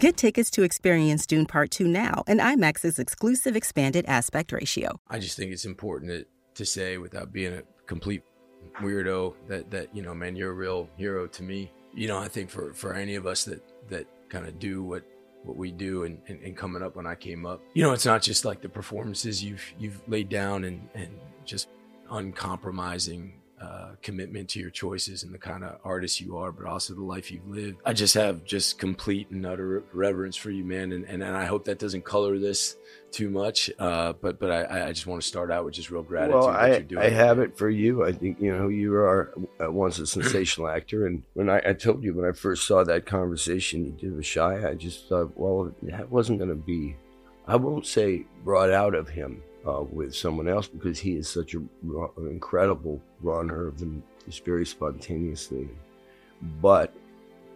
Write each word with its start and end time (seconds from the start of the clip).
Get 0.00 0.16
tickets 0.16 0.48
to 0.52 0.62
experience 0.62 1.26
Dune 1.26 1.44
Part 1.44 1.70
2 1.72 1.86
now 1.86 2.24
and 2.26 2.40
IMAX's 2.40 2.98
exclusive 2.98 3.54
expanded 3.54 4.06
aspect 4.08 4.50
ratio. 4.50 4.98
I 5.08 5.18
just 5.18 5.36
think 5.36 5.52
it's 5.52 5.66
important 5.66 6.10
to, 6.10 6.24
to 6.54 6.64
say 6.64 6.96
without 6.96 7.34
being 7.34 7.52
a 7.52 7.62
complete 7.84 8.22
weirdo 8.80 9.34
that, 9.48 9.70
that, 9.70 9.94
you 9.94 10.00
know, 10.00 10.14
man, 10.14 10.36
you're 10.36 10.52
a 10.52 10.54
real 10.54 10.88
hero 10.96 11.26
to 11.26 11.42
me. 11.42 11.70
You 11.92 12.08
know, 12.08 12.18
I 12.18 12.28
think 12.28 12.48
for, 12.48 12.72
for 12.72 12.94
any 12.94 13.14
of 13.16 13.26
us 13.26 13.44
that, 13.44 13.62
that 13.90 14.06
kind 14.30 14.46
of 14.46 14.58
do 14.58 14.82
what, 14.82 15.02
what 15.42 15.58
we 15.58 15.70
do 15.70 16.04
and, 16.04 16.18
and, 16.28 16.40
and 16.40 16.56
coming 16.56 16.82
up 16.82 16.96
when 16.96 17.06
I 17.06 17.14
came 17.14 17.44
up, 17.44 17.60
you 17.74 17.82
know, 17.82 17.92
it's 17.92 18.06
not 18.06 18.22
just 18.22 18.46
like 18.46 18.62
the 18.62 18.70
performances 18.70 19.44
you've, 19.44 19.74
you've 19.78 20.00
laid 20.08 20.30
down 20.30 20.64
and, 20.64 20.88
and 20.94 21.10
just 21.44 21.68
uncompromising 22.10 23.34
uh, 23.60 23.90
commitment 24.00 24.48
to 24.48 24.58
your 24.58 24.70
choices 24.70 25.22
and 25.22 25.34
the 25.34 25.38
kind 25.38 25.64
of 25.64 25.78
artist 25.84 26.20
you 26.20 26.36
are, 26.38 26.50
but 26.50 26.66
also 26.66 26.94
the 26.94 27.02
life 27.02 27.30
you've 27.30 27.46
lived. 27.46 27.76
I 27.84 27.92
just 27.92 28.14
have 28.14 28.42
just 28.44 28.78
complete 28.78 29.30
and 29.30 29.44
utter 29.44 29.82
reverence 29.92 30.36
for 30.36 30.50
you, 30.50 30.64
man. 30.64 30.92
And, 30.92 31.04
and, 31.04 31.22
and 31.22 31.36
I 31.36 31.44
hope 31.44 31.66
that 31.66 31.78
doesn't 31.78 32.04
color 32.04 32.38
this 32.38 32.76
too 33.10 33.28
much. 33.28 33.70
Uh, 33.78 34.14
but 34.14 34.38
but 34.38 34.50
I, 34.50 34.88
I 34.88 34.92
just 34.92 35.06
want 35.06 35.20
to 35.20 35.28
start 35.28 35.50
out 35.50 35.64
with 35.64 35.74
just 35.74 35.90
real 35.90 36.02
gratitude. 36.02 36.40
Well, 36.40 36.48
I, 36.48 36.86
I 36.98 37.10
have 37.10 37.38
it 37.38 37.58
for 37.58 37.68
you. 37.68 38.04
I 38.04 38.12
think, 38.12 38.40
you 38.40 38.56
know, 38.56 38.68
you 38.68 38.94
are 38.94 39.34
uh, 39.62 39.70
once 39.70 39.98
a 39.98 40.06
sensational 40.06 40.68
actor. 40.68 41.06
And 41.06 41.22
when 41.34 41.50
I, 41.50 41.60
I 41.66 41.72
told 41.74 42.02
you 42.02 42.14
when 42.14 42.28
I 42.28 42.32
first 42.32 42.66
saw 42.66 42.82
that 42.84 43.04
conversation 43.04 43.84
you 43.84 43.92
did 43.92 44.16
with 44.16 44.24
Shia, 44.24 44.66
I 44.66 44.74
just 44.74 45.08
thought, 45.08 45.36
well, 45.36 45.74
that 45.82 46.10
wasn't 46.10 46.38
going 46.38 46.50
to 46.50 46.56
be, 46.56 46.96
I 47.46 47.56
won't 47.56 47.86
say 47.86 48.24
brought 48.42 48.70
out 48.70 48.94
of 48.94 49.08
him 49.08 49.42
uh, 49.66 49.82
with 49.82 50.14
someone 50.14 50.48
else 50.48 50.68
because 50.68 50.98
he 50.98 51.16
is 51.16 51.28
such 51.28 51.54
a, 51.54 51.58
an 51.58 52.28
incredible 52.28 53.00
runner 53.20 53.72
and 53.80 54.02
just 54.26 54.44
very 54.44 54.66
spontaneously. 54.66 55.68
But 56.62 56.94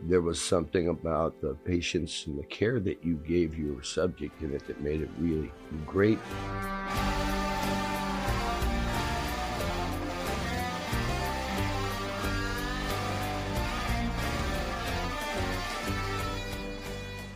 there 0.03 0.21
was 0.21 0.41
something 0.41 0.89
about 0.89 1.41
the 1.41 1.55
patience 1.65 2.27
and 2.27 2.39
the 2.39 2.45
care 2.45 2.81
that 2.81 3.05
you 3.05 3.15
gave 3.27 3.59
your 3.59 3.83
subject 3.83 4.43
in 4.43 4.55
it 4.55 4.67
that 4.67 4.81
made 4.81 5.01
it 5.01 5.11
really 5.19 5.51
great. 5.87 6.19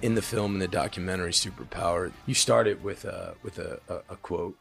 In 0.02 0.14
the 0.14 0.22
film 0.22 0.54
in 0.54 0.60
the 0.60 0.68
documentary 0.68 1.32
Superpower, 1.32 2.12
you 2.26 2.34
started 2.34 2.82
with 2.82 3.04
a 3.04 3.34
with 3.42 3.58
a, 3.58 3.80
a, 3.88 3.94
a 4.10 4.16
quote, 4.16 4.56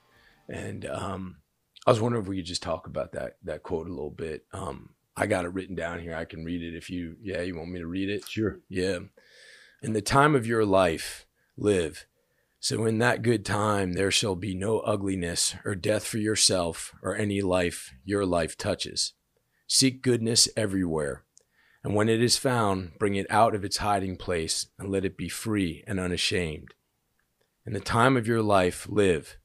and 0.50 0.86
um, 0.86 1.38
I 1.86 1.92
was 1.92 2.02
wondering 2.02 2.24
if 2.24 2.30
we 2.30 2.38
could 2.38 2.46
just 2.46 2.64
talk 2.64 2.88
about 2.88 3.12
that 3.14 3.38
that 3.44 3.64
quote 3.64 3.88
a 3.88 3.94
little 3.94 4.12
bit. 4.12 4.46
Um, 4.54 4.90
I 5.16 5.28
got 5.28 5.46
it 5.46 5.54
written 5.54 5.76
down 5.76 6.00
here. 6.00 6.16
I 6.16 6.26
can 6.26 6.44
read 6.44 6.62
it 6.62 6.76
if 6.76 6.90
you 6.90 7.16
yeah 7.22 7.42
you 7.42 7.56
want 7.56 7.72
me 7.72 7.80
to 7.80 7.88
read 7.88 8.10
it. 8.10 8.28
Sure. 8.28 8.60
Yeah. 8.70 9.00
In 9.82 9.94
the 9.94 10.02
time 10.02 10.36
of 10.36 10.48
your 10.48 10.66
life, 10.66 11.28
live. 11.56 12.06
So 12.60 12.86
in 12.86 12.98
that 13.00 13.22
good 13.22 13.46
time 13.46 13.94
there 13.94 14.12
shall 14.12 14.36
be 14.36 14.56
no 14.56 14.80
ugliness 14.80 15.56
or 15.64 15.76
death 15.76 16.06
for 16.06 16.18
yourself 16.18 16.94
or 17.04 17.16
any 17.16 17.42
life 17.42 17.94
your 18.04 18.26
life 18.26 18.58
touches. 18.58 19.14
Seek 19.68 20.02
goodness 20.02 20.50
everywhere 20.58 21.24
and 21.88 21.96
when 21.96 22.10
it 22.10 22.22
is 22.22 22.36
found, 22.36 23.00
bring 23.00 23.16
it 23.16 23.26
out 23.30 23.56
of 23.56 23.64
its 23.64 23.78
hiding 23.78 24.18
place 24.18 24.68
and 24.78 24.90
let 24.90 25.06
it 25.06 25.16
be 25.16 25.30
free 25.30 25.86
and 25.88 26.02
unashamed. 26.02 26.74
In 27.66 27.72
the 27.72 27.80
time 27.80 28.18
of 28.18 28.28
your 28.28 28.42
life, 28.42 28.90
live, 28.90 29.38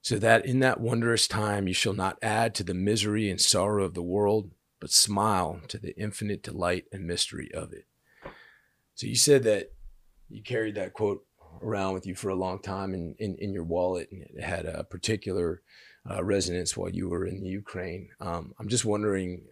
so 0.00 0.18
that 0.20 0.46
in 0.46 0.60
that 0.60 0.80
wondrous 0.80 1.28
time 1.28 1.68
you 1.68 1.74
shall 1.74 1.92
not 1.92 2.16
add 2.22 2.54
to 2.54 2.64
the 2.64 2.72
misery 2.72 3.28
and 3.28 3.38
sorrow 3.38 3.84
of 3.84 3.92
the 3.92 4.02
world, 4.02 4.52
but 4.80 4.90
smile 4.90 5.60
to 5.68 5.76
the 5.76 5.94
infinite 5.98 6.42
delight 6.42 6.86
and 6.90 7.06
mystery 7.06 7.52
of 7.52 7.74
it. 7.74 7.84
So 8.94 9.06
you 9.06 9.14
said 9.14 9.42
that 9.42 9.70
you 10.30 10.42
carried 10.42 10.76
that 10.76 10.94
quote 10.94 11.26
around 11.60 11.92
with 11.92 12.06
you 12.06 12.14
for 12.14 12.30
a 12.30 12.34
long 12.34 12.58
time 12.58 12.94
in, 12.94 13.16
in, 13.18 13.36
in 13.36 13.52
your 13.52 13.64
wallet, 13.64 14.08
and 14.10 14.22
it 14.22 14.42
had 14.42 14.64
a 14.64 14.82
particular 14.82 15.60
uh, 16.10 16.24
resonance 16.24 16.74
while 16.74 16.88
you 16.88 17.10
were 17.10 17.26
in 17.26 17.42
the 17.42 17.50
Ukraine. 17.50 18.08
Um, 18.18 18.54
I'm 18.58 18.68
just 18.68 18.86
wondering 18.86 19.42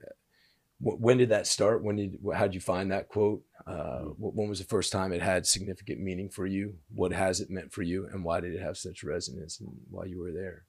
when 0.82 1.16
did 1.16 1.28
that 1.28 1.46
start? 1.46 1.84
When 1.84 1.96
did 1.96 2.18
how 2.34 2.44
did 2.44 2.54
you 2.54 2.60
find 2.60 2.90
that 2.90 3.08
quote? 3.08 3.42
Uh, 3.66 4.06
when 4.18 4.48
was 4.48 4.58
the 4.58 4.64
first 4.64 4.90
time 4.90 5.12
it 5.12 5.22
had 5.22 5.46
significant 5.46 6.00
meaning 6.00 6.28
for 6.28 6.44
you? 6.44 6.74
What 6.92 7.12
has 7.12 7.40
it 7.40 7.50
meant 7.50 7.72
for 7.72 7.82
you, 7.82 8.08
and 8.12 8.24
why 8.24 8.40
did 8.40 8.54
it 8.54 8.62
have 8.62 8.76
such 8.76 9.04
resonance? 9.04 9.60
And 9.60 9.70
while 9.90 10.06
you 10.06 10.18
were 10.18 10.32
there, 10.32 10.64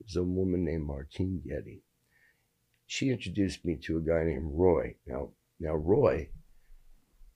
there's 0.00 0.16
a 0.16 0.24
woman 0.24 0.64
named 0.64 0.84
Martine 0.84 1.40
Getty. 1.46 1.82
She 2.86 3.10
introduced 3.10 3.64
me 3.64 3.76
to 3.84 3.98
a 3.98 4.00
guy 4.00 4.24
named 4.24 4.50
Roy. 4.52 4.96
Now, 5.06 5.30
now 5.60 5.74
Roy 5.74 6.28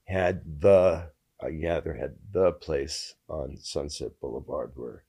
had 0.04 0.42
the 0.60 1.10
I 1.40 1.50
gather 1.52 1.94
had 1.94 2.16
the 2.32 2.52
place 2.52 3.14
on 3.28 3.56
Sunset 3.58 4.18
Boulevard 4.20 4.72
where 4.74 5.04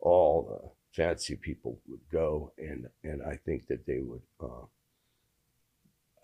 all 0.00 0.42
the 0.44 0.70
fancy 0.94 1.36
people 1.36 1.78
would 1.88 2.00
go, 2.10 2.52
and 2.56 2.86
and 3.02 3.22
I 3.22 3.36
think 3.44 3.66
that 3.66 3.84
they 3.86 4.00
would. 4.00 4.22
Uh, 4.40 4.64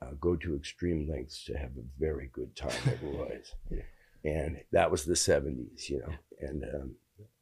uh, 0.02 0.12
go 0.20 0.36
to 0.36 0.56
extreme 0.56 1.08
lengths 1.08 1.44
to 1.44 1.54
have 1.54 1.70
a 1.70 1.84
very 1.98 2.30
good 2.32 2.54
time 2.56 2.72
at 2.86 2.98
Roy's. 3.02 3.54
yeah. 3.70 3.82
And 4.22 4.60
that 4.72 4.90
was 4.90 5.04
the 5.04 5.14
70s, 5.14 5.88
you 5.88 6.00
know. 6.00 6.12
And 6.40 6.64
um, 6.64 6.94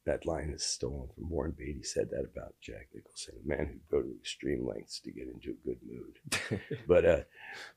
that 0.07 0.27
line 0.27 0.51
is 0.51 0.65
stolen 0.65 1.09
from 1.15 1.29
Warren 1.29 1.55
Beatty 1.57 1.83
said 1.83 2.09
that 2.11 2.25
about 2.25 2.55
Jack 2.61 2.89
Nicholson, 2.95 3.35
a 3.45 3.49
man 3.49 3.67
who'd 3.67 3.91
go 3.91 4.03
to 4.03 4.17
extreme 4.19 4.67
lengths 4.67 5.01
to 5.01 5.11
get 5.11 5.29
into 5.29 5.51
a 5.51 5.67
good 5.67 5.79
mood. 5.87 6.61
but 6.89 7.05
uh, 7.05 7.21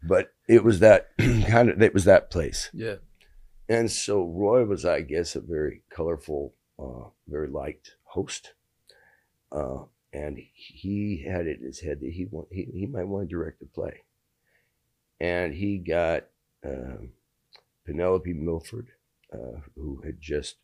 but 0.03 0.34
it 0.47 0.64
was 0.64 0.80
that 0.80 1.09
kind 1.48 1.69
of 1.69 1.81
it 1.81 1.94
was 1.94 2.06
that 2.06 2.30
place. 2.30 2.69
Yeah. 2.74 2.96
And 3.68 3.90
so 3.90 4.24
Roy 4.24 4.66
was, 4.66 4.86
I 4.86 5.02
guess, 5.02 5.36
a 5.36 5.42
very 5.42 5.84
colorful, 5.90 6.53
uh, 6.78 7.09
very 7.28 7.48
liked 7.50 7.96
host. 8.03 8.53
Uh, 9.52 9.84
and 10.13 10.38
he 10.53 11.25
had 11.25 11.48
it 11.48 11.59
in 11.59 11.66
his 11.66 11.80
head 11.80 12.02
that 12.02 12.12
he 12.12 12.25
want, 12.25 12.50
he, 12.52 12.68
he 12.74 12.86
might 12.86 13.08
want 13.08 13.30
to 13.30 13.36
direct 13.36 13.62
a 13.62 13.66
play 13.66 14.03
and 15.22 15.54
he 15.54 15.78
got 15.78 16.26
um, 16.66 17.12
Penelope 17.86 18.34
Milford, 18.34 18.88
uh, 19.32 19.59
who 19.76 20.02
had 20.04 20.20
just, 20.20 20.56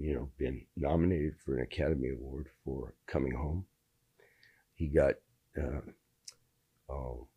you 0.00 0.14
know, 0.14 0.28
been 0.36 0.66
nominated 0.76 1.36
for 1.38 1.56
an 1.56 1.62
Academy 1.62 2.10
Award 2.10 2.48
for 2.64 2.92
Coming 3.06 3.32
Home. 3.32 3.66
He 4.74 4.88
got 4.88 5.14
uh, 5.56 5.80
oh, 6.88 7.28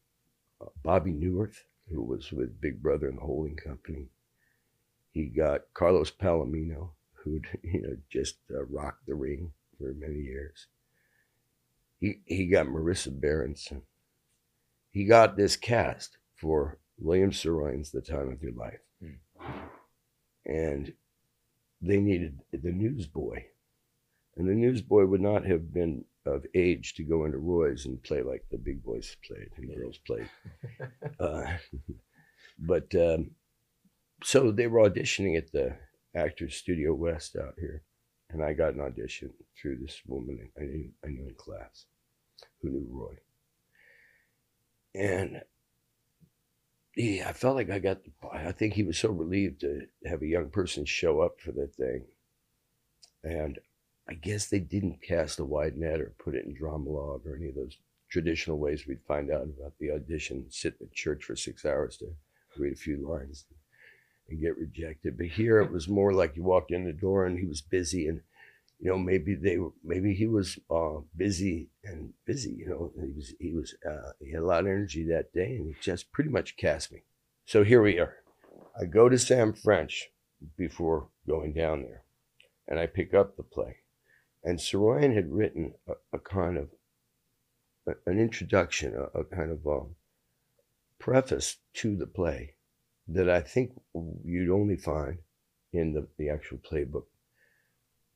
uh, 0.60 0.66
Bobby 0.82 1.12
Neuwirth, 1.12 1.64
who 1.92 2.02
was 2.02 2.32
with 2.32 2.60
Big 2.60 2.82
Brother 2.82 3.08
and 3.08 3.20
the 3.20 3.22
Holding 3.22 3.56
Company. 3.56 4.08
He 5.12 5.26
got 5.26 5.62
Carlos 5.76 6.10
Palomino, 6.10 6.90
who'd 7.14 7.46
you 7.64 7.84
know 7.84 7.98
just 8.10 8.38
uh, 8.52 8.66
rocked 8.66 9.06
the 9.06 9.14
ring 9.14 9.52
for 9.78 9.94
many 9.94 10.22
years. 10.22 10.66
He 12.00 12.22
he 12.26 12.48
got 12.48 12.66
Marisa 12.66 13.12
Berenson. 13.12 13.84
He 14.90 15.06
got 15.06 15.38
this 15.38 15.56
cast 15.56 16.18
for 16.44 16.78
William 17.00 17.32
Saroyan's 17.32 17.92
The 17.92 18.02
Time 18.02 18.30
of 18.30 18.44
Your 18.44 18.52
Life. 18.52 18.82
Mm. 19.02 19.16
And 20.46 20.94
they 21.82 22.02
needed 22.02 22.42
the 22.52 22.72
newsboy. 22.72 23.46
And 24.36 24.50
the 24.50 24.54
newsboy 24.54 25.06
would 25.06 25.22
not 25.22 25.46
have 25.46 25.74
been 25.74 26.04
of 26.26 26.46
age 26.54 26.96
to 26.96 27.04
go 27.04 27.26
into 27.26 27.38
Roy's 27.38 27.86
and 27.86 28.02
play 28.04 28.22
like 28.22 28.44
the 28.52 28.58
big 28.58 28.84
boys 28.84 29.16
played 29.26 29.50
and 29.58 29.76
girls 29.76 30.00
played. 30.06 30.30
uh, 31.20 31.46
but 32.60 32.94
um, 32.96 33.32
so 34.22 34.52
they 34.52 34.68
were 34.68 34.90
auditioning 34.90 35.38
at 35.38 35.52
the 35.52 35.76
Actors 36.14 36.56
Studio 36.56 36.94
West 36.94 37.38
out 37.38 37.56
here. 37.58 37.84
And 38.30 38.44
I 38.44 38.54
got 38.54 38.74
an 38.74 38.82
audition 38.82 39.32
through 39.56 39.78
this 39.78 40.02
woman 40.08 40.50
I 40.60 40.64
knew, 40.64 40.90
I 41.06 41.10
knew 41.10 41.28
in 41.28 41.36
class 41.36 41.86
who 42.62 42.70
knew 42.70 42.88
Roy. 42.90 43.16
And 44.96 45.42
yeah, 46.96 47.30
I 47.30 47.34
felt 47.34 47.56
like 47.56 47.70
I 47.70 47.80
got. 47.80 48.00
I 48.32 48.52
think 48.52 48.74
he 48.74 48.84
was 48.84 48.98
so 48.98 49.10
relieved 49.10 49.62
to 49.62 49.88
have 50.06 50.22
a 50.22 50.28
young 50.28 50.50
person 50.50 50.86
show 50.86 51.22
up 51.22 51.40
for 51.40 51.52
that 51.54 51.76
thing, 51.76 52.06
and 53.24 53.60
I 54.08 54.14
guess 54.14 54.48
they 54.48 54.60
didn't 54.60 55.02
cast 55.02 55.40
a 55.40 55.46
wide 55.46 55.78
net 55.78 56.02
or 56.02 56.14
put 56.18 56.36
it 56.36 56.46
in 56.46 56.54
drama 56.54 56.90
log 56.90 57.26
or 57.26 57.36
any 57.36 57.50
of 57.50 57.56
those 57.56 57.78
traditional 58.10 58.60
ways 58.60 58.86
we'd 58.86 59.02
find 59.08 59.32
out 59.32 59.44
about 59.44 59.74
the 59.80 59.92
audition, 59.92 60.46
sit 60.50 60.76
in 60.80 60.88
church 60.94 61.24
for 61.24 61.36
six 61.36 61.66
hours 61.66 61.98
to 61.98 62.14
read 62.58 62.74
a 62.74 62.76
few 62.76 62.98
lines 63.08 63.46
and 64.30 64.42
get 64.42 64.58
rejected. 64.58 65.18
But 65.18 65.28
here 65.28 65.60
it 65.62 65.72
was 65.72 65.88
more 65.88 66.14
like 66.14 66.36
you 66.36 66.44
walked 66.44 66.72
in 66.72 66.86
the 66.86 66.94
door 66.94 67.26
and 67.26 67.40
he 67.40 67.46
was 67.46 67.62
busy 67.62 68.08
and 68.08 68.22
you 68.84 68.90
know, 68.90 68.98
maybe 68.98 69.34
they 69.34 69.58
were, 69.58 69.72
maybe 69.82 70.14
he 70.14 70.28
was 70.28 70.60
uh, 70.70 71.00
busy 71.16 71.70
and 71.86 72.12
busy. 72.26 72.52
You 72.52 72.68
know, 72.68 72.92
he 73.00 73.14
was 73.14 73.34
he 73.40 73.54
was 73.54 73.74
uh, 73.90 74.12
he 74.20 74.32
had 74.32 74.42
a 74.42 74.46
lot 74.46 74.60
of 74.60 74.68
energy 74.68 75.06
that 75.06 75.32
day, 75.32 75.56
and 75.56 75.68
he 75.68 75.76
just 75.80 76.12
pretty 76.12 76.30
much 76.30 76.58
cast 76.58 76.92
me. 76.92 77.04
So 77.46 77.64
here 77.64 77.82
we 77.82 77.98
are. 77.98 78.16
I 78.78 78.84
go 78.84 79.08
to 79.08 79.18
Sam 79.18 79.54
French 79.54 80.10
before 80.58 81.08
going 81.26 81.54
down 81.54 81.84
there, 81.84 82.04
and 82.68 82.78
I 82.78 82.88
pick 82.88 83.14
up 83.14 83.38
the 83.38 83.44
play, 83.44 83.78
and 84.44 84.60
Saroyan 84.60 85.16
had 85.16 85.32
written 85.32 85.76
a, 85.88 85.94
a 86.12 86.20
kind 86.20 86.58
of 86.58 86.68
a, 87.88 87.94
an 88.06 88.20
introduction, 88.20 88.96
a, 88.96 89.22
a 89.22 89.24
kind 89.24 89.52
of 89.52 89.66
a 89.66 89.70
um, 89.70 89.96
preface 91.00 91.56
to 91.76 91.96
the 91.96 92.08
play 92.08 92.56
that 93.08 93.30
I 93.30 93.40
think 93.40 93.80
you'd 94.26 94.52
only 94.52 94.76
find 94.76 95.20
in 95.72 95.94
the, 95.94 96.06
the 96.18 96.30
actual 96.30 96.58
playbook 96.58 97.06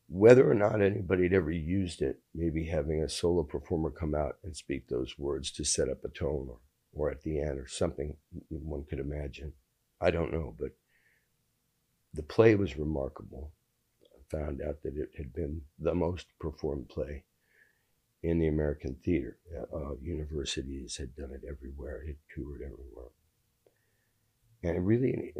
whether 0.08 0.50
or 0.50 0.54
not 0.54 0.80
anybody 0.80 1.24
had 1.24 1.34
ever 1.34 1.50
used 1.50 2.00
it, 2.00 2.20
maybe 2.34 2.64
having 2.64 3.02
a 3.02 3.08
solo 3.08 3.42
performer 3.42 3.90
come 3.90 4.14
out 4.14 4.36
and 4.42 4.56
speak 4.56 4.88
those 4.88 5.18
words 5.18 5.50
to 5.52 5.64
set 5.64 5.88
up 5.88 6.04
a 6.04 6.08
tone 6.08 6.48
or, 6.50 6.58
or 6.92 7.10
at 7.10 7.22
the 7.22 7.38
end 7.40 7.58
or 7.58 7.68
something 7.68 8.16
one 8.48 8.84
could 8.84 8.98
imagine. 8.98 9.52
I 10.00 10.10
don't 10.10 10.32
know, 10.32 10.54
but 10.58 10.70
the 12.14 12.22
play 12.22 12.54
was 12.54 12.78
remarkable. 12.78 13.52
I 14.04 14.36
found 14.36 14.62
out 14.62 14.82
that 14.82 14.96
it 14.96 15.10
had 15.16 15.32
been 15.32 15.60
the 15.78 15.94
most 15.94 16.26
performed 16.40 16.88
play 16.88 17.24
in 18.22 18.38
the 18.38 18.48
American 18.48 18.96
theater. 19.04 19.36
Uh, 19.72 19.94
universities 20.02 20.96
had 20.96 21.14
done 21.16 21.32
it 21.32 21.42
everywhere, 21.48 22.02
it 22.02 22.06
had 22.08 22.16
toured 22.34 22.62
everywhere. 22.62 23.12
And 24.62 24.86
really, 24.86 25.34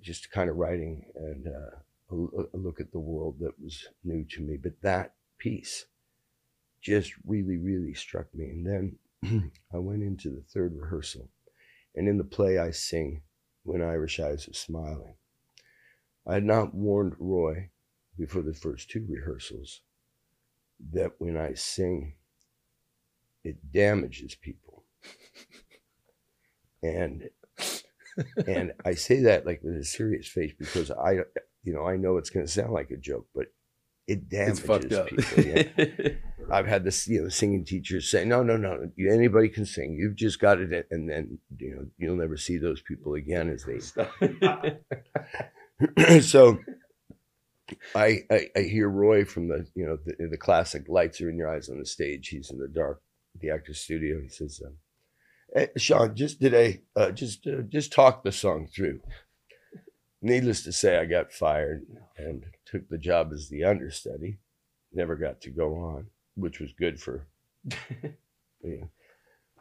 just 0.00 0.30
kind 0.30 0.50
of 0.50 0.56
writing 0.56 1.04
and 1.14 1.46
uh, 1.46 1.76
a, 2.10 2.14
a 2.14 2.56
look 2.56 2.80
at 2.80 2.92
the 2.92 2.98
world 2.98 3.36
that 3.40 3.58
was 3.60 3.86
new 4.04 4.24
to 4.30 4.40
me. 4.40 4.56
But 4.56 4.80
that 4.82 5.14
piece 5.38 5.86
just 6.80 7.12
really, 7.26 7.56
really 7.56 7.94
struck 7.94 8.26
me. 8.34 8.50
And 8.50 8.66
then 8.66 9.52
I 9.74 9.78
went 9.78 10.02
into 10.02 10.30
the 10.30 10.42
third 10.42 10.74
rehearsal. 10.76 11.28
And 11.94 12.08
in 12.08 12.18
the 12.18 12.24
play, 12.24 12.58
I 12.58 12.70
sing 12.70 13.22
When 13.64 13.82
Irish 13.82 14.20
Eyes 14.20 14.48
Are 14.48 14.52
Smiling. 14.52 15.14
I 16.26 16.34
had 16.34 16.44
not 16.44 16.74
warned 16.74 17.14
Roy 17.18 17.70
before 18.18 18.42
the 18.42 18.54
first 18.54 18.90
two 18.90 19.06
rehearsals 19.08 19.80
that 20.92 21.12
when 21.18 21.36
I 21.36 21.54
sing, 21.54 22.14
it 23.44 23.72
damages 23.72 24.34
people. 24.34 24.84
and 26.82 27.30
and 28.46 28.72
I 28.84 28.94
say 28.94 29.20
that 29.20 29.46
like 29.46 29.62
with 29.62 29.76
a 29.76 29.84
serious 29.84 30.26
face 30.26 30.52
because 30.58 30.90
I 30.90 31.20
you 31.66 31.74
know, 31.74 31.86
I 31.86 31.96
know 31.96 32.16
it's 32.16 32.30
going 32.30 32.46
to 32.46 32.52
sound 32.52 32.72
like 32.72 32.90
a 32.90 32.96
joke, 32.96 33.26
but 33.34 33.48
it 34.06 34.28
damages 34.28 34.60
people. 34.60 35.08
Yeah. 35.44 35.64
I've 36.50 36.68
had 36.68 36.84
this, 36.84 37.08
you 37.08 37.22
know, 37.22 37.28
singing 37.28 37.64
teachers 37.64 38.08
say, 38.08 38.24
"No, 38.24 38.44
no, 38.44 38.56
no, 38.56 38.88
anybody 38.98 39.48
can 39.48 39.66
sing. 39.66 39.96
You've 39.98 40.14
just 40.14 40.38
got 40.38 40.60
it." 40.60 40.86
And 40.92 41.10
then, 41.10 41.40
you 41.58 41.74
know, 41.74 41.86
you'll 41.98 42.14
never 42.16 42.36
see 42.36 42.56
those 42.56 42.80
people 42.80 43.14
again 43.14 43.50
as 43.50 43.64
they. 43.64 43.80
so, 46.20 46.60
I, 47.96 48.20
I, 48.30 48.46
I 48.54 48.60
hear 48.60 48.88
Roy 48.88 49.24
from 49.24 49.48
the 49.48 49.66
you 49.74 49.84
know 49.84 49.98
the, 50.04 50.28
the 50.28 50.36
classic 50.36 50.84
"Lights 50.88 51.20
are 51.20 51.28
in 51.28 51.36
your 51.36 51.52
eyes" 51.52 51.68
on 51.68 51.80
the 51.80 51.86
stage. 51.86 52.28
He's 52.28 52.52
in 52.52 52.58
the 52.58 52.68
dark, 52.68 53.02
the 53.40 53.50
actor's 53.50 53.80
studio. 53.80 54.20
He 54.22 54.28
says, 54.28 54.62
um, 54.64 54.76
hey, 55.52 55.70
"Sean, 55.76 56.14
just 56.14 56.40
today, 56.40 56.82
uh, 56.94 57.10
just 57.10 57.44
uh, 57.44 57.62
just 57.68 57.92
talk 57.92 58.22
the 58.22 58.30
song 58.30 58.68
through." 58.68 59.00
Needless 60.26 60.64
to 60.64 60.72
say, 60.72 60.98
I 60.98 61.04
got 61.04 61.32
fired 61.32 61.86
and 62.16 62.46
took 62.64 62.88
the 62.88 62.98
job 62.98 63.30
as 63.32 63.48
the 63.48 63.62
understudy. 63.62 64.38
Never 64.92 65.14
got 65.14 65.40
to 65.42 65.50
go 65.50 65.76
on, 65.76 66.08
which 66.34 66.58
was 66.58 66.72
good 66.72 67.00
for 67.00 67.28
me. 68.60 68.82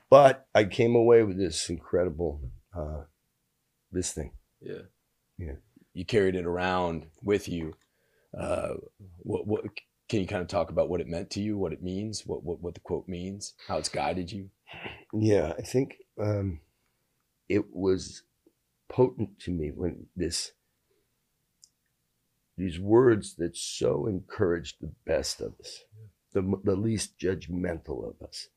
But 0.09 0.47
I 0.55 0.63
came 0.63 0.95
away 0.95 1.21
with 1.21 1.37
this 1.37 1.69
incredible, 1.69 2.49
uh, 2.75 3.03
this 3.91 4.11
thing. 4.11 4.31
Yeah. 4.59 4.87
Yeah. 5.37 5.57
You 5.93 6.03
carried 6.03 6.35
it 6.35 6.47
around 6.47 7.05
with 7.21 7.47
you. 7.47 7.75
Uh, 8.35 8.73
what, 9.19 9.45
what, 9.45 9.65
can 10.09 10.19
you 10.19 10.25
kind 10.25 10.41
of 10.41 10.47
talk 10.47 10.71
about 10.71 10.89
what 10.89 10.99
it 10.99 11.07
meant 11.07 11.29
to 11.31 11.41
you, 11.41 11.59
what 11.59 11.73
it 11.73 11.83
means, 11.83 12.23
what, 12.25 12.43
what, 12.43 12.59
what 12.59 12.73
the 12.73 12.79
quote 12.79 13.07
means, 13.07 13.53
how 13.67 13.77
it's 13.77 13.87
guided 13.87 14.31
you? 14.31 14.49
Yeah, 15.13 15.53
I 15.55 15.61
think 15.61 15.97
um, 16.19 16.59
it 17.49 17.65
was 17.71 18.23
potent 18.89 19.39
to 19.39 19.51
me 19.51 19.71
when 19.71 20.07
this 20.15 20.51
these 22.57 22.79
words 22.79 23.35
that 23.35 23.57
so 23.57 24.07
encourage 24.07 24.77
the 24.79 24.93
best 25.05 25.41
of 25.41 25.55
us, 25.59 25.83
the, 26.31 26.41
the 26.63 26.75
least 26.75 27.19
judgmental 27.19 28.07
of 28.07 28.25
us, 28.25 28.47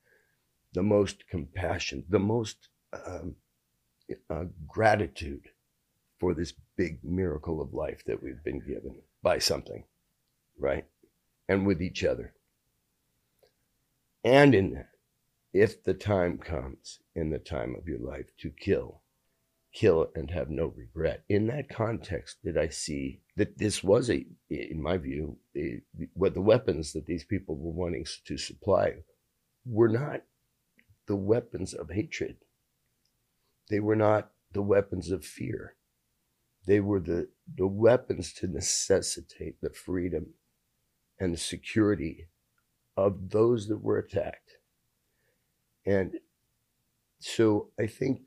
the 0.72 0.84
most 0.84 1.28
compassion, 1.28 2.04
the 2.08 2.20
most 2.20 2.69
um, 2.92 3.34
uh, 4.30 4.44
gratitude 4.69 5.48
for 6.20 6.34
this 6.34 6.54
big 6.76 7.00
miracle 7.02 7.60
of 7.60 7.74
life 7.74 8.04
that 8.06 8.22
we've 8.22 8.42
been 8.44 8.60
given 8.60 9.02
by 9.22 9.38
something, 9.38 9.84
right? 10.58 10.86
And 11.48 11.66
with 11.66 11.82
each 11.82 12.04
other. 12.04 12.34
And 14.24 14.54
in 14.54 14.74
that, 14.74 14.90
if 15.52 15.82
the 15.82 15.94
time 15.94 16.38
comes 16.38 17.00
in 17.14 17.31
the 17.31 17.38
time 17.38 17.74
of 17.74 17.88
your 17.88 18.00
life 18.00 18.26
to 18.38 18.50
kill, 18.50 19.02
kill 19.78 20.08
and 20.14 20.30
have 20.30 20.50
no 20.50 20.72
regret. 20.76 21.22
In 21.28 21.46
that 21.46 21.69
context, 21.69 22.38
did 22.42 22.58
I 22.58 22.69
see 22.69 23.20
that 23.36 23.58
this 23.58 23.84
was 23.84 24.10
a, 24.10 24.26
in 24.50 24.82
my 24.82 24.96
view, 24.96 25.38
a, 25.56 25.80
what 26.14 26.34
the 26.34 26.40
weapons 26.40 26.92
that 26.92 27.06
these 27.06 27.25
people 27.25 27.56
were 27.56 27.70
wanting 27.70 28.04
to 28.25 28.36
supply 28.36 28.94
were 29.64 29.88
not 29.88 30.22
the 31.06 31.16
weapons 31.16 31.75
of 31.75 31.90
hatred. 31.90 32.36
They 33.70 33.78
were 33.80 33.96
not 33.96 34.32
the 34.52 34.62
weapons 34.62 35.10
of 35.10 35.25
fear. 35.25 35.76
They 36.66 36.81
were 36.81 37.00
the, 37.00 37.28
the 37.56 37.69
weapons 37.69 38.32
to 38.34 38.48
necessitate 38.48 39.60
the 39.60 39.70
freedom 39.70 40.34
and 41.20 41.38
security 41.38 42.28
of 42.96 43.31
those 43.31 43.69
that 43.69 43.82
were 43.82 43.98
attacked. 43.98 44.58
And 45.86 46.16
so 47.20 47.70
I 47.78 47.86
think 47.86 48.22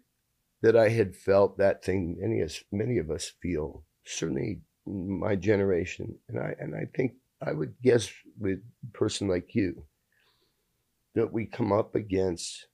that 0.62 0.75
I 0.75 0.90
had 0.90 1.16
felt 1.16 1.58
that 1.58 1.84
thing 1.84 2.18
many 2.19 2.42
of 2.42 2.56
many 2.72 2.98
of 2.98 3.10
us 3.10 3.31
feel, 3.42 3.84
certainly 4.06 4.62
my 4.86 5.36
generation, 5.36 6.16
and 6.28 6.40
I 6.40 6.56
and 6.60 6.75
I 6.75 6.86
think 6.96 7.13
I 7.42 7.54
would 7.54 7.75
guess 7.81 8.12
with 8.40 8.60
a 8.84 8.98
person 8.98 9.28
like 9.28 9.56
you 9.56 9.86
that 11.16 11.34
we 11.34 11.46
come 11.46 11.72
up 11.72 11.96
against 11.96 12.68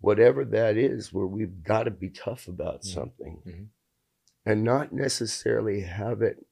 whatever 0.00 0.44
that 0.44 0.76
is 0.76 1.12
where 1.12 1.26
we've 1.26 1.62
got 1.62 1.84
to 1.84 1.90
be 1.90 2.10
tough 2.10 2.48
about 2.48 2.82
mm-hmm. 2.82 3.00
something 3.00 3.42
mm-hmm. 3.46 3.64
and 4.44 4.64
not 4.64 4.92
necessarily 4.92 5.82
have 5.82 6.22
it 6.22 6.44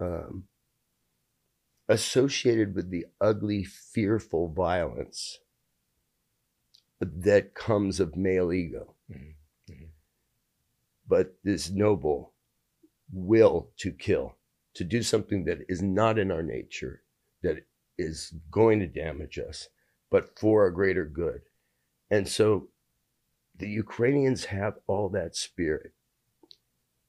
um, 0.00 0.44
associated 1.88 2.74
with 2.74 2.90
the 2.90 3.06
ugly 3.20 3.64
fearful 3.64 4.48
violence 4.48 5.38
that 7.00 7.54
comes 7.54 7.98
of 7.98 8.16
male 8.16 8.52
ego 8.52 8.94
Mm-hmm. 9.12 9.72
mm-hmm. 9.72 9.84
But 11.08 11.34
this 11.44 11.70
noble 11.70 12.32
will 13.12 13.70
to 13.78 13.92
kill, 13.92 14.36
to 14.74 14.84
do 14.84 15.02
something 15.02 15.44
that 15.44 15.58
is 15.68 15.82
not 15.82 16.18
in 16.18 16.30
our 16.30 16.42
nature, 16.42 17.02
that 17.42 17.66
is 17.98 18.34
going 18.50 18.80
to 18.80 18.86
damage 18.86 19.38
us, 19.38 19.68
but 20.10 20.38
for 20.38 20.66
a 20.66 20.74
greater 20.74 21.04
good. 21.04 21.42
And 22.10 22.26
so 22.28 22.68
the 23.56 23.68
Ukrainians 23.68 24.46
have 24.46 24.74
all 24.86 25.08
that 25.10 25.36
spirit. 25.36 25.92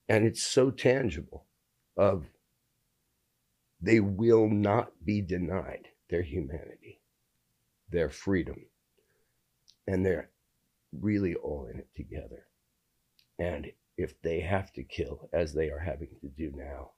And 0.10 0.26
it's 0.26 0.44
so 0.44 0.70
tangible 0.70 1.46
of 1.96 2.26
they 3.82 4.00
will 4.00 4.50
not 4.50 4.92
be 5.04 5.22
denied 5.22 5.88
their 6.10 6.22
humanity, 6.22 7.02
their 7.90 8.10
freedom, 8.10 8.66
and 9.88 10.06
their 10.06 10.30
really 11.00 11.36
all 11.36 11.68
in 11.72 11.80
it 11.80 11.90
together. 11.96 12.48
And 13.40 13.72
if 13.98 14.22
they 14.22 14.42
have 14.42 14.72
to 14.74 14.84
kill, 14.84 15.30
as 15.34 15.54
they 15.54 15.70
are 15.70 15.80
having 15.80 16.10
to 16.22 16.28
do 16.28 16.52
now, 16.56 16.92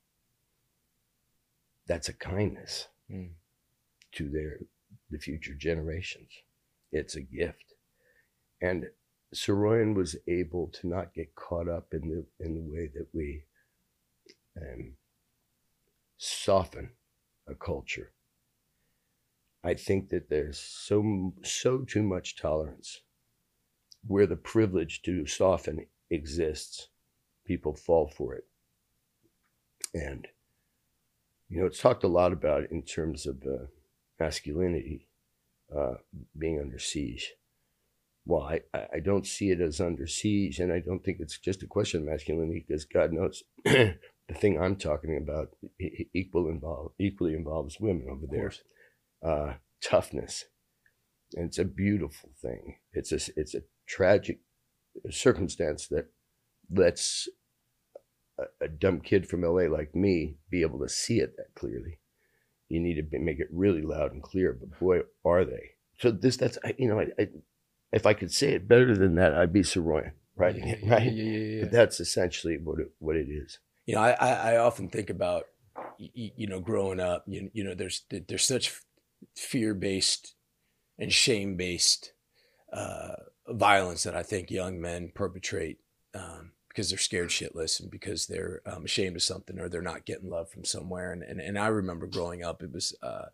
that's 1.87 2.09
a 2.09 2.13
kindness 2.13 2.87
mm. 3.11 3.29
to 4.13 4.29
their 4.29 4.59
the 5.11 5.19
future 5.19 5.53
generations. 5.53 6.29
It's 6.91 7.15
a 7.15 7.21
gift. 7.21 7.73
And 8.61 8.87
Saroyan 9.33 9.95
was 9.95 10.15
able 10.27 10.67
to 10.67 10.87
not 10.87 11.13
get 11.13 11.35
caught 11.35 11.67
up 11.67 11.93
in 11.93 12.09
the 12.09 12.45
in 12.45 12.55
the 12.55 12.61
way 12.61 12.89
that 12.93 13.07
we 13.13 13.43
um, 14.59 14.93
soften 16.17 16.91
a 17.47 17.55
culture. 17.55 18.11
I 19.63 19.73
think 19.73 20.09
that 20.09 20.29
there's 20.29 20.59
so 20.59 21.33
so 21.43 21.79
too 21.79 22.03
much 22.03 22.35
tolerance 22.35 23.01
where 24.07 24.27
the 24.27 24.37
privilege 24.37 25.01
to 25.03 25.25
soften 25.27 25.87
exists, 26.11 26.89
people 27.47 27.75
fall 27.75 28.07
for 28.09 28.35
it. 28.35 28.45
And 29.93 30.27
You 31.49 31.61
know, 31.61 31.67
it's 31.67 31.79
talked 31.79 32.03
a 32.03 32.07
lot 32.07 32.33
about 32.33 32.71
in 32.71 32.81
terms 32.81 33.25
of 33.27 33.43
uh, 33.45 33.67
masculinity 34.19 35.07
uh, 35.75 35.95
being 36.37 36.59
under 36.59 36.79
siege. 36.79 37.33
Well, 38.25 38.43
I, 38.43 38.61
I 38.95 38.99
don't 39.01 39.27
see 39.27 39.51
it 39.51 39.61
as 39.61 39.81
under 39.81 40.07
siege, 40.07 40.59
and 40.59 40.73
I 40.73 40.79
don't 40.79 41.03
think 41.03 41.19
it's 41.19 41.39
just 41.39 41.63
a 41.63 41.67
question 41.67 42.01
of 42.01 42.07
masculinity 42.07 42.65
because 42.67 42.85
God 42.85 43.13
knows 43.13 43.43
the 43.65 43.95
thing 44.33 44.59
I'm 44.59 44.77
talking 44.77 45.17
about 45.17 45.49
equal 46.13 46.49
involve, 46.49 46.93
equally 46.99 47.35
involves 47.35 47.79
women 47.79 48.07
over 48.09 48.25
there. 48.29 48.51
Uh, 49.23 49.55
toughness, 49.83 50.45
and 51.35 51.47
it's 51.47 51.59
a 51.59 51.65
beautiful 51.65 52.31
thing. 52.41 52.77
It's 52.93 53.11
a 53.11 53.19
it's 53.37 53.55
a 53.55 53.61
tragic 53.85 54.39
circumstance 55.09 55.87
that 55.87 56.07
lets 56.71 57.27
a, 58.39 58.43
a 58.65 58.67
dumb 58.67 58.99
kid 58.99 59.27
from 59.27 59.41
LA 59.41 59.63
like 59.63 59.95
me 59.95 60.37
be 60.49 60.61
able 60.61 60.79
to 60.79 60.89
see 60.89 61.19
it 61.19 61.35
that 61.37 61.53
clearly. 61.55 61.99
You 62.69 62.79
need 62.79 62.95
to 62.95 63.19
make 63.19 63.39
it 63.39 63.47
really 63.51 63.83
loud 63.83 64.11
and 64.11 64.23
clear, 64.23 64.53
but 64.53 64.79
boy, 64.79 65.01
are 65.23 65.45
they! 65.45 65.71
So 65.99 66.09
this 66.11 66.37
that's 66.37 66.57
you 66.77 66.87
know 66.87 66.99
I, 66.99 67.07
I 67.19 67.27
if 67.91 68.05
I 68.05 68.13
could 68.13 68.31
say 68.31 68.53
it 68.53 68.67
better 68.67 68.97
than 68.97 69.15
that, 69.15 69.33
I'd 69.33 69.53
be 69.53 69.61
Saroyan 69.61 70.11
writing 70.35 70.67
it, 70.67 70.79
right? 70.83 71.03
Yeah, 71.03 71.23
yeah, 71.23 71.55
yeah, 71.55 71.61
but 71.61 71.71
that's 71.71 71.99
essentially 71.99 72.57
what 72.57 72.79
it, 72.79 72.91
what 72.99 73.15
it 73.15 73.29
is. 73.29 73.59
You 73.85 73.95
know, 73.95 74.01
I, 74.01 74.53
I 74.53 74.57
often 74.57 74.89
think 74.89 75.09
about, 75.09 75.45
you 75.97 76.47
know, 76.47 76.59
growing 76.59 76.99
up, 76.99 77.23
you, 77.27 77.49
you 77.53 77.63
know, 77.63 77.75
there's, 77.75 78.03
there's 78.09 78.43
such 78.43 78.81
fear 79.35 79.73
based 79.73 80.35
and 80.97 81.11
shame 81.11 81.55
based 81.55 82.13
uh, 82.73 83.15
violence 83.47 84.03
that 84.03 84.15
I 84.15 84.23
think 84.23 84.49
young 84.49 84.79
men 84.79 85.11
perpetrate 85.13 85.79
um, 86.13 86.51
because 86.67 86.89
they're 86.89 86.99
scared 86.99 87.29
shitless 87.29 87.79
and 87.79 87.89
because 87.89 88.27
they're 88.27 88.61
um, 88.65 88.85
ashamed 88.85 89.15
of 89.15 89.23
something 89.23 89.59
or 89.59 89.69
they're 89.69 89.81
not 89.81 90.05
getting 90.05 90.29
love 90.29 90.49
from 90.49 90.65
somewhere. 90.65 91.11
And, 91.11 91.23
and, 91.23 91.39
and 91.39 91.57
I 91.57 91.67
remember 91.67 92.07
growing 92.07 92.43
up, 92.43 92.61
it 92.61 92.71
was, 92.71 92.95
uh, 93.01 93.25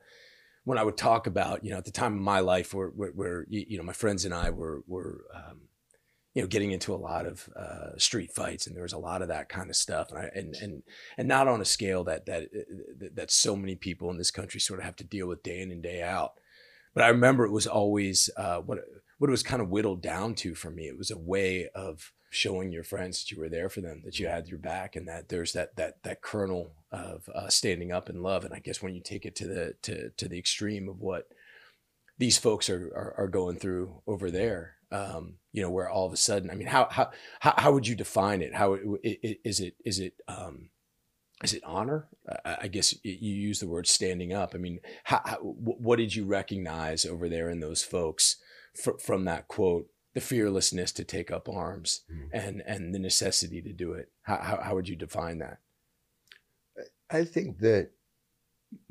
when 0.64 0.78
I 0.78 0.84
would 0.84 0.98
talk 0.98 1.26
about, 1.26 1.64
you 1.64 1.72
know, 1.72 1.78
at 1.78 1.86
the 1.86 1.92
time 1.92 2.14
of 2.14 2.22
my 2.22 2.40
life 2.40 2.74
where, 2.74 2.90
where, 2.90 3.12
where 3.12 3.46
you 3.50 3.78
know, 3.78 3.84
my 3.84 3.94
friends 3.94 4.26
and 4.26 4.34
I 4.34 4.52
were, 4.52 4.84
were, 4.88 5.26
um, 5.34 5.62
you 6.34 6.42
know, 6.42 6.48
getting 6.48 6.72
into 6.72 6.94
a 6.94 6.96
lot 6.96 7.26
of 7.26 7.50
uh, 7.56 7.98
street 7.98 8.32
fights, 8.32 8.66
and 8.66 8.76
there 8.76 8.84
was 8.84 8.94
a 8.94 8.98
lot 8.98 9.22
of 9.22 9.28
that 9.28 9.50
kind 9.50 9.70
of 9.70 9.76
stuff, 9.76 10.12
and 10.12 10.20
I, 10.20 10.30
and 10.34 10.56
and 10.56 10.84
and 11.18 11.28
not 11.28 11.50
on 11.50 11.60
a 11.60 11.66
scale 11.66 12.06
that 12.06 12.26
that 12.26 12.48
that 13.16 13.32
so 13.32 13.56
many 13.56 13.76
people 13.76 14.10
in 14.12 14.18
this 14.18 14.32
country 14.32 14.60
sort 14.60 14.80
of 14.80 14.86
have 14.86 14.96
to 14.98 15.04
deal 15.04 15.28
with 15.28 15.44
day 15.44 15.62
in 15.62 15.72
and 15.72 15.84
day 15.84 16.02
out. 16.02 16.34
But 16.94 17.04
I 17.04 17.10
remember 17.10 17.46
it 17.46 17.52
was 17.52 17.68
always 17.68 18.30
uh, 18.38 18.60
what 18.60 18.80
what 19.22 19.30
it 19.30 19.38
was 19.38 19.44
kind 19.44 19.62
of 19.62 19.70
whittled 19.70 20.02
down 20.02 20.34
to 20.34 20.56
for 20.56 20.72
me. 20.72 20.88
It 20.88 20.98
was 20.98 21.12
a 21.12 21.18
way 21.18 21.70
of 21.76 22.12
showing 22.32 22.72
your 22.72 22.84
friends 22.84 23.20
that 23.20 23.32
you 23.32 23.40
were 23.40 23.50
there 23.50 23.70
for 23.70 23.80
them, 23.80 24.02
that 24.04 24.18
you 24.18 24.26
had 24.26 24.48
your 24.48 24.58
back, 24.58 24.96
and 24.96 25.08
that 25.08 25.30
there's 25.30 25.54
that 25.54 25.76
that 25.76 26.02
that 26.02 26.24
kernel 26.24 26.72
of 26.92 27.30
uh, 27.36 27.48
standing 27.48 27.92
up 27.92 28.10
in 28.10 28.24
love. 28.24 28.46
And 28.46 28.52
I 28.52 28.58
guess 28.58 28.82
when 28.82 28.96
you 28.96 29.00
take 29.00 29.28
it 29.28 29.36
to 29.36 29.48
the 29.48 29.76
to 29.84 30.10
to 30.10 30.28
the 30.28 30.40
extreme 30.40 30.90
of 30.90 31.00
what 31.00 31.28
these 32.18 32.40
folks 32.40 32.68
are 32.68 32.92
are, 32.96 33.14
are 33.16 33.28
going 33.28 33.58
through 33.58 34.02
over 34.08 34.32
there, 34.32 34.78
um, 34.92 35.36
you 35.52 35.62
know, 35.62 35.70
where 35.70 35.88
all 35.88 36.08
of 36.08 36.14
a 36.14 36.18
sudden, 36.18 36.50
I 36.50 36.56
mean, 36.56 36.66
how 36.66 36.88
how 36.90 37.12
how, 37.42 37.72
would 37.72 37.86
you 37.86 37.94
define 37.94 38.42
it? 38.42 38.56
How 38.56 38.76
is 39.04 39.60
it 39.60 39.76
is 39.86 40.00
it 40.00 40.16
um, 40.28 40.72
is 41.44 41.54
it 41.54 41.64
honor? 41.64 42.08
I 42.44 42.70
guess 42.70 42.96
you 43.04 43.36
use 43.36 43.60
the 43.60 43.68
word 43.68 43.86
standing 43.86 44.34
up. 44.34 44.56
I 44.56 44.58
mean, 44.58 44.80
how, 45.04 45.22
how, 45.24 45.38
what 45.38 45.98
did 45.98 46.16
you 46.16 46.26
recognize 46.26 47.06
over 47.06 47.30
there 47.30 47.52
in 47.52 47.60
those 47.60 47.84
folks 47.84 48.38
from 48.76 49.26
that 49.26 49.48
quote? 49.48 49.92
the 50.14 50.22
fearlessness 50.22 50.92
to 50.92 51.04
take 51.04 51.32
up 51.32 51.48
arms 51.48 52.02
mm. 52.12 52.28
and 52.34 52.62
and 52.66 52.94
the 52.94 53.00
necessity 53.00 53.62
to 53.62 53.72
do 53.72 53.94
it 53.94 54.12
how, 54.24 54.38
how, 54.38 54.60
how 54.62 54.76
would 54.76 54.90
you 54.90 54.96
define 54.96 55.40
that 55.40 55.60
i 57.10 57.24
think 57.24 57.60
that 57.60 57.90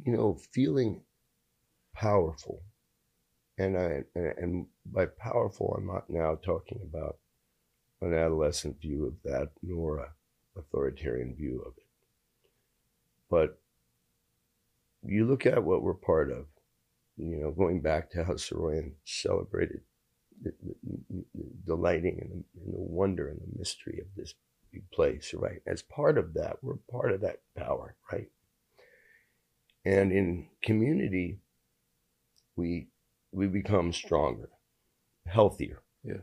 you 0.04 0.12
know 0.12 0.38
feeling 0.52 1.02
powerful 1.94 2.62
and 3.58 3.76
i 3.76 4.02
and 4.14 4.66
by 4.86 5.06
powerful 5.06 5.74
i'm 5.76 5.86
not 5.86 6.08
now 6.08 6.34
talking 6.34 6.80
about 6.82 7.18
an 8.00 8.14
adolescent 8.14 8.80
view 8.80 9.06
of 9.06 9.14
that 9.22 9.50
nor 9.62 9.98
a 9.98 10.12
authoritarian 10.56 11.34
view 11.34 11.62
of 11.66 11.72
it 11.76 11.86
but 13.30 13.60
you 15.02 15.24
look 15.24 15.46
at 15.46 15.62
what 15.62 15.82
we're 15.82 15.94
part 15.94 16.30
of 16.30 16.46
you 17.20 17.36
know 17.36 17.50
going 17.50 17.80
back 17.80 18.10
to 18.10 18.24
how 18.24 18.34
Saroyan 18.34 18.92
celebrated 19.04 19.80
the, 20.42 20.52
the, 20.62 21.24
the 21.66 21.74
lighting 21.74 22.18
and 22.20 22.30
the, 22.30 22.60
and 22.64 22.74
the 22.74 22.80
wonder 22.80 23.28
and 23.28 23.40
the 23.40 23.58
mystery 23.58 24.00
of 24.00 24.06
this 24.16 24.34
big 24.72 24.90
place, 24.90 25.34
right? 25.34 25.60
As 25.66 25.82
part 25.82 26.16
of 26.16 26.34
that, 26.34 26.56
we're 26.62 26.76
part 26.90 27.12
of 27.12 27.20
that 27.20 27.40
power, 27.56 27.94
right? 28.10 28.28
And 29.84 30.12
in 30.12 30.48
community, 30.62 31.38
we 32.56 32.88
we 33.32 33.46
become 33.46 33.92
stronger, 33.92 34.48
healthier. 35.26 35.82
Yeah. 36.04 36.22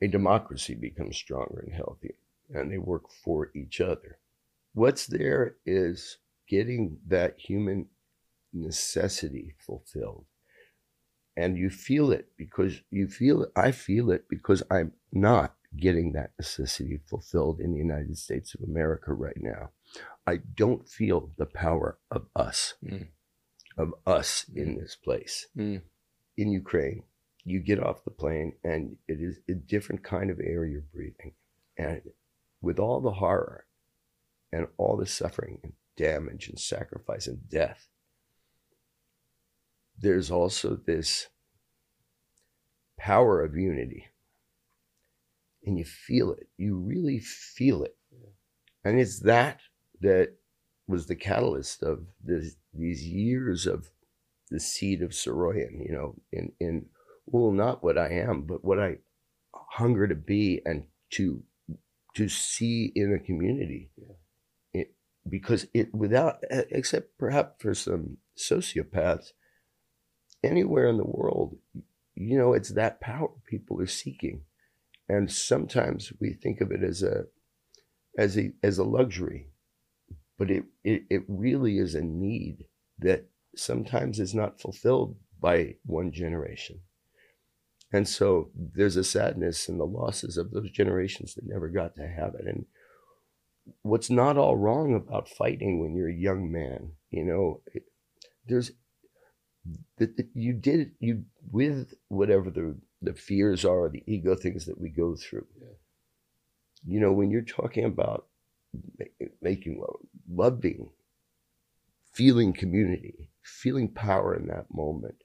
A 0.00 0.08
democracy 0.08 0.74
becomes 0.74 1.16
stronger 1.16 1.60
and 1.66 1.74
healthier, 1.74 2.14
and 2.50 2.70
they 2.70 2.78
work 2.78 3.10
for 3.24 3.50
each 3.54 3.80
other. 3.80 4.18
What's 4.74 5.06
there 5.06 5.56
is 5.66 6.18
getting 6.48 6.98
that 7.08 7.38
human 7.38 7.86
necessity 8.52 9.54
fulfilled 9.58 10.26
and 11.38 11.56
you 11.56 11.70
feel 11.70 12.10
it 12.10 12.26
because 12.36 12.82
you 12.90 13.06
feel 13.06 13.44
it. 13.44 13.52
I 13.54 13.70
feel 13.70 14.10
it 14.10 14.24
because 14.28 14.60
I'm 14.72 14.92
not 15.12 15.54
getting 15.76 16.10
that 16.12 16.32
necessity 16.36 16.98
fulfilled 17.08 17.60
in 17.60 17.70
the 17.70 17.78
United 17.78 18.18
States 18.18 18.54
of 18.54 18.68
America 18.68 19.12
right 19.12 19.36
now. 19.40 19.70
I 20.26 20.40
don't 20.56 20.88
feel 20.88 21.30
the 21.38 21.46
power 21.46 21.96
of 22.10 22.26
us, 22.34 22.74
mm. 22.84 23.06
of 23.76 23.94
us 24.04 24.46
mm. 24.50 24.56
in 24.56 24.78
this 24.80 24.96
place. 24.96 25.46
Mm. 25.56 25.82
In 26.36 26.50
Ukraine, 26.50 27.04
you 27.44 27.60
get 27.60 27.80
off 27.80 28.02
the 28.02 28.10
plane 28.10 28.54
and 28.64 28.96
it 29.06 29.20
is 29.20 29.38
a 29.48 29.54
different 29.54 30.02
kind 30.02 30.30
of 30.30 30.40
air 30.40 30.64
you're 30.64 30.82
breathing. 30.92 31.34
And 31.76 32.02
with 32.60 32.80
all 32.80 33.00
the 33.00 33.12
horror 33.12 33.66
and 34.52 34.66
all 34.76 34.96
the 34.96 35.06
suffering 35.06 35.60
and 35.62 35.74
damage 35.96 36.48
and 36.48 36.58
sacrifice 36.58 37.28
and 37.28 37.48
death 37.48 37.86
there's 40.00 40.30
also 40.30 40.78
this 40.86 41.28
power 42.98 43.42
of 43.42 43.56
unity. 43.56 44.06
And 45.64 45.78
you 45.78 45.84
feel 45.84 46.32
it. 46.32 46.48
You 46.56 46.76
really 46.76 47.18
feel 47.18 47.82
it. 47.82 47.96
And 48.84 48.98
it's 48.98 49.20
that 49.20 49.60
that 50.00 50.34
was 50.86 51.06
the 51.06 51.16
catalyst 51.16 51.82
of 51.82 52.06
this, 52.24 52.56
these 52.72 53.04
years 53.04 53.66
of 53.66 53.90
the 54.50 54.60
seed 54.60 55.02
of 55.02 55.10
Saroyan, 55.10 55.84
you 55.84 55.92
know, 55.92 56.14
in, 56.32 56.52
in, 56.58 56.86
well, 57.26 57.52
not 57.52 57.84
what 57.84 57.98
I 57.98 58.08
am, 58.10 58.42
but 58.42 58.64
what 58.64 58.78
I 58.78 58.98
hunger 59.52 60.06
to 60.06 60.14
be 60.14 60.62
and 60.64 60.84
to, 61.10 61.42
to 62.14 62.28
see 62.28 62.90
in 62.94 63.12
a 63.12 63.18
community. 63.18 63.90
Yeah. 63.96 64.14
It, 64.72 64.94
because 65.28 65.66
it, 65.74 65.92
without, 65.94 66.38
except 66.50 67.18
perhaps 67.18 67.60
for 67.60 67.74
some 67.74 68.16
sociopaths, 68.38 69.32
anywhere 70.42 70.88
in 70.88 70.96
the 70.96 71.04
world, 71.04 71.56
you 72.14 72.36
know, 72.36 72.52
it's 72.52 72.70
that 72.70 73.00
power 73.00 73.30
people 73.48 73.80
are 73.80 73.86
seeking. 73.86 74.42
And 75.08 75.30
sometimes 75.30 76.12
we 76.20 76.32
think 76.34 76.60
of 76.60 76.70
it 76.70 76.82
as 76.82 77.02
a 77.02 77.24
as 78.18 78.36
a 78.36 78.52
as 78.62 78.78
a 78.78 78.84
luxury, 78.84 79.48
but 80.38 80.50
it, 80.50 80.64
it, 80.84 81.04
it 81.08 81.22
really 81.28 81.78
is 81.78 81.94
a 81.94 82.02
need 82.02 82.66
that 82.98 83.28
sometimes 83.56 84.20
is 84.20 84.34
not 84.34 84.60
fulfilled 84.60 85.16
by 85.40 85.76
one 85.84 86.12
generation. 86.12 86.80
And 87.92 88.06
so 88.06 88.50
there's 88.54 88.96
a 88.96 89.04
sadness 89.04 89.68
in 89.68 89.78
the 89.78 89.86
losses 89.86 90.36
of 90.36 90.50
those 90.50 90.70
generations 90.70 91.34
that 91.34 91.46
never 91.46 91.68
got 91.68 91.96
to 91.96 92.06
have 92.06 92.34
it. 92.34 92.46
And 92.46 92.66
what's 93.82 94.10
not 94.10 94.36
all 94.36 94.56
wrong 94.56 94.94
about 94.94 95.28
fighting 95.28 95.80
when 95.80 95.94
you're 95.94 96.10
a 96.10 96.14
young 96.14 96.52
man, 96.52 96.92
you 97.10 97.24
know, 97.24 97.62
there's 98.46 98.72
that, 99.98 100.28
you 100.34 100.52
did 100.52 100.92
you 101.00 101.24
with 101.50 101.94
whatever 102.08 102.50
the 102.50 102.76
the 103.00 103.14
fears 103.14 103.64
are, 103.64 103.88
the 103.88 104.02
ego 104.06 104.34
things 104.34 104.66
that 104.66 104.80
we 104.80 104.88
go 104.88 105.14
through. 105.14 105.46
Yeah. 105.60 105.66
You 106.86 107.00
know, 107.00 107.12
when 107.12 107.30
you're 107.30 107.42
talking 107.42 107.84
about 107.84 108.26
making 109.40 109.80
love, 109.80 110.00
loving, 110.28 110.90
feeling 112.12 112.52
community, 112.52 113.30
feeling 113.42 113.88
power 113.88 114.34
in 114.34 114.46
that 114.48 114.66
moment, 114.72 115.22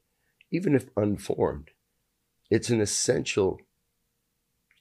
even 0.52 0.76
if 0.76 0.90
unformed, 0.96 1.72
it's 2.50 2.70
an 2.70 2.82
essential 2.82 3.60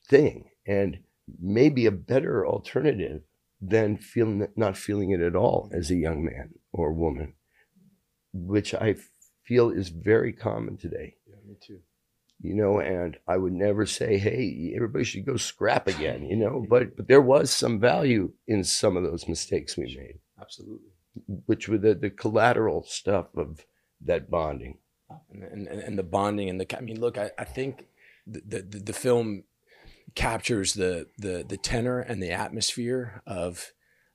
thing 0.09 0.51
and 0.67 0.99
maybe 1.41 1.87
a 1.87 1.91
better 1.91 2.47
alternative 2.47 3.23
than 3.61 3.97
feeling 3.97 4.49
not 4.57 4.77
feeling 4.77 5.11
it 5.11 5.21
at 5.21 5.37
all 5.37 5.71
as 5.73 5.91
a 5.91 5.97
young 5.97 6.25
man 6.25 6.55
or 6.73 6.93
woman, 6.93 7.35
which 8.33 8.75
I 8.75 8.97
feel 9.53 9.71
is 9.71 9.89
very 9.91 10.33
common 10.33 10.77
today. 10.77 11.17
Yeah, 11.29 11.37
me 11.47 11.57
too. 11.61 11.81
You 12.41 12.55
know, 12.55 12.81
and 12.81 13.17
I 13.29 13.37
would 13.37 13.53
never 13.53 13.87
say, 13.87 14.19
"Hey, 14.19 14.73
everybody 14.75 15.05
should 15.05 15.27
go 15.27 15.37
scrap 15.37 15.87
again." 15.87 16.25
You 16.25 16.37
know, 16.37 16.67
but 16.71 16.97
but 16.97 17.07
there 17.09 17.21
was 17.21 17.51
some 17.51 17.79
value 17.79 18.33
in 18.47 18.65
some 18.65 18.97
of 18.97 19.03
those 19.05 19.29
mistakes 19.29 19.77
we 19.77 19.95
made. 19.97 20.19
Absolutely. 20.41 20.89
which 21.47 21.69
were 21.69 21.79
the, 21.79 21.95
the 21.95 22.11
collateral 22.11 22.83
stuff 22.83 23.27
of 23.37 23.65
that 24.01 24.29
bonding. 24.29 24.79
and, 25.31 25.69
and, 25.69 25.81
and 25.81 25.99
the 25.99 26.03
bonding 26.03 26.49
and 26.49 26.61
the 26.61 26.77
I 26.77 26.81
mean 26.81 26.99
look 26.99 27.17
I, 27.19 27.31
I 27.39 27.45
think 27.45 27.87
the, 28.27 28.41
the 28.41 28.79
the 28.81 28.93
film 28.93 29.45
captures 30.15 30.75
the 30.75 31.09
the 31.19 31.45
the 31.47 31.59
tenor 31.59 32.01
and 32.01 32.23
the 32.23 32.33
atmosphere 32.33 33.23
of 33.27 33.73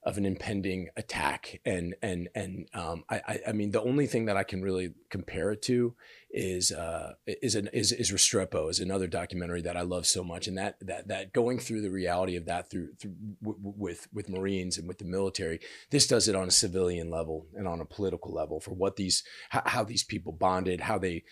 of 0.07 0.17
an 0.17 0.25
impending 0.25 0.87
attack. 0.95 1.59
And 1.65 1.93
and 2.01 2.29
and 2.33 2.69
um, 2.73 3.03
I, 3.09 3.39
I 3.49 3.51
mean 3.51 3.71
the 3.71 3.81
only 3.81 4.07
thing 4.07 4.25
that 4.25 4.37
I 4.37 4.43
can 4.43 4.61
really 4.61 4.93
compare 5.09 5.51
it 5.51 5.61
to 5.63 5.95
is 6.31 6.71
uh, 6.71 7.13
is 7.25 7.55
an 7.55 7.69
is 7.73 7.91
is 7.91 8.11
Restrepo 8.11 8.69
is 8.69 8.79
another 8.79 9.07
documentary 9.07 9.61
that 9.63 9.75
I 9.75 9.81
love 9.81 10.07
so 10.07 10.23
much. 10.23 10.47
And 10.47 10.57
that 10.57 10.77
that 10.79 11.09
that 11.09 11.33
going 11.33 11.59
through 11.59 11.81
the 11.81 11.91
reality 11.91 12.37
of 12.37 12.45
that 12.45 12.69
through, 12.69 12.93
through 12.93 13.15
with 13.41 14.07
with 14.13 14.29
Marines 14.29 14.77
and 14.77 14.87
with 14.87 14.99
the 14.99 15.05
military 15.05 15.59
this 15.89 16.07
does 16.07 16.29
it 16.29 16.35
on 16.35 16.47
a 16.47 16.51
civilian 16.51 17.09
level 17.09 17.45
and 17.53 17.67
on 17.67 17.81
a 17.81 17.85
political 17.85 18.33
level 18.33 18.61
for 18.61 18.71
what 18.71 18.95
these 18.95 19.23
how, 19.49 19.61
how 19.65 19.83
these 19.83 20.03
people 20.03 20.31
bonded 20.31 20.79
how 20.81 20.97
they 20.97 21.23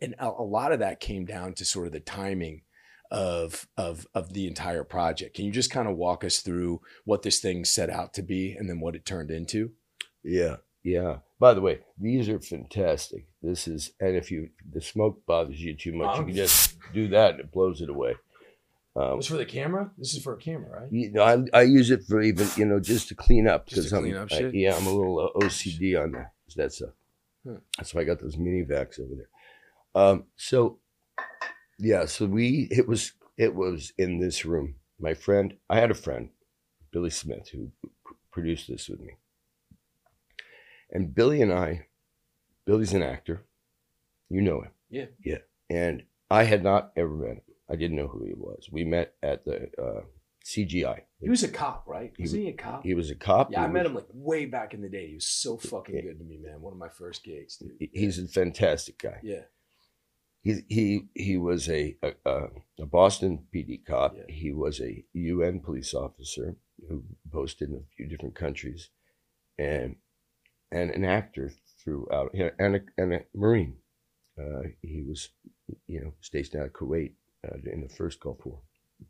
and 0.00 0.14
a 0.18 0.28
lot 0.30 0.72
of 0.72 0.78
that 0.78 1.00
came 1.00 1.26
down 1.26 1.52
to 1.52 1.64
sort 1.64 1.86
of 1.86 1.92
the 1.92 2.00
timing 2.00 2.62
of 3.12 3.68
of 3.76 4.06
of 4.14 4.32
the 4.32 4.46
entire 4.46 4.84
project. 4.84 5.36
Can 5.36 5.44
you 5.44 5.52
just 5.52 5.70
kind 5.70 5.86
of 5.86 5.96
walk 5.96 6.24
us 6.24 6.38
through 6.38 6.80
what 7.04 7.22
this 7.22 7.40
thing 7.40 7.64
set 7.64 7.90
out 7.90 8.14
to 8.14 8.22
be 8.22 8.56
and 8.58 8.68
then 8.68 8.80
what 8.80 8.96
it 8.96 9.04
turned 9.04 9.30
into? 9.30 9.72
Yeah, 10.24 10.56
yeah. 10.82 11.18
By 11.38 11.52
the 11.54 11.60
way, 11.60 11.80
these 12.00 12.28
are 12.28 12.40
fantastic. 12.40 13.26
This 13.42 13.68
is, 13.68 13.92
and 14.00 14.16
if 14.16 14.30
you 14.30 14.48
the 14.68 14.80
smoke 14.80 15.26
bothers 15.26 15.60
you 15.60 15.76
too 15.76 15.92
much, 15.92 16.18
you 16.18 16.24
can 16.24 16.34
just 16.34 16.76
do 16.94 17.08
that 17.08 17.32
and 17.32 17.40
it 17.40 17.52
blows 17.52 17.82
it 17.82 17.90
away. 17.90 18.14
Um, 18.96 19.18
this 19.18 19.26
for 19.26 19.36
the 19.36 19.44
camera. 19.44 19.90
This 19.98 20.14
is 20.14 20.22
for 20.22 20.34
a 20.34 20.38
camera, 20.38 20.82
right? 20.82 20.92
You 20.92 21.12
know, 21.12 21.22
I, 21.22 21.58
I 21.58 21.62
use 21.62 21.90
it 21.90 22.04
for 22.08 22.22
even 22.22 22.48
you 22.56 22.64
know 22.64 22.80
just 22.80 23.08
to 23.08 23.14
clean 23.14 23.46
up 23.46 23.66
because 23.68 23.92
I'm 23.92 24.14
up 24.16 24.32
I, 24.32 24.50
yeah 24.54 24.74
I'm 24.74 24.86
a 24.86 24.90
little 24.90 25.18
uh, 25.18 25.38
OCD 25.38 26.02
on 26.02 26.12
that 26.12 26.32
that 26.56 26.72
stuff. 26.72 26.90
Huh. 27.46 27.56
That's 27.76 27.94
why 27.94 28.02
I 28.02 28.04
got 28.04 28.20
those 28.20 28.38
mini 28.38 28.64
vacs 28.64 29.00
over 29.00 29.14
there. 29.14 29.28
Um, 29.94 30.24
so 30.36 30.78
yeah, 31.82 32.06
so 32.06 32.26
we 32.26 32.68
it 32.70 32.88
was 32.88 33.12
it 33.36 33.54
was 33.54 33.92
in 33.98 34.20
this 34.20 34.44
room. 34.44 34.76
My 35.00 35.14
friend, 35.14 35.54
I 35.68 35.80
had 35.80 35.90
a 35.90 35.94
friend, 35.94 36.30
Billy 36.92 37.10
Smith, 37.10 37.48
who 37.48 37.72
produced 38.30 38.68
this 38.68 38.88
with 38.88 39.00
me. 39.00 39.16
And 40.92 41.14
Billy 41.14 41.42
and 41.42 41.52
I, 41.52 41.86
Billy's 42.66 42.92
an 42.92 43.02
actor. 43.02 43.44
You 44.30 44.42
know 44.42 44.60
him. 44.60 44.70
Yeah. 44.90 45.06
Yeah. 45.24 45.38
And 45.68 46.04
I 46.30 46.44
had 46.44 46.62
not 46.62 46.92
ever 46.96 47.14
met 47.14 47.30
him. 47.30 47.42
I 47.68 47.76
didn't 47.76 47.96
know 47.96 48.06
who 48.06 48.24
he 48.26 48.34
was. 48.34 48.68
We 48.70 48.84
met 48.84 49.14
at 49.22 49.44
the 49.44 49.68
uh, 49.82 50.02
CGI. 50.44 51.00
He 51.20 51.30
was 51.30 51.42
a 51.42 51.48
cop, 51.48 51.84
right? 51.86 52.12
Was 52.18 52.32
he, 52.32 52.42
he 52.42 52.48
a 52.50 52.52
cop? 52.52 52.84
He 52.84 52.94
was 52.94 53.10
a 53.10 53.14
cop. 53.14 53.50
Yeah, 53.50 53.60
he 53.60 53.64
I 53.64 53.68
met 53.68 53.86
him 53.86 53.94
like 53.94 54.06
way 54.12 54.44
back 54.44 54.72
in 54.72 54.82
the 54.82 54.88
day. 54.88 55.08
He 55.08 55.14
was 55.14 55.26
so 55.26 55.56
fucking 55.56 56.00
good 56.00 56.18
to 56.18 56.24
me, 56.24 56.38
man. 56.38 56.60
One 56.60 56.72
of 56.72 56.78
my 56.78 56.90
first 56.90 57.24
gigs, 57.24 57.56
dude. 57.56 57.88
He's 57.92 58.18
a 58.18 58.28
fantastic 58.28 58.98
guy. 58.98 59.18
Yeah 59.22 59.42
he 60.42 60.62
he 60.68 61.08
he 61.14 61.36
was 61.36 61.68
a 61.68 61.96
a, 62.02 62.48
a 62.80 62.86
Boston 62.86 63.46
PD 63.54 63.84
cop. 63.84 64.14
Yeah. 64.16 64.24
He 64.28 64.52
was 64.52 64.80
a 64.80 65.04
UN 65.12 65.60
police 65.60 65.94
officer 65.94 66.56
who 66.88 67.04
posted 67.30 67.70
in 67.70 67.76
a 67.76 67.94
few 67.96 68.06
different 68.06 68.34
countries, 68.34 68.90
and 69.58 69.96
and 70.72 70.90
an 70.90 71.04
actor 71.04 71.52
throughout, 71.82 72.34
and 72.58 72.76
a, 72.76 72.80
and 72.98 73.14
a 73.14 73.20
Marine. 73.34 73.76
Uh, 74.38 74.62
he 74.80 75.02
was, 75.02 75.28
you 75.86 76.00
know, 76.00 76.14
stationed 76.20 76.60
out 76.60 76.66
of 76.66 76.72
Kuwait 76.72 77.12
uh, 77.46 77.58
in 77.70 77.82
the 77.82 77.88
first 77.88 78.18
Gulf 78.18 78.38
War, 78.44 78.60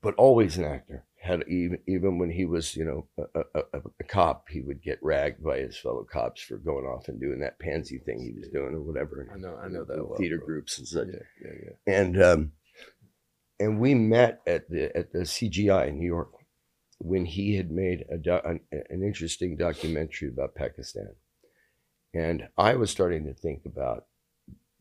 but 0.00 0.14
always 0.14 0.56
an 0.56 0.64
actor 0.64 1.04
had 1.22 1.44
even 1.48 1.78
even 1.86 2.18
when 2.18 2.30
he 2.30 2.44
was 2.44 2.74
you 2.74 2.84
know 2.84 3.06
a, 3.34 3.40
a, 3.54 3.80
a, 4.00 4.04
cop, 4.04 4.48
he 4.48 4.60
would 4.60 4.82
get 4.82 4.98
ragged 5.02 5.42
by 5.42 5.58
his 5.58 5.78
fellow 5.78 6.04
cops 6.04 6.42
for 6.42 6.56
going 6.56 6.84
off 6.84 7.06
and 7.06 7.20
doing 7.20 7.38
that 7.40 7.60
pansy 7.60 7.98
thing 7.98 8.20
he 8.20 8.32
was 8.32 8.48
doing 8.48 8.74
or 8.74 8.80
whatever. 8.80 9.28
I 9.32 9.38
know, 9.38 9.56
I 9.56 9.68
know 9.68 9.84
that 9.84 9.96
well, 9.98 10.18
theater 10.18 10.38
bro. 10.38 10.46
groups 10.46 10.78
and 10.78 10.88
such. 10.88 11.06
Yeah, 11.06 11.44
yeah, 11.44 11.52
yeah. 11.64 11.94
And 11.94 12.22
um, 12.22 12.52
and 13.60 13.80
we 13.80 13.94
met 13.94 14.40
at 14.46 14.68
the 14.68 14.94
at 14.96 15.12
the 15.12 15.20
CGI 15.20 15.88
in 15.88 15.98
New 16.00 16.06
York 16.06 16.32
when 16.98 17.24
he 17.24 17.56
had 17.56 17.70
made 17.70 18.04
a 18.10 18.18
do- 18.18 18.40
an, 18.44 18.60
an 18.72 19.02
interesting 19.04 19.56
documentary 19.56 20.28
about 20.28 20.56
Pakistan, 20.56 21.14
and 22.12 22.48
I 22.58 22.74
was 22.74 22.90
starting 22.90 23.26
to 23.26 23.34
think 23.34 23.62
about 23.64 24.06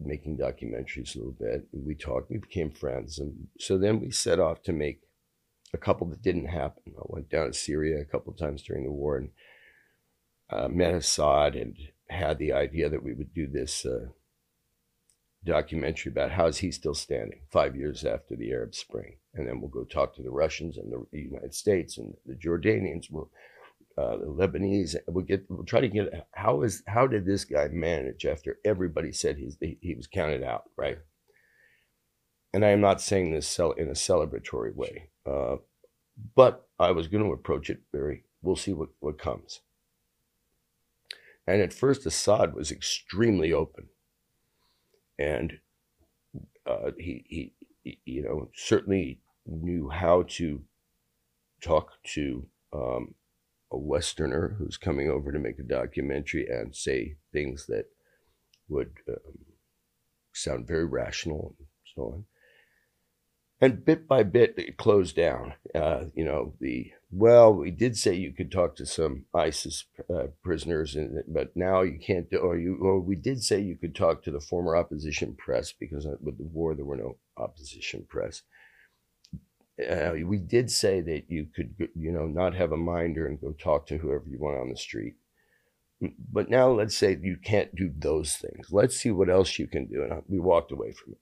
making 0.06 0.38
documentaries 0.38 1.16
a 1.16 1.20
little 1.20 1.36
bit. 1.40 1.68
We 1.72 1.96
talked, 1.96 2.30
we 2.30 2.38
became 2.38 2.72
friends, 2.72 3.20
and 3.20 3.48
so 3.60 3.78
then 3.78 4.00
we 4.00 4.12
set 4.12 4.40
off 4.40 4.62
to 4.64 4.74
make 4.74 5.02
a 5.74 5.78
couple 5.78 6.08
that 6.08 6.22
didn't 6.22 6.48
happen. 6.48 6.94
I 6.98 7.04
went 7.06 7.30
down 7.30 7.48
to 7.48 7.54
Syria 7.54 8.02
a 8.02 8.06
couple 8.06 8.34
of 8.34 8.40
times 8.40 8.62
during 8.64 8.84
the 8.84 8.92
war 8.92 9.18
and 9.18 9.30
uh, 10.50 10.68
met 10.68 10.94
Assad 10.94 11.56
and 11.56 11.78
had 12.10 12.38
the 12.38 12.52
idea 12.52 12.90
that 12.90 13.04
we 13.04 13.14
would 13.14 13.34
do 13.34 13.48
this 13.48 13.86
uh, 13.86 14.08
documentary 15.44 16.12
about 16.12 16.32
how 16.32 16.48
is 16.48 16.58
he 16.58 16.72
still 16.72 16.94
standing 16.94 17.40
five 17.50 17.76
years 17.76 18.04
after 18.04 18.36
the 18.36 18.52
Arab 18.52 18.76
Spring, 18.76 19.16
and 19.34 19.48
then 19.48 19.60
we'll 19.60 19.70
go 19.70 19.84
talk 19.84 20.16
to 20.16 20.22
the 20.22 20.30
Russians 20.30 20.78
and 20.78 20.92
the 20.92 21.20
United 21.20 21.56
States 21.56 21.98
and 21.98 22.16
the 22.26 22.36
Jordanians. 22.36 23.10
We'll 23.10 23.32
uh, 24.02 24.18
the 24.18 24.26
Lebanese. 24.26 24.96
We'll 25.08 25.26
get. 25.26 25.46
We'll 25.50 25.66
try 25.66 25.82
to 25.82 25.88
get. 25.88 26.28
How 26.34 26.62
is 26.64 26.84
how 26.88 27.08
did 27.08 27.26
this 27.26 27.46
guy 27.46 27.68
manage 27.70 28.26
after 28.26 28.58
everybody 28.66 29.12
said 29.12 29.38
he's 29.38 29.58
he, 29.60 29.78
he 29.82 29.96
was 29.96 30.08
counted 30.08 30.44
out, 30.44 30.64
right? 30.78 30.98
And 32.54 32.66
I 32.66 32.70
am 32.70 32.82
not 32.82 33.02
saying 33.02 33.32
this 33.32 33.60
in 33.60 33.88
a 33.88 33.92
celebratory 33.92 34.76
way. 34.76 35.10
Uh, 35.26 35.58
but 36.36 36.68
I 36.80 36.92
was 36.92 37.08
going 37.08 37.24
to 37.24 37.32
approach 37.32 37.70
it 37.70 37.80
very, 37.92 38.26
we'll 38.42 38.56
see 38.56 38.74
what, 38.74 38.90
what 39.00 39.18
comes. 39.18 39.62
And 41.48 41.62
at 41.62 41.74
first, 41.74 42.06
Assad 42.06 42.54
was 42.54 42.72
extremely 42.72 43.54
open. 43.54 43.88
And 45.18 45.60
uh, 46.66 46.92
he, 46.98 47.54
he, 47.84 48.00
you 48.06 48.24
know, 48.24 48.50
certainly 48.56 49.22
knew 49.46 49.90
how 49.90 50.24
to 50.24 50.62
talk 51.62 51.92
to 52.14 52.46
um, 52.74 53.16
a 53.72 53.78
Westerner 53.78 54.56
who's 54.58 54.78
coming 54.78 55.10
over 55.10 55.32
to 55.32 55.40
make 55.40 55.60
a 55.60 55.64
documentary 55.64 56.48
and 56.48 56.76
say 56.76 57.16
things 57.32 57.66
that 57.68 57.86
would 58.68 58.92
um, 59.08 59.46
sound 60.34 60.68
very 60.68 60.86
rational 60.86 61.56
and 61.58 61.68
so 61.96 62.02
on 62.04 62.26
and 63.62 63.86
bit 63.86 64.08
by 64.08 64.24
bit 64.24 64.56
it 64.58 64.76
closed 64.76 65.16
down. 65.16 65.54
Uh, 65.74 66.06
you 66.16 66.26
know, 66.26 66.54
the 66.60 66.92
well, 67.12 67.54
we 67.54 67.70
did 67.70 67.96
say 67.96 68.16
you 68.16 68.32
could 68.32 68.52
talk 68.52 68.76
to 68.78 68.86
some 68.86 69.26
ISIS 69.34 69.86
uh, 70.14 70.28
prisoners, 70.44 70.98
but 71.28 71.56
now 71.56 71.82
you 71.82 72.00
can't 72.00 72.30
do. 72.30 72.38
Or 72.38 72.58
you, 72.58 72.78
or 72.82 73.00
we 73.00 73.16
did 73.16 73.44
say 73.44 73.60
you 73.62 73.78
could 73.78 73.96
talk 73.96 74.24
to 74.24 74.32
the 74.32 74.40
former 74.40 74.76
opposition 74.76 75.36
press 75.36 75.72
because 75.72 76.08
with 76.22 76.38
the 76.38 76.44
war 76.44 76.74
there 76.74 76.86
were 76.86 76.98
no 76.98 77.18
opposition 77.38 78.06
press. 78.10 78.42
Uh, 79.90 80.14
we 80.26 80.38
did 80.38 80.70
say 80.70 81.02
that 81.02 81.24
you 81.30 81.48
could, 81.56 81.76
you 81.96 82.12
know, 82.12 82.28
not 82.28 82.56
have 82.56 82.72
a 82.72 82.78
minder 82.78 83.28
and 83.28 83.40
go 83.40 83.54
talk 83.54 83.88
to 83.88 83.98
whoever 83.98 84.26
you 84.28 84.40
want 84.40 84.60
on 84.60 84.70
the 84.70 84.78
street. 84.78 85.16
But 86.32 86.50
now 86.50 86.72
let's 86.72 86.98
say 86.98 87.18
you 87.22 87.38
can't 87.44 87.76
do 87.76 87.92
those 87.96 88.36
things. 88.36 88.72
Let's 88.72 88.98
see 88.98 89.12
what 89.12 89.30
else 89.30 89.60
you 89.60 89.68
can 89.68 89.86
do. 89.86 90.04
And 90.04 90.24
we 90.28 90.40
walked 90.40 90.72
away 90.72 90.92
from 90.92 91.14
it. 91.14 91.20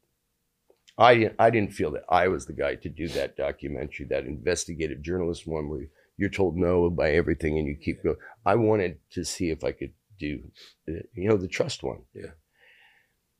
I 0.98 1.32
I 1.40 1.50
didn't 1.50 1.74
feel 1.74 1.92
that 1.92 2.04
I 2.10 2.28
was 2.28 2.46
the 2.46 2.54
guy 2.54 2.76
to 2.76 2.90
do 2.90 3.08
that 3.10 3.38
documentary, 3.38 4.06
that 4.10 4.26
investigative 4.26 5.02
journalist 5.02 5.48
one 5.48 5.70
where 5.70 5.88
you're 6.18 6.30
told 6.30 6.58
no 6.58 6.90
by 6.90 7.12
everything 7.12 7.58
and 7.58 7.68
you 7.68 7.76
keep 7.76 8.04
going. 8.04 8.18
I 8.46 8.56
wanted 8.56 9.00
to 9.12 9.24
see 9.24 9.50
if 9.50 9.64
I 9.64 9.72
could 9.72 9.94
do, 10.18 10.42
you 10.86 11.30
know, 11.30 11.38
the 11.38 11.48
trust 11.48 11.84
one. 11.84 12.02
Yeah, 12.14 12.32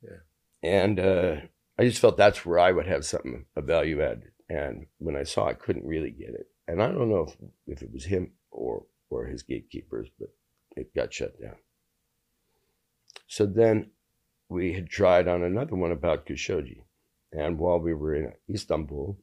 yeah. 0.02 0.20
And 0.64 1.00
uh, 1.00 1.36
I 1.78 1.84
just 1.84 2.00
felt 2.00 2.18
that's 2.18 2.46
where 2.46 2.60
I 2.60 2.72
would 2.72 2.88
have 2.88 3.06
something 3.06 3.46
of 3.56 3.66
value 3.66 4.02
add. 4.02 4.24
And 4.50 4.88
when 4.98 5.16
I 5.16 5.24
saw 5.24 5.48
I 5.48 5.54
couldn't 5.54 5.86
really 5.86 6.12
get 6.12 6.30
it, 6.30 6.48
and 6.68 6.82
I 6.82 6.88
don't 6.88 7.10
know 7.10 7.28
if 7.28 7.36
if 7.68 7.82
it 7.84 7.94
was 7.94 8.06
him 8.06 8.32
or 8.52 8.86
or 9.10 9.26
his 9.26 9.44
gatekeepers, 9.44 10.10
but 10.20 10.30
it 10.76 10.96
got 10.96 11.14
shut 11.14 11.40
down. 11.42 11.56
So 13.28 13.46
then 13.46 13.92
we 14.50 14.74
had 14.74 14.90
tried 14.90 15.28
on 15.28 15.44
another 15.44 15.76
one 15.76 15.92
about 15.92 16.26
Khashoggi 16.26 16.82
and 17.32 17.60
while 17.60 17.80
we 17.80 17.94
were 17.94 18.16
in 18.16 18.34
Istanbul, 18.50 19.18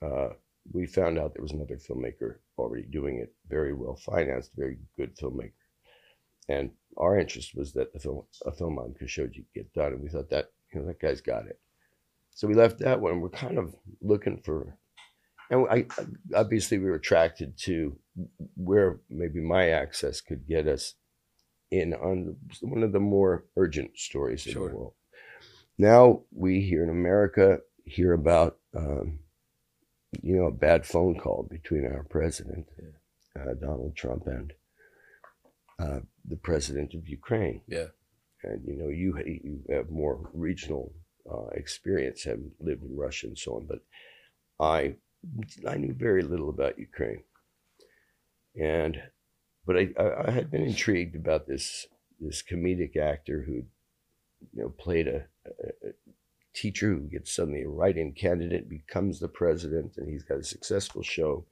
uh, 0.00 0.30
we 0.72 0.86
found 0.86 1.18
out 1.18 1.34
there 1.34 1.42
was 1.42 1.52
another 1.52 1.76
filmmaker 1.76 2.36
already 2.56 2.84
doing 2.84 3.18
it, 3.18 3.34
very 3.48 3.74
well 3.74 3.96
financed, 3.96 4.52
very 4.56 4.78
good 4.96 5.16
filmmaker. 5.16 5.52
And 6.48 6.70
our 6.96 7.18
interest 7.18 7.54
was 7.54 7.72
that 7.74 7.92
the 7.92 7.98
film, 7.98 8.24
a 8.46 8.52
film 8.52 8.78
on 8.78 8.94
Khashoggi 8.94 9.44
get 9.54 9.72
done, 9.74 9.92
and 9.92 10.02
we 10.02 10.08
thought 10.08 10.30
that 10.30 10.50
you 10.72 10.80
know 10.80 10.86
that 10.86 11.00
guy's 11.00 11.20
got 11.20 11.46
it. 11.46 11.58
So 12.34 12.48
we 12.48 12.54
left 12.54 12.80
that 12.80 13.00
one. 13.00 13.20
We're 13.20 13.30
kind 13.30 13.58
of 13.58 13.74
looking 14.02 14.42
for, 14.44 14.76
and 15.50 15.66
I 15.70 15.86
obviously 16.34 16.78
we 16.78 16.86
were 16.86 16.96
attracted 16.96 17.56
to 17.58 17.96
where 18.56 19.00
maybe 19.08 19.40
my 19.40 19.70
access 19.70 20.20
could 20.20 20.46
get 20.46 20.66
us 20.66 20.94
in 21.70 21.94
on 21.94 22.36
one 22.60 22.82
of 22.82 22.92
the 22.92 23.00
more 23.00 23.44
urgent 23.56 23.96
stories 23.96 24.42
sure. 24.42 24.52
in 24.52 24.72
the 24.72 24.76
world. 24.76 24.94
Now 25.78 26.22
we 26.32 26.60
here 26.60 26.82
in 26.82 26.90
America 26.90 27.60
hear 27.84 28.12
about, 28.12 28.58
um, 28.76 29.20
you 30.22 30.36
know, 30.36 30.46
a 30.46 30.52
bad 30.52 30.86
phone 30.86 31.18
call 31.18 31.46
between 31.48 31.86
our 31.86 32.04
president, 32.04 32.66
uh, 33.38 33.54
Donald 33.60 33.96
Trump, 33.96 34.26
and 34.26 34.52
uh, 35.78 36.00
the 36.24 36.36
president 36.36 36.94
of 36.94 37.08
Ukraine. 37.08 37.62
Yeah. 37.66 37.86
And 38.42 38.62
you 38.66 38.76
know, 38.76 38.88
you 38.88 39.16
you 39.24 39.62
have 39.74 39.90
more 39.90 40.30
regional 40.32 40.92
uh, 41.30 41.46
experience, 41.52 42.24
having 42.24 42.52
lived 42.60 42.82
in 42.82 42.96
Russia 42.96 43.26
and 43.26 43.38
so 43.38 43.56
on. 43.56 43.66
But 43.66 43.80
I 44.60 44.96
I 45.68 45.76
knew 45.76 45.94
very 45.94 46.22
little 46.22 46.50
about 46.50 46.78
Ukraine, 46.78 47.22
and 48.60 48.96
but 49.66 49.76
I, 49.76 49.88
I, 49.98 50.28
I 50.28 50.30
had 50.30 50.50
been 50.50 50.62
intrigued 50.64 51.16
about 51.16 51.46
this 51.46 51.86
this 52.20 52.42
comedic 52.42 52.96
actor 52.96 53.42
who 53.46 53.52
you 54.52 54.62
know 54.62 54.68
played 54.70 55.08
a, 55.08 55.24
a, 55.46 55.88
a 55.88 55.92
teacher 56.54 56.88
who 56.90 57.00
gets 57.08 57.34
suddenly 57.34 57.62
a 57.62 57.68
write-in 57.68 58.12
candidate, 58.12 58.68
becomes 58.68 59.18
the 59.18 59.28
president, 59.28 59.94
and 59.96 60.08
he's 60.08 60.22
got 60.22 60.38
a 60.38 60.44
successful 60.44 61.02
show. 61.02 61.44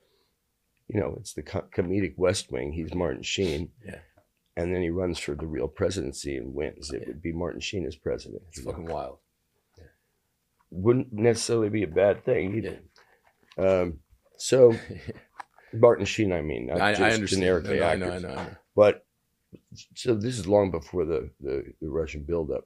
You 0.88 1.00
know, 1.00 1.16
it's 1.18 1.32
the 1.32 1.42
co- 1.42 1.64
comedic 1.74 2.14
West 2.16 2.52
Wing. 2.52 2.72
He's 2.72 2.94
Martin 2.94 3.22
Sheen. 3.22 3.70
Yeah. 3.84 3.98
And 4.56 4.72
then 4.74 4.82
he 4.82 4.90
runs 4.90 5.18
for 5.18 5.34
the 5.34 5.46
real 5.46 5.66
presidency 5.66 6.36
and 6.36 6.54
wins. 6.54 6.90
It 6.92 7.00
Yeah. 7.00 7.08
would 7.08 7.22
be 7.22 7.32
Martin 7.32 7.60
Sheen 7.60 7.86
as 7.86 7.96
president. 7.96 8.42
It's 8.48 8.60
fucking 8.60 8.84
wild. 8.84 9.18
Wouldn't 10.74 11.12
necessarily 11.12 11.68
be 11.68 11.82
a 11.82 11.88
bad 11.88 12.24
thing 12.24 12.54
either. 12.56 12.80
Um, 13.58 13.98
so 14.38 14.74
Martin 15.72 16.06
Sheen, 16.06 16.32
I 16.32 16.40
mean, 16.40 16.66
not 16.66 16.80
I, 16.80 16.92
just 16.92 17.02
I 17.02 17.12
understand. 17.12 17.42
generically 17.42 17.78
No, 17.78 17.96
no, 17.96 18.06
actors. 18.06 18.22
know, 18.22 18.28
I 18.28 18.34
know. 18.34 18.46
But 18.74 19.06
so 19.94 20.14
this 20.14 20.38
is 20.38 20.46
long 20.46 20.70
before 20.70 21.04
the 21.04 21.30
the, 21.40 21.64
the 21.80 21.88
Russian 21.90 22.22
buildup. 22.22 22.64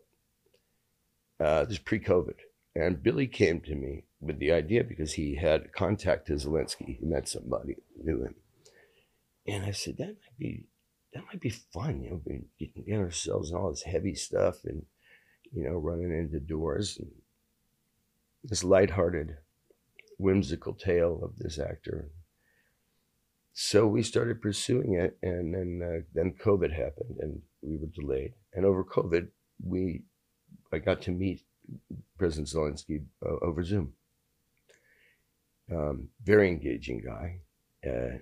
Uh, 1.39 1.65
this 1.65 1.73
is 1.75 1.79
pre-COVID, 1.81 2.37
and 2.75 3.03
Billy 3.03 3.27
came 3.27 3.61
to 3.61 3.75
me 3.75 4.05
with 4.21 4.39
the 4.39 4.53
idea 4.53 4.85
because 4.85 5.13
he 5.13 5.35
had 5.35 5.73
contact 5.73 6.29
to 6.29 6.35
Zelensky. 6.35 6.99
He 6.99 7.05
met 7.05 7.29
somebody 7.29 7.77
knew 8.03 8.23
him, 8.23 8.37
and 9.47 9.65
I 9.65 9.73
said 9.73 9.99
that 9.99 10.07
might 10.07 10.39
be 10.39 10.65
that 11.13 11.25
might 11.27 11.41
be 11.41 11.51
fun. 11.51 12.03
You 12.03 12.11
know, 12.11 12.23
getting 12.59 13.01
ourselves 13.01 13.51
in 13.51 13.57
all 13.57 13.71
this 13.71 13.83
heavy 13.83 14.15
stuff, 14.15 14.65
and 14.65 14.87
you 15.53 15.65
know, 15.65 15.77
running 15.77 16.13
into 16.17 16.41
doors 16.41 16.97
and 16.99 17.11
this 18.49 18.65
lighthearted, 18.65 19.37
whimsical 20.19 20.75
tale 20.75 21.21
of 21.23 21.37
this 21.39 21.59
actor. 21.59 22.11
So 23.53 23.87
we 23.87 24.03
started 24.03 24.43
pursuing 24.43 24.95
it, 24.95 25.17
and 25.23 25.55
then 25.55 25.83
uh, 25.83 26.03
then 26.15 26.35
COVID 26.45 26.73
happened, 26.73 27.17
and 27.21 27.41
we 27.63 27.77
were 27.79 27.87
delayed. 27.87 28.35
And 28.53 28.65
over 28.65 28.85
COVID, 28.85 29.29
we 29.65 30.03
I 30.73 30.79
got 30.79 31.01
to 31.03 31.11
meet 31.11 31.43
President 32.19 32.49
Zelensky 32.49 33.05
uh, 33.25 33.37
over 33.43 33.65
Zoom. 33.65 33.95
Um, 35.73 36.11
very 36.23 36.49
engaging 36.49 37.03
guy, 37.05 37.41
uh, 37.85 38.19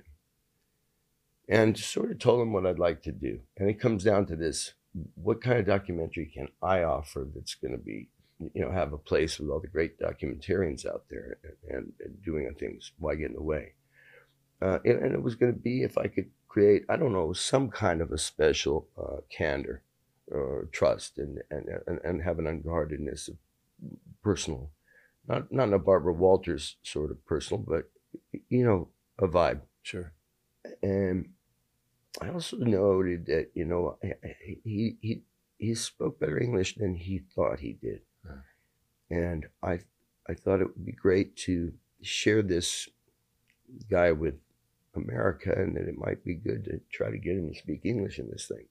and 1.48 1.76
sort 1.76 2.10
of 2.12 2.18
told 2.18 2.40
him 2.40 2.52
what 2.52 2.64
I'd 2.64 2.78
like 2.78 3.02
to 3.02 3.12
do. 3.12 3.40
And 3.58 3.68
it 3.68 3.80
comes 3.80 4.04
down 4.04 4.26
to 4.26 4.36
this: 4.36 4.74
what 5.14 5.42
kind 5.42 5.58
of 5.58 5.66
documentary 5.66 6.30
can 6.32 6.48
I 6.62 6.84
offer 6.84 7.26
that's 7.34 7.56
going 7.56 7.72
to 7.72 7.78
be, 7.78 8.08
you 8.38 8.62
know, 8.62 8.70
have 8.70 8.92
a 8.92 8.98
place 8.98 9.38
with 9.38 9.50
all 9.50 9.60
the 9.60 9.68
great 9.68 9.98
documentarians 9.98 10.86
out 10.86 11.04
there 11.08 11.38
and, 11.68 11.92
and 12.00 12.22
doing 12.22 12.52
things? 12.58 12.92
Why 12.98 13.14
get 13.14 13.30
in 13.30 13.34
the 13.34 13.42
way? 13.42 13.74
uh, 14.64 14.78
and, 14.84 14.98
and 15.04 15.14
it 15.14 15.22
was 15.22 15.34
going 15.34 15.52
to 15.52 15.58
be 15.58 15.82
if 15.82 15.98
I 15.98 16.06
could 16.06 16.30
create, 16.48 16.84
I 16.88 16.96
don't 16.96 17.12
know, 17.12 17.32
some 17.32 17.68
kind 17.68 18.00
of 18.00 18.12
a 18.12 18.18
special 18.18 18.88
uh, 18.98 19.20
candor 19.28 19.82
or 20.28 20.68
trust 20.72 21.18
and, 21.18 21.38
and, 21.50 21.68
and, 21.86 22.00
and 22.02 22.22
have 22.22 22.38
an 22.38 22.46
unguardedness 22.46 23.28
of 23.28 23.36
personal, 24.22 24.70
not, 25.28 25.52
not 25.52 25.68
in 25.68 25.74
a 25.74 25.78
Barbara 25.78 26.14
Walters 26.14 26.76
sort 26.82 27.10
of 27.10 27.24
personal, 27.26 27.62
but, 27.66 27.90
you 28.48 28.64
know, 28.64 28.88
a 29.18 29.28
vibe. 29.28 29.60
Sure. 29.82 30.12
And 30.82 31.30
I 32.20 32.30
also 32.30 32.56
noted 32.56 33.26
that, 33.26 33.50
you 33.54 33.66
know, 33.66 33.98
he, 34.64 34.96
he, 35.00 35.22
he 35.58 35.74
spoke 35.74 36.18
better 36.20 36.40
English 36.40 36.76
than 36.76 36.94
he 36.94 37.20
thought 37.34 37.60
he 37.60 37.74
did. 37.74 38.00
And 39.10 39.46
I, 39.62 39.80
I 40.28 40.34
thought 40.34 40.60
it 40.60 40.68
would 40.76 40.86
be 40.86 40.92
great 40.92 41.36
to 41.38 41.72
share 42.02 42.42
this 42.42 42.88
guy 43.90 44.12
with 44.12 44.34
America, 44.94 45.52
and 45.56 45.76
that 45.76 45.88
it 45.88 45.98
might 45.98 46.24
be 46.24 46.34
good 46.34 46.64
to 46.64 46.80
try 46.90 47.10
to 47.10 47.18
get 47.18 47.36
him 47.36 47.52
to 47.52 47.58
speak 47.58 47.80
English 47.84 48.18
in 48.18 48.30
this 48.30 48.48
thing. 48.48 48.66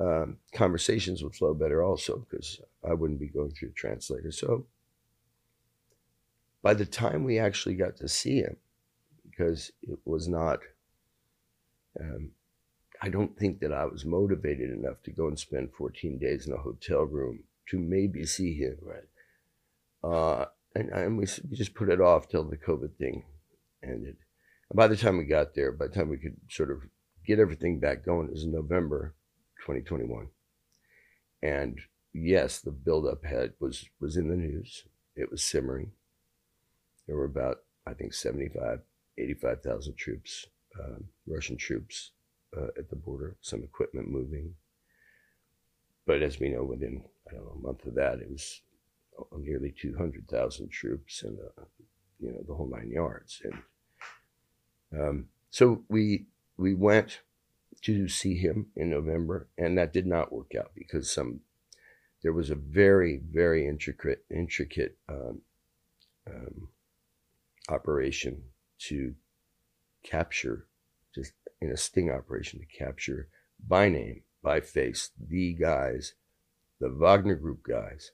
Um, 0.00 0.38
conversations 0.52 1.22
would 1.22 1.34
flow 1.34 1.54
better 1.54 1.82
also 1.82 2.26
because 2.28 2.60
I 2.88 2.94
wouldn't 2.94 3.20
be 3.20 3.28
going 3.28 3.52
through 3.52 3.68
a 3.70 3.72
translator. 3.72 4.32
So 4.32 4.66
by 6.62 6.74
the 6.74 6.86
time 6.86 7.24
we 7.24 7.38
actually 7.38 7.76
got 7.76 7.96
to 7.98 8.08
see 8.08 8.38
him, 8.38 8.56
because 9.30 9.70
it 9.82 9.98
was 10.04 10.26
not, 10.26 10.60
um, 12.00 12.30
I 13.02 13.08
don't 13.08 13.36
think 13.38 13.60
that 13.60 13.72
I 13.72 13.84
was 13.84 14.04
motivated 14.04 14.70
enough 14.70 15.02
to 15.04 15.10
go 15.10 15.28
and 15.28 15.38
spend 15.38 15.72
14 15.76 16.18
days 16.18 16.46
in 16.46 16.52
a 16.52 16.58
hotel 16.58 17.02
room 17.02 17.44
to 17.70 17.78
maybe 17.78 18.24
see 18.24 18.54
him. 18.54 18.76
Right. 18.82 19.08
Uh, 20.02 20.46
and, 20.74 20.90
and 20.90 21.18
we, 21.18 21.26
we 21.48 21.56
just 21.56 21.74
put 21.74 21.88
it 21.88 22.00
off 22.00 22.28
till 22.28 22.44
the 22.44 22.56
COVID 22.56 22.96
thing 22.96 23.24
ended. 23.82 24.16
And 24.70 24.76
by 24.76 24.88
the 24.88 24.96
time 24.96 25.18
we 25.18 25.24
got 25.24 25.54
there, 25.54 25.72
by 25.72 25.86
the 25.86 25.94
time 25.94 26.08
we 26.08 26.18
could 26.18 26.36
sort 26.50 26.70
of 26.70 26.78
get 27.26 27.38
everything 27.38 27.80
back 27.80 28.04
going, 28.04 28.26
it 28.26 28.32
was 28.32 28.46
November 28.46 29.14
2021. 29.60 30.28
And 31.42 31.78
yes, 32.12 32.60
the 32.60 32.70
buildup 32.70 33.24
had 33.24 33.52
was 33.60 33.86
was 34.00 34.16
in 34.16 34.28
the 34.28 34.36
news. 34.36 34.84
It 35.16 35.30
was 35.30 35.42
simmering. 35.42 35.92
There 37.06 37.16
were 37.16 37.26
about, 37.26 37.58
I 37.86 37.92
think, 37.92 38.14
75, 38.14 38.80
85,000 39.18 39.96
troops, 39.96 40.46
um, 40.82 41.04
Russian 41.26 41.56
troops 41.56 42.12
uh, 42.56 42.68
at 42.78 42.88
the 42.88 42.96
border, 42.96 43.36
some 43.40 43.62
equipment 43.62 44.10
moving. 44.10 44.54
But 46.06 46.22
as 46.22 46.40
we 46.40 46.48
know, 46.48 46.64
within, 46.64 47.04
I 47.28 47.34
don't 47.34 47.44
know, 47.44 47.56
a 47.58 47.66
month 47.66 47.86
of 47.86 47.94
that, 47.94 48.20
it 48.20 48.30
was 48.30 48.60
nearly 49.38 49.72
200,000 49.80 50.70
troops 50.70 51.22
and, 51.22 51.38
uh, 51.38 51.62
you 52.20 52.32
know, 52.32 52.42
the 52.46 52.54
whole 52.54 52.68
nine 52.68 52.90
yards. 52.90 53.42
And 53.44 53.62
um, 55.00 55.28
so 55.50 55.82
we 55.88 56.26
we 56.56 56.74
went 56.74 57.20
to 57.82 58.08
see 58.08 58.36
him 58.36 58.66
in 58.76 58.90
November, 58.90 59.48
and 59.58 59.76
that 59.76 59.92
did 59.92 60.06
not 60.06 60.32
work 60.32 60.52
out 60.58 60.70
because 60.74 61.10
some 61.10 61.40
there 62.22 62.32
was 62.32 62.50
a 62.50 62.54
very 62.54 63.20
very 63.30 63.66
intricate 63.66 64.24
intricate 64.30 64.96
um, 65.08 65.42
um, 66.28 66.68
operation 67.68 68.42
to 68.78 69.14
capture 70.02 70.66
just 71.14 71.32
in 71.60 71.70
a 71.70 71.76
sting 71.76 72.10
operation 72.10 72.60
to 72.60 72.66
capture 72.66 73.28
by 73.66 73.88
name 73.88 74.22
by 74.42 74.60
face 74.60 75.10
the 75.18 75.54
guys 75.54 76.14
the 76.80 76.88
Wagner 76.88 77.34
Group 77.34 77.62
guys 77.66 78.12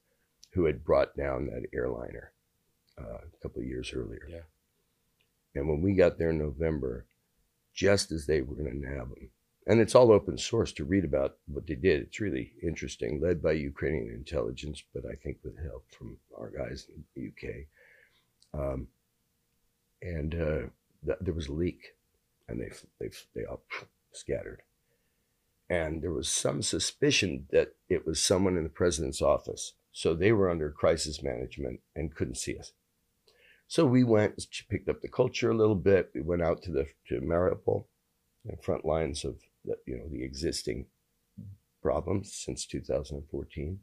who 0.53 0.65
had 0.65 0.85
brought 0.85 1.17
down 1.17 1.47
that 1.47 1.67
airliner 1.73 2.33
uh, 2.99 3.19
a 3.19 3.43
couple 3.43 3.63
of 3.63 3.69
years 3.69 3.93
earlier. 3.95 4.27
Yeah. 4.29 4.41
And 5.55 5.69
when 5.69 5.83
we 5.83 5.95
got 5.95 6.19
there 6.19 6.31
in 6.31 6.39
November, 6.39 7.07
just 7.75 8.13
as 8.13 8.27
they 8.27 8.41
were 8.41 8.55
going 8.55 8.71
to 8.71 8.77
nab 8.77 9.11
them, 9.11 9.31
and 9.67 9.81
it's 9.81 9.95
all 9.95 10.11
open 10.11 10.39
source 10.39 10.73
to 10.73 10.85
read 10.85 11.05
about 11.05 11.37
what 11.47 11.67
they 11.67 11.75
did. 11.75 12.03
It's 12.03 12.21
really 12.21 12.55
interesting, 12.63 13.21
led 13.21 13.43
by 13.43 13.53
Ukrainian 13.53 14.13
intelligence, 14.13 14.83
but 14.95 15.05
I 15.05 15.15
think 15.15 15.39
with 15.45 15.63
help 15.63 15.85
from 15.91 16.17
our 16.37 16.51
guys 16.51 16.87
in 16.89 17.05
the 17.15 17.29
UK. 17.29 17.67
Um, 18.53 18.89
and 20.03 20.35
uh, 20.35 20.61
th- 21.05 21.19
there 21.21 21.35
was 21.35 21.49
a 21.49 21.53
leak, 21.53 21.95
and 22.49 22.61
they 22.61 22.71
they 22.99 23.11
they 23.35 23.45
all 23.45 23.63
scattered. 24.13 24.63
And 25.71 26.03
there 26.03 26.13
was 26.13 26.29
some 26.29 26.63
suspicion 26.63 27.47
that 27.53 27.75
it 27.89 28.05
was 28.05 28.21
someone 28.21 28.57
in 28.57 28.65
the 28.65 28.69
president's 28.69 29.23
office, 29.23 29.75
so 29.93 30.15
they 30.15 30.33
were 30.33 30.51
under 30.51 30.69
crisis 30.69 31.23
management 31.23 31.79
and 31.95 32.13
couldn't 32.13 32.39
see 32.39 32.59
us. 32.59 32.73
So 33.69 33.87
we 33.87 34.03
went, 34.03 34.45
picked 34.69 34.89
up 34.89 35.01
the 35.01 35.07
culture 35.09 35.49
a 35.49 35.57
little 35.57 35.77
bit. 35.77 36.11
We 36.13 36.23
went 36.23 36.43
out 36.43 36.61
to 36.63 36.73
the 36.73 36.89
to 37.07 37.21
Mariupol, 37.21 37.85
the 38.45 38.57
front 38.57 38.85
lines 38.85 39.25
of 39.25 39.37
the, 39.65 39.77
you 39.87 39.97
know 39.97 40.09
the 40.11 40.25
existing 40.25 40.87
problems 41.81 42.33
since 42.35 42.67
2014, 42.67 43.79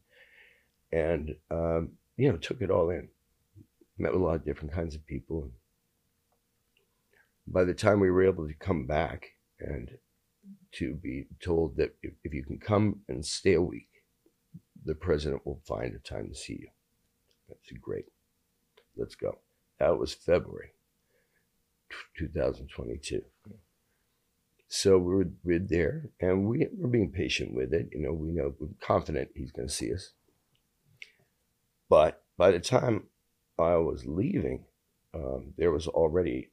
and 0.91 1.35
um, 1.49 1.91
you 2.17 2.29
know 2.29 2.37
took 2.37 2.61
it 2.61 2.69
all 2.69 2.89
in. 2.89 3.07
Met 3.97 4.11
with 4.11 4.21
a 4.21 4.25
lot 4.25 4.35
of 4.35 4.45
different 4.45 4.73
kinds 4.73 4.93
of 4.93 5.05
people. 5.05 5.49
By 7.47 7.63
the 7.63 7.73
time 7.73 8.01
we 8.01 8.11
were 8.11 8.25
able 8.25 8.45
to 8.45 8.53
come 8.53 8.85
back 8.87 9.35
and 9.61 9.97
to 10.73 10.93
be 10.93 11.27
told 11.41 11.77
that 11.77 11.95
if, 12.01 12.13
if 12.23 12.33
you 12.33 12.43
can 12.43 12.59
come 12.59 13.01
and 13.07 13.25
stay 13.25 13.53
a 13.53 13.61
week, 13.61 13.89
the 14.85 14.95
president 14.95 15.45
will 15.45 15.61
find 15.65 15.95
a 15.95 15.99
time 15.99 16.29
to 16.29 16.35
see 16.35 16.53
you. 16.61 16.67
That's 17.47 17.71
great. 17.81 18.05
Let's 18.95 19.15
go. 19.15 19.39
That 19.79 19.97
was 19.97 20.13
February 20.13 20.71
2022. 22.17 23.21
So 24.69 24.97
we're, 24.97 25.29
we're 25.43 25.59
there 25.59 26.09
and 26.19 26.45
we, 26.45 26.67
we're 26.73 26.89
being 26.89 27.11
patient 27.11 27.53
with 27.53 27.73
it. 27.73 27.89
You 27.93 28.01
know, 28.01 28.13
we 28.13 28.31
know, 28.31 28.53
we're 28.59 28.67
confident 28.81 29.29
he's 29.33 29.51
going 29.51 29.67
to 29.67 29.73
see 29.73 29.93
us. 29.93 30.11
But 31.89 32.21
by 32.37 32.51
the 32.51 32.59
time 32.59 33.03
I 33.57 33.75
was 33.77 34.05
leaving, 34.05 34.65
um, 35.13 35.53
there 35.57 35.71
was 35.71 35.87
already 35.87 36.49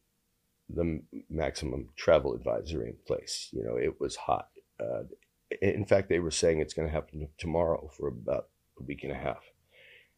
the 0.69 1.03
maximum 1.29 1.89
travel 1.97 2.35
advisory 2.35 2.89
in 2.89 2.97
place. 3.07 3.49
You 3.53 3.65
know, 3.65 3.77
it 3.77 4.01
was 4.01 4.17
hot. 4.17 4.49
Uh, 4.81 5.05
in 5.61 5.85
fact, 5.85 6.09
they 6.09 6.19
were 6.19 6.31
saying 6.31 6.61
it's 6.61 6.75
going 6.75 6.89
to 6.89 6.95
happen 6.95 7.29
tomorrow 7.39 7.91
for 7.97 8.09
about 8.09 8.49
a 8.81 8.83
week 8.83 9.03
and 9.03 9.13
a 9.13 9.17
half. 9.17 9.43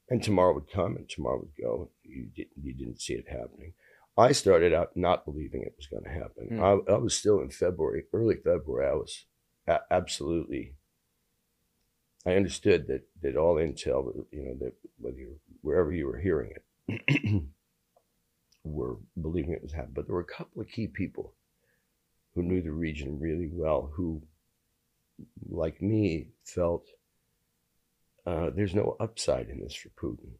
And 0.08 0.22
tomorrow 0.22 0.54
would 0.54 0.70
come 0.70 0.96
and 0.96 1.08
tomorrow 1.08 1.40
would 1.40 1.56
go. 1.60 1.90
You 2.04 2.28
didn't, 2.34 2.52
you 2.62 2.72
didn't 2.74 3.00
see 3.00 3.14
it 3.14 3.28
happening. 3.28 3.72
I 4.16 4.32
started 4.32 4.72
out 4.72 4.96
not 4.96 5.24
believing 5.24 5.62
it 5.62 5.74
was 5.76 5.88
going 5.88 6.04
to 6.04 6.10
happen. 6.10 6.48
Hmm. 6.48 6.62
I, 6.62 6.94
I 6.94 6.98
was 6.98 7.14
still 7.14 7.40
in 7.40 7.50
February, 7.50 8.04
early 8.12 8.36
February. 8.36 8.88
I 8.88 8.94
was 8.94 9.26
a- 9.66 9.80
absolutely. 9.90 10.74
I 12.24 12.34
understood 12.34 12.86
that 12.88 13.02
that 13.22 13.36
all 13.36 13.56
intel, 13.56 14.24
you 14.32 14.44
know, 14.44 14.54
that 14.60 14.72
whether 14.98 15.18
you 15.18 15.36
wherever 15.60 15.92
you 15.92 16.06
were 16.06 16.18
hearing 16.18 16.52
it, 16.88 17.42
were 18.72 18.96
believing 19.20 19.52
it 19.52 19.62
was 19.62 19.72
happening. 19.72 19.94
But 19.94 20.06
there 20.06 20.14
were 20.14 20.20
a 20.20 20.24
couple 20.24 20.62
of 20.62 20.68
key 20.68 20.86
people 20.86 21.32
who 22.34 22.42
knew 22.42 22.60
the 22.60 22.70
region 22.70 23.18
really 23.18 23.48
well, 23.50 23.90
who, 23.94 24.22
like 25.48 25.80
me, 25.80 26.28
felt 26.44 26.86
uh, 28.26 28.50
there's 28.50 28.74
no 28.74 28.96
upside 29.00 29.48
in 29.48 29.60
this 29.60 29.74
for 29.74 29.88
Putin. 29.90 30.30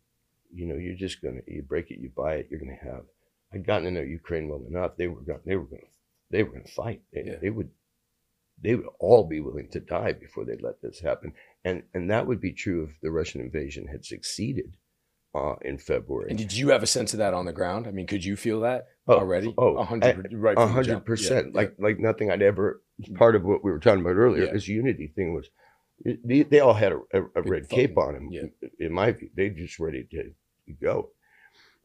You 0.54 0.66
know, 0.66 0.76
you're 0.76 0.94
just 0.94 1.22
gonna 1.22 1.40
you 1.46 1.62
break 1.62 1.90
it, 1.90 2.00
you 2.00 2.10
buy 2.14 2.34
it, 2.34 2.48
you're 2.50 2.60
gonna 2.60 2.78
have. 2.82 3.04
I'd 3.52 3.66
gotten 3.66 3.84
to 3.84 3.90
know 3.90 4.00
Ukraine 4.00 4.48
well 4.48 4.64
enough. 4.68 4.96
They 4.96 5.06
were 5.06 5.20
gonna, 5.20 5.40
they 5.44 5.56
were 5.56 5.64
going 5.64 5.82
to 5.82 5.88
they 6.30 6.42
were 6.42 6.58
to 6.58 6.68
fight. 6.72 7.02
They, 7.12 7.24
Yeah. 7.24 7.36
they 7.40 7.50
would 7.50 7.70
they 8.60 8.74
would 8.74 8.88
all 8.98 9.24
be 9.24 9.40
willing 9.40 9.68
to 9.68 9.80
die 9.80 10.12
before 10.12 10.44
they'd 10.44 10.62
let 10.62 10.80
this 10.82 11.00
happen. 11.00 11.34
And 11.64 11.84
and 11.94 12.10
that 12.10 12.26
would 12.26 12.40
be 12.40 12.52
true 12.52 12.84
if 12.84 13.00
the 13.00 13.10
Russian 13.10 13.40
invasion 13.40 13.86
had 13.86 14.04
succeeded 14.04 14.76
uh, 15.36 15.56
in 15.62 15.76
February. 15.78 16.28
And 16.30 16.38
did 16.38 16.52
you 16.52 16.68
have 16.70 16.82
a 16.82 16.86
sense 16.86 17.12
of 17.14 17.18
that 17.18 17.34
on 17.34 17.44
the 17.46 17.52
ground? 17.52 17.86
I 17.86 17.90
mean, 17.90 18.06
could 18.06 18.24
you 18.24 18.36
feel 18.36 18.60
that 18.60 18.86
Oh, 19.08 19.18
already? 19.18 19.54
oh, 19.58 19.76
a 19.76 19.84
hundred, 19.84 20.32
right? 20.32 20.56
A 20.56 20.60
from 20.60 20.68
the 20.68 20.74
hundred 20.74 20.92
jump. 20.92 21.04
percent. 21.06 21.46
Yeah, 21.48 21.60
Like 21.60 21.74
like 21.78 21.98
nothing 22.00 22.30
I'd 22.30 22.42
ever. 22.42 22.82
Part 23.14 23.36
of 23.36 23.44
what 23.44 23.62
we 23.64 23.70
were 23.70 23.78
talking 23.78 24.00
about 24.00 24.16
earlier, 24.16 24.44
Yeah. 24.46 24.52
this 24.52 24.68
unity 24.68 25.08
thing 25.14 25.34
was, 25.34 25.46
they, 26.24 26.42
they 26.42 26.60
all 26.60 26.74
had 26.74 26.92
a, 26.92 27.00
a, 27.12 27.22
a 27.36 27.42
red 27.42 27.68
fun. 27.68 27.76
cape 27.78 27.96
on 27.98 28.14
them. 28.14 28.28
Yeah. 28.30 28.42
In 28.78 28.92
my 28.92 29.12
view, 29.12 29.28
they 29.36 29.50
just 29.50 29.78
ready 29.78 30.04
to 30.12 30.32
go. 30.88 31.10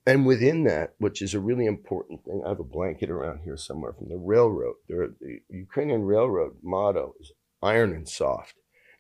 And 0.06 0.26
within 0.26 0.64
that, 0.64 0.96
which 0.98 1.22
is 1.22 1.34
a 1.36 1.40
really 1.40 1.66
important 1.68 2.24
thing, 2.26 2.42
I 2.46 2.50
have 2.50 2.60
a 2.60 2.64
blanket 2.64 3.10
around 3.12 3.42
here 3.44 3.58
somewhere 3.58 3.94
from 3.94 4.10
the 4.10 4.18
railroad. 4.18 4.76
The 4.88 5.14
Ukrainian 5.50 6.04
railroad 6.04 6.54
motto 6.64 7.14
is 7.20 7.34
"iron 7.62 7.94
and 7.94 8.08
soft," 8.10 8.56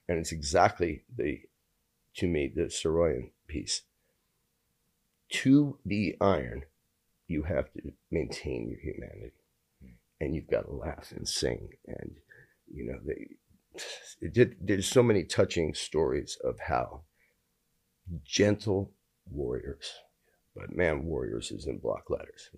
and 0.08 0.20
it's 0.20 0.32
exactly 0.32 1.04
the, 1.16 1.42
to 2.18 2.28
me, 2.28 2.52
the 2.56 2.64
Saroyan 2.80 3.32
piece. 3.48 3.82
To 5.32 5.78
be 5.88 6.15
iron, 6.20 6.63
you 7.28 7.44
have 7.44 7.72
to 7.74 7.94
maintain 8.12 8.70
your 8.70 8.80
humanity. 8.80 9.32
And 10.20 10.36
you've 10.36 10.50
got 10.50 10.65
to 10.65 10.74
laugh 10.74 11.12
and 11.15 11.28
sing 11.28 11.70
and 11.88 12.12
you 12.72 12.86
know 12.86 13.00
they 13.04 14.28
did, 14.28 14.56
there's 14.62 14.88
so 14.88 15.02
many 15.02 15.24
touching 15.24 15.74
stories 15.74 16.38
of 16.44 16.60
how 16.60 17.02
gentle 18.24 18.91
warriors 19.30 19.91
but 20.56 20.76
man 20.76 21.06
warriors 21.06 21.52
is 21.52 21.65
in 21.65 21.80
block 21.80 22.10
letters. 22.10 22.50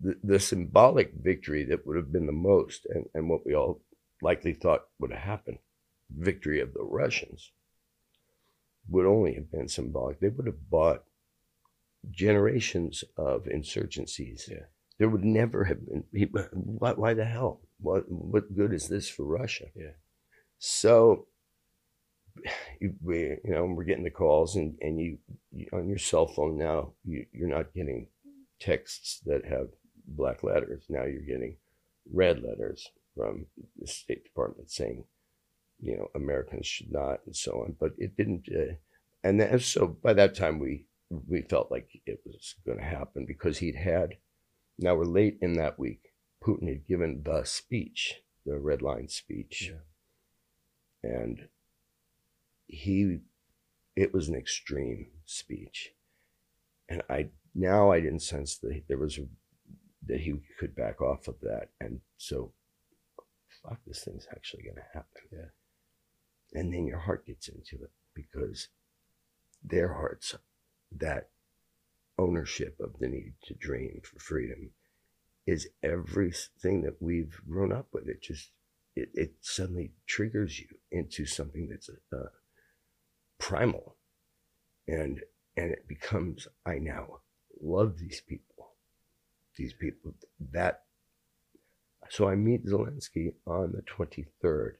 The, 0.00 0.16
the 0.22 0.40
symbolic 0.40 1.12
victory 1.20 1.64
that 1.64 1.86
would 1.86 1.96
have 1.96 2.12
been 2.12 2.26
the 2.26 2.32
most 2.32 2.86
and, 2.86 3.04
and 3.14 3.28
what 3.28 3.44
we 3.44 3.54
all 3.54 3.82
likely 4.22 4.54
thought 4.54 4.86
would 5.00 5.12
have 5.12 5.20
happened 5.20 5.58
victory 6.10 6.60
of 6.60 6.72
the 6.72 6.82
russians 6.82 7.50
would 8.88 9.06
only 9.06 9.34
have 9.34 9.50
been 9.50 9.68
symbolic. 9.68 10.20
They 10.20 10.28
would 10.28 10.46
have 10.46 10.70
bought 10.70 11.04
generations 12.10 13.04
of 13.16 13.44
insurgencies 13.44 14.48
Yeah. 14.48 14.66
there 14.98 15.08
would 15.08 15.24
never 15.24 15.64
have 15.64 15.84
been. 15.86 16.04
he- 16.12 16.30
Why, 16.52 16.92
why 16.92 17.14
the 17.14 17.24
hell? 17.24 17.60
What 17.78 18.04
what 18.10 18.54
good 18.56 18.72
is 18.72 18.88
this 18.88 19.08
for 19.08 19.24
Russia? 19.24 19.66
Yeah. 19.74 19.96
So, 20.58 21.26
you, 22.80 22.94
we, 23.02 23.18
you 23.44 23.50
know, 23.52 23.64
we're 23.66 23.84
getting 23.84 24.04
the 24.04 24.10
calls, 24.10 24.56
and 24.56 24.76
and 24.80 25.00
you, 25.00 25.18
you 25.52 25.66
on 25.72 25.88
your 25.88 25.98
cell 25.98 26.26
phone 26.26 26.56
now, 26.58 26.92
you, 27.04 27.26
you're 27.32 27.48
not 27.48 27.74
getting 27.74 28.08
texts 28.60 29.20
that 29.26 29.44
have 29.44 29.68
black 30.06 30.42
letters. 30.42 30.84
Now 30.88 31.04
you're 31.04 31.22
getting 31.22 31.56
red 32.12 32.42
letters 32.42 32.90
from 33.16 33.46
the 33.78 33.86
State 33.86 34.24
Department 34.24 34.70
saying, 34.70 35.04
you 35.80 35.96
know, 35.96 36.08
Americans 36.14 36.66
should 36.66 36.92
not, 36.92 37.20
and 37.26 37.36
so 37.36 37.52
on. 37.62 37.76
But 37.78 37.92
it 37.98 38.16
didn't. 38.16 38.48
Uh, 38.48 38.74
and 39.22 39.62
so 39.62 39.86
by 39.88 40.12
that 40.14 40.34
time, 40.34 40.58
we 40.58 40.86
we 41.10 41.42
felt 41.42 41.70
like 41.70 41.88
it 42.06 42.20
was 42.24 42.54
going 42.66 42.78
to 42.78 42.84
happen 42.84 43.24
because 43.26 43.58
he'd 43.58 43.76
had 43.76 44.16
now 44.78 44.94
we're 44.96 45.04
late 45.04 45.38
in 45.40 45.54
that 45.54 45.78
week. 45.78 46.12
Putin 46.42 46.68
had 46.68 46.86
given 46.86 47.22
the 47.24 47.44
speech, 47.44 48.20
the 48.44 48.58
red 48.58 48.82
line 48.82 49.08
speech, 49.08 49.72
and 51.02 51.48
he, 52.66 53.20
it 53.96 54.12
was 54.12 54.28
an 54.28 54.34
extreme 54.34 55.06
speech, 55.24 55.92
and 56.88 57.02
I 57.08 57.28
now 57.54 57.92
I 57.92 58.00
didn't 58.00 58.22
sense 58.22 58.56
that 58.58 58.82
there 58.88 58.98
was 58.98 59.18
a, 59.18 59.26
that 60.06 60.20
he 60.20 60.34
could 60.58 60.74
back 60.74 61.00
off 61.00 61.28
of 61.28 61.36
that, 61.42 61.68
and 61.80 62.00
so, 62.18 62.52
fuck, 63.62 63.78
this 63.86 64.02
thing's 64.04 64.26
actually 64.30 64.64
going 64.64 64.76
to 64.76 64.82
happen. 64.92 65.22
Yeah. 65.32 66.60
and 66.60 66.72
then 66.72 66.86
your 66.86 66.98
heart 66.98 67.26
gets 67.26 67.48
into 67.48 67.82
it 67.84 67.90
because 68.14 68.68
their 69.62 69.94
hearts, 69.94 70.34
that 71.00 71.30
ownership 72.18 72.76
of 72.80 72.98
the 72.98 73.08
need 73.08 73.34
to 73.44 73.54
dream 73.54 74.00
for 74.02 74.18
freedom 74.18 74.70
is 75.46 75.68
everything 75.82 76.82
that 76.82 76.96
we've 77.00 77.40
grown 77.48 77.72
up 77.72 77.88
with. 77.92 78.08
It 78.08 78.22
just 78.22 78.50
it, 78.96 79.10
it 79.14 79.34
suddenly 79.40 79.92
triggers 80.06 80.58
you 80.58 80.68
into 80.90 81.26
something 81.26 81.68
that's 81.68 81.90
uh, 82.12 82.28
primal, 83.38 83.96
and 84.86 85.20
and 85.56 85.70
it 85.70 85.86
becomes 85.88 86.48
I 86.64 86.78
now 86.78 87.20
love 87.60 87.98
these 87.98 88.22
people, 88.26 88.74
these 89.56 89.72
people 89.72 90.14
that. 90.52 90.82
So 92.10 92.28
I 92.28 92.34
meet 92.34 92.66
Zelensky 92.66 93.34
on 93.46 93.72
the 93.72 93.82
twenty 93.82 94.26
third. 94.40 94.78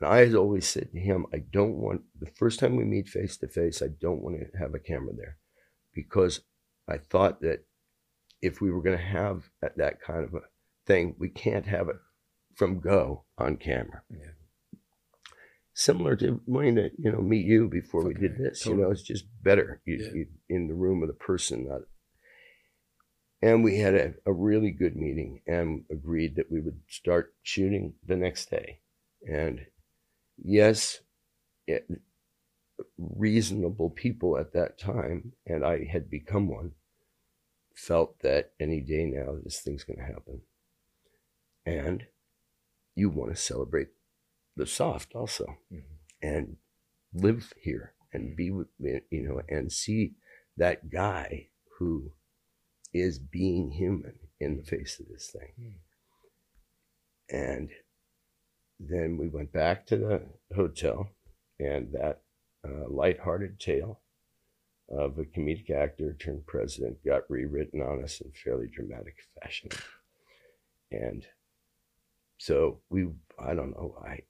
And 0.00 0.10
I 0.10 0.18
had 0.18 0.34
always 0.34 0.68
said 0.68 0.92
to 0.92 0.98
him, 0.98 1.26
I 1.32 1.38
don't 1.38 1.76
want, 1.76 2.02
the 2.18 2.30
first 2.36 2.60
time 2.60 2.76
we 2.76 2.84
meet 2.84 3.08
face 3.08 3.36
to 3.38 3.48
face, 3.48 3.80
I 3.82 3.88
don't 4.00 4.22
want 4.22 4.36
to 4.38 4.58
have 4.58 4.74
a 4.74 4.78
camera 4.78 5.14
there 5.16 5.38
because 5.94 6.40
I 6.88 6.98
thought 6.98 7.40
that 7.40 7.64
if 8.42 8.60
we 8.60 8.70
were 8.70 8.82
going 8.82 8.98
to 8.98 9.04
have 9.04 9.50
that, 9.62 9.78
that 9.78 10.00
kind 10.00 10.24
of 10.24 10.34
a 10.34 10.40
thing, 10.86 11.16
we 11.18 11.28
can't 11.28 11.66
have 11.66 11.88
it 11.88 11.96
from 12.54 12.80
go 12.80 13.24
on 13.38 13.56
camera. 13.56 14.02
Yeah. 14.10 14.32
Similar 15.74 16.16
to 16.16 16.40
wanting 16.46 16.76
to, 16.76 16.90
you 16.98 17.12
know, 17.12 17.20
meet 17.20 17.46
you 17.46 17.68
before 17.68 18.04
we 18.04 18.14
did 18.14 18.38
this, 18.38 18.64
you 18.64 18.74
know, 18.74 18.90
it's 18.90 19.02
just 19.02 19.24
better 19.42 19.82
you, 19.84 19.96
Yeah. 19.96 20.10
you, 20.14 20.26
in 20.48 20.68
the 20.68 20.74
room 20.74 21.00
with 21.00 21.10
the 21.10 21.14
person, 21.14 21.68
not. 21.68 21.82
And 23.42 23.62
we 23.62 23.78
had 23.78 23.94
a, 23.94 24.14
a 24.24 24.32
really 24.32 24.70
good 24.70 24.96
meeting 24.96 25.42
and 25.46 25.84
agreed 25.90 26.36
that 26.36 26.50
we 26.50 26.60
would 26.60 26.80
start 26.88 27.34
shooting 27.42 27.94
the 28.06 28.16
next 28.16 28.50
day. 28.50 28.80
And 29.30 29.66
yes, 30.42 31.00
it, 31.66 31.88
reasonable 32.98 33.90
people 33.90 34.38
at 34.38 34.52
that 34.52 34.78
time, 34.78 35.32
and 35.46 35.64
I 35.64 35.84
had 35.84 36.10
become 36.10 36.48
one, 36.48 36.72
felt 37.74 38.20
that 38.20 38.52
any 38.58 38.80
day 38.80 39.04
now 39.04 39.36
this 39.42 39.60
thing's 39.60 39.84
going 39.84 39.98
to 39.98 40.04
happen. 40.04 40.42
And 41.64 42.06
you 42.94 43.10
want 43.10 43.34
to 43.34 43.36
celebrate 43.36 43.88
the 44.56 44.66
soft 44.66 45.14
also 45.14 45.58
Mhm. 45.70 45.84
and 46.22 46.56
live 47.12 47.52
here 47.60 47.94
and 48.12 48.36
be 48.36 48.50
with 48.50 48.68
me, 48.78 49.00
you 49.10 49.22
know, 49.22 49.42
and 49.48 49.72
see 49.72 50.14
that 50.56 50.88
guy 50.88 51.50
who 51.78 52.12
is 52.94 53.18
being 53.18 53.72
human 53.72 54.18
in 54.40 54.56
the 54.56 54.62
face 54.62 54.98
of 54.98 55.08
this 55.08 55.30
thing. 55.30 55.52
Hmm. 55.56 57.36
And 57.36 57.70
then 58.78 59.16
we 59.16 59.28
went 59.28 59.52
back 59.52 59.86
to 59.86 59.96
the 59.96 60.22
hotel, 60.54 61.08
and 61.58 61.92
that 61.92 62.22
uh, 62.66 62.88
lighthearted 62.88 63.58
tale 63.58 64.00
of 64.88 65.18
a 65.18 65.24
comedic 65.24 65.70
actor 65.70 66.14
turned 66.14 66.46
president 66.46 67.04
got 67.04 67.28
rewritten 67.28 67.80
on 67.80 68.02
us 68.04 68.20
in 68.20 68.30
fairly 68.32 68.68
dramatic 68.68 69.16
fashion. 69.40 69.70
And 70.92 71.26
so 72.38 72.80
we, 72.90 73.08
I 73.38 73.54
don't 73.54 73.70
know, 73.70 73.96
I, 74.04 74.20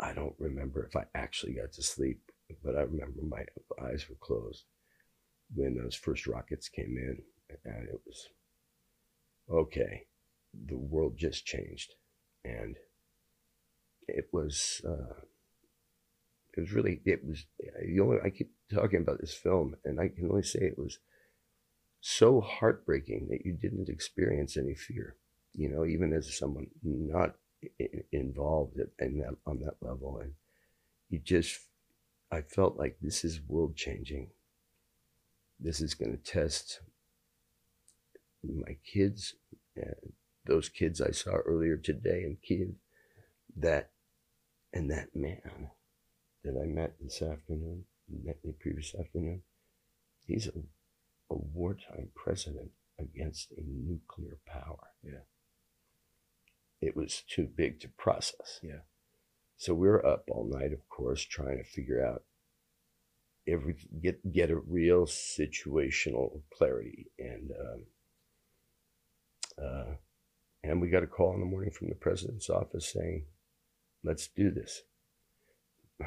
I 0.00 0.12
don't 0.12 0.34
remember 0.38 0.84
if 0.84 0.96
I 0.96 1.04
actually 1.14 1.54
got 1.54 1.72
to 1.72 1.82
sleep, 1.82 2.20
but 2.64 2.76
I 2.76 2.82
remember 2.82 3.22
my 3.22 3.44
eyes 3.84 4.06
were 4.08 4.16
closed 4.20 4.64
when 5.54 5.76
those 5.76 5.94
first 5.94 6.26
rockets 6.26 6.68
came 6.68 6.96
in, 6.96 7.18
and 7.64 7.88
it 7.88 8.00
was 8.06 8.28
okay. 9.50 10.06
The 10.66 10.76
world 10.76 11.16
just 11.16 11.44
changed, 11.44 11.94
and 12.44 12.76
it 14.08 14.28
was. 14.32 14.80
Uh, 14.86 15.14
it 16.56 16.60
was 16.60 16.72
really. 16.72 17.00
It 17.04 17.24
was. 17.24 17.46
The 17.58 18.00
only 18.00 18.18
I 18.24 18.30
keep 18.30 18.50
talking 18.72 19.00
about 19.00 19.20
this 19.20 19.34
film, 19.34 19.76
and 19.84 20.00
I 20.00 20.08
can 20.08 20.28
only 20.30 20.42
say 20.42 20.60
it 20.60 20.78
was 20.78 20.98
so 22.00 22.40
heartbreaking 22.40 23.28
that 23.30 23.44
you 23.44 23.52
didn't 23.52 23.88
experience 23.88 24.56
any 24.56 24.74
fear. 24.74 25.16
You 25.54 25.68
know, 25.68 25.84
even 25.84 26.12
as 26.12 26.36
someone 26.36 26.68
not 26.82 27.36
involved 28.12 28.78
in 28.98 29.18
that 29.18 29.36
on 29.46 29.60
that 29.60 29.76
level, 29.80 30.18
and 30.22 30.32
you 31.08 31.18
just, 31.18 31.58
I 32.30 32.42
felt 32.42 32.76
like 32.76 32.98
this 33.00 33.24
is 33.24 33.40
world 33.46 33.76
changing. 33.76 34.30
This 35.58 35.80
is 35.80 35.94
going 35.94 36.12
to 36.12 36.18
test 36.18 36.80
my 38.42 38.76
kids, 38.84 39.34
and 39.74 40.12
those 40.44 40.68
kids 40.68 41.00
I 41.00 41.10
saw 41.10 41.30
earlier 41.30 41.76
today 41.76 42.22
in 42.24 42.36
Kiev, 42.42 42.74
that, 43.56 43.90
and 44.76 44.90
that 44.90 45.08
man 45.14 45.70
that 46.44 46.60
I 46.62 46.66
met 46.66 46.96
this 47.00 47.22
afternoon, 47.22 47.84
met 48.24 48.36
me 48.44 48.52
previous 48.60 48.94
afternoon, 48.94 49.40
he's 50.26 50.46
a, 50.48 50.58
a 51.30 51.34
wartime 51.34 52.10
president 52.14 52.70
against 52.98 53.52
a 53.52 53.62
nuclear 53.66 54.38
power. 54.46 54.88
Yeah. 55.02 55.24
It 56.82 56.94
was 56.94 57.22
too 57.26 57.48
big 57.56 57.80
to 57.80 57.88
process. 57.88 58.60
Yeah. 58.62 58.80
So 59.56 59.72
we 59.72 59.88
were 59.88 60.04
up 60.06 60.24
all 60.30 60.46
night, 60.52 60.74
of 60.74 60.86
course, 60.90 61.24
trying 61.24 61.56
to 61.56 61.64
figure 61.64 62.04
out 62.04 62.24
every 63.48 63.76
get 64.02 64.30
get 64.30 64.50
a 64.50 64.56
real 64.56 65.06
situational 65.06 66.42
clarity, 66.52 67.06
and 67.18 67.50
um, 67.58 67.84
uh, 69.64 69.94
and 70.62 70.82
we 70.82 70.90
got 70.90 71.02
a 71.02 71.06
call 71.06 71.32
in 71.32 71.40
the 71.40 71.46
morning 71.46 71.70
from 71.70 71.88
the 71.88 71.94
president's 71.94 72.50
office 72.50 72.92
saying, 72.92 73.24
"Let's 74.06 74.28
do 74.28 74.50
this." 74.50 74.82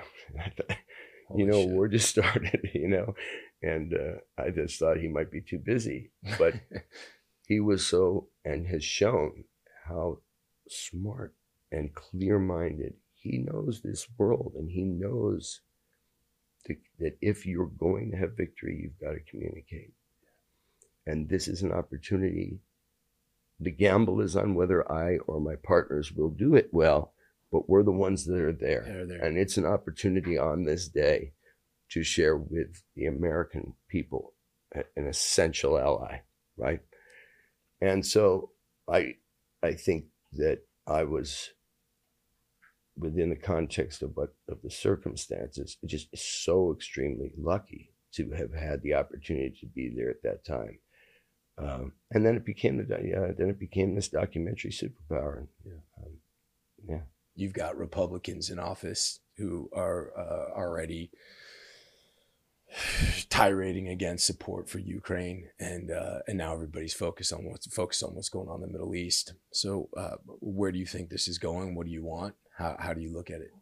you 1.35 1.45
know, 1.45 1.61
shit. 1.61 1.69
war 1.69 1.87
just 1.87 2.09
started, 2.17 2.69
you 2.73 2.87
know, 2.87 3.15
and 3.61 3.93
uh, 3.93 4.41
I 4.41 4.49
just 4.49 4.79
thought 4.79 4.97
he 4.97 5.07
might 5.07 5.31
be 5.31 5.41
too 5.41 5.59
busy, 5.59 6.11
but 6.37 6.55
he 7.47 7.59
was 7.59 7.85
so 7.85 8.27
and 8.45 8.67
has 8.67 8.83
shown 8.83 9.43
how 9.85 10.19
smart 10.67 11.33
and 11.71 11.93
clear-minded 11.93 12.93
he 13.13 13.37
knows 13.37 13.81
this 13.81 14.07
world 14.17 14.53
and 14.55 14.71
he 14.71 14.83
knows 14.83 15.61
to, 16.65 16.75
that 16.99 17.17
if 17.21 17.45
you're 17.45 17.65
going 17.65 18.11
to 18.11 18.17
have 18.17 18.37
victory, 18.37 18.79
you've 18.81 18.99
got 18.99 19.13
to 19.13 19.31
communicate. 19.31 19.93
And 21.05 21.27
this 21.27 21.47
is 21.47 21.63
an 21.63 21.71
opportunity. 21.71 22.59
The 23.59 23.71
gamble 23.71 24.21
is 24.21 24.35
on 24.35 24.55
whether 24.55 24.89
I 24.89 25.17
or 25.19 25.41
my 25.41 25.55
partners 25.55 26.13
will 26.13 26.29
do 26.29 26.55
it 26.55 26.69
well, 26.71 27.13
but 27.51 27.69
we're 27.69 27.83
the 27.83 27.91
ones 27.91 28.25
that 28.25 28.39
are 28.39 28.53
there. 28.53 29.05
there. 29.07 29.23
And 29.23 29.37
it's 29.37 29.57
an 29.57 29.65
opportunity 29.65 30.37
on 30.37 30.65
this 30.65 30.87
day 30.87 31.33
to 31.91 32.03
share 32.03 32.37
with 32.37 32.83
the 32.95 33.05
American 33.05 33.73
people 33.87 34.33
an 34.73 35.07
essential 35.07 35.79
ally, 35.79 36.19
right? 36.57 36.81
And 37.81 38.05
so 38.05 38.51
I 38.87 39.15
I 39.63 39.73
think 39.73 40.05
that 40.33 40.59
I 40.85 41.03
was 41.03 41.49
within 42.95 43.29
the 43.29 43.35
context 43.35 44.03
of 44.03 44.11
what 44.15 44.35
of 44.47 44.61
the 44.61 44.69
circumstances, 44.69 45.77
just 45.85 46.15
so 46.15 46.71
extremely 46.73 47.31
lucky 47.37 47.93
to 48.13 48.31
have 48.31 48.53
had 48.53 48.81
the 48.81 48.93
opportunity 48.93 49.55
to 49.59 49.65
be 49.67 49.91
there 49.95 50.09
at 50.09 50.21
that 50.23 50.45
time. 50.45 50.79
Um, 51.57 51.93
and 52.11 52.25
then 52.25 52.35
it 52.35 52.45
became 52.45 52.77
the 52.77 52.95
uh, 52.95 53.33
then 53.37 53.49
it 53.49 53.59
became 53.59 53.95
this 53.95 54.09
documentary 54.09 54.71
superpower. 54.71 55.39
And, 55.39 55.47
yeah, 55.65 56.03
um, 56.03 56.17
yeah. 56.87 57.01
You've 57.39 57.53
got 57.53 57.77
Republicans 57.77 58.49
in 58.49 58.59
office 58.59 59.21
who 59.37 59.69
are 59.73 60.11
uh, 60.17 60.59
already 60.59 61.09
tirading 63.29 63.87
against 63.87 64.25
support 64.25 64.69
for 64.69 64.79
Ukraine, 64.79 65.47
and 65.57 65.89
uh, 65.89 66.19
and 66.27 66.37
now 66.37 66.53
everybody's 66.53 66.93
focused 66.93 67.31
on 67.31 67.45
what's 67.45 67.65
focused 67.73 68.03
on 68.03 68.13
what's 68.13 68.27
going 68.27 68.49
on 68.49 68.61
in 68.61 68.67
the 68.67 68.73
Middle 68.73 68.93
East. 68.93 69.35
So, 69.53 69.87
uh, 69.95 70.17
where 70.41 70.73
do 70.73 70.79
you 70.79 70.85
think 70.85 71.09
this 71.09 71.29
is 71.29 71.37
going? 71.37 71.75
What 71.75 71.85
do 71.85 71.93
you 71.93 72.03
want? 72.03 72.35
How 72.57 72.75
how 72.77 72.93
do 72.93 72.99
you 72.99 73.13
look 73.13 73.29
at 73.29 73.39
it? 73.39 73.53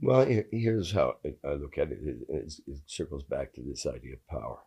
Well, 0.00 0.24
here's 0.50 0.92
how 0.92 1.16
I 1.44 1.52
look 1.52 1.76
at 1.76 1.92
it. 1.92 1.98
It, 2.02 2.54
it 2.66 2.78
circles 2.86 3.24
back 3.24 3.52
to 3.54 3.62
this 3.62 3.84
idea 3.84 4.14
of 4.14 4.26
power. 4.26 4.60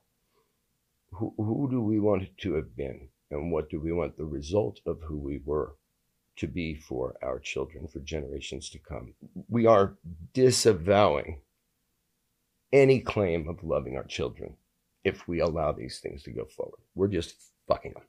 Who, 1.14 1.34
who 1.36 1.68
do 1.72 1.82
we 1.82 2.00
want 2.00 2.30
to 2.42 2.54
have 2.54 2.76
been, 2.76 3.10
and 3.32 3.52
what 3.52 3.72
do 3.72 3.80
we 3.80 3.92
want 3.92 4.18
the 4.18 4.26
result 4.26 4.82
of 4.86 5.00
who 5.02 5.18
we 5.18 5.42
were 5.44 5.74
to 6.38 6.48
be 6.48 6.76
for 6.76 7.16
our 7.22 7.40
children, 7.40 7.88
for 7.88 8.00
generations 8.00 8.70
to 8.70 8.80
come? 8.80 9.14
We 9.50 9.66
are 9.66 9.98
disavowing 10.34 11.42
any 12.72 13.00
claim 13.00 13.48
of 13.48 13.64
loving 13.64 13.98
our 13.98 14.04
children 14.04 14.56
if 15.04 15.28
we 15.28 15.40
allow 15.40 15.72
these 15.72 16.00
things 16.00 16.24
to 16.24 16.32
go 16.32 16.46
forward. 16.46 16.80
We're 16.96 17.08
just 17.08 17.36
fucking 17.68 17.94
them, 17.94 18.04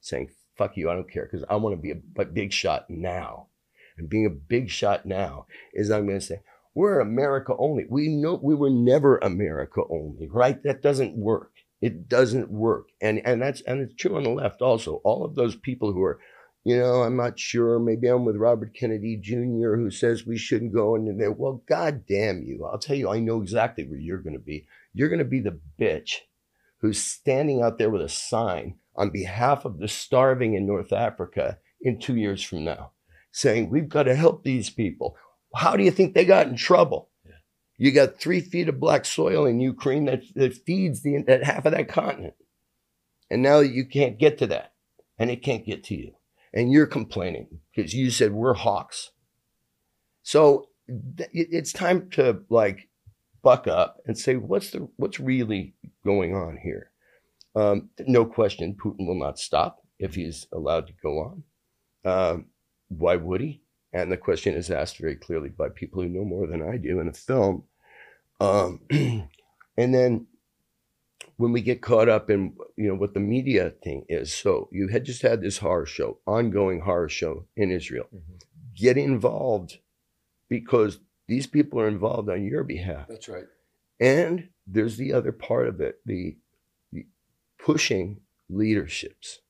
saying, 0.00 0.30
fuck 0.56 0.76
you, 0.76 0.90
I 0.90 0.94
don't 0.94 1.10
care, 1.10 1.24
because 1.30 1.46
I 1.48 1.56
want 1.56 1.74
to 1.74 1.80
be 1.80 1.92
a, 1.92 2.24
big 2.24 2.52
shot 2.52 2.90
now. 2.90 3.46
And 3.96 4.08
being 4.08 4.26
a 4.26 4.30
big 4.30 4.70
shot 4.70 5.06
now 5.06 5.46
is 5.74 5.90
I'm 5.90 6.06
going 6.06 6.18
to 6.18 6.24
say, 6.24 6.40
we're 6.74 7.00
America 7.00 7.54
only. 7.58 7.84
We 7.88 8.08
know 8.08 8.38
we 8.40 8.54
were 8.54 8.70
never 8.70 9.18
America 9.18 9.82
only, 9.90 10.28
right? 10.28 10.62
That 10.62 10.82
doesn't 10.82 11.16
work. 11.16 11.52
It 11.80 12.08
doesn't 12.08 12.50
work. 12.50 12.88
And 13.00 13.20
and 13.26 13.40
that's 13.42 13.60
and 13.62 13.80
it's 13.80 13.94
true 13.94 14.16
on 14.16 14.22
the 14.22 14.30
left 14.30 14.62
also. 14.62 14.96
All 14.96 15.24
of 15.24 15.34
those 15.34 15.56
people 15.56 15.92
who 15.92 16.02
are 16.02 16.20
you 16.64 16.76
know, 16.76 17.02
I'm 17.02 17.16
not 17.16 17.38
sure. 17.38 17.78
Maybe 17.78 18.06
I'm 18.08 18.24
with 18.24 18.36
Robert 18.36 18.74
Kennedy 18.74 19.16
Jr., 19.16 19.76
who 19.76 19.90
says 19.90 20.26
we 20.26 20.36
shouldn't 20.36 20.74
go 20.74 20.94
into 20.94 21.14
there. 21.14 21.32
Well, 21.32 21.62
God 21.66 22.04
damn 22.06 22.42
you. 22.42 22.66
I'll 22.66 22.78
tell 22.78 22.96
you, 22.96 23.08
I 23.08 23.18
know 23.18 23.40
exactly 23.40 23.84
where 23.84 23.98
you're 23.98 24.18
going 24.18 24.34
to 24.34 24.38
be. 24.38 24.66
You're 24.92 25.08
going 25.08 25.20
to 25.20 25.24
be 25.24 25.40
the 25.40 25.58
bitch 25.80 26.18
who's 26.78 27.02
standing 27.02 27.62
out 27.62 27.78
there 27.78 27.90
with 27.90 28.02
a 28.02 28.08
sign 28.08 28.76
on 28.94 29.10
behalf 29.10 29.64
of 29.64 29.78
the 29.78 29.88
starving 29.88 30.54
in 30.54 30.66
North 30.66 30.92
Africa 30.92 31.58
in 31.80 31.98
two 31.98 32.16
years 32.16 32.42
from 32.42 32.64
now, 32.64 32.90
saying, 33.32 33.70
We've 33.70 33.88
got 33.88 34.02
to 34.02 34.14
help 34.14 34.44
these 34.44 34.68
people. 34.68 35.16
How 35.54 35.76
do 35.76 35.82
you 35.82 35.90
think 35.90 36.14
they 36.14 36.26
got 36.26 36.46
in 36.46 36.56
trouble? 36.56 37.08
Yeah. 37.24 37.32
You 37.78 37.92
got 37.92 38.20
three 38.20 38.40
feet 38.40 38.68
of 38.68 38.78
black 38.78 39.06
soil 39.06 39.46
in 39.46 39.60
Ukraine 39.60 40.04
that, 40.04 40.22
that 40.34 40.54
feeds 40.54 41.00
the, 41.02 41.22
that 41.26 41.42
half 41.42 41.64
of 41.64 41.72
that 41.72 41.88
continent. 41.88 42.34
And 43.30 43.40
now 43.42 43.60
you 43.60 43.86
can't 43.86 44.18
get 44.18 44.36
to 44.38 44.46
that, 44.48 44.74
and 45.18 45.30
it 45.30 45.42
can't 45.42 45.64
get 45.64 45.84
to 45.84 45.94
you 45.94 46.14
and 46.52 46.72
you're 46.72 46.86
complaining 46.86 47.60
because 47.74 47.94
you 47.94 48.10
said 48.10 48.32
we're 48.32 48.54
hawks. 48.54 49.10
So 50.22 50.68
th- 50.88 51.30
it's 51.32 51.72
time 51.72 52.10
to 52.10 52.42
like 52.48 52.88
buck 53.42 53.66
up 53.66 53.98
and 54.06 54.18
say 54.18 54.36
what's 54.36 54.70
the 54.70 54.88
what's 54.96 55.20
really 55.20 55.74
going 56.04 56.34
on 56.34 56.58
here. 56.62 56.90
Um, 57.56 57.90
no 58.06 58.24
question, 58.24 58.76
Putin 58.82 59.06
will 59.06 59.18
not 59.18 59.38
stop 59.38 59.78
if 59.98 60.14
he's 60.14 60.46
allowed 60.52 60.86
to 60.86 60.92
go 61.02 61.18
on. 61.18 61.42
Um, 62.04 62.46
why 62.88 63.16
would 63.16 63.40
he? 63.40 63.62
And 63.92 64.10
the 64.10 64.16
question 64.16 64.54
is 64.54 64.70
asked 64.70 64.98
very 64.98 65.16
clearly 65.16 65.48
by 65.48 65.68
people 65.68 66.02
who 66.02 66.08
know 66.08 66.24
more 66.24 66.46
than 66.46 66.62
I 66.62 66.76
do 66.76 67.00
in 67.00 67.06
the 67.06 67.12
film. 67.12 67.64
Um, 68.38 68.80
and 68.90 69.94
then 69.94 70.26
when 71.36 71.52
we 71.52 71.60
get 71.60 71.80
caught 71.80 72.08
up 72.08 72.30
in 72.30 72.54
you 72.76 72.88
know 72.88 72.94
what 72.94 73.14
the 73.14 73.20
media 73.20 73.70
thing 73.82 74.04
is. 74.08 74.32
So 74.32 74.68
you 74.72 74.88
had 74.88 75.04
just 75.04 75.22
had 75.22 75.40
this 75.40 75.58
horror 75.58 75.86
show, 75.86 76.18
ongoing 76.26 76.80
horror 76.80 77.08
show 77.08 77.46
in 77.56 77.70
Israel. 77.70 78.06
Mm-hmm. 78.14 78.36
Get 78.74 78.96
involved 78.96 79.78
because 80.48 81.00
these 81.28 81.46
people 81.46 81.80
are 81.80 81.88
involved 81.88 82.28
on 82.28 82.44
your 82.44 82.64
behalf. 82.64 83.06
That's 83.08 83.28
right. 83.28 83.44
And 84.00 84.48
there's 84.66 84.96
the 84.96 85.12
other 85.12 85.32
part 85.32 85.68
of 85.68 85.80
it, 85.80 86.00
the, 86.04 86.36
the 86.92 87.06
pushing 87.58 88.20
leaderships 88.48 89.40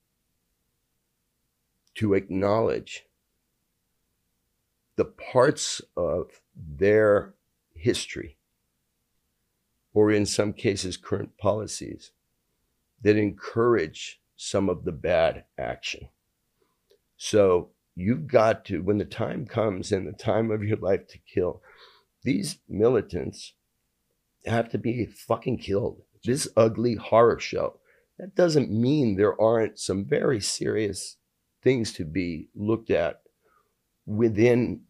to 1.94 2.14
acknowledge 2.14 3.04
the 4.96 5.04
parts 5.04 5.80
of 5.96 6.40
their 6.54 7.34
history 7.74 8.36
or 9.92 10.10
in 10.10 10.26
some 10.26 10.52
cases, 10.52 10.96
current 10.96 11.36
policies 11.38 12.12
that 13.02 13.16
encourage 13.16 14.20
some 14.36 14.68
of 14.68 14.84
the 14.84 14.92
bad 14.92 15.44
action. 15.58 16.08
So 17.16 17.70
you've 17.96 18.26
got 18.26 18.64
to, 18.66 18.82
when 18.82 18.98
the 18.98 19.04
time 19.04 19.46
comes 19.46 19.92
and 19.92 20.06
the 20.06 20.12
time 20.12 20.50
of 20.50 20.62
your 20.62 20.78
life 20.78 21.06
to 21.08 21.18
kill, 21.18 21.62
these 22.22 22.58
militants 22.68 23.54
have 24.46 24.70
to 24.70 24.78
be 24.78 25.06
fucking 25.06 25.58
killed. 25.58 26.02
This 26.24 26.48
ugly 26.56 26.94
horror 26.94 27.38
show. 27.38 27.78
That 28.18 28.34
doesn't 28.34 28.70
mean 28.70 29.16
there 29.16 29.40
aren't 29.40 29.78
some 29.78 30.04
very 30.04 30.40
serious 30.40 31.16
things 31.62 31.92
to 31.94 32.04
be 32.04 32.48
looked 32.54 32.90
at 32.90 33.22
within 34.06 34.82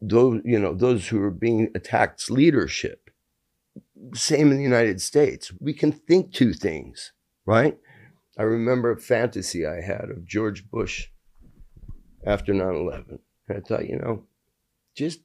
those, 0.00 0.40
you 0.44 0.58
know, 0.58 0.74
those 0.74 1.08
who 1.08 1.20
are 1.22 1.30
being 1.30 1.70
attacked 1.74 2.30
leadership 2.30 3.03
same 4.12 4.50
in 4.50 4.56
the 4.56 4.62
United 4.62 5.00
States. 5.00 5.52
We 5.60 5.72
can 5.72 5.92
think 5.92 6.32
two 6.32 6.52
things, 6.52 7.12
right? 7.46 7.78
I 8.38 8.42
remember 8.42 8.90
a 8.90 9.00
fantasy 9.00 9.66
I 9.66 9.80
had 9.80 10.10
of 10.10 10.26
George 10.26 10.68
Bush 10.70 11.08
after 12.26 12.52
9 12.52 12.74
11. 12.74 13.18
I 13.48 13.60
thought, 13.60 13.88
you 13.88 13.96
know, 13.96 14.24
just, 14.96 15.20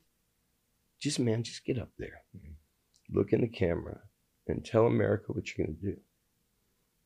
just 0.99 1.19
man, 1.19 1.43
just 1.43 1.65
get 1.65 1.79
up 1.79 1.89
there, 1.97 2.21
mm-hmm. 2.37 3.17
look 3.17 3.33
in 3.33 3.41
the 3.41 3.47
camera, 3.47 4.01
and 4.47 4.65
tell 4.65 4.85
America 4.85 5.31
what 5.31 5.57
you're 5.57 5.65
going 5.65 5.77
to 5.77 5.85
do. 5.91 5.97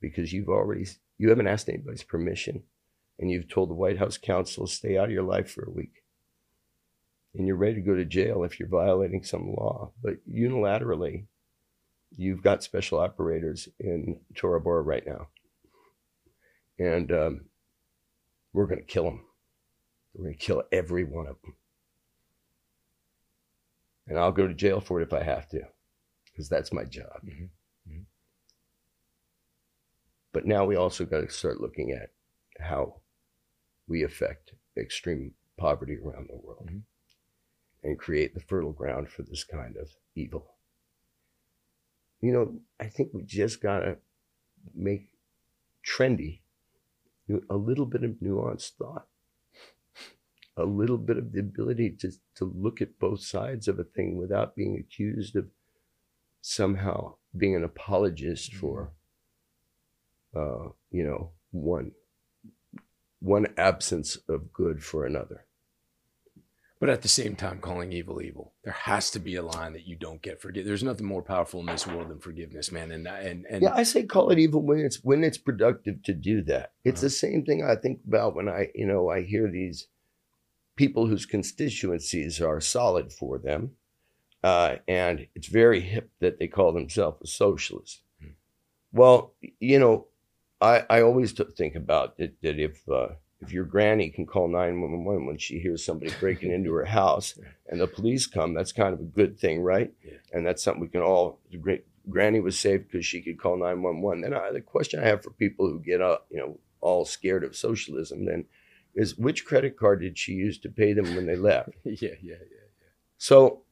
Because 0.01 0.33
you've 0.33 0.49
already, 0.49 0.87
you 1.17 1.29
haven't 1.29 1.47
asked 1.47 1.69
anybody's 1.69 2.03
permission, 2.03 2.63
and 3.19 3.29
you've 3.29 3.47
told 3.47 3.69
the 3.69 3.75
White 3.75 3.99
House 3.99 4.17
counsel, 4.17 4.67
stay 4.67 4.97
out 4.97 5.05
of 5.05 5.11
your 5.11 5.23
life 5.23 5.51
for 5.51 5.63
a 5.63 5.71
week. 5.71 6.03
and 7.35 7.47
you're 7.47 7.55
ready 7.55 7.75
to 7.75 7.81
go 7.81 7.95
to 7.95 8.05
jail 8.05 8.43
if 8.43 8.59
you're 8.59 8.67
violating 8.67 9.23
some 9.23 9.53
law. 9.53 9.91
But 10.03 10.15
unilaterally, 10.29 11.25
you've 12.15 12.41
got 12.43 12.63
special 12.63 12.99
operators 12.99 13.69
in 13.79 14.19
Tora 14.35 14.61
Bora 14.61 14.81
right 14.81 15.05
now. 15.05 15.27
And 16.79 17.11
um, 17.11 17.45
we're 18.51 18.67
going 18.67 18.79
to 18.79 18.85
kill 18.85 19.05
them. 19.05 19.25
We're 20.13 20.25
going 20.25 20.37
to 20.37 20.39
kill 20.39 20.63
every 20.71 21.03
one 21.03 21.27
of 21.27 21.41
them. 21.41 21.55
And 24.07 24.19
I'll 24.19 24.31
go 24.31 24.47
to 24.47 24.53
jail 24.53 24.81
for 24.81 24.99
it 24.99 25.03
if 25.03 25.13
I 25.13 25.23
have 25.23 25.47
to, 25.49 25.61
because 26.25 26.49
that's 26.49 26.73
my 26.73 26.83
job. 26.83 27.21
Mhm. 27.23 27.49
Mhm. 27.87 28.05
But 30.33 30.45
now 30.45 30.65
we 30.65 30.75
also 30.75 31.05
got 31.05 31.21
to 31.21 31.29
start 31.29 31.61
looking 31.61 31.91
at 31.91 32.11
how 32.59 33.01
we 33.87 34.03
affect 34.03 34.53
extreme 34.75 35.33
poverty 35.57 35.97
around 35.97 36.27
the 36.29 36.35
world 36.35 36.67
Mhm. 36.69 36.83
and 37.83 37.99
create 37.99 38.33
the 38.33 38.41
fertile 38.41 38.73
ground 38.73 39.09
for 39.09 39.23
this 39.23 39.43
kind 39.43 39.77
of 39.77 39.95
evil. 40.15 40.57
You 42.23 42.31
know, 42.31 42.55
I 42.79 42.85
think 42.85 43.09
we 43.13 43.23
just 43.23 43.61
got 43.61 43.79
to 43.79 43.97
make 44.73 45.09
trendy 45.85 46.39
a 47.49 47.55
little 47.57 47.85
bit 47.85 48.05
of 48.05 48.11
nuanced 48.23 48.75
thought, 48.77 49.07
a 50.55 50.63
little 50.63 50.97
bit 50.97 51.17
of 51.17 51.33
the 51.33 51.41
ability 51.41 51.97
to, 51.99 52.13
to 52.35 52.45
look 52.45 52.81
at 52.81 52.97
both 52.97 53.19
sides 53.19 53.67
of 53.67 53.77
a 53.77 53.83
thing 53.83 54.15
without 54.15 54.55
being 54.55 54.77
accused 54.77 55.35
of 55.35 55.47
somehow 56.39 57.15
being 57.35 57.57
an 57.57 57.63
apologist 57.65 58.53
for, 58.53 58.93
uh, 60.33 60.69
you 60.91 61.03
know, 61.03 61.31
one 61.51 61.91
one 63.19 63.47
absence 63.57 64.17
of 64.29 64.53
good 64.53 64.81
for 64.81 65.05
another. 65.05 65.45
But 66.83 66.89
at 66.89 67.01
the 67.01 67.07
same 67.07 67.37
time, 67.37 67.59
calling 67.61 67.93
evil 67.93 68.21
evil. 68.21 68.51
There 68.65 68.73
has 68.73 69.09
to 69.11 69.19
be 69.19 69.35
a 69.37 69.41
line 69.41 69.71
that 69.71 69.87
you 69.87 69.95
don't 69.95 70.21
get 70.21 70.41
forgive. 70.41 70.65
There's 70.65 70.83
nothing 70.83 71.05
more 71.05 71.21
powerful 71.21 71.61
in 71.61 71.67
this 71.67 71.87
world 71.87 72.09
than 72.09 72.19
forgiveness, 72.19 72.73
man. 72.73 72.91
And 72.91 73.07
and 73.07 73.45
and 73.49 73.61
Yeah, 73.63 73.73
I 73.73 73.83
say 73.83 74.03
call 74.03 74.31
it 74.31 74.37
evil 74.37 74.61
when 74.61 74.79
it's 74.79 74.97
when 75.01 75.23
it's 75.23 75.37
productive 75.37 76.03
to 76.03 76.13
do 76.13 76.41
that. 76.51 76.73
It's 76.83 76.99
Uh-huh. 76.99 77.05
the 77.05 77.09
same 77.11 77.45
thing 77.45 77.63
I 77.63 77.77
think 77.77 78.01
about 78.05 78.35
when 78.35 78.49
I, 78.49 78.69
you 78.75 78.85
know, 78.85 79.07
I 79.07 79.21
hear 79.23 79.49
these 79.49 79.87
people 80.75 81.07
whose 81.07 81.25
constituencies 81.25 82.41
are 82.41 82.59
solid 82.59 83.13
for 83.13 83.37
them, 83.37 83.77
uh, 84.43 84.75
and 84.85 85.27
it's 85.35 85.47
very 85.47 85.79
hip 85.79 86.09
that 86.19 86.37
they 86.37 86.47
call 86.49 86.73
themselves 86.73 87.21
a 87.23 87.27
socialist. 87.27 88.03
Hmm. 88.19 88.31
Well, 88.91 89.35
you 89.61 89.79
know, 89.79 90.07
I 90.59 90.83
I 90.89 91.01
always 91.01 91.31
think 91.31 91.75
about 91.75 92.17
that 92.17 92.41
that 92.41 92.59
if 92.59 92.75
uh, 92.89 93.15
if 93.43 93.51
your 93.53 93.65
granny 93.65 94.09
can 94.09 94.25
call 94.25 94.47
nine 94.47 94.81
one 94.81 95.03
one 95.03 95.25
when 95.25 95.37
she 95.37 95.59
hears 95.59 95.85
somebody 95.85 96.11
breaking 96.19 96.51
into 96.51 96.71
her 96.73 96.85
house 96.85 97.37
and 97.67 97.79
the 97.79 97.87
police 97.87 98.25
come, 98.27 98.53
that's 98.53 98.71
kind 98.71 98.93
of 98.93 98.99
a 98.99 99.03
good 99.03 99.37
thing, 99.39 99.61
right? 99.61 99.93
Yeah. 100.03 100.17
And 100.31 100.45
that's 100.45 100.63
something 100.63 100.81
we 100.81 100.87
can 100.87 101.01
all. 101.01 101.39
The 101.51 101.57
great 101.57 101.85
granny 102.09 102.39
was 102.39 102.59
safe 102.59 102.81
because 102.89 103.05
she 103.05 103.21
could 103.21 103.39
call 103.39 103.57
nine 103.57 103.81
one 103.81 104.01
one. 104.01 104.21
Then 104.21 104.33
I, 104.33 104.51
the 104.51 104.61
question 104.61 104.99
I 104.99 105.07
have 105.07 105.23
for 105.23 105.31
people 105.31 105.67
who 105.69 105.79
get 105.79 106.01
up, 106.01 106.27
you 106.29 106.37
know, 106.37 106.59
all 106.81 107.05
scared 107.05 107.43
of 107.43 107.55
socialism, 107.55 108.25
then 108.25 108.45
is 108.95 109.17
which 109.17 109.45
credit 109.45 109.77
card 109.77 110.01
did 110.01 110.17
she 110.17 110.33
use 110.33 110.59
to 110.59 110.69
pay 110.69 110.93
them 110.93 111.15
when 111.15 111.25
they 111.25 111.35
left? 111.35 111.69
yeah, 111.83 112.09
yeah, 112.21 112.35
yeah. 112.35 112.35
So 113.17 113.63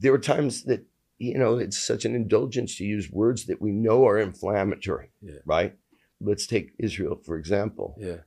there 0.00 0.12
were 0.12 0.18
times 0.18 0.64
that 0.64 0.84
you 1.18 1.38
know 1.38 1.56
it's 1.58 1.78
such 1.78 2.04
an 2.04 2.14
indulgence 2.14 2.76
to 2.76 2.84
use 2.84 3.10
words 3.10 3.46
that 3.46 3.62
we 3.62 3.70
know 3.72 4.06
are 4.06 4.18
inflammatory, 4.18 5.10
Yeah. 5.20 5.36
right? 5.46 5.76
Let's 6.22 6.46
take 6.46 6.72
Israel 6.78 7.20
for 7.24 7.36
example. 7.36 7.96
Yeah. 7.98 8.18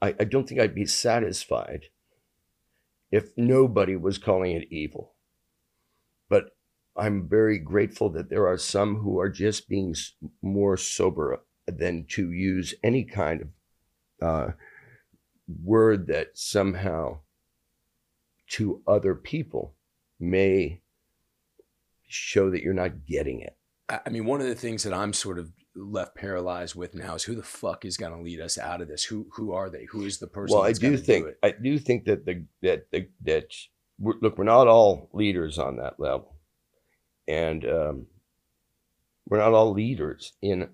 I, 0.00 0.14
I 0.20 0.24
don't 0.24 0.48
think 0.48 0.60
I'd 0.60 0.74
be 0.74 0.86
satisfied 0.86 1.86
if 3.10 3.30
nobody 3.36 3.96
was 3.96 4.18
calling 4.18 4.52
it 4.52 4.68
evil. 4.70 5.14
But 6.28 6.50
I'm 6.96 7.28
very 7.28 7.58
grateful 7.58 8.10
that 8.10 8.30
there 8.30 8.46
are 8.46 8.58
some 8.58 8.96
who 8.96 9.18
are 9.18 9.28
just 9.28 9.68
being 9.68 9.94
more 10.42 10.76
sober 10.76 11.42
than 11.66 12.04
to 12.10 12.30
use 12.30 12.74
any 12.82 13.04
kind 13.04 13.42
of 13.42 13.48
uh, 14.28 14.52
word 15.62 16.06
that 16.08 16.30
somehow 16.34 17.20
to 18.48 18.82
other 18.86 19.14
people 19.14 19.74
may 20.18 20.82
show 22.06 22.50
that 22.50 22.62
you're 22.62 22.74
not 22.74 23.06
getting 23.06 23.40
it. 23.40 23.56
I 23.88 24.00
I 24.06 24.10
mean, 24.10 24.26
one 24.26 24.40
of 24.40 24.46
the 24.46 24.54
things 24.54 24.82
that 24.82 24.92
I'm 24.92 25.12
sort 25.12 25.38
of 25.38 25.52
left 25.74 26.14
paralyzed 26.14 26.74
with 26.74 26.94
now 26.94 27.14
is 27.14 27.22
who 27.22 27.34
the 27.34 27.42
fuck 27.42 27.84
is 27.84 27.96
going 27.96 28.12
to 28.12 28.22
lead 28.22 28.40
us 28.40 28.58
out 28.58 28.80
of 28.80 28.88
this? 28.88 29.04
Who 29.04 29.26
who 29.32 29.52
are 29.52 29.70
they? 29.70 29.84
Who 29.90 30.04
is 30.04 30.18
the 30.18 30.26
person? 30.26 30.56
well, 30.56 30.66
I 30.66 30.72
do 30.72 30.96
think 30.96 31.28
it? 31.28 31.38
I 31.42 31.52
do 31.52 31.78
think 31.78 32.04
that 32.04 32.26
the 32.26 32.44
that 32.62 32.90
the, 32.90 33.08
that 33.22 33.52
we're, 33.98 34.14
look, 34.20 34.38
we're 34.38 34.44
not 34.44 34.66
all 34.66 35.08
leaders 35.12 35.58
on 35.58 35.76
that 35.76 36.00
level, 36.00 36.34
and 37.28 37.64
um, 37.64 38.06
we're 39.28 39.38
not 39.38 39.52
all 39.52 39.72
leaders 39.72 40.32
in 40.42 40.68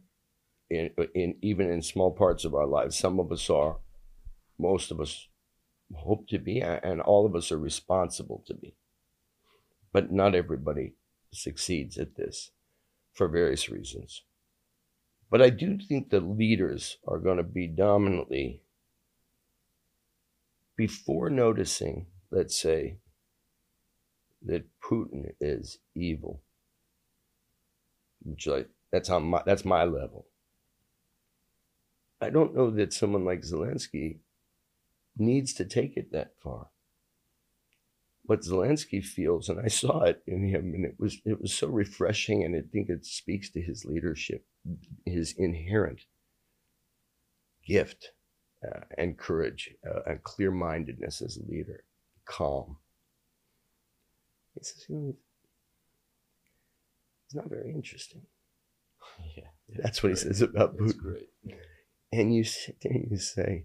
in 0.71 0.91
in 1.15 1.37
even 1.43 1.71
in 1.71 1.83
small 1.83 2.11
parts 2.11 2.45
of 2.45 2.55
our 2.55 2.67
lives. 2.67 2.97
Some 2.97 3.21
of 3.21 3.31
us 3.33 3.51
are, 3.51 3.79
most 4.59 4.91
of 4.91 5.01
us 5.01 5.29
hope 5.95 6.29
to 6.29 6.39
be, 6.39 6.61
and 6.61 7.01
all 7.01 7.27
of 7.27 7.37
us 7.37 7.53
are 7.53 7.59
responsible 7.59 8.43
to 8.47 8.55
be. 8.55 8.75
But 9.93 10.13
not 10.13 10.35
everybody 10.35 10.95
succeeds 11.33 11.99
at 11.99 12.17
this 12.17 12.51
for 13.13 13.29
various 13.29 13.69
reasons. 13.69 14.23
But 15.31 15.43
I 15.43 15.51
do 15.51 15.79
think 15.79 16.11
the 16.11 16.21
leaders 16.21 16.99
are 17.07 17.19
going 17.19 17.39
to 17.39 17.43
be 17.43 17.67
dominantly 17.67 18.63
before 20.77 21.31
noticing, 21.31 22.07
let's 22.31 22.61
say, 22.61 22.99
that 24.45 24.67
Putin 24.81 25.33
is 25.41 25.79
evil, 25.95 26.43
which 28.23 28.47
I, 28.47 28.67
that's 28.93 29.11
on 29.11 29.25
my 29.25 29.43
that's 29.45 29.65
my 29.65 29.85
level. 29.85 30.27
I 32.21 32.31
don't 32.31 32.55
know 32.55 32.71
that 32.71 32.93
someone 32.93 33.25
like 33.25 33.41
Zelensky 33.43 34.19
needs 35.19 35.53
to 35.55 35.65
take 35.65 35.97
it 35.97 36.13
that 36.13 36.35
far. 36.41 36.69
What 38.27 38.41
Zelensky 38.41 39.05
feels, 39.05 39.49
and 39.49 39.61
I 39.61 39.69
saw 39.69 40.03
it 40.03 40.23
in 40.27 40.49
him, 40.49 40.75
and 40.75 40.85
it 40.85 40.97
was 40.99 41.19
it 41.25 41.41
was 41.41 41.53
so 41.55 41.69
refreshing, 41.69 42.43
and 42.45 42.57
I 42.57 42.63
think 42.73 42.89
it 42.89 43.07
speaks 43.07 43.51
to 43.51 43.61
his 43.61 43.85
leadership, 43.85 44.45
his 45.05 45.33
inherent 45.39 46.01
gift 47.65 48.11
uh, 48.67 48.81
and 48.99 49.17
courage 49.17 49.71
uh, 49.89 50.01
and 50.07 50.23
clear 50.23 50.51
mindedness 50.51 51.23
as 51.23 51.37
a 51.37 51.51
leader, 51.51 51.85
calm. 52.25 52.79
He 54.55 54.65
says, 54.65 54.85
you 54.89 54.95
know, 54.97 55.17
he's 57.27 57.35
not 57.35 57.49
very 57.49 57.71
interesting. 57.73 58.23
Yeah, 59.37 59.45
That's 59.83 60.03
what 60.03 60.11
he 60.11 60.17
says 60.17 60.43
about 60.43 60.77
That's 60.77 60.93
Putin. 60.95 60.99
great. 61.03 61.29
And 62.13 62.35
you 62.35 62.45
sit 62.45 62.77
there 62.83 62.93
and 62.93 63.09
you 63.11 63.19
say, 63.19 63.65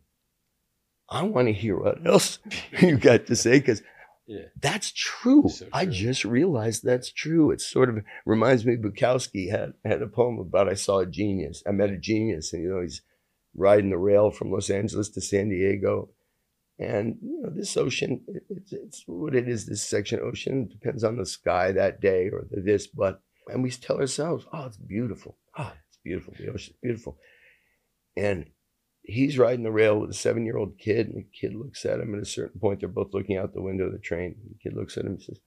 I 1.10 1.24
want 1.24 1.48
to 1.48 1.54
hear 1.54 1.78
what 1.78 2.06
else 2.06 2.40
you 2.80 2.98
got 2.98 3.26
to 3.28 3.36
say 3.36 3.60
because 3.60 3.82
Yeah. 4.32 4.46
that's 4.62 4.92
true. 4.92 5.50
So 5.50 5.68
I 5.74 5.86
just 5.86 6.24
realized 6.24 6.84
that's 6.84 7.12
true. 7.12 7.52
It 7.52 7.62
sort 7.62 7.90
of 7.90 8.04
reminds 8.26 8.66
me 8.66 8.78
Bukowski 8.78 9.52
had, 9.52 9.74
had 9.84 10.02
a 10.02 10.08
poem 10.08 10.40
about 10.40 10.70
I 10.70 10.76
saw 10.76 11.00
a 11.00 11.06
genius. 11.06 11.62
I 11.68 11.72
met 11.72 11.90
a 11.90 11.98
genius, 11.98 12.54
and 12.54 12.64
you 12.64 12.70
know, 12.70 12.82
he's 12.82 13.02
riding 13.56 13.90
the 13.90 13.98
rail 13.98 14.32
from 14.32 14.52
Los 14.52 14.70
Angeles 14.70 15.10
to 15.10 15.22
San 15.22 15.50
Diego. 15.50 16.10
And 16.80 17.18
you 17.22 17.42
know, 17.42 17.50
this 17.50 17.76
ocean, 17.78 18.22
it, 18.28 18.44
it's, 18.50 18.74
it's 18.74 19.04
what 19.06 19.36
it 19.36 19.48
is, 19.48 19.66
this 19.66 19.84
section 19.84 20.20
of 20.20 20.26
ocean 20.26 20.68
depends 20.68 21.04
on 21.04 21.18
the 21.18 21.26
sky 21.26 21.72
that 21.74 22.02
day 22.02 22.30
or 22.30 22.46
the 22.50 22.62
this, 22.62 22.88
but 22.88 23.22
and 23.48 23.64
we 23.64 23.72
tell 23.72 24.00
ourselves, 24.00 24.46
oh, 24.54 24.66
it's 24.66 24.78
beautiful. 24.78 25.38
Oh, 25.58 25.74
it's 25.90 26.00
beautiful. 26.04 26.34
The 26.40 26.50
ocean's 26.50 26.78
beautiful. 26.82 27.18
And 28.16 28.46
he's 29.12 29.38
riding 29.38 29.64
the 29.64 29.72
rail 29.72 30.00
with 30.00 30.10
a 30.10 30.14
seven 30.16 30.46
year 30.46 30.58
old 30.58 30.78
kid, 30.78 31.08
and 31.08 31.18
the 31.18 31.28
kid 31.40 31.56
looks 31.56 31.86
at 31.86 32.00
him 32.00 32.16
at 32.16 32.22
a 32.22 32.26
certain 32.26 32.60
point. 32.60 32.80
They're 32.80 32.90
both 32.90 33.14
looking 33.14 33.38
out 33.38 33.54
the 33.54 33.62
window 33.62 33.86
of 33.86 33.92
the 33.92 34.00
train. 34.00 34.36
The 34.48 34.70
kid 34.70 34.78
looks 34.78 34.98
at 34.98 35.06
him 35.06 35.14
and 35.14 35.22
says, 35.22 35.40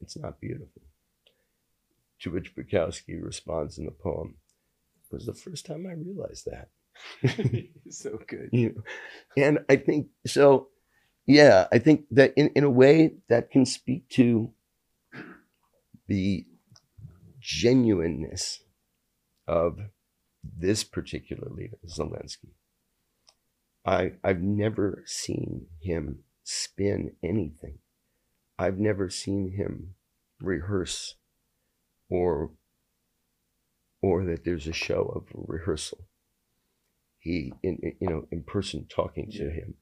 It's 0.00 0.16
not 0.16 0.40
beautiful. 0.40 0.82
To 2.20 2.30
which 2.30 2.54
Bukowski 2.54 3.22
responds 3.22 3.78
in 3.78 3.84
the 3.84 3.90
poem, 3.90 4.36
It 5.10 5.14
was 5.14 5.26
the 5.26 5.34
first 5.34 5.66
time 5.66 5.86
I 5.86 5.92
realized 5.92 6.46
that. 6.46 6.68
so 7.90 8.18
good. 8.26 8.50
You 8.52 8.70
know? 8.70 8.82
And 9.36 9.58
I 9.68 9.76
think 9.76 10.08
so, 10.26 10.68
yeah, 11.26 11.66
I 11.72 11.78
think 11.78 12.04
that 12.10 12.32
in, 12.36 12.50
in 12.54 12.64
a 12.64 12.70
way 12.70 13.14
that 13.28 13.50
can 13.50 13.66
speak 13.66 14.08
to 14.10 14.52
the 16.06 16.46
genuineness 17.40 18.62
of 19.46 19.78
this 20.58 20.84
particular 20.84 21.48
leader, 21.50 21.78
Zelensky. 21.86 22.50
I, 23.86 24.12
I've 24.24 24.42
never 24.42 25.02
seen 25.06 25.66
him 25.80 26.20
spin 26.44 27.12
anything. 27.22 27.78
I've 28.58 28.78
never 28.78 29.10
seen 29.10 29.52
him 29.52 29.94
rehearse 30.40 31.16
or 32.10 32.52
or 34.02 34.24
that 34.24 34.44
there's 34.44 34.66
a 34.66 34.72
show 34.72 35.12
of 35.14 35.24
rehearsal. 35.34 36.06
He 37.18 37.52
in, 37.62 37.78
in- 37.82 37.96
you 38.00 38.08
know 38.10 38.26
in 38.30 38.42
person 38.42 38.86
talking 38.88 39.30
to 39.32 39.50
him. 39.50 39.74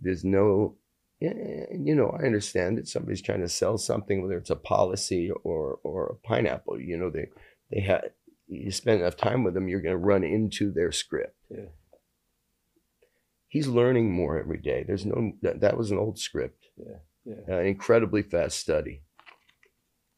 There's 0.00 0.24
no, 0.24 0.76
you 1.20 1.94
know, 1.94 2.10
I 2.10 2.24
understand 2.26 2.78
that 2.78 2.88
somebody's 2.88 3.22
trying 3.22 3.40
to 3.42 3.48
sell 3.48 3.78
something, 3.78 4.22
whether 4.22 4.36
it's 4.38 4.50
a 4.50 4.56
policy 4.56 5.30
or 5.44 5.78
or 5.84 6.06
a 6.06 6.26
pineapple. 6.28 6.80
You 6.80 6.96
know, 6.98 7.10
they 7.10 7.28
they 7.70 7.80
have 7.80 8.04
you 8.46 8.70
spend 8.70 9.00
enough 9.00 9.16
time 9.16 9.44
with 9.44 9.54
them, 9.54 9.68
you're 9.68 9.80
going 9.80 9.94
to 9.94 9.98
run 9.98 10.24
into 10.24 10.70
their 10.70 10.92
script. 10.92 11.36
Yeah. 11.50 11.66
He's 13.48 13.68
learning 13.68 14.12
more 14.12 14.38
every 14.38 14.58
day. 14.58 14.84
There's 14.86 15.06
no 15.06 15.32
that, 15.42 15.60
that 15.60 15.76
was 15.76 15.90
an 15.90 15.98
old 15.98 16.18
script. 16.18 16.66
Yeah. 16.76 16.98
Yeah. 17.24 17.56
Uh, 17.56 17.60
incredibly 17.60 18.22
fast 18.22 18.58
study. 18.58 19.02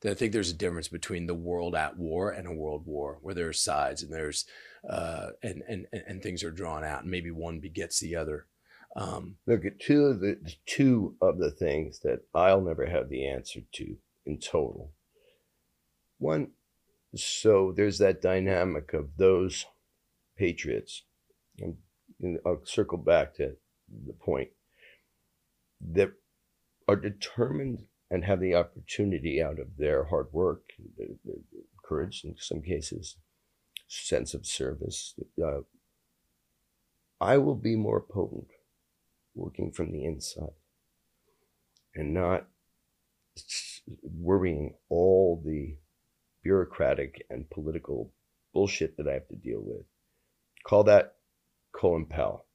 I 0.05 0.15
think 0.15 0.33
there's 0.33 0.51
a 0.51 0.55
difference 0.55 0.89
between 0.89 1.27
the 1.27 1.35
world 1.35 1.75
at 1.75 1.97
war 1.97 2.31
and 2.31 2.47
a 2.47 2.53
world 2.53 2.85
war, 2.87 3.19
where 3.23 3.35
there's 3.35 3.61
sides 3.61 4.03
and 4.03 4.13
there's 4.13 4.45
uh, 4.89 5.29
and, 5.43 5.63
and 5.69 5.87
and 5.93 6.23
things 6.23 6.45
are 6.45 6.51
drawn 6.51 6.85
out, 6.85 7.03
and 7.03 7.11
maybe 7.11 7.31
one 7.31 7.61
begets 7.61 8.01
the 8.01 8.17
other. 8.17 8.47
Um, 8.95 9.37
Look 9.47 9.65
at 9.65 9.81
two 9.81 10.05
of 10.07 10.21
the 10.21 10.39
two 10.65 11.17
of 11.21 11.39
the 11.39 11.51
things 11.51 12.01
that 12.01 12.21
I'll 12.35 12.61
never 12.61 12.87
have 12.87 13.09
the 13.09 13.27
answer 13.27 13.61
to 13.75 13.97
in 14.25 14.39
total. 14.39 14.93
One, 16.19 16.53
so 17.19 17.73
there's 17.77 17.99
that 17.99 18.23
dynamic 18.23 18.93
of 18.93 19.17
those 19.17 19.67
patriots, 20.37 21.03
and, 21.59 21.77
and 22.21 22.39
I'll 22.45 22.65
circle 22.65 22.99
back 22.99 23.35
to 23.35 23.57
the 24.07 24.13
point 24.13 24.49
that 25.81 26.13
are 26.89 26.97
determined 26.97 27.85
and 28.11 28.25
have 28.25 28.41
the 28.41 28.55
opportunity 28.55 29.43
out 29.43 29.59
of 29.59 29.77
their 29.77 30.05
hard 30.05 30.29
work, 30.33 30.63
courage 31.85 32.23
in 32.25 32.37
some 32.39 32.63
cases, 32.63 33.17
sense 33.89 34.35
of 34.35 34.47
service. 34.47 35.15
Uh, 35.43 35.61
I 37.21 37.39
will 37.39 37.57
be 37.57 37.77
more 37.77 38.01
potent 38.01 38.49
working 39.35 39.73
from 39.73 39.93
the 39.93 40.05
inside 40.05 40.55
and 41.95 42.15
not 42.15 42.47
worrying 44.03 44.75
all 44.89 45.43
the 45.45 45.77
bureaucratic 46.47 47.27
and 47.29 47.51
political 47.51 48.13
bullshit 48.55 48.97
that 48.97 49.09
I 49.09 49.15
have 49.15 49.29
to 49.29 49.35
deal 49.35 49.61
with. 49.61 49.85
Call 50.65 50.85
that 50.85 51.17
Colin 51.73 52.07
Powell, 52.07 52.47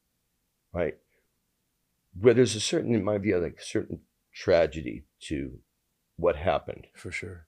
right? 0.73 0.95
Where 2.17 2.33
there's 2.33 2.55
a 2.55 2.61
certain, 2.61 2.95
in 2.95 3.03
my 3.03 3.17
view, 3.17 3.37
like 3.37 3.57
a 3.59 3.65
certain 3.65 3.99
tragedy 4.33 5.03
to 5.27 5.59
what 6.15 6.37
happened. 6.37 6.87
For 6.95 7.11
sure. 7.11 7.47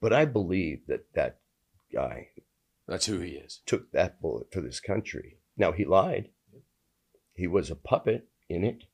But 0.00 0.12
I 0.12 0.24
believe 0.24 0.82
that 0.86 1.06
that 1.14 1.40
guy 1.92 2.28
that's 2.86 3.06
who 3.06 3.18
he 3.18 3.30
is. 3.32 3.60
Took 3.66 3.90
that 3.92 4.20
bullet 4.20 4.52
for 4.52 4.60
this 4.60 4.78
country. 4.78 5.38
Now 5.56 5.72
he 5.72 5.84
lied. 5.84 6.28
He 7.34 7.46
was 7.46 7.70
a 7.70 7.76
puppet 7.76 8.28
in 8.48 8.62
it, 8.62 8.84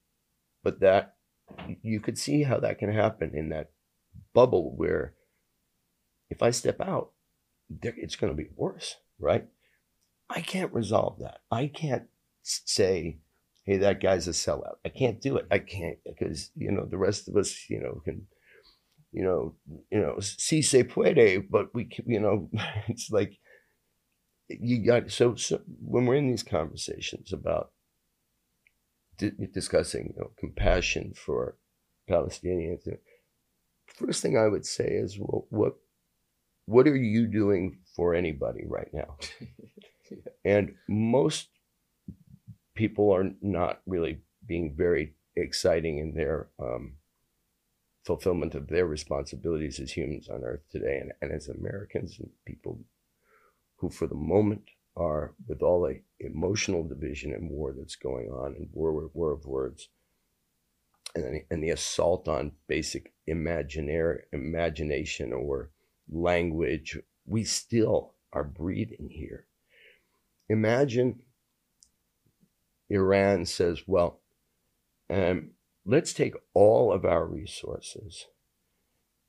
but 0.62 0.80
that 0.80 1.16
you 1.82 2.01
could 2.01 2.16
see 2.16 2.45
how 2.45 2.61
that 2.61 2.78
can 2.78 2.93
happen 2.93 3.32
in 3.34 3.51
that 3.51 3.72
bubble 4.32 4.72
where 4.76 5.14
if 6.31 6.43
I 6.43 6.51
step 6.51 6.81
out, 6.81 7.11
it's 7.83 8.16
going 8.16 8.33
to 8.33 8.37
be 8.37 8.49
worse, 8.57 8.97
right? 9.18 9.47
I 10.28 10.41
can't 10.41 10.72
resolve 10.72 11.18
that. 11.18 11.41
I 11.51 11.66
can't 11.66 12.05
say, 12.43 13.18
hey, 13.64 13.76
that 13.78 14.01
guy's 14.01 14.28
a 14.28 14.33
sellout. 14.33 14.76
I 14.85 14.89
can't 14.89 15.20
do 15.20 15.37
it. 15.37 15.47
I 15.51 15.59
can't 15.59 15.99
because, 16.05 16.51
you 16.57 16.70
know, 16.70 16.87
the 16.87 16.99
rest 16.99 17.28
of 17.28 17.37
us, 17.37 17.68
you 17.68 17.81
know, 17.81 18.01
can, 18.05 18.26
you 19.12 19.24
know, 19.24 19.57
you 19.91 20.01
know, 20.01 20.20
si 20.20 20.62
se 20.62 20.85
puede, 20.85 21.51
but 21.51 21.74
we, 21.74 21.85
can, 21.85 22.05
you 22.09 22.20
know, 22.20 22.49
it's 22.89 23.11
like, 23.11 23.39
you 24.49 24.85
got 24.85 25.11
so, 25.11 25.35
so 25.37 25.61
when 25.81 26.07
we're 26.07 26.16
in 26.16 26.28
these 26.28 26.43
conversations 26.43 27.33
about 27.33 27.70
di- 29.16 29.31
discussing 29.53 30.12
you 30.16 30.20
know, 30.20 30.31
compassion 30.39 31.12
for 31.14 31.57
Palestinians, 32.09 32.89
first 33.87 34.22
thing 34.22 34.37
I 34.37 34.49
would 34.49 34.66
say 34.66 34.87
is, 34.87 35.18
well, 35.18 35.47
what 35.51 35.76
what 36.71 36.87
are 36.87 36.97
you 36.97 37.27
doing 37.27 37.79
for 37.97 38.14
anybody 38.14 38.64
right 38.66 38.89
now? 38.93 39.16
yeah. 40.11 40.18
And 40.45 40.75
most 40.89 41.49
people 42.77 43.12
are 43.12 43.31
not 43.43 43.81
really 43.87 44.21
being 44.47 44.75
very 44.77 45.14
exciting 45.37 45.99
in 45.99 46.14
their 46.14 46.49
um, 46.61 46.95
fulfillment 48.05 48.55
of 48.55 48.68
their 48.68 48.87
responsibilities 48.87 49.81
as 49.81 49.93
humans 49.93 50.29
on 50.29 50.45
earth 50.45 50.62
today 50.71 50.99
and, 50.99 51.12
and 51.21 51.33
as 51.33 51.49
Americans 51.49 52.16
and 52.21 52.31
people 52.47 52.79
who, 53.77 53.91
for 53.91 54.07
the 54.07 54.14
moment, 54.14 54.62
are 54.97 55.35
with 55.49 55.62
all 55.62 55.83
the 55.83 56.01
emotional 56.21 56.87
division 56.87 57.33
and 57.33 57.51
war 57.51 57.75
that's 57.77 57.97
going 57.97 58.29
on 58.29 58.55
and 58.57 58.68
war, 58.73 59.11
war 59.12 59.33
of 59.33 59.45
words 59.45 59.89
and, 61.14 61.43
and 61.51 61.62
the 61.62 61.71
assault 61.71 62.29
on 62.29 62.53
basic 62.68 63.12
imaginary 63.27 64.23
imagination 64.33 65.33
or 65.33 65.71
language, 66.11 66.98
we 67.26 67.44
still 67.44 68.14
are 68.32 68.44
breathing 68.44 69.08
here. 69.11 69.46
Imagine 70.48 71.20
Iran 72.88 73.46
says, 73.46 73.82
well, 73.86 74.20
um, 75.08 75.50
let's 75.84 76.12
take 76.12 76.34
all 76.54 76.92
of 76.92 77.04
our 77.04 77.24
resources 77.24 78.26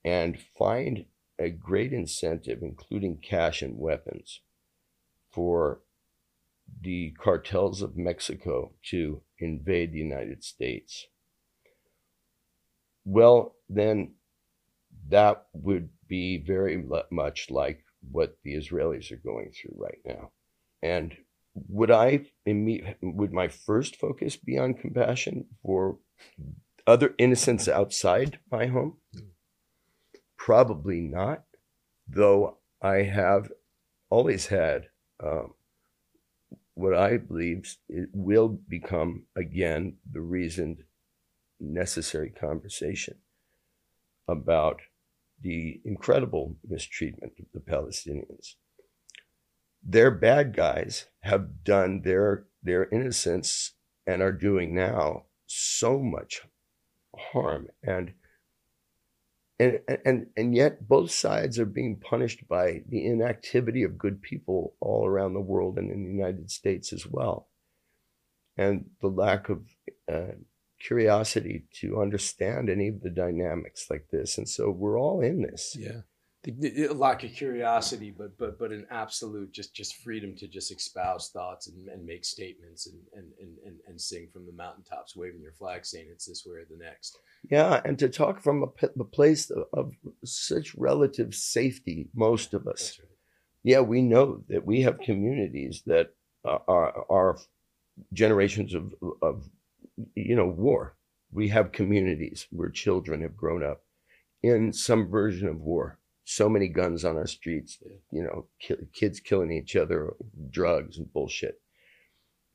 and 0.04 0.40
find 0.58 1.06
a 1.38 1.50
great 1.50 1.94
incentive, 1.94 2.60
including 2.62 3.18
cash 3.18 3.62
and 3.62 3.78
weapons, 3.78 4.42
for 5.32 5.82
the 6.82 7.12
cartels 7.20 7.82
of 7.82 7.98
Mexico 7.98 8.74
to 8.84 9.22
invade 9.40 9.92
the 9.92 10.00
United 10.00 10.44
States. 10.44 11.08
Well, 13.06 13.56
then 13.70 14.14
that 15.10 15.48
would 15.54 15.90
be 16.12 16.44
very 16.46 16.84
much 17.10 17.50
like 17.50 17.86
what 18.12 18.38
the 18.44 18.56
Israelis 18.56 19.14
are 19.14 19.24
going 19.32 19.50
through 19.52 19.76
right 19.78 20.02
now. 20.06 20.32
And 20.84 21.16
would 21.70 21.90
I 21.90 22.26
would 23.02 23.32
my 23.32 23.48
first 23.48 23.96
focus 23.96 24.36
be 24.36 24.58
on 24.60 24.74
compassion 24.74 25.46
for 25.64 26.00
other 26.86 27.16
innocents 27.18 27.70
outside 27.70 28.40
my 28.52 28.66
home? 28.66 28.98
Probably 30.38 31.00
not, 31.00 31.44
though 32.08 32.58
I 32.82 33.04
have 33.04 33.50
always 34.10 34.48
had 34.48 34.88
um, 35.24 35.54
what 36.74 36.94
I 36.94 37.18
believe 37.18 37.78
it 37.88 38.10
will 38.12 38.50
become 38.50 39.24
again 39.38 39.96
the 40.12 40.20
reasoned, 40.20 40.84
necessary 41.60 42.32
conversation 42.32 43.16
about 44.28 44.82
the 45.42 45.82
incredible 45.86 46.58
mistreatment 46.68 47.34
of 47.40 47.46
the 47.54 47.60
Palestinians. 47.60 48.56
Their 49.84 50.12
bad 50.12 50.56
guys 50.56 51.08
have 51.22 51.64
done 51.64 52.02
their 52.04 52.46
their 52.64 52.88
innocence 52.90 53.74
and 54.06 54.22
are 54.22 54.32
doing 54.32 54.76
now 54.76 55.26
so 55.48 56.00
much 56.00 56.42
harm 57.16 57.68
and 57.84 58.14
and, 59.60 59.80
and 60.06 60.28
and 60.36 60.56
yet 60.56 60.88
both 60.88 61.12
sides 61.12 61.60
are 61.60 61.66
being 61.66 61.98
punished 61.98 62.48
by 62.48 62.82
the 62.88 63.06
inactivity 63.06 63.84
of 63.84 63.98
good 63.98 64.22
people 64.22 64.76
all 64.80 65.06
around 65.06 65.34
the 65.34 65.40
world 65.40 65.78
and 65.78 65.92
in 65.92 66.04
the 66.04 66.10
United 66.10 66.50
States 66.50 66.92
as 66.92 67.06
well, 67.06 67.48
and 68.58 68.90
the 69.02 69.08
lack 69.08 69.50
of 69.50 69.64
uh, 70.12 70.34
curiosity 70.86 71.66
to 71.80 72.02
understand 72.02 72.70
any 72.70 72.88
of 72.88 73.02
the 73.02 73.10
dynamics 73.10 73.88
like 73.90 74.08
this. 74.12 74.38
And 74.38 74.48
so 74.48 74.72
we're 74.72 75.00
all 75.00 75.22
in 75.22 75.42
this. 75.42 75.76
Yeah 75.80 76.02
a 76.48 76.94
lack 76.94 77.24
of 77.24 77.32
curiosity, 77.34 78.14
but 78.16 78.38
but 78.38 78.58
but 78.58 78.72
an 78.72 78.88
absolute 78.90 79.52
just 79.52 79.76
just 79.76 79.98
freedom 79.98 80.36
to 80.38 80.48
just 80.48 80.72
espouse 80.72 81.30
thoughts 81.30 81.68
and, 81.68 81.88
and 81.88 82.04
make 82.04 82.26
statements 82.26 82.88
and, 82.88 83.00
and 83.14 83.32
and 83.40 83.58
and 83.66 83.76
and 83.88 84.02
sing 84.02 84.28
from 84.34 84.48
the 84.48 84.54
mountaintops, 84.54 85.16
waving 85.16 85.42
your 85.42 85.52
flag, 85.52 85.86
saying 85.86 86.08
it's 86.12 86.26
this 86.26 86.44
way 86.46 86.58
or 86.58 86.66
the 86.70 86.84
next. 86.84 87.18
Yeah, 87.50 87.82
and 87.86 87.98
to 88.00 88.10
talk 88.10 88.42
from 88.42 88.64
a, 88.64 88.88
a 89.00 89.04
place 89.04 89.52
of, 89.52 89.66
of, 89.74 89.94
such 90.24 90.76
relative 90.76 91.36
safety, 91.36 92.10
most 92.16 92.54
of 92.54 92.68
us. 92.68 92.98
Right. 93.00 93.10
Yeah, 93.64 93.82
we 93.82 94.02
know 94.02 94.44
that 94.50 94.66
we 94.66 94.82
have 94.82 95.00
communities 95.00 95.84
that 95.86 96.10
uh, 96.44 96.58
are 96.68 97.06
are 97.08 97.38
generations 98.14 98.74
of 98.74 98.96
of 99.22 99.48
you 100.16 100.36
know 100.36 100.48
war. 100.48 100.96
We 101.32 101.50
have 101.50 101.72
communities 101.72 102.48
where 102.52 102.70
children 102.70 103.22
have 103.22 103.38
grown 103.38 103.64
up 103.64 103.84
in 104.44 104.74
some 104.74 105.10
version 105.10 105.48
of 105.48 105.62
war 105.62 106.00
so 106.32 106.48
many 106.48 106.68
guns 106.68 107.04
on 107.04 107.18
our 107.18 107.28
streets, 107.28 107.80
you 108.12 108.24
know, 108.24 108.46
ki- 108.60 108.88
kids 108.94 109.20
killing 109.20 109.52
each 109.52 109.76
other, 109.76 110.14
drugs 110.50 110.98
and 110.98 111.12
bullshit. 111.12 111.60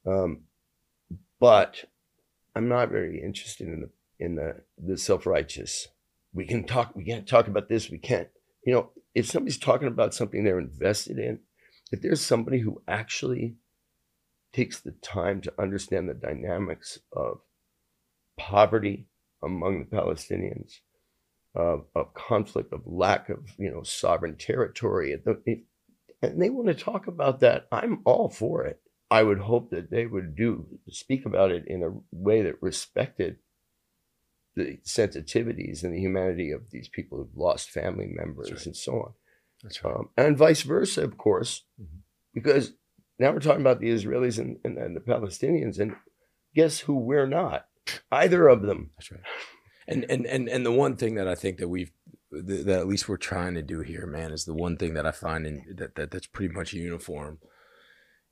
Um, 0.06 0.42
but 1.38 1.84
I'm 2.54 2.68
not 2.68 2.90
very 2.90 3.22
interested 3.22 3.68
in 3.68 3.80
the 3.82 3.90
in 4.18 4.36
the 4.36 4.62
the 4.78 4.96
self 4.96 5.26
righteous. 5.26 5.88
We 6.32 6.46
can 6.46 6.64
talk. 6.64 6.94
We 6.94 7.04
can't 7.04 7.28
talk 7.28 7.48
about 7.48 7.68
this. 7.68 7.90
We 7.90 7.98
can't. 7.98 8.28
You 8.64 8.72
know, 8.72 8.90
if 9.14 9.26
somebody's 9.26 9.58
talking 9.58 9.88
about 9.88 10.14
something 10.14 10.42
they're 10.42 10.58
invested 10.58 11.18
in, 11.18 11.40
if 11.92 12.00
there's 12.02 12.20
somebody 12.20 12.60
who 12.60 12.82
actually 12.88 13.56
takes 14.56 14.80
the 14.80 14.92
time 15.02 15.42
to 15.42 15.52
understand 15.58 16.08
the 16.08 16.14
dynamics 16.14 16.98
of 17.12 17.40
poverty 18.38 19.06
among 19.42 19.78
the 19.78 19.96
Palestinians, 19.96 20.80
of, 21.54 21.84
of 21.94 22.14
conflict, 22.14 22.72
of 22.72 22.80
lack 22.86 23.28
of 23.28 23.50
you 23.58 23.70
know 23.70 23.82
sovereign 23.82 24.36
territory, 24.36 25.14
and 26.22 26.42
they 26.42 26.50
want 26.50 26.68
to 26.68 26.74
talk 26.74 27.06
about 27.06 27.40
that. 27.40 27.66
I'm 27.70 28.00
all 28.06 28.30
for 28.30 28.64
it. 28.64 28.80
I 29.10 29.22
would 29.22 29.40
hope 29.40 29.70
that 29.70 29.90
they 29.90 30.06
would 30.06 30.34
do 30.34 30.66
speak 30.88 31.26
about 31.26 31.50
it 31.50 31.64
in 31.66 31.82
a 31.82 32.00
way 32.10 32.42
that 32.42 32.62
respected 32.62 33.36
the 34.56 34.78
sensitivities 34.84 35.84
and 35.84 35.94
the 35.94 36.00
humanity 36.00 36.50
of 36.50 36.70
these 36.70 36.88
people 36.88 37.18
who've 37.18 37.36
lost 37.36 37.70
family 37.70 38.08
members 38.10 38.50
right. 38.50 38.66
and 38.66 38.76
so 38.76 38.92
on. 38.94 39.12
That's 39.62 39.84
right. 39.84 39.94
Um, 39.94 40.08
and 40.16 40.36
vice 40.36 40.62
versa, 40.62 41.04
of 41.04 41.18
course, 41.18 41.64
mm-hmm. 41.80 41.98
because 42.32 42.72
now 43.18 43.30
we're 43.32 43.40
talking 43.40 43.60
about 43.60 43.80
the 43.80 43.90
Israelis 43.90 44.38
and, 44.38 44.58
and, 44.64 44.78
and, 44.78 44.96
the 44.96 45.00
Palestinians, 45.00 45.78
and 45.78 45.96
guess 46.54 46.80
who 46.80 46.94
we're 46.98 47.26
not? 47.26 47.66
Either 48.10 48.48
of 48.48 48.62
them. 48.62 48.90
That's 48.96 49.10
right. 49.10 49.20
And 49.88 50.04
and 50.08 50.26
and 50.26 50.48
and 50.48 50.66
the 50.66 50.72
one 50.72 50.96
thing 50.96 51.14
that 51.14 51.28
I 51.28 51.34
think 51.34 51.58
that 51.58 51.68
we've 51.68 51.92
that 52.30 52.80
at 52.80 52.88
least 52.88 53.08
we're 53.08 53.16
trying 53.16 53.54
to 53.54 53.62
do 53.62 53.80
here, 53.80 54.06
man, 54.06 54.32
is 54.32 54.44
the 54.44 54.54
one 54.54 54.76
thing 54.76 54.94
that 54.94 55.06
I 55.06 55.12
find 55.12 55.46
in 55.46 55.76
that, 55.76 55.94
that 55.94 56.10
that's 56.10 56.26
pretty 56.26 56.52
much 56.52 56.72
uniform 56.72 57.38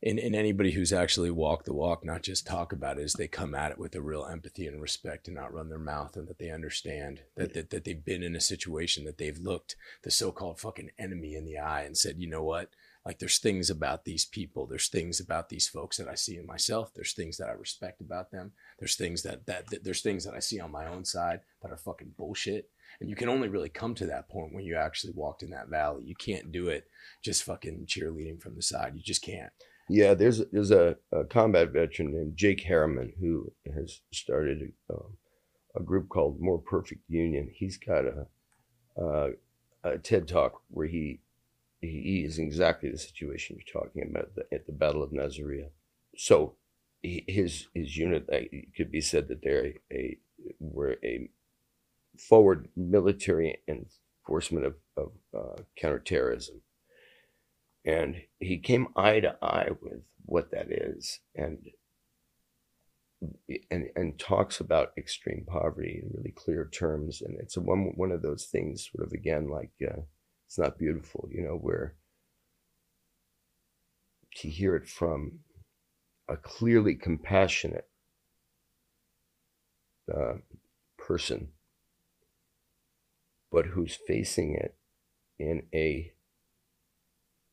in, 0.05 0.18
in 0.18 0.35
anybody 0.35 0.72
who's 0.72 0.93
actually 0.93 1.30
walked 1.30 1.64
the 1.64 1.72
walk, 1.72 2.05
not 2.05 2.22
just 2.22 2.47
talk 2.47 2.74
about 2.74 2.99
it, 2.99 3.05
is 3.05 3.14
they 3.14 3.26
come 3.26 3.55
at 3.55 3.72
it 3.72 3.78
with 3.78 3.95
a 3.95 4.03
real 4.03 4.26
empathy 4.30 4.66
and 4.66 4.82
respect 4.82 5.26
and 5.26 5.35
not 5.35 5.53
run 5.53 5.70
their 5.70 5.78
mouth 5.78 6.14
and 6.14 6.28
that 6.28 6.39
they 6.39 6.51
understand 6.51 7.20
that, 7.37 7.55
that, 7.55 7.70
that 7.70 7.85
they've 7.85 8.05
been 8.05 8.22
in 8.22 8.37
a 8.37 8.41
situation 8.41 9.05
that 9.05 9.16
they've 9.16 9.39
looked 9.39 9.76
the 10.03 10.11
so-called 10.11 10.61
fucking 10.61 10.91
enemy 10.99 11.35
in 11.35 11.47
the 11.47 11.57
eye 11.57 11.85
and 11.85 11.97
said, 11.97 12.16
you 12.18 12.28
know 12.28 12.43
what? 12.45 12.68
Like 13.05 13.19
there's 13.19 13.39
things 13.39 13.69
about 13.69 14.05
these 14.05 14.25
people, 14.25 14.67
there's 14.67 14.89
things 14.89 15.21
about 15.21 15.51
these 15.51 15.69
folks 15.69 15.99
that 15.99 16.09
I 16.09 16.15
see 16.15 16.37
in 16.39 16.47
myself, 16.47 16.93
there's 16.95 17.13
things 17.13 17.37
that 17.37 17.49
I 17.49 17.53
respect 17.53 18.01
about 18.01 18.31
them, 18.31 18.53
there's 18.79 18.97
things 18.97 19.23
that, 19.25 19.45
that, 19.47 19.69
that 19.71 19.85
there's 19.85 20.01
things 20.01 20.25
that 20.25 20.35
I 20.35 20.39
see 20.39 20.59
on 20.59 20.73
my 20.73 20.87
own 20.87 21.05
side 21.05 21.41
that 21.63 21.71
are 21.71 21.77
fucking 21.77 22.15
bullshit. 22.17 22.71
And 23.01 23.11
you 23.11 23.17
can 23.17 23.29
only 23.29 23.49
really 23.49 23.69
come 23.69 23.95
to 23.97 24.07
that 24.07 24.29
point 24.29 24.55
when 24.55 24.65
you 24.65 24.77
actually 24.77 25.13
walked 25.15 25.43
in 25.43 25.51
that 25.51 25.69
valley. 25.69 26.05
You 26.05 26.15
can't 26.15 26.53
do 26.53 26.69
it 26.69 26.87
just 27.23 27.43
fucking 27.43 27.87
cheerleading 27.87 28.41
from 28.41 28.55
the 28.55 28.63
side. 28.63 28.95
You 28.95 29.03
just 29.03 29.23
can't. 29.23 29.53
Yeah, 29.89 30.15
there's 30.15 30.43
there's 30.51 30.71
a, 30.71 30.97
a 31.13 31.25
combat 31.25 31.73
veteran 31.73 32.13
named 32.13 32.37
Jake 32.37 32.63
Harriman 32.63 33.13
who 33.21 33.53
has 33.75 34.01
started 34.13 34.73
a, 34.89 34.95
um, 34.95 35.17
a 35.77 35.83
group 35.83 36.09
called 36.09 36.41
More 36.41 36.59
Perfect 36.59 37.03
Union. 37.09 37.51
He's 37.53 37.77
got 37.77 38.05
a, 38.07 38.27
a, 38.97 39.31
a 39.83 39.99
TED 39.99 40.27
talk 40.27 40.63
where 40.69 40.87
he 40.87 41.21
he 41.87 42.24
is 42.24 42.39
exactly 42.39 42.91
the 42.91 42.99
situation 42.99 43.57
you're 43.57 43.82
talking 43.82 44.03
about 44.09 44.30
at 44.53 44.66
the 44.66 44.72
Battle 44.72 45.03
of 45.03 45.11
Nasiriyah. 45.11 45.70
So 46.16 46.57
his 47.03 47.68
his 47.74 47.97
unit 47.97 48.24
it 48.28 48.74
could 48.76 48.91
be 48.91 49.01
said 49.01 49.28
that 49.28 49.43
they're 49.43 49.66
a, 49.66 49.74
a 49.93 50.18
were 50.59 50.97
a 51.05 51.28
forward 52.18 52.68
military 52.76 53.59
enforcement 53.68 54.64
of, 54.64 54.74
of 54.97 55.12
uh, 55.37 55.62
counterterrorism 55.76 56.62
and 57.85 58.22
he 58.41 58.59
came 58.59 58.89
eye 58.97 59.20
to 59.20 59.37
eye 59.43 59.68
with 59.82 60.01
what 60.24 60.51
that 60.51 60.70
is 60.70 61.20
and 61.35 61.59
and 63.70 63.89
and 63.97 64.18
talks 64.18 64.61
about 64.61 64.93
extreme 64.97 65.45
poverty 65.47 66.01
in 66.03 66.11
really 66.14 66.32
clear 66.32 66.68
terms 66.72 67.20
and 67.20 67.37
it's 67.41 67.57
a 67.57 67.61
one 67.61 67.93
one 67.97 68.12
of 68.12 68.22
those 68.22 68.45
things 68.47 68.89
sort 68.91 69.07
of 69.07 69.12
again 69.12 69.49
like 69.49 69.70
uh, 69.87 70.01
it's 70.55 70.59
not 70.61 70.79
beautiful 70.79 71.29
you 71.33 71.43
know 71.43 71.57
where 71.57 71.97
to 74.37 74.49
hear 74.49 74.77
it 74.77 74.89
from 74.89 75.41
a 76.29 76.37
clearly 76.37 76.95
compassionate 76.95 77.89
uh, 80.15 80.35
person 80.97 81.49
but 83.51 83.67
who's 83.67 83.99
facing 84.07 84.55
it 84.55 84.77
in 85.41 85.65
a 85.75 86.13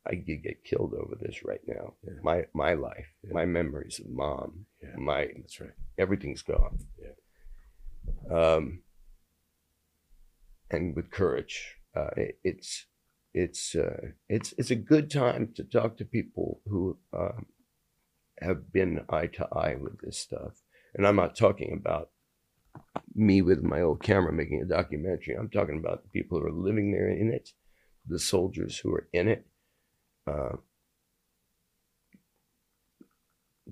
I 0.06 0.16
could 0.16 0.44
get 0.44 0.64
killed 0.64 0.96
over 0.96 1.16
this 1.20 1.44
right 1.46 1.62
now. 1.68 1.94
Yeah. 2.04 2.14
My 2.24 2.46
my 2.56 2.74
life, 2.74 3.14
yeah. 3.24 3.34
my 3.34 3.46
memories 3.46 4.02
of 4.04 4.10
mom, 4.10 4.66
yeah. 4.82 4.96
my 4.98 5.28
that's 5.36 5.62
right. 5.62 5.70
Everything's 6.00 6.42
gone. 6.42 6.80
Yeah. 7.00 8.36
Um. 8.36 8.82
And 10.72 10.96
with 10.96 11.12
courage, 11.12 11.76
uh, 11.96 12.10
it, 12.18 12.40
it's 12.44 12.88
it's 13.34 13.76
uh, 13.76 14.10
it's 14.28 14.54
it's 14.58 14.72
a 14.72 14.76
good 14.76 15.10
time 15.10 15.54
to 15.56 15.64
talk 15.64 15.98
to 15.98 16.06
people 16.06 16.62
who 16.66 16.98
um, 17.18 17.46
have 18.42 18.72
been 18.72 19.02
eye 19.10 19.28
to 19.28 19.48
eye 19.54 19.76
with 19.80 20.02
this 20.02 20.18
stuff. 20.18 20.62
And 20.94 21.08
I'm 21.08 21.16
not 21.16 21.38
talking 21.38 21.74
about 21.80 22.10
me 23.16 23.42
with 23.42 23.64
my 23.64 23.82
old 23.82 24.04
camera 24.04 24.34
making 24.34 24.62
a 24.62 24.66
documentary. 24.66 25.36
I'm 25.36 25.50
talking 25.50 25.78
about 25.78 26.04
the 26.04 26.10
people 26.10 26.40
who 26.40 26.48
are 26.48 26.52
living 26.52 26.92
there 26.92 27.10
in 27.10 27.32
it, 27.32 27.50
the 28.06 28.20
soldiers 28.20 28.78
who 28.80 28.94
are 28.94 29.08
in 29.14 29.28
it, 29.28 29.46
uh, 30.28 30.58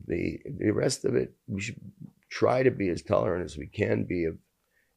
the 0.07 0.39
the 0.57 0.71
rest 0.71 1.05
of 1.05 1.15
it, 1.15 1.33
we 1.47 1.61
should 1.61 1.79
try 2.29 2.63
to 2.63 2.71
be 2.71 2.89
as 2.89 3.01
tolerant 3.01 3.43
as 3.43 3.57
we 3.57 3.67
can 3.67 4.05
be 4.05 4.25
of, 4.25 4.37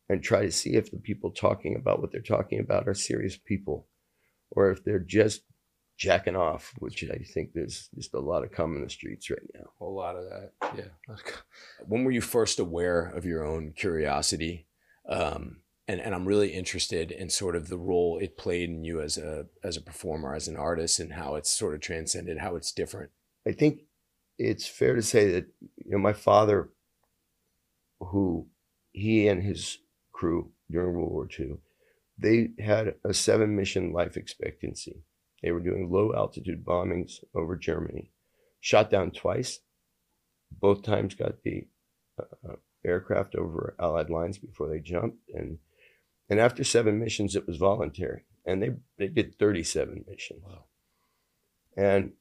and 0.09 0.23
try 0.23 0.43
to 0.43 0.53
see 0.53 0.75
if 0.75 0.91
the 0.91 0.99
people 0.99 1.31
talking 1.31 1.75
about 1.75 2.01
what 2.01 2.13
they're 2.13 2.21
talking 2.21 2.61
about 2.61 2.87
are 2.87 2.95
serious 2.95 3.37
people, 3.37 3.89
or 4.53 4.71
if 4.71 4.85
they're 4.85 4.99
just 4.99 5.43
jacking 5.99 6.37
off, 6.37 6.73
which 6.79 7.05
I 7.05 7.19
think 7.33 7.51
there's 7.55 7.89
just 7.95 8.15
a 8.15 8.21
lot 8.21 8.43
of 8.43 8.51
come 8.51 8.77
in 8.77 8.83
the 8.83 8.91
streets 8.91 9.31
right 9.31 9.41
now. 9.55 9.71
A 9.81 9.85
lot 9.85 10.17
of 10.17 10.25
that, 10.25 10.53
yeah. 10.77 11.15
When 11.87 12.05
were 12.05 12.11
you 12.11 12.21
first 12.21 12.59
aware 12.59 13.07
of 13.07 13.25
your 13.25 13.45
own 13.45 13.73
curiosity? 13.73 14.67
Um, 15.09 15.59
and, 15.89 16.01
and 16.01 16.15
I'm 16.15 16.27
really 16.27 16.51
interested 16.51 17.11
in 17.11 17.29
sort 17.29 17.57
of 17.57 17.69
the 17.69 17.79
role 17.79 18.19
it 18.21 18.37
played 18.37 18.71
in 18.71 18.85
you 18.85 19.01
as 19.01 19.19
a 19.19 19.47
as 19.65 19.77
a 19.77 19.83
performer, 19.83 20.35
as 20.35 20.49
an 20.49 20.57
artist, 20.57 21.01
and 21.01 21.13
how 21.13 21.35
it's 21.35 21.51
sort 21.51 21.75
of 21.75 21.81
transcended, 21.81 22.39
how 22.39 22.57
it's 22.57 22.73
different. 22.73 23.11
I 23.47 23.53
think 23.53 23.83
it's 24.39 24.67
fair 24.67 24.95
to 24.95 25.03
say 25.03 25.31
that 25.33 25.47
you 25.77 25.91
know 25.91 25.99
my 25.99 26.13
father, 26.13 26.71
who 28.01 28.47
he 28.93 29.29
and 29.29 29.43
his 29.43 29.79
crew 30.13 30.53
during 30.71 30.95
World 30.95 31.13
War 31.13 31.29
II, 31.39 31.57
they 32.23 32.51
had 32.63 32.95
a 33.05 33.13
seven 33.13 33.57
mission 33.57 33.93
life 33.93 34.17
expectancy. 34.17 35.03
They 35.43 35.51
were 35.51 35.61
doing 35.61 35.91
low 35.91 36.15
altitude 36.15 36.65
bombings 36.65 37.25
over 37.35 37.57
Germany, 37.57 38.13
shot 38.61 38.91
down 38.91 39.11
twice. 39.11 39.61
Both 40.51 40.83
times 40.83 41.15
got 41.15 41.43
the 41.43 41.67
uh, 42.19 42.55
aircraft 42.85 43.35
over 43.35 43.75
Allied 43.81 44.11
lines 44.11 44.39
before 44.39 44.69
they 44.69 44.79
jumped, 44.79 45.19
and 45.35 45.59
and 46.29 46.41
after 46.41 46.65
seven 46.65 46.99
missions, 46.99 47.37
it 47.37 47.47
was 47.47 47.59
voluntary. 47.59 48.23
And 48.47 48.63
they, 48.63 48.71
they 48.99 49.09
did 49.09 49.39
37 49.39 50.07
missions. 50.09 50.43
Wow. 50.43 50.65
And 51.77 52.13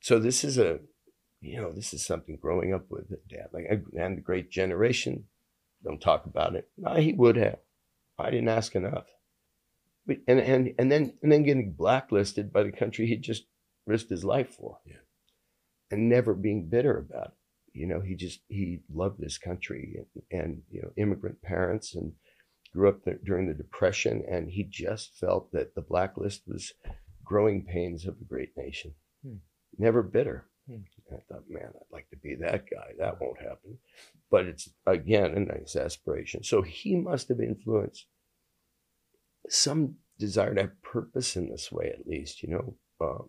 so 0.00 0.18
this 0.18 0.42
is 0.42 0.58
a, 0.58 0.80
you 1.40 1.60
know, 1.60 1.72
this 1.72 1.94
is 1.94 2.04
something 2.04 2.38
growing 2.40 2.74
up 2.74 2.86
with 2.90 3.08
dad. 3.28 3.50
Like, 3.52 3.66
and 3.96 4.16
the 4.16 4.20
great 4.20 4.50
generation, 4.50 5.26
don't 5.84 6.00
talk 6.00 6.26
about 6.26 6.56
it. 6.56 6.68
No, 6.76 6.94
he 6.96 7.12
would 7.12 7.36
have. 7.36 7.58
I 8.24 8.30
didn't 8.30 8.48
ask 8.48 8.74
enough. 8.74 9.06
But, 10.06 10.18
and, 10.26 10.40
and, 10.40 10.74
and 10.78 10.90
then, 10.90 11.14
and 11.22 11.30
then 11.30 11.42
getting 11.42 11.72
blacklisted 11.72 12.52
by 12.52 12.62
the 12.62 12.72
country 12.72 13.06
he 13.06 13.16
just 13.16 13.44
risked 13.86 14.10
his 14.10 14.24
life 14.24 14.54
for. 14.54 14.78
Yeah. 14.86 14.96
And 15.90 16.08
never 16.08 16.34
being 16.34 16.68
bitter 16.68 16.98
about 16.98 17.28
it. 17.28 17.78
You 17.78 17.86
know, 17.86 18.00
he 18.00 18.14
just, 18.16 18.40
he 18.48 18.80
loved 18.92 19.20
this 19.20 19.38
country 19.38 19.96
and, 19.96 20.40
and 20.40 20.62
you 20.70 20.82
know, 20.82 20.90
immigrant 20.96 21.42
parents 21.42 21.94
and, 21.94 22.12
grew 22.72 22.88
up 22.88 23.04
there 23.04 23.18
during 23.24 23.48
the 23.48 23.54
Depression, 23.54 24.24
and 24.28 24.50
he 24.50 24.64
just 24.64 25.16
felt 25.16 25.50
that 25.52 25.74
the 25.74 25.80
blacklist 25.80 26.42
was 26.46 26.72
growing 27.24 27.64
pains 27.64 28.06
of 28.06 28.16
a 28.20 28.24
great 28.24 28.56
nation. 28.56 28.94
Hmm. 29.24 29.36
Never 29.78 30.02
bitter. 30.02 30.46
Hmm. 30.68 30.82
I 31.12 31.20
thought, 31.28 31.44
man, 31.48 31.70
I'd 31.74 31.92
like 31.92 32.08
to 32.10 32.16
be 32.16 32.34
that 32.36 32.64
guy. 32.70 32.92
That 32.98 33.20
won't 33.20 33.40
happen. 33.40 33.78
But 34.30 34.46
it's, 34.46 34.68
again, 34.86 35.32
a 35.34 35.40
nice 35.40 35.76
aspiration. 35.76 36.42
So 36.44 36.62
he 36.62 36.96
must 36.96 37.28
have 37.28 37.40
influenced 37.40 38.06
some 39.48 39.96
desire 40.18 40.54
to 40.54 40.62
have 40.62 40.82
purpose 40.82 41.36
in 41.36 41.50
this 41.50 41.72
way, 41.72 41.92
at 41.98 42.06
least, 42.06 42.42
you 42.42 42.50
know. 42.50 42.74
Uh, 43.00 43.24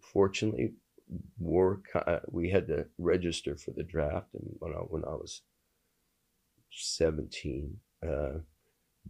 fortunately, 0.00 0.72
war, 1.38 1.82
uh, 1.94 2.20
we 2.28 2.50
had 2.50 2.66
to 2.68 2.86
register 2.98 3.56
for 3.56 3.72
the 3.72 3.82
draft. 3.82 4.28
And 4.34 4.54
when 4.58 4.72
I, 4.72 4.78
when 4.78 5.04
I 5.04 5.10
was 5.10 5.42
17, 6.70 7.76
uh, 8.06 8.38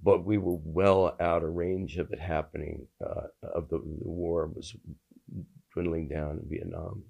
but 0.03 0.25
we 0.25 0.39
were 0.39 0.59
well 0.65 1.17
out 1.21 1.43
of 1.43 1.55
range 1.55 1.97
of 1.99 2.13
it 2.13 2.21
happening. 2.21 2.87
Uh, 3.05 3.29
of 3.43 3.69
the, 3.69 3.79
the 3.79 4.09
war 4.09 4.51
was 4.55 4.75
dwindling 5.73 6.09
down 6.09 6.41
in 6.43 6.49
Vietnam. 6.49 7.05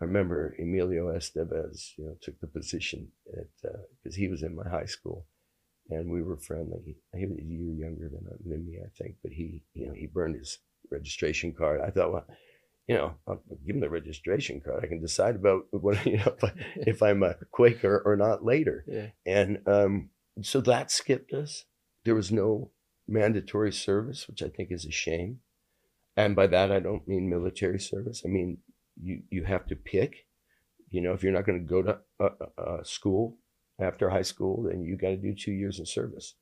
I 0.00 0.04
remember 0.04 0.54
Emilio 0.58 1.06
Estevez, 1.12 1.92
you 1.96 2.06
know, 2.06 2.16
took 2.20 2.40
the 2.40 2.46
position 2.46 3.08
because 3.24 4.14
uh, 4.14 4.16
he 4.16 4.28
was 4.28 4.42
in 4.42 4.56
my 4.56 4.68
high 4.68 4.86
school, 4.86 5.26
and 5.88 6.10
we 6.10 6.22
were 6.22 6.36
friendly. 6.36 6.96
He 7.16 7.26
was 7.26 7.38
a 7.38 7.42
year 7.42 7.72
younger 7.72 8.08
than, 8.08 8.26
than 8.44 8.66
me, 8.66 8.78
I 8.84 8.88
think, 8.98 9.16
but 9.22 9.32
he, 9.32 9.62
you 9.72 9.86
know, 9.86 9.92
he 9.92 10.06
burned 10.06 10.36
his 10.36 10.58
registration 10.90 11.54
card. 11.54 11.80
I 11.80 11.90
thought, 11.90 12.12
well, 12.12 12.26
you 12.88 12.96
know, 12.96 13.14
I'll 13.26 13.42
give 13.66 13.76
him 13.76 13.80
the 13.80 13.88
registration 13.88 14.60
card. 14.60 14.84
I 14.84 14.88
can 14.88 15.00
decide 15.00 15.36
about 15.36 15.66
what, 15.70 16.04
you 16.04 16.18
know, 16.18 16.34
if, 16.36 16.44
I, 16.44 16.52
if 16.76 17.02
I'm 17.02 17.22
a 17.22 17.36
Quaker 17.50 18.02
or 18.04 18.16
not 18.16 18.44
later. 18.44 18.84
Yeah. 18.86 19.08
And 19.26 19.58
um, 19.66 20.10
so 20.42 20.60
that 20.62 20.90
skipped 20.90 21.32
us. 21.32 21.64
There 22.04 22.14
was 22.14 22.30
no 22.30 22.70
mandatory 23.06 23.72
service, 23.72 24.28
which 24.28 24.42
I 24.42 24.48
think 24.48 24.70
is 24.70 24.84
a 24.84 24.90
shame. 24.90 25.40
And 26.16 26.36
by 26.36 26.46
that, 26.48 26.70
I 26.70 26.80
don't 26.80 27.08
mean 27.08 27.28
military 27.28 27.80
service. 27.80 28.22
I 28.24 28.28
mean, 28.28 28.58
you, 29.02 29.22
you 29.30 29.44
have 29.44 29.66
to 29.66 29.76
pick. 29.76 30.26
You 30.90 31.00
know, 31.00 31.12
if 31.12 31.22
you're 31.22 31.32
not 31.32 31.46
going 31.46 31.58
to 31.58 31.68
go 31.68 31.82
to 31.82 31.98
a, 32.20 32.84
school 32.84 33.38
after 33.80 34.10
high 34.10 34.22
school, 34.22 34.64
then 34.68 34.84
you 34.84 34.96
got 34.96 35.08
to 35.08 35.16
do 35.16 35.34
two 35.34 35.52
years 35.52 35.80
of 35.80 35.88
service. 35.88 36.34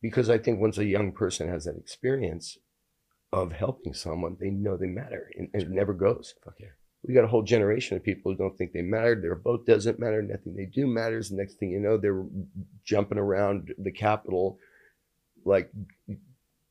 Because 0.00 0.30
I 0.30 0.38
think 0.38 0.60
once 0.60 0.78
a 0.78 0.84
young 0.84 1.12
person 1.12 1.48
has 1.48 1.64
that 1.64 1.76
experience 1.76 2.58
of 3.32 3.52
helping 3.52 3.94
someone, 3.94 4.36
they 4.38 4.50
know 4.50 4.76
they 4.76 4.86
matter 4.86 5.30
and, 5.36 5.48
and 5.52 5.62
it 5.62 5.70
never 5.70 5.92
goes. 5.92 6.34
Okay. 6.46 6.70
We 7.06 7.14
got 7.14 7.24
a 7.24 7.28
whole 7.28 7.42
generation 7.42 7.96
of 7.96 8.04
people 8.04 8.32
who 8.32 8.38
don't 8.38 8.56
think 8.56 8.72
they 8.72 8.82
matter. 8.82 9.20
Their 9.20 9.36
vote 9.36 9.66
doesn't 9.66 9.98
matter. 10.00 10.22
Nothing 10.22 10.54
they 10.54 10.66
do 10.66 10.86
matters. 10.86 11.28
The 11.28 11.36
next 11.36 11.54
thing 11.54 11.70
you 11.70 11.80
know, 11.80 11.96
they're 11.96 12.24
jumping 12.84 13.18
around 13.18 13.72
the 13.78 13.92
Capitol 13.92 14.58
like 15.44 15.70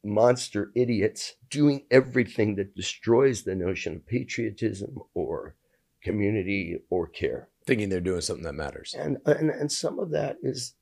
monster 0.07 0.71
idiots 0.75 1.35
doing 1.49 1.83
everything 1.91 2.55
that 2.55 2.75
destroys 2.75 3.43
the 3.43 3.55
notion 3.55 3.95
of 3.95 4.07
patriotism 4.07 4.97
or 5.13 5.55
community 6.01 6.79
or 6.89 7.07
care. 7.07 7.49
Thinking 7.65 7.89
they're 7.89 7.99
doing 7.99 8.21
something 8.21 8.45
that 8.45 8.53
matters. 8.53 8.95
And, 8.97 9.17
and, 9.25 9.49
and 9.49 9.71
some 9.71 9.99
of 9.99 10.11
that 10.11 10.37
is, 10.41 10.73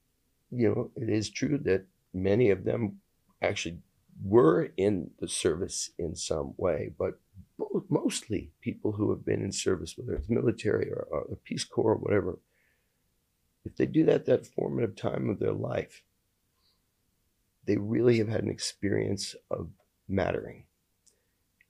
you 0.52 0.70
know, 0.70 0.92
it 0.96 1.10
is 1.10 1.30
true 1.30 1.58
that 1.64 1.86
many 2.14 2.52
of 2.52 2.64
them 2.64 3.00
actually 3.42 3.80
were 4.24 4.72
in 4.78 5.12
the 5.20 5.28
service 5.28 5.90
in 5.98 6.16
some 6.16 6.54
way, 6.58 6.92
but 6.98 7.20
mostly 7.90 8.52
people 8.62 8.94
who 8.94 9.10
have 9.10 9.26
been 9.26 9.42
in 9.42 9.52
service, 9.52 9.96
whether 9.98 10.14
it's 10.14 10.30
military 10.30 10.90
or, 10.90 11.08
or 11.10 11.26
the 11.30 11.36
Peace 11.36 11.64
Corps 11.64 11.94
or 11.94 11.98
whatever, 11.98 12.40
if 13.66 13.76
they 13.76 13.86
do 13.86 14.06
that 14.06 14.26
that 14.26 14.46
formative 14.46 14.96
time 14.96 15.30
of 15.30 15.40
their 15.40 15.54
life, 15.54 16.04
they 17.66 17.78
really 17.78 18.18
have 18.20 18.28
had 18.28 18.44
an 18.44 18.50
experience 18.50 19.36
of 19.52 19.70
mattering. 20.08 20.66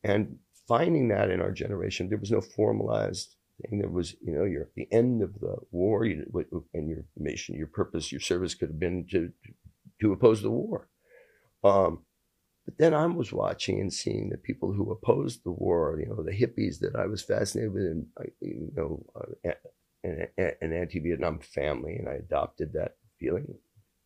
And 0.04 0.38
finding 0.68 1.08
that 1.10 1.30
in 1.30 1.42
our 1.42 1.52
generation, 1.52 2.10
there 2.10 2.18
was 2.18 2.32
no 2.32 2.42
formalized 2.42 3.36
thing. 3.62 3.80
There 3.80 3.90
was, 3.90 4.16
you 4.22 4.34
know, 4.34 4.44
you're 4.44 4.64
at 4.64 4.76
the 4.76 4.88
end 4.92 5.22
of 5.22 5.40
the 5.40 5.56
war, 5.72 6.06
you, 6.06 6.26
and 6.74 6.90
your 6.90 7.06
mission, 7.18 7.56
your 7.56 7.68
purpose, 7.68 8.12
your 8.12 8.22
service 8.22 8.54
could 8.54 8.70
have 8.70 8.80
been 8.80 9.08
to 9.12 9.32
to 10.02 10.12
oppose 10.12 10.42
the 10.42 10.52
war. 10.52 10.90
Um, 11.64 12.04
but 12.66 12.78
then 12.78 12.94
I 12.94 13.06
was 13.06 13.32
watching 13.32 13.80
and 13.80 13.94
seeing 13.94 14.30
the 14.30 14.38
people 14.38 14.74
who 14.74 14.92
opposed 14.92 15.44
the 15.44 15.52
war, 15.52 15.98
you 16.00 16.08
know, 16.08 16.22
the 16.22 16.32
hippies 16.32 16.80
that 16.80 16.96
I 16.96 17.06
was 17.06 17.22
fascinated 17.22 17.74
with, 17.74 17.84
and 17.84 18.08
you 18.42 18.72
know, 18.76 19.06
uh, 19.16 19.52
an, 20.04 20.28
an 20.62 20.74
anti-Vietnam 20.74 21.40
family, 21.40 21.96
and 21.96 22.10
I 22.10 22.14
adopted 22.14 22.74
that 22.74 22.98
feeling. 23.20 23.56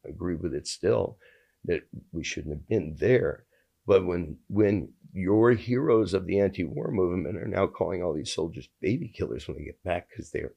I 0.05 0.09
agree 0.09 0.35
with 0.35 0.53
it 0.53 0.67
still 0.67 1.17
that 1.66 1.82
we 2.12 2.24
shouldn't 2.24 2.53
have 2.55 2.68
been 2.68 2.95
there. 2.99 3.45
But 3.86 4.05
when 4.05 4.38
when 4.47 4.93
your 5.14 5.51
heroes 5.53 6.14
of 6.14 6.26
the 6.26 6.39
anti-war 6.39 6.91
movement 6.91 7.38
are 7.38 7.47
now 7.47 7.68
calling 7.68 8.03
all 8.03 8.14
these 8.14 8.34
soldiers 8.34 8.70
baby 8.82 9.07
killers 9.07 9.47
when 9.47 9.57
they 9.57 9.64
get 9.64 9.84
back 9.84 10.07
because 10.10 10.32
they're, 10.32 10.53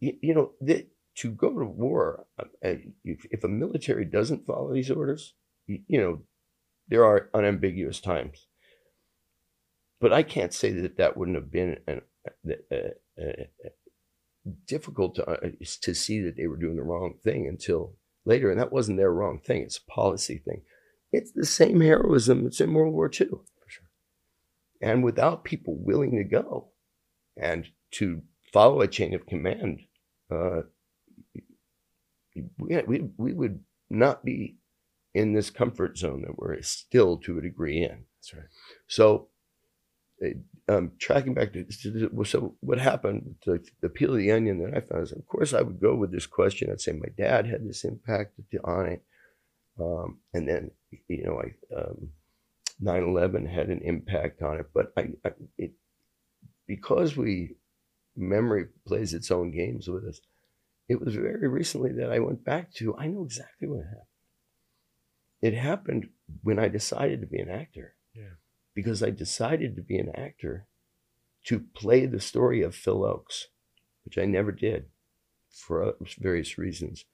you, 0.00 0.14
you 0.20 0.34
know, 0.34 0.52
they, 0.60 0.86
to 1.16 1.30
go 1.30 1.56
to 1.56 1.64
war, 1.64 2.26
uh, 2.38 2.44
uh, 2.64 2.74
if, 3.04 3.24
if, 3.30 3.44
a 3.44 3.48
military 3.48 4.04
doesn't 4.04 4.46
follow 4.46 4.74
these 4.74 4.90
orders, 4.90 5.34
you, 5.66 5.80
you, 5.86 6.00
know, 6.00 6.22
there 6.88 7.04
are 7.04 7.30
unambiguous 7.32 8.00
times. 8.00 8.48
But 10.00 10.12
I 10.12 10.24
can't 10.24 10.52
say 10.52 10.72
that 10.72 10.96
that 10.96 11.16
wouldn't 11.16 11.36
have 11.36 11.52
been 11.52 11.78
an, 11.86 12.00
uh, 12.26 12.74
uh, 12.74 13.22
uh 13.22 13.68
difficult 14.66 15.14
to, 15.14 15.52
to 15.82 15.94
see 15.94 16.20
that 16.20 16.36
they 16.36 16.46
were 16.46 16.56
doing 16.56 16.76
the 16.76 16.82
wrong 16.82 17.14
thing 17.22 17.46
until 17.46 17.94
later, 18.24 18.50
and 18.50 18.58
that 18.58 18.72
wasn't 18.72 18.98
their 18.98 19.12
wrong 19.12 19.40
thing. 19.40 19.62
It's 19.62 19.78
a 19.78 19.90
policy 19.90 20.38
thing. 20.38 20.62
It's 21.12 21.32
the 21.32 21.46
same 21.46 21.80
heroism 21.80 22.44
that's 22.44 22.60
in 22.60 22.74
World 22.74 22.94
War 22.94 23.06
II, 23.08 23.28
for 23.28 23.68
sure. 23.68 23.86
And 24.80 25.04
without 25.04 25.44
people 25.44 25.76
willing 25.76 26.16
to 26.16 26.24
go 26.24 26.68
and 27.36 27.66
to 27.92 28.22
follow 28.52 28.80
a 28.80 28.88
chain 28.88 29.14
of 29.14 29.26
command, 29.26 29.82
uh, 30.30 30.62
we, 32.58 32.82
we, 32.86 33.08
we 33.16 33.32
would 33.32 33.60
not 33.90 34.24
be 34.24 34.56
in 35.14 35.32
this 35.32 35.50
comfort 35.50 35.96
zone 35.96 36.22
that 36.22 36.36
we're 36.36 36.60
still 36.62 37.18
to 37.18 37.38
a 37.38 37.42
degree 37.42 37.82
in. 37.82 38.04
That's 38.18 38.34
right. 38.34 38.48
So 38.88 39.28
um, 40.68 40.92
tracking 40.98 41.34
back 41.34 41.52
to 41.52 41.66
so 42.24 42.56
what 42.60 42.78
happened 42.78 43.34
to 43.44 43.60
the 43.80 43.88
peel 43.88 44.12
of 44.12 44.18
the 44.18 44.32
onion 44.32 44.62
that 44.62 44.76
I 44.76 44.80
found 44.80 45.02
is 45.02 45.12
of 45.12 45.26
course 45.26 45.52
I 45.52 45.60
would 45.60 45.80
go 45.80 45.94
with 45.94 46.10
this 46.10 46.26
question. 46.26 46.70
I'd 46.70 46.80
say 46.80 46.92
my 46.92 47.08
dad 47.18 47.46
had 47.46 47.68
this 47.68 47.84
impact 47.84 48.40
on 48.64 48.86
it. 48.86 49.02
Um, 49.78 50.18
and 50.32 50.48
then 50.48 50.70
you 51.08 51.24
know 51.24 51.42
I 51.42 51.76
um, 51.76 52.10
9/11 52.82 53.52
had 53.52 53.68
an 53.68 53.80
impact 53.82 54.40
on 54.42 54.60
it. 54.60 54.66
But 54.72 54.92
I, 54.96 55.08
I 55.24 55.32
it, 55.58 55.72
because 56.66 57.16
we 57.16 57.56
memory 58.16 58.66
plays 58.86 59.12
its 59.12 59.30
own 59.30 59.50
games 59.50 59.88
with 59.88 60.04
us 60.04 60.20
it 60.88 61.00
was 61.00 61.14
very 61.14 61.48
recently 61.48 61.92
that 61.92 62.12
I 62.12 62.20
went 62.20 62.44
back 62.44 62.72
to 62.74 62.96
I 62.96 63.06
know 63.08 63.24
exactly 63.24 63.68
what 63.68 63.84
happened. 63.84 64.00
It 65.42 65.54
happened 65.54 66.08
when 66.42 66.58
I 66.58 66.68
decided 66.68 67.20
to 67.20 67.26
be 67.26 67.38
an 67.38 67.50
actor. 67.50 67.94
Yeah 68.14 68.34
because 68.74 69.02
I 69.02 69.10
decided 69.10 69.76
to 69.76 69.82
be 69.82 69.98
an 69.98 70.12
actor 70.14 70.66
to 71.44 71.60
play 71.74 72.06
the 72.06 72.20
story 72.20 72.62
of 72.62 72.74
Phil 72.74 73.00
Ochs, 73.00 73.44
which 74.04 74.18
I 74.18 74.24
never 74.24 74.52
did 74.52 74.86
for 75.50 75.94
various 76.18 76.58
reasons. 76.58 77.04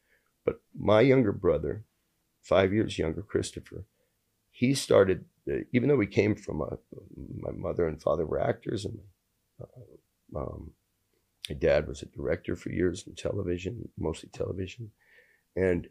But 0.45 0.61
my 0.79 1.03
younger 1.03 1.33
brother, 1.33 1.85
five 2.43 2.73
years 2.73 2.99
younger, 2.99 3.23
Christopher, 3.23 3.85
he 4.51 4.75
started, 4.75 5.27
even 5.73 5.89
though 5.89 5.97
we 5.97 6.07
came 6.07 6.35
from 6.35 6.61
a, 6.61 6.79
my 7.39 7.51
mother 7.53 7.87
and 7.87 8.01
father 8.01 8.27
were 8.27 8.41
actors, 8.41 8.85
and 8.85 8.99
uh, 9.61 10.39
um, 10.39 10.73
my 11.49 11.55
dad 11.57 11.87
was 11.87 12.03
a 12.03 12.07
director 12.07 12.57
for 12.57 12.71
years 12.71 13.05
in 13.07 13.15
television, 13.15 13.89
mostly 13.99 14.29
television. 14.33 14.91
And 15.57 15.89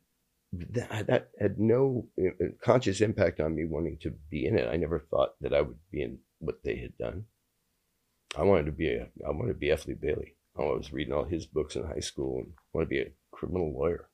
that, 0.52 1.08
that 1.08 1.30
had 1.39 1.60
no 1.60 2.08
uh, 2.20 2.45
conscious 2.64 3.02
impact 3.02 3.39
on 3.39 3.56
me 3.56 3.66
wanting 3.66 3.97
to 4.02 4.12
be 4.30 4.45
in 4.45 4.58
it. 4.58 4.68
I 4.68 4.78
never 4.78 5.00
thought 5.00 5.36
that 5.41 5.54
I 5.54 5.62
would 5.62 5.78
be 5.91 6.02
in 6.02 6.20
what 6.39 6.64
they 6.64 6.78
had 6.78 6.97
done. 6.97 7.26
I 8.38 8.43
wanted 8.43 8.66
to 8.66 8.72
be 8.72 8.89
a, 8.89 9.08
I 9.26 9.32
wanted 9.32 9.54
to 9.54 9.60
be 9.60 9.72
F. 9.72 9.86
Lee 9.86 9.95
Bailey. 9.95 10.36
I 10.58 10.64
was 10.64 10.91
reading 10.91 11.14
all 11.14 11.26
his 11.26 11.45
books 11.45 11.76
in 11.76 11.84
high 11.84 12.00
school 12.00 12.39
and 12.39 12.54
wanted 12.74 12.86
to 12.86 12.89
be 12.89 13.00
a 13.00 13.12
criminal 13.32 13.74
lawyer. 13.74 14.10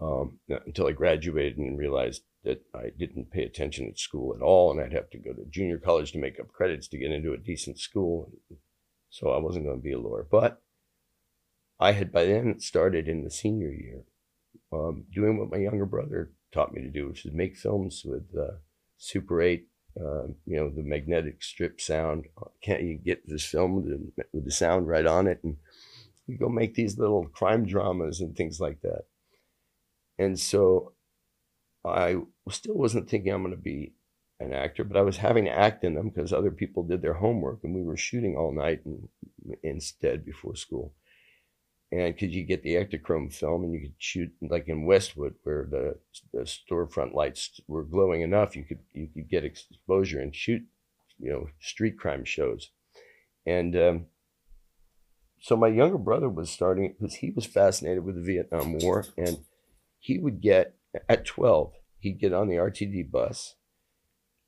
Um, 0.00 0.38
until 0.48 0.86
I 0.86 0.92
graduated 0.92 1.58
and 1.58 1.76
realized 1.76 2.22
that 2.44 2.62
I 2.72 2.90
didn't 2.96 3.32
pay 3.32 3.42
attention 3.42 3.88
at 3.88 3.98
school 3.98 4.32
at 4.34 4.42
all, 4.42 4.70
and 4.70 4.80
I'd 4.80 4.92
have 4.92 5.10
to 5.10 5.18
go 5.18 5.32
to 5.32 5.44
junior 5.50 5.78
college 5.78 6.12
to 6.12 6.20
make 6.20 6.38
up 6.38 6.52
credits 6.52 6.86
to 6.88 6.98
get 6.98 7.10
into 7.10 7.32
a 7.32 7.38
decent 7.38 7.80
school. 7.80 8.30
So 9.10 9.30
I 9.30 9.38
wasn't 9.38 9.64
going 9.64 9.78
to 9.78 9.82
be 9.82 9.92
a 9.92 9.98
lawyer, 9.98 10.24
but 10.30 10.62
I 11.80 11.92
had 11.92 12.12
by 12.12 12.26
then 12.26 12.60
started 12.60 13.08
in 13.08 13.24
the 13.24 13.30
senior 13.30 13.70
year 13.70 14.04
um, 14.72 15.04
doing 15.12 15.38
what 15.38 15.50
my 15.50 15.58
younger 15.58 15.86
brother 15.86 16.30
taught 16.52 16.72
me 16.72 16.82
to 16.82 16.90
do, 16.90 17.08
which 17.08 17.24
is 17.24 17.32
make 17.32 17.56
films 17.56 18.02
with 18.04 18.24
uh, 18.38 18.56
Super 18.96 19.40
8, 19.40 19.66
uh, 19.98 20.26
you 20.46 20.56
know, 20.56 20.70
the 20.70 20.82
magnetic 20.82 21.42
strip 21.42 21.80
sound. 21.80 22.26
Can't 22.62 22.82
you 22.82 22.96
get 22.96 23.26
this 23.26 23.44
film 23.44 23.76
with 23.76 23.86
the, 23.86 24.24
with 24.32 24.44
the 24.44 24.50
sound 24.50 24.88
right 24.88 25.06
on 25.06 25.26
it? 25.26 25.40
And 25.42 25.56
you 26.26 26.38
go 26.38 26.48
make 26.48 26.74
these 26.74 26.98
little 26.98 27.26
crime 27.26 27.64
dramas 27.64 28.20
and 28.20 28.36
things 28.36 28.60
like 28.60 28.80
that. 28.82 29.04
And 30.18 30.38
so 30.38 30.92
I 31.84 32.16
still 32.50 32.74
wasn't 32.74 33.08
thinking 33.08 33.32
I'm 33.32 33.42
going 33.42 33.54
to 33.54 33.60
be 33.60 33.94
an 34.40 34.52
actor, 34.52 34.84
but 34.84 34.96
I 34.96 35.02
was 35.02 35.16
having 35.16 35.46
to 35.46 35.50
act 35.50 35.84
in 35.84 35.94
them 35.94 36.10
because 36.10 36.32
other 36.32 36.50
people 36.50 36.82
did 36.82 37.02
their 37.02 37.14
homework 37.14 37.64
and 37.64 37.74
we 37.74 37.82
were 37.82 37.96
shooting 37.96 38.36
all 38.36 38.52
night 38.52 38.84
and, 38.84 39.08
instead 39.62 40.24
before 40.24 40.54
school 40.54 40.92
and 41.90 42.14
because 42.14 42.34
you 42.34 42.44
get 42.44 42.62
the 42.62 42.74
Ektachrome 42.74 43.32
film 43.32 43.64
and 43.64 43.72
you 43.72 43.80
could 43.80 43.94
shoot 43.98 44.30
like 44.42 44.68
in 44.68 44.84
Westwood 44.84 45.34
where 45.42 45.66
the, 45.70 45.96
the 46.32 46.40
storefront 46.40 47.14
lights 47.14 47.60
were 47.66 47.84
glowing 47.84 48.22
enough, 48.22 48.56
you 48.56 48.64
could 48.64 48.80
you 48.92 49.08
could 49.14 49.28
get 49.28 49.44
exposure 49.44 50.20
and 50.20 50.34
shoot, 50.34 50.62
you 51.18 51.30
know, 51.30 51.46
street 51.60 51.98
crime 51.98 52.24
shows, 52.24 52.70
and 53.46 53.76
um, 53.76 54.06
so 55.40 55.56
my 55.56 55.68
younger 55.68 55.98
brother 55.98 56.28
was 56.28 56.50
starting 56.50 56.94
because 56.98 57.16
he 57.16 57.30
was 57.30 57.46
fascinated 57.46 58.04
with 58.04 58.16
the 58.16 58.22
Vietnam 58.22 58.78
War, 58.78 59.04
and 59.16 59.38
he 59.98 60.18
would 60.18 60.40
get 60.40 60.74
at 61.08 61.24
twelve 61.24 61.72
he'd 61.98 62.20
get 62.20 62.32
on 62.32 62.48
the 62.48 62.56
RTD 62.56 63.10
bus, 63.10 63.56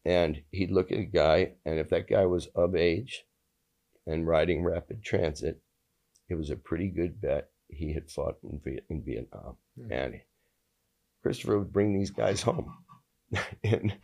and 0.05 0.43
he'd 0.51 0.71
look 0.71 0.93
at 0.93 0.99
a 0.99 1.05
guy, 1.05 1.53
and 1.65 1.79
if 1.79 1.91
that 1.91 2.09
guy 2.09 2.27
was 2.27 2.47
of 2.55 2.75
age, 2.75 3.25
and 4.07 4.27
riding 4.27 4.63
rapid 4.65 5.03
transit 5.03 5.61
it 6.31 6.37
was 6.37 6.51
a 6.51 6.57
pretty 6.57 6.89
good 6.89 7.21
bet 7.21 7.51
he 7.69 7.93
had 7.93 8.11
fought 8.11 8.37
in, 8.43 8.61
Viet- 8.65 8.87
in 8.89 9.03
Vietnam. 9.05 9.57
Mm-hmm. 9.79 9.93
And 9.93 10.21
Christopher 11.23 11.59
would 11.59 11.73
bring 11.73 11.99
these 11.99 12.11
guys 12.11 12.43
home. 12.43 12.73
and 13.65 13.97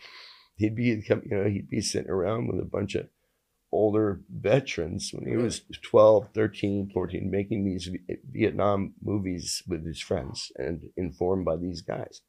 he'd 0.56 0.76
be, 0.76 0.84
you 0.84 1.02
know, 1.26 1.48
he'd 1.48 1.70
be 1.70 1.80
sitting 1.80 2.10
around 2.10 2.48
with 2.48 2.60
a 2.60 2.68
bunch 2.68 2.94
of 2.94 3.08
older 3.72 4.22
veterans 4.30 5.10
when 5.12 5.28
he 5.28 5.36
was 5.36 5.62
12, 5.82 6.28
13, 6.34 6.90
14, 6.92 7.30
making 7.30 7.64
these 7.64 7.90
Vietnam 8.30 8.94
movies 9.02 9.62
with 9.66 9.84
his 9.84 10.00
friends 10.00 10.52
and 10.56 10.82
informed 10.96 11.44
by 11.44 11.56
these 11.56 11.82
guys. 11.82 12.20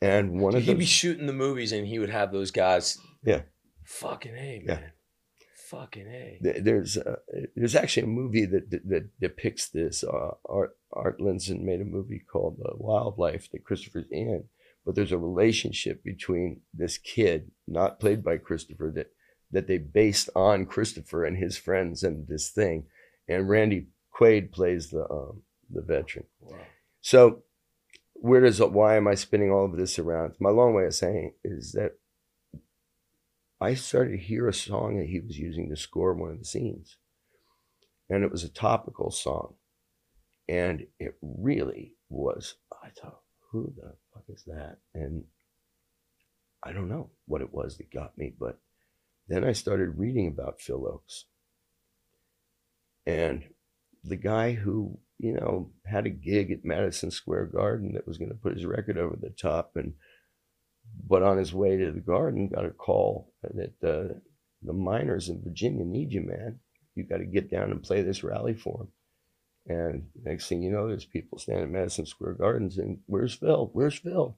And 0.00 0.40
one 0.40 0.54
of 0.54 0.62
he'd 0.62 0.72
them, 0.72 0.78
be 0.78 0.84
shooting 0.84 1.26
the 1.26 1.32
movies 1.32 1.72
and 1.72 1.86
he 1.86 1.98
would 1.98 2.10
have 2.10 2.32
those 2.32 2.50
guys. 2.50 2.98
Yeah. 3.24 3.42
Fucking 3.86 4.34
A, 4.34 4.62
Yeah. 4.66 4.80
Fucking 5.72 6.06
A. 6.06 6.38
there's 6.60 6.98
uh, 6.98 7.16
there's 7.56 7.74
actually 7.74 8.02
a 8.02 8.06
movie 8.08 8.44
that 8.44 8.70
that, 8.70 8.88
that 8.88 9.20
depicts 9.20 9.68
this. 9.68 10.04
Uh, 10.04 10.32
Art 10.44 10.76
Art 10.92 11.18
Linson 11.18 11.62
made 11.62 11.80
a 11.80 11.84
movie 11.84 12.22
called 12.30 12.60
uh, 12.62 12.72
Wildlife 12.76 13.50
that 13.50 13.64
Christopher's 13.64 14.04
in, 14.10 14.44
but 14.84 14.94
there's 14.94 15.12
a 15.12 15.18
relationship 15.18 16.04
between 16.04 16.60
this 16.74 16.98
kid, 16.98 17.52
not 17.66 17.98
played 17.98 18.22
by 18.22 18.36
Christopher, 18.36 18.92
that 18.94 19.12
that 19.50 19.66
they 19.66 19.78
based 19.78 20.28
on 20.36 20.66
Christopher 20.66 21.24
and 21.24 21.38
his 21.38 21.56
friends 21.56 22.02
and 22.02 22.28
this 22.28 22.50
thing, 22.50 22.84
and 23.26 23.48
Randy 23.48 23.86
Quaid 24.14 24.52
plays 24.52 24.90
the 24.90 25.10
um, 25.10 25.42
the 25.70 25.80
veteran. 25.80 26.26
Wow. 26.40 26.58
So, 27.00 27.44
where 28.12 28.42
does 28.42 28.60
why 28.60 28.96
am 28.96 29.08
I 29.08 29.14
spinning 29.14 29.50
all 29.50 29.64
of 29.64 29.76
this 29.78 29.98
around? 29.98 30.34
My 30.38 30.50
long 30.50 30.74
way 30.74 30.84
of 30.84 30.94
saying 30.94 31.32
is 31.42 31.72
that 31.72 31.92
I 33.62 33.74
started 33.74 34.10
to 34.10 34.18
hear 34.18 34.48
a 34.48 34.52
song 34.52 34.98
that 34.98 35.08
he 35.08 35.20
was 35.20 35.38
using 35.38 35.68
to 35.68 35.76
score 35.76 36.14
one 36.14 36.32
of 36.32 36.38
the 36.40 36.44
scenes, 36.44 36.96
and 38.10 38.24
it 38.24 38.32
was 38.32 38.42
a 38.42 38.48
topical 38.48 39.12
song, 39.12 39.54
and 40.48 40.84
it 40.98 41.14
really 41.22 41.94
was. 42.08 42.56
I 42.82 42.88
thought, 42.88 43.20
who 43.52 43.72
the 43.76 43.94
fuck 44.12 44.24
is 44.28 44.42
that? 44.48 44.78
And 44.94 45.24
I 46.64 46.72
don't 46.72 46.88
know 46.88 47.10
what 47.26 47.40
it 47.40 47.54
was 47.54 47.76
that 47.76 47.92
got 47.92 48.18
me, 48.18 48.34
but 48.36 48.58
then 49.28 49.44
I 49.44 49.52
started 49.52 49.96
reading 49.96 50.26
about 50.26 50.60
Phil 50.60 50.80
Ochs, 50.80 51.22
and 53.06 53.44
the 54.02 54.16
guy 54.16 54.54
who 54.54 54.98
you 55.18 55.34
know 55.34 55.70
had 55.86 56.04
a 56.04 56.10
gig 56.10 56.50
at 56.50 56.64
Madison 56.64 57.12
Square 57.12 57.46
Garden 57.46 57.92
that 57.92 58.08
was 58.08 58.18
going 58.18 58.30
to 58.30 58.36
put 58.36 58.54
his 58.54 58.66
record 58.66 58.98
over 58.98 59.16
the 59.16 59.30
top, 59.30 59.76
and 59.76 59.94
but 61.08 61.22
on 61.22 61.38
his 61.38 61.54
way 61.54 61.76
to 61.76 61.92
the 61.92 62.00
garden 62.00 62.48
got 62.48 62.64
a 62.64 62.70
call 62.70 63.32
that 63.42 63.72
uh, 63.82 64.14
the 64.62 64.72
miners 64.72 65.28
in 65.28 65.42
Virginia 65.42 65.84
need 65.84 66.12
you, 66.12 66.22
man. 66.22 66.60
You 66.94 67.04
got 67.04 67.18
to 67.18 67.24
get 67.24 67.50
down 67.50 67.70
and 67.70 67.82
play 67.82 68.02
this 68.02 68.22
rally 68.22 68.54
for 68.54 68.78
them. 68.78 68.88
And 69.66 70.08
next 70.24 70.48
thing 70.48 70.62
you 70.62 70.70
know, 70.70 70.88
there's 70.88 71.04
people 71.04 71.38
standing 71.38 71.64
at 71.64 71.70
Madison 71.70 72.06
Square 72.06 72.34
Gardens 72.34 72.78
and 72.78 72.98
where's 73.06 73.34
Phil? 73.34 73.70
Where's 73.72 73.98
Phil? 73.98 74.36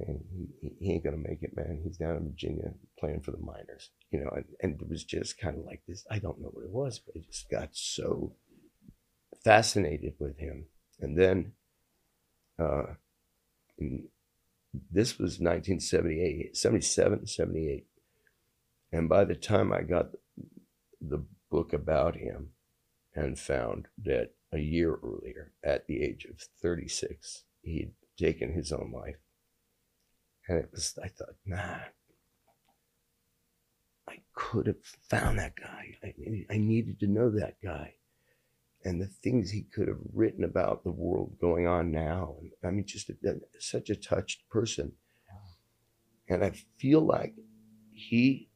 And 0.00 0.20
he, 0.60 0.70
he 0.80 0.92
ain't 0.92 1.04
gonna 1.04 1.16
make 1.16 1.42
it, 1.42 1.56
man. 1.56 1.80
He's 1.82 1.96
down 1.96 2.16
in 2.16 2.30
Virginia 2.30 2.72
playing 2.98 3.20
for 3.20 3.30
the 3.30 3.38
miners, 3.38 3.90
you 4.10 4.20
know. 4.20 4.30
And, 4.30 4.44
and 4.62 4.80
it 4.80 4.88
was 4.88 5.02
just 5.02 5.38
kind 5.38 5.58
of 5.58 5.64
like 5.64 5.82
this. 5.88 6.04
I 6.10 6.18
don't 6.18 6.40
know 6.40 6.50
what 6.52 6.64
it 6.64 6.70
was, 6.70 6.98
but 6.98 7.16
I 7.16 7.24
just 7.26 7.50
got 7.50 7.70
so 7.72 8.34
fascinated 9.42 10.14
with 10.18 10.38
him. 10.38 10.66
And 11.00 11.16
then, 11.18 11.52
uh, 12.58 12.94
in, 13.78 14.08
this 14.72 15.18
was 15.18 15.40
1978, 15.40 16.56
77, 16.56 17.26
78. 17.26 17.86
And 18.92 19.08
by 19.08 19.24
the 19.24 19.34
time 19.34 19.72
I 19.72 19.82
got 19.82 20.10
the 21.00 21.24
book 21.50 21.72
about 21.72 22.16
him 22.16 22.50
and 23.14 23.38
found 23.38 23.88
that 24.04 24.30
a 24.52 24.58
year 24.58 24.98
earlier, 25.02 25.52
at 25.62 25.86
the 25.86 26.02
age 26.02 26.24
of 26.24 26.40
36, 26.62 27.44
he'd 27.62 27.92
taken 28.16 28.52
his 28.52 28.72
own 28.72 28.92
life. 28.94 29.16
And 30.48 30.58
it 30.58 30.70
was, 30.72 30.98
I 31.02 31.08
thought, 31.08 31.36
nah, 31.44 31.80
I 34.08 34.20
could 34.34 34.66
have 34.66 34.82
found 34.82 35.38
that 35.38 35.54
guy. 35.56 35.96
I, 36.02 36.14
I 36.50 36.56
needed 36.56 37.00
to 37.00 37.06
know 37.06 37.30
that 37.30 37.56
guy 37.62 37.94
and 38.84 39.00
the 39.00 39.06
things 39.06 39.50
he 39.50 39.62
could 39.62 39.88
have 39.88 39.98
written 40.14 40.44
about 40.44 40.84
the 40.84 40.90
world 40.90 41.36
going 41.40 41.66
on 41.66 41.90
now. 41.90 42.36
I 42.64 42.70
mean, 42.70 42.86
just 42.86 43.10
a, 43.10 43.14
such 43.58 43.90
a 43.90 43.96
touched 43.96 44.48
person. 44.48 44.92
And 46.28 46.44
I 46.44 46.52
feel 46.78 47.00
like 47.00 47.34
he, 47.92 48.48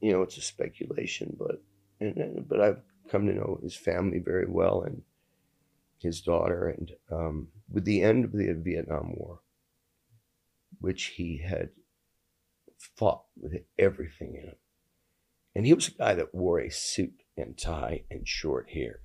you 0.00 0.12
know, 0.12 0.22
it's 0.22 0.36
a 0.36 0.42
speculation, 0.42 1.36
but 1.38 1.62
and, 2.00 2.44
but 2.46 2.60
I've 2.60 2.82
come 3.08 3.26
to 3.26 3.32
know 3.32 3.58
his 3.62 3.76
family 3.76 4.18
very 4.18 4.46
well 4.46 4.82
and 4.82 5.02
his 5.98 6.20
daughter. 6.20 6.68
And 6.68 6.92
um, 7.10 7.48
with 7.70 7.84
the 7.84 8.02
end 8.02 8.24
of 8.24 8.32
the 8.32 8.52
Vietnam 8.52 9.14
War, 9.16 9.40
which 10.80 11.04
he 11.16 11.38
had 11.38 11.70
fought 12.96 13.22
with 13.40 13.54
everything 13.78 14.34
in 14.34 14.48
him, 14.48 14.56
and 15.54 15.64
he 15.64 15.72
was 15.72 15.88
a 15.88 15.92
guy 15.92 16.14
that 16.14 16.34
wore 16.34 16.58
a 16.58 16.70
suit 16.70 17.22
and 17.36 17.56
tie 17.56 18.02
and 18.10 18.28
short 18.28 18.70
hair 18.70 19.00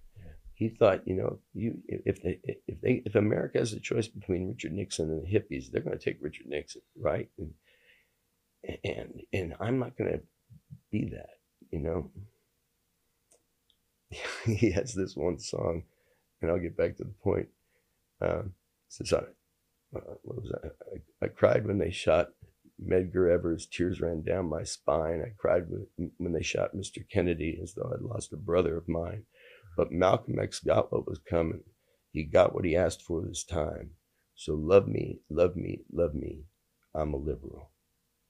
he 0.62 0.70
thought, 0.70 1.08
you 1.08 1.16
know, 1.16 1.40
you 1.56 1.82
if 1.88 2.22
they 2.22 2.40
if 2.68 2.80
they 2.82 3.02
if 3.04 3.16
America 3.16 3.58
has 3.58 3.74
a 3.74 3.80
choice 3.80 4.08
between 4.08 4.48
Richard 4.48 4.74
Nixon 4.74 5.10
and 5.10 5.26
the 5.26 5.28
hippies, 5.28 5.72
they're 5.72 5.82
going 5.82 5.98
to 5.98 6.04
take 6.04 6.20
Richard 6.22 6.46
Nixon, 6.46 6.84
right? 6.96 7.30
And 7.40 7.54
and 8.84 9.22
and 9.34 9.56
I'm 9.60 9.80
not 9.80 9.98
going 9.98 10.12
to 10.12 10.22
be 10.92 11.10
that, 11.14 11.40
you 11.72 11.80
know. 11.80 12.12
he 14.46 14.70
has 14.70 14.94
this 14.94 15.16
one 15.16 15.40
song, 15.40 15.82
and 16.44 16.52
I'll 16.52 16.60
get 16.60 16.78
back 16.78 16.96
to 16.98 17.06
the 17.06 17.16
point. 17.24 17.48
Um, 18.22 18.54
I, 19.02 19.16
uh, 19.16 20.00
what 20.22 20.44
was 20.44 20.52
that? 20.52 20.74
I, 20.94 21.26
I 21.26 21.28
cried 21.30 21.66
when 21.66 21.80
they 21.80 21.90
shot 21.90 22.34
Medgar 22.80 23.34
Evers. 23.34 23.66
Tears 23.66 24.00
ran 24.00 24.22
down 24.22 24.46
my 24.46 24.62
spine. 24.62 25.24
I 25.26 25.34
cried 25.40 25.66
when 26.18 26.34
they 26.34 26.44
shot 26.44 26.76
Mr. 26.76 27.04
Kennedy, 27.10 27.60
as 27.64 27.74
though 27.74 27.92
I'd 27.92 28.04
lost 28.04 28.32
a 28.32 28.38
brother 28.38 28.78
of 28.78 28.88
mine. 28.88 29.24
But 29.76 29.92
Malcolm 29.92 30.40
X 30.40 30.60
got 30.60 30.92
what 30.92 31.08
was 31.08 31.20
coming. 31.20 31.64
He 32.12 32.24
got 32.24 32.54
what 32.54 32.66
he 32.66 32.76
asked 32.76 33.02
for 33.02 33.22
this 33.22 33.44
time. 33.44 33.92
So 34.36 34.54
love 34.54 34.88
me, 34.88 35.20
love 35.30 35.56
me, 35.56 35.82
love 35.92 36.14
me. 36.14 36.44
I'm 36.94 37.14
a 37.14 37.18
liberal. 37.18 37.72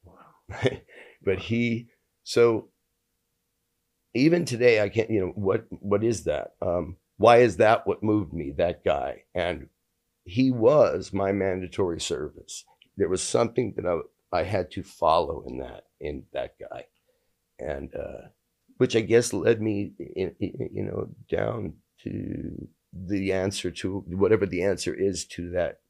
Wow. 0.04 0.60
but 1.24 1.39
he, 1.39 1.88
so 2.24 2.70
even 4.14 4.46
today, 4.46 4.82
I 4.82 4.89
can't, 4.89 5.10
you 5.10 5.22
know, 5.22 5.32
what, 5.36 5.66
what 5.70 6.04
is 6.04 6.26
that? 6.26 6.54
Um, 6.62 6.98
why 7.18 7.38
is 7.38 7.58
that 7.58 7.88
what 7.88 8.04
moved 8.04 8.34
me, 8.34 8.52
that 8.58 8.84
guy? 8.84 9.24
And 9.34 9.70
he 10.26 10.52
was 10.52 11.14
my 11.14 11.32
mandatory 11.32 12.02
service. 12.02 12.66
There 12.98 13.10
was 13.10 13.24
something 13.24 13.74
that 13.78 13.86
I, 13.86 14.39
I 14.39 14.44
had 14.44 14.70
to 14.72 14.84
follow 14.84 15.44
in 15.48 15.60
that, 15.60 15.86
in 16.00 16.24
that 16.34 16.56
guy. 16.60 16.86
And, 17.58 17.96
uh, 17.96 18.28
which 18.82 18.96
I 18.96 19.02
guess 19.02 19.32
led 19.32 19.62
me, 19.62 19.92
in, 20.16 20.34
in, 20.40 20.70
you 20.74 20.84
know, 20.84 21.10
down 21.30 21.74
to 22.02 22.68
the 22.92 23.32
answer 23.32 23.70
to 23.70 24.04
whatever 24.08 24.48
the 24.48 24.64
answer 24.64 24.92
is 24.92 25.24
to 25.36 25.52
that 25.52 25.82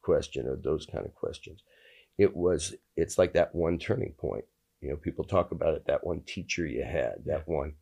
question 0.00 0.46
or 0.46 0.56
those 0.56 0.86
kind 0.86 1.04
of 1.04 1.14
questions. 1.14 1.62
It 2.16 2.34
was, 2.34 2.74
it's 2.96 3.18
like 3.18 3.34
that 3.34 3.54
one 3.54 3.78
turning 3.78 4.14
point. 4.16 4.46
You 4.80 4.88
know, 4.88 4.96
people 4.96 5.26
talk 5.26 5.52
about 5.52 5.74
it. 5.74 5.84
That 5.86 6.06
one 6.06 6.22
teacher 6.22 6.66
you 6.66 6.84
had, 6.84 7.16
that 7.26 7.46
one. 7.46 7.74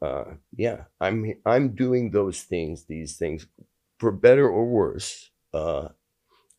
Uh, 0.00 0.34
yeah, 0.54 0.84
I'm 1.00 1.34
I'm 1.44 1.74
doing 1.74 2.12
those 2.12 2.42
things, 2.42 2.84
these 2.84 3.16
things, 3.16 3.48
for 3.98 4.12
better 4.12 4.48
or 4.48 4.64
worse. 4.64 5.30
Uh, 5.52 5.88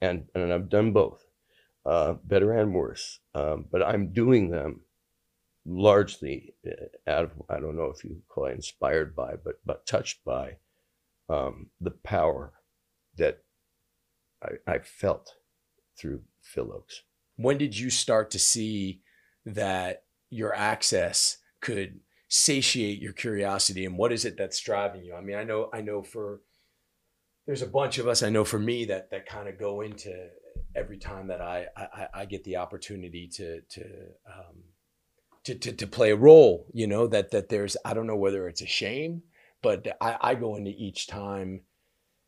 and 0.02 0.28
and 0.36 0.52
I've 0.52 0.68
done 0.68 0.92
both, 0.92 1.24
uh, 1.86 2.16
better 2.22 2.52
and 2.52 2.74
worse. 2.74 3.22
Um, 3.34 3.66
but 3.72 3.82
I'm 3.82 4.12
doing 4.12 4.50
them 4.50 4.82
largely 5.66 6.54
uh, 6.66 7.10
out 7.10 7.26
of 7.26 7.32
I 7.50 7.60
don't 7.60 7.78
know 7.78 7.92
if 7.96 8.04
you 8.04 8.22
call 8.28 8.46
it 8.46 8.56
inspired 8.56 9.16
by, 9.16 9.36
but 9.44 9.60
but 9.66 9.86
touched 9.86 10.24
by 10.24 10.58
um, 11.30 11.68
the 11.80 11.92
power 11.92 12.54
that 13.18 13.44
I, 14.44 14.74
I 14.74 14.80
felt 14.80 15.34
through 15.98 16.22
Phil 16.42 16.68
Ochs. 16.68 17.02
When 17.36 17.58
did 17.58 17.78
you 17.78 17.90
start 17.90 18.32
to 18.32 18.40
see 18.40 19.02
that 19.46 20.04
your 20.30 20.54
access 20.54 21.38
could 21.62 22.00
satiate 22.28 23.00
your 23.00 23.14
curiosity, 23.14 23.86
and 23.86 23.98
what 23.98 24.12
is 24.12 24.26
it 24.26 24.38
that's 24.38 24.60
driving 24.60 25.04
you? 25.04 25.16
I 25.16 25.22
mean, 25.22 25.36
I 25.36 25.44
know 25.44 25.70
I 25.74 25.82
know 25.82 26.04
for 26.04 26.42
there's 27.46 27.62
a 27.62 27.68
bunch 27.68 27.98
of 27.98 28.08
us 28.08 28.22
I 28.22 28.30
know 28.30 28.46
for 28.46 28.60
me 28.60 28.86
that 28.86 29.10
that 29.12 29.26
kind 29.26 29.48
of 29.50 29.58
go 29.58 29.82
into 29.82 30.30
every 30.76 30.98
time 30.98 31.28
that 31.28 31.42
I, 31.42 31.66
I 31.76 32.08
I 32.14 32.26
get 32.26 32.44
the 32.44 32.58
opportunity 32.58 33.28
to 33.36 33.62
to 33.62 33.84
um, 34.28 34.64
to, 35.50 35.56
to, 35.56 35.72
to 35.74 35.88
play 35.88 36.12
a 36.12 36.16
role, 36.16 36.68
you 36.74 36.86
know, 36.86 37.08
that, 37.08 37.32
that 37.32 37.50
there's, 37.50 37.76
I 37.84 37.94
don't 37.94 38.08
know 38.08 38.16
whether 38.16 38.48
it's 38.48 38.62
a 38.62 38.68
shame, 38.68 39.24
but 39.64 39.88
I, 40.00 40.18
I 40.22 40.36
go 40.36 40.56
into 40.56 40.72
each 40.72 41.08
time 41.08 41.62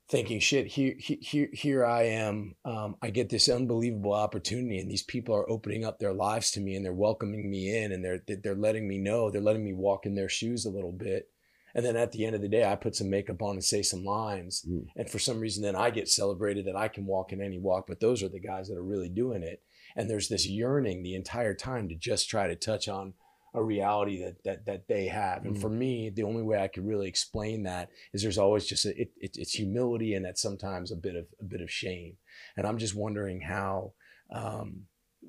thinking, 0.09 0.39
shit, 0.39 0.67
here, 0.67 0.95
here, 0.97 1.49
here 1.53 1.85
I 1.85 2.03
am. 2.03 2.55
Um, 2.65 2.95
I 3.01 3.11
get 3.11 3.29
this 3.29 3.47
unbelievable 3.47 4.13
opportunity 4.13 4.79
and 4.79 4.89
these 4.89 5.03
people 5.03 5.35
are 5.35 5.49
opening 5.49 5.85
up 5.85 5.99
their 5.99 6.13
lives 6.13 6.51
to 6.51 6.61
me 6.61 6.75
and 6.75 6.83
they're 6.83 6.93
welcoming 6.93 7.49
me 7.49 7.77
in 7.77 7.91
and 7.91 8.03
they're, 8.03 8.19
they're 8.43 8.55
letting 8.55 8.87
me 8.87 8.97
know, 8.97 9.29
they're 9.29 9.39
letting 9.39 9.63
me 9.63 9.73
walk 9.73 10.05
in 10.05 10.15
their 10.15 10.29
shoes 10.29 10.65
a 10.65 10.71
little 10.71 10.91
bit. 10.91 11.29
And 11.73 11.85
then 11.85 11.95
at 11.95 12.11
the 12.11 12.25
end 12.25 12.35
of 12.35 12.41
the 12.41 12.49
day, 12.49 12.65
I 12.65 12.75
put 12.75 12.95
some 12.95 13.09
makeup 13.09 13.41
on 13.41 13.51
and 13.51 13.63
say 13.63 13.81
some 13.81 14.03
lines. 14.03 14.65
Mm. 14.67 14.87
And 14.97 15.09
for 15.09 15.19
some 15.19 15.39
reason, 15.39 15.63
then 15.63 15.75
I 15.75 15.89
get 15.89 16.09
celebrated 16.09 16.65
that 16.65 16.75
I 16.75 16.89
can 16.89 17.05
walk 17.05 17.31
in 17.31 17.41
any 17.41 17.59
walk. 17.59 17.85
But 17.87 18.01
those 18.01 18.21
are 18.23 18.27
the 18.27 18.41
guys 18.41 18.67
that 18.67 18.77
are 18.77 18.83
really 18.83 19.07
doing 19.07 19.41
it. 19.41 19.61
And 19.95 20.09
there's 20.09 20.29
this 20.29 20.47
yearning 20.47 21.03
the 21.03 21.15
entire 21.15 21.53
time 21.53 21.89
to 21.89 21.95
just 21.95 22.29
try 22.29 22.47
to 22.47 22.55
touch 22.55 22.87
on 22.87 23.13
a 23.53 23.61
reality 23.61 24.23
that 24.23 24.43
that 24.45 24.65
that 24.65 24.87
they 24.87 25.07
have. 25.07 25.43
And 25.45 25.57
Mm. 25.57 25.61
for 25.61 25.69
me, 25.69 26.09
the 26.09 26.23
only 26.23 26.41
way 26.41 26.57
I 26.61 26.69
could 26.69 26.85
really 26.87 27.07
explain 27.09 27.63
that 27.63 27.89
is 28.13 28.21
there's 28.21 28.37
always 28.37 28.65
just 28.65 28.85
a, 28.85 28.89
it, 29.01 29.11
it, 29.19 29.37
it's 29.37 29.53
humility 29.53 30.13
and 30.13 30.23
that's 30.23 30.41
sometimes 30.41 30.91
a 30.91 30.95
bit 30.95 31.15
of 31.15 31.25
a 31.39 31.43
bit 31.43 31.59
of 31.61 31.69
shame. 31.69 32.15
And 32.55 32.65
I'm 32.65 32.77
just 32.77 32.95
wondering 32.95 33.41
how. 33.41 33.93
Um, 34.31 34.87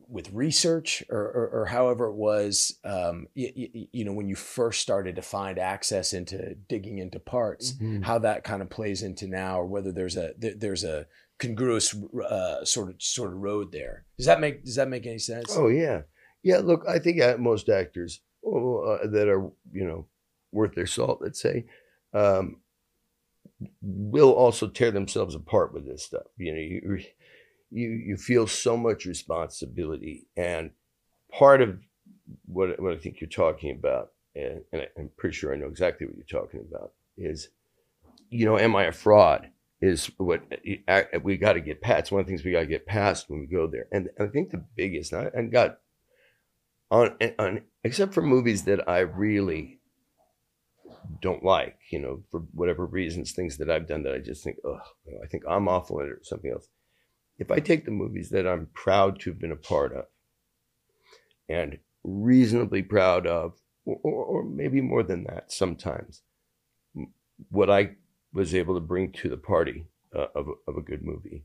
with 0.08 0.30
research 0.32 1.02
or, 1.10 1.18
or, 1.20 1.48
or 1.52 1.66
however 1.66 2.06
it 2.06 2.14
was, 2.14 2.78
um, 2.82 3.26
you, 3.34 3.88
you 3.92 4.04
know, 4.06 4.12
when 4.14 4.26
you 4.26 4.34
first 4.34 4.80
started 4.80 5.16
to 5.16 5.22
find 5.22 5.58
access 5.58 6.14
into 6.14 6.54
digging 6.54 6.96
into 6.96 7.18
parts, 7.20 7.72
Mhm. 7.74 8.02
how 8.02 8.18
that 8.20 8.42
kind 8.42 8.62
of 8.62 8.70
plays 8.70 9.02
into 9.02 9.26
now, 9.26 9.60
or 9.60 9.66
whether 9.66 9.92
there's 9.92 10.16
a 10.16 10.32
there- 10.38 10.54
there's 10.54 10.82
a 10.84 11.06
congruous 11.42 11.94
uh, 12.28 12.64
sort 12.64 12.88
of 12.90 13.02
sort 13.02 13.32
of 13.32 13.38
road 13.38 13.72
there. 13.72 14.04
Does 14.16 14.26
that 14.26 14.40
make 14.40 14.64
Does 14.64 14.76
that 14.76 14.88
make 14.88 15.06
any 15.06 15.18
sense? 15.18 15.54
Oh 15.56 15.68
yeah, 15.68 16.02
yeah. 16.42 16.58
Look, 16.58 16.84
I 16.88 16.98
think 16.98 17.20
uh, 17.20 17.36
most 17.38 17.68
actors 17.68 18.20
uh, 18.46 19.06
that 19.08 19.28
are 19.28 19.50
you 19.72 19.84
know 19.84 20.06
worth 20.52 20.74
their 20.74 20.86
salt, 20.86 21.20
let's 21.20 21.42
say, 21.42 21.64
um, 22.14 22.60
will 23.80 24.32
also 24.32 24.68
tear 24.68 24.92
themselves 24.92 25.34
apart 25.34 25.74
with 25.74 25.84
this 25.84 26.04
stuff. 26.04 26.26
You 26.36 26.52
know, 26.52 26.60
you 26.60 27.00
you 27.70 27.88
you 27.90 28.16
feel 28.16 28.46
so 28.46 28.76
much 28.76 29.04
responsibility, 29.04 30.26
and 30.36 30.70
part 31.32 31.60
of 31.60 31.80
what 32.46 32.80
what 32.80 32.92
I 32.92 32.98
think 32.98 33.20
you're 33.20 33.28
talking 33.28 33.72
about, 33.72 34.12
and, 34.36 34.62
and 34.72 34.86
I'm 34.96 35.10
pretty 35.16 35.34
sure 35.34 35.52
I 35.52 35.56
know 35.56 35.66
exactly 35.66 36.06
what 36.06 36.16
you're 36.16 36.40
talking 36.40 36.60
about, 36.60 36.92
is 37.16 37.48
you 38.30 38.46
know, 38.46 38.58
am 38.58 38.76
I 38.76 38.84
a 38.84 38.92
fraud? 38.92 39.50
Is 39.82 40.12
what 40.16 40.42
uh, 40.88 41.02
uh, 41.12 41.18
we 41.24 41.36
got 41.36 41.54
to 41.54 41.60
get 41.60 41.80
past. 41.80 42.12
One 42.12 42.20
of 42.20 42.26
the 42.26 42.30
things 42.30 42.44
we 42.44 42.52
got 42.52 42.60
to 42.60 42.66
get 42.66 42.86
past 42.86 43.28
when 43.28 43.40
we 43.40 43.46
go 43.46 43.66
there. 43.66 43.88
And 43.90 44.10
I 44.18 44.26
think 44.26 44.50
the 44.50 44.64
biggest, 44.76 45.12
and 45.12 45.26
I 45.26 45.30
and 45.34 45.50
got 45.50 45.80
on, 46.88 47.16
on, 47.36 47.62
except 47.82 48.14
for 48.14 48.22
movies 48.22 48.62
that 48.64 48.88
I 48.88 49.00
really 49.00 49.80
don't 51.20 51.42
like, 51.42 51.78
you 51.90 51.98
know, 51.98 52.22
for 52.30 52.40
whatever 52.54 52.86
reasons, 52.86 53.32
things 53.32 53.56
that 53.56 53.68
I've 53.68 53.88
done 53.88 54.04
that 54.04 54.14
I 54.14 54.18
just 54.18 54.44
think, 54.44 54.58
oh, 54.64 54.78
I 55.20 55.26
think 55.26 55.42
I'm 55.48 55.66
awful 55.66 55.98
in 55.98 56.06
it 56.06 56.12
or 56.12 56.20
something 56.22 56.52
else. 56.52 56.68
If 57.38 57.50
I 57.50 57.58
take 57.58 57.84
the 57.84 57.90
movies 57.90 58.30
that 58.30 58.46
I'm 58.46 58.68
proud 58.74 59.18
to 59.20 59.30
have 59.30 59.40
been 59.40 59.50
a 59.50 59.56
part 59.56 59.92
of 59.96 60.04
and 61.48 61.78
reasonably 62.04 62.82
proud 62.82 63.26
of, 63.26 63.54
or, 63.84 63.98
or, 64.04 64.24
or 64.24 64.44
maybe 64.44 64.80
more 64.80 65.02
than 65.02 65.24
that 65.24 65.50
sometimes, 65.50 66.22
what 67.50 67.68
I 67.68 67.96
was 68.32 68.54
able 68.54 68.74
to 68.74 68.80
bring 68.80 69.12
to 69.12 69.28
the 69.28 69.36
party 69.36 69.86
uh, 70.14 70.26
of, 70.34 70.48
of 70.66 70.76
a 70.76 70.82
good 70.82 71.02
movie, 71.02 71.44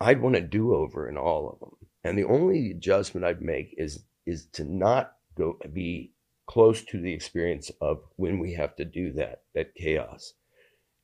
I'd 0.00 0.20
want 0.20 0.36
a 0.36 0.40
do 0.40 0.74
over 0.74 1.08
in 1.08 1.16
all 1.16 1.50
of 1.50 1.60
them. 1.60 1.76
And 2.04 2.18
the 2.18 2.24
only 2.24 2.70
adjustment 2.70 3.26
I'd 3.26 3.42
make 3.42 3.74
is 3.76 4.04
is 4.26 4.46
to 4.52 4.64
not 4.64 5.14
go 5.36 5.58
be 5.72 6.12
close 6.46 6.84
to 6.84 7.00
the 7.00 7.12
experience 7.12 7.70
of 7.80 8.02
when 8.16 8.38
we 8.38 8.54
have 8.54 8.76
to 8.76 8.84
do 8.84 9.12
that, 9.12 9.42
that 9.54 9.74
chaos. 9.74 10.34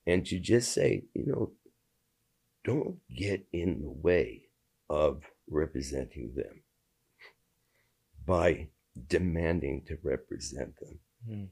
And 0.06 0.24
to 0.26 0.38
just 0.38 0.72
say, 0.72 1.04
you 1.14 1.26
know, 1.26 1.52
don't 2.64 2.96
get 3.14 3.46
in 3.52 3.80
the 3.80 3.90
way 3.90 4.48
of 4.88 5.22
representing 5.48 6.32
them 6.34 6.62
by 8.26 8.68
demanding 9.08 9.84
to 9.86 9.98
represent 10.02 10.74
them. 10.80 11.00
Mhm. 11.28 11.48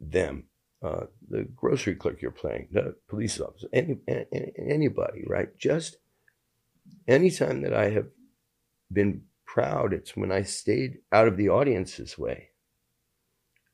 Them 0.00 0.48
uh, 0.82 1.06
the 1.28 1.44
grocery 1.54 1.94
clerk 1.94 2.20
you're 2.20 2.30
playing, 2.30 2.68
the 2.72 2.96
police 3.08 3.40
officer, 3.40 3.68
any, 3.72 3.98
any, 4.08 4.52
anybody, 4.58 5.24
right? 5.26 5.56
Just 5.56 5.96
anytime 7.06 7.62
that 7.62 7.72
I 7.72 7.90
have 7.90 8.06
been 8.92 9.22
proud, 9.46 9.92
it's 9.92 10.16
when 10.16 10.32
I 10.32 10.42
stayed 10.42 10.98
out 11.12 11.28
of 11.28 11.36
the 11.36 11.48
audience's 11.48 12.18
way 12.18 12.48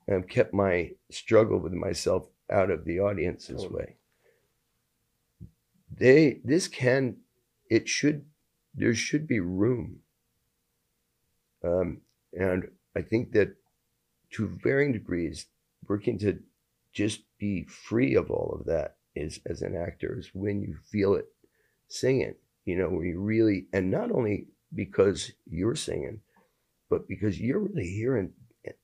and 0.07 0.29
kept 0.29 0.53
my 0.53 0.93
struggle 1.11 1.59
with 1.59 1.73
myself 1.73 2.29
out 2.51 2.71
of 2.71 2.85
the 2.85 3.01
audience's 3.01 3.63
Totally. 3.63 3.75
way. 3.75 3.97
They, 5.97 6.41
this 6.45 6.69
can, 6.69 7.17
it 7.71 7.89
should, 7.89 8.27
there 8.75 8.95
should 8.95 9.27
be 9.27 9.41
room. 9.41 10.01
Um, 11.65 12.03
and 12.39 12.69
I 12.95 13.03
think 13.03 13.33
that 13.33 13.57
to 14.33 14.47
varying 14.63 14.93
degrees, 14.93 15.47
working 15.87 16.19
to 16.19 16.39
just 16.93 17.23
be 17.39 17.65
free 17.65 18.15
of 18.15 18.31
all 18.31 18.57
of 18.59 18.67
that 18.67 18.97
is 19.15 19.41
as 19.47 19.63
an 19.63 19.77
actor 19.77 20.19
is 20.19 20.31
when 20.33 20.63
you 20.63 20.77
feel 20.91 21.15
it 21.15 21.27
singing 21.89 22.35
you 22.65 22.77
know 22.77 22.89
where 22.89 23.05
you 23.05 23.21
really 23.21 23.67
and 23.73 23.91
not 23.91 24.11
only 24.11 24.47
because 24.75 25.33
you're 25.47 25.75
singing 25.75 26.21
but 26.91 27.09
because 27.09 27.41
you're 27.41 27.61
really 27.61 27.89
hearing 27.89 28.33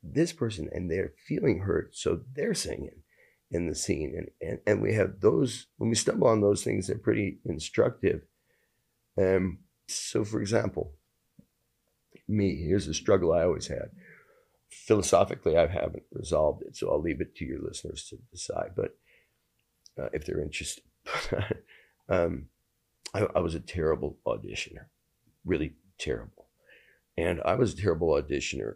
this 0.02 0.32
person 0.32 0.68
and 0.72 0.90
they're 0.90 1.12
feeling 1.26 1.60
hurt 1.60 1.94
so 1.96 2.20
they're 2.34 2.54
singing 2.54 3.02
in 3.50 3.68
the 3.68 3.74
scene. 3.74 4.14
And 4.16 4.30
and, 4.40 4.58
and 4.66 4.82
we 4.82 4.94
have 4.94 5.20
those 5.20 5.66
when 5.78 5.88
we 5.88 5.96
stumble 5.96 6.28
on 6.28 6.40
those 6.40 6.62
things 6.62 6.86
they're 6.86 6.98
pretty 6.98 7.38
instructive. 7.44 8.22
Um 9.16 9.60
so 9.86 10.24
for 10.24 10.40
example 10.40 10.92
me 12.26 12.56
here's 12.56 12.88
a 12.88 12.94
struggle 12.94 13.34
i 13.34 13.42
always 13.42 13.66
had 13.66 13.90
philosophically, 14.86 15.56
I 15.56 15.66
haven't 15.66 16.04
resolved 16.12 16.62
it, 16.62 16.76
so 16.76 16.90
I'll 16.90 17.00
leave 17.00 17.20
it 17.20 17.34
to 17.36 17.44
your 17.44 17.60
listeners 17.60 18.06
to 18.10 18.16
decide. 18.30 18.72
But 18.76 18.96
uh, 19.98 20.08
if 20.12 20.26
they're 20.26 20.42
interested, 20.42 20.84
um, 22.08 22.46
I, 23.14 23.26
I, 23.34 23.40
was 23.40 23.54
a 23.54 23.60
terrible 23.60 24.18
auditioner, 24.26 24.86
really 25.44 25.74
terrible, 25.98 26.48
and 27.16 27.40
I 27.44 27.54
was 27.54 27.72
a 27.72 27.76
terrible 27.76 28.08
auditioner. 28.08 28.74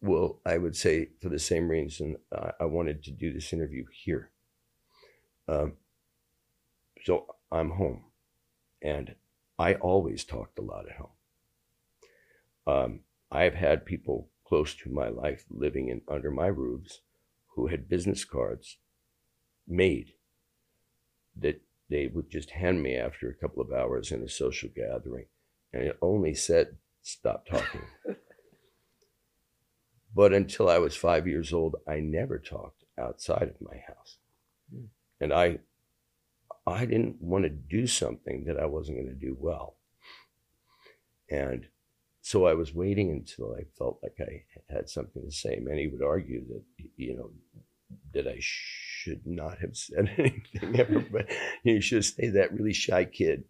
Well, 0.00 0.40
I 0.46 0.58
would 0.58 0.76
say 0.76 1.08
for 1.20 1.28
the 1.28 1.40
same 1.40 1.68
reason 1.68 2.16
I, 2.32 2.52
I 2.60 2.64
wanted 2.66 3.02
to 3.04 3.10
do 3.10 3.32
this 3.32 3.52
interview 3.52 3.84
here. 3.92 4.30
Um, 5.48 5.74
so 7.04 7.26
I'm 7.50 7.70
home, 7.70 8.04
and 8.82 9.14
I 9.58 9.74
always 9.74 10.24
talked 10.24 10.58
a 10.58 10.62
lot 10.62 10.86
at 10.88 10.96
home. 10.96 11.10
Um, 12.66 13.00
I've 13.30 13.54
had 13.54 13.84
people 13.84 14.28
close 14.48 14.74
to 14.74 14.90
my 14.90 15.08
life 15.08 15.44
living 15.50 15.88
in 15.88 16.00
under 16.08 16.30
my 16.30 16.46
roofs 16.46 17.00
who 17.54 17.66
had 17.66 17.88
business 17.88 18.24
cards 18.24 18.78
made 19.66 20.12
that 21.36 21.60
they 21.90 22.06
would 22.06 22.30
just 22.30 22.50
hand 22.50 22.82
me 22.82 22.96
after 22.96 23.28
a 23.28 23.34
couple 23.34 23.62
of 23.62 23.72
hours 23.72 24.10
in 24.10 24.22
a 24.22 24.28
social 24.28 24.70
gathering 24.74 25.26
and 25.72 25.82
it 25.82 25.98
only 26.00 26.34
said 26.34 26.76
stop 27.02 27.46
talking. 27.46 27.82
But 30.14 30.32
until 30.32 30.70
i 30.70 30.78
was 30.78 30.96
five 30.96 31.28
years 31.28 31.52
old 31.52 31.76
i 31.86 32.00
never 32.00 32.38
talked 32.38 32.82
outside 32.98 33.42
of 33.42 33.60
my 33.60 33.76
house. 33.86 34.16
Hmm. 34.72 34.86
And 35.20 35.32
i 35.32 35.58
i 36.66 36.86
didn't 36.86 37.20
want 37.20 37.44
to 37.44 37.50
do 37.50 37.86
something 37.86 38.44
that 38.46 38.58
i 38.58 38.64
wasn't 38.64 38.96
going 38.96 39.08
to 39.08 39.26
do 39.26 39.36
well. 39.38 39.76
And 41.30 41.66
so 42.28 42.44
I 42.44 42.52
was 42.52 42.74
waiting 42.74 43.10
until 43.10 43.54
I 43.54 43.64
felt 43.78 44.00
like 44.02 44.18
I 44.20 44.44
had 44.70 44.90
something 44.90 45.24
to 45.24 45.30
say. 45.30 45.60
Many 45.62 45.86
would 45.86 46.02
argue 46.02 46.44
that, 46.48 46.62
you 46.98 47.16
know, 47.16 47.30
that 48.12 48.28
I 48.28 48.36
should 48.38 49.26
not 49.26 49.56
have 49.60 49.74
said 49.74 50.10
anything 50.18 50.78
ever, 50.78 51.00
but 51.10 51.30
you 51.62 51.80
should 51.80 52.04
say 52.04 52.28
that 52.28 52.52
really 52.52 52.74
shy 52.74 53.06
kid. 53.06 53.44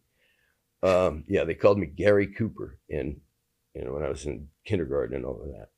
Um, 0.81 1.25
yeah, 1.27 1.43
they 1.43 1.55
called 1.55 1.81
me 1.81 1.87
Gary 1.87 2.29
Cooper 2.29 2.79
in, 2.89 3.21
you 3.75 3.85
know, 3.85 3.95
when 3.95 4.05
I 4.05 4.11
was 4.11 4.25
in 4.27 4.47
kindergarten 4.65 5.17
and 5.17 5.25
all 5.25 5.43
of 5.43 5.49
that. 5.49 5.71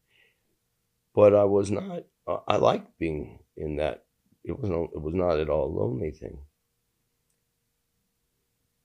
But 1.14 1.34
I 1.34 1.44
was 1.44 1.70
not. 1.70 2.05
I 2.46 2.57
liked 2.59 2.98
being 2.98 3.38
in 3.57 3.76
that. 3.76 4.05
It 4.44 4.61
was. 4.61 4.68
It 4.70 5.01
was 5.01 5.14
not 5.14 5.40
at 5.40 5.48
all 5.48 5.68
a 5.68 5.78
lonely 5.80 6.11
thing. 6.11 6.40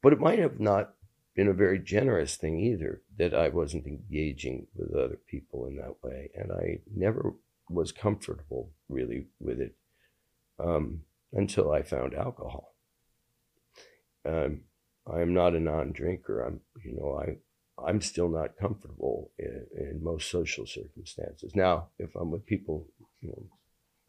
But 0.02 0.14
it 0.14 0.22
might 0.22 0.40
have 0.40 0.62
not 0.62 0.95
been 1.36 1.48
a 1.48 1.54
very 1.54 1.80
generous 1.80 2.36
thing 2.38 2.60
either 2.60 3.02
that 3.18 3.34
I 3.34 3.50
wasn't 3.50 3.86
engaging 3.86 4.68
with 4.76 4.96
other 4.96 5.20
people 5.28 5.68
in 5.68 5.76
that 5.78 5.96
way. 6.02 6.32
And 6.36 6.52
I 6.52 6.80
never 6.94 7.34
was 7.70 7.92
comfortable 7.92 8.72
really 8.90 9.28
with 9.40 9.60
it 9.60 9.76
um, 10.60 11.02
until 11.34 11.72
I 11.72 11.82
found 11.82 12.14
alcohol. 12.14 12.76
Um, 14.26 14.62
I 15.12 15.22
am 15.22 15.34
not 15.34 15.54
a 15.54 15.60
non-drinker. 15.60 16.42
I'm, 16.42 16.62
you 16.84 16.96
know, 16.96 17.20
I, 17.20 17.86
I'm 17.88 18.02
still 18.02 18.30
not 18.30 18.58
comfortable 18.58 19.32
in, 19.38 19.66
in 19.78 20.04
most 20.04 20.32
social 20.32 20.66
circumstances. 20.66 21.52
Now, 21.54 21.90
if 22.00 22.16
I'm 22.16 22.32
with 22.32 22.46
people, 22.46 22.88
you 23.22 23.30
know, 23.30 23.44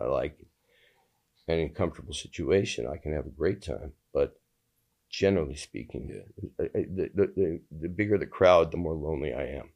I 0.01 0.09
like 0.09 0.39
and 1.49 1.61
in 1.61 1.67
a 1.67 1.71
comfortable 1.71 2.15
situation, 2.15 2.87
I 2.87 2.97
can 2.97 3.13
have 3.13 3.27
a 3.27 3.31
great 3.31 3.63
time. 3.63 3.93
But 4.13 4.35
generally 5.11 5.57
speaking. 5.57 6.11
Yeah. 6.13 6.67
The, 6.73 7.11
the, 7.15 7.33
the, 7.37 7.61
the 7.81 7.89
bigger 7.89 8.19
the 8.19 8.27
crowd, 8.27 8.71
the 8.71 8.77
more 8.77 8.95
lonely 8.95 9.33
I 9.33 9.45
am. 9.45 9.71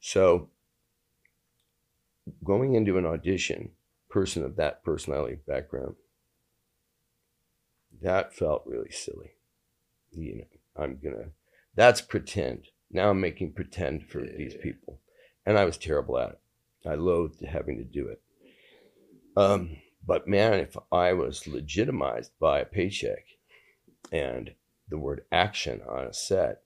So 0.00 0.50
going 2.44 2.74
into 2.74 2.98
an 2.98 3.06
audition, 3.06 3.70
person 4.10 4.44
of 4.44 4.56
that 4.56 4.84
personality 4.84 5.38
background, 5.46 5.96
that 8.02 8.34
felt 8.34 8.62
really 8.66 8.90
silly. 8.90 9.32
You 10.12 10.38
know, 10.38 10.44
I'm 10.76 10.98
gonna, 11.02 11.30
that's 11.74 12.00
pretend. 12.00 12.68
Now 12.90 13.10
I'm 13.10 13.20
making 13.20 13.52
pretend 13.52 14.08
for 14.08 14.24
yeah, 14.24 14.36
these 14.36 14.54
yeah. 14.54 14.62
people. 14.62 15.00
and 15.46 15.58
I 15.58 15.64
was 15.64 15.76
terrible 15.76 16.18
at 16.18 16.30
it. 16.30 16.40
I 16.86 16.94
loathed 16.94 17.44
having 17.44 17.78
to 17.78 17.84
do 17.84 18.08
it. 18.08 18.20
Um, 19.36 19.78
but 20.06 20.28
man, 20.28 20.54
if 20.54 20.76
I 20.92 21.12
was 21.12 21.46
legitimized 21.46 22.32
by 22.38 22.60
a 22.60 22.64
paycheck 22.64 23.24
and 24.12 24.54
the 24.88 24.98
word 24.98 25.24
action 25.32 25.80
on 25.88 26.06
a 26.06 26.12
set, 26.12 26.62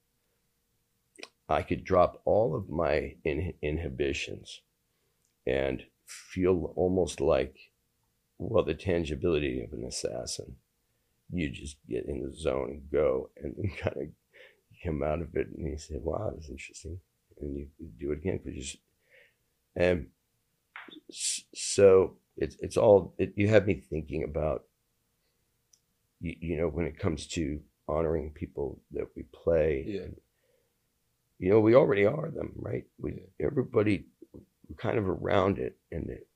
I 1.48 1.62
could 1.62 1.84
drop 1.84 2.20
all 2.24 2.54
of 2.54 2.68
my 2.68 3.16
in- 3.24 3.54
inhibitions 3.62 4.60
and 5.46 5.84
feel 6.06 6.72
almost 6.76 7.20
like, 7.20 7.56
well, 8.38 8.64
the 8.64 8.74
tangibility 8.74 9.62
of 9.62 9.72
an 9.72 9.84
assassin. 9.84 10.56
You 11.32 11.50
just 11.50 11.76
get 11.88 12.06
in 12.06 12.22
the 12.22 12.34
zone 12.36 12.70
and 12.70 12.90
go 12.90 13.30
and 13.42 13.54
kind 13.78 13.96
of 13.96 14.08
come 14.84 15.02
out 15.02 15.20
of 15.20 15.34
it 15.34 15.48
and 15.56 15.66
you 15.66 15.78
say, 15.78 15.96
wow, 15.98 16.30
that's 16.34 16.48
interesting. 16.48 17.00
And 17.40 17.56
you 17.56 17.68
do 17.98 18.12
it 18.12 18.18
again 18.18 18.40
because 18.44 18.74
you 18.74 18.80
and 19.76 20.08
so 21.10 22.16
it's, 22.36 22.56
it's 22.60 22.76
all, 22.76 23.14
it, 23.18 23.32
you 23.36 23.48
have 23.48 23.66
me 23.66 23.74
thinking 23.74 24.24
about, 24.24 24.64
you, 26.20 26.34
you 26.40 26.56
know, 26.56 26.68
when 26.68 26.86
it 26.86 26.98
comes 26.98 27.26
to 27.28 27.60
honoring 27.88 28.30
people 28.30 28.80
that 28.92 29.08
we 29.16 29.24
play. 29.32 29.84
Yeah. 29.86 30.06
You 31.38 31.50
know, 31.50 31.60
we 31.60 31.74
already 31.74 32.04
are 32.04 32.30
them, 32.30 32.52
right? 32.56 32.84
We, 32.98 33.22
everybody 33.40 34.06
kind 34.76 34.98
of 34.98 35.08
around 35.08 35.58
it. 35.58 35.78
And 35.92 36.10
it, 36.10 36.26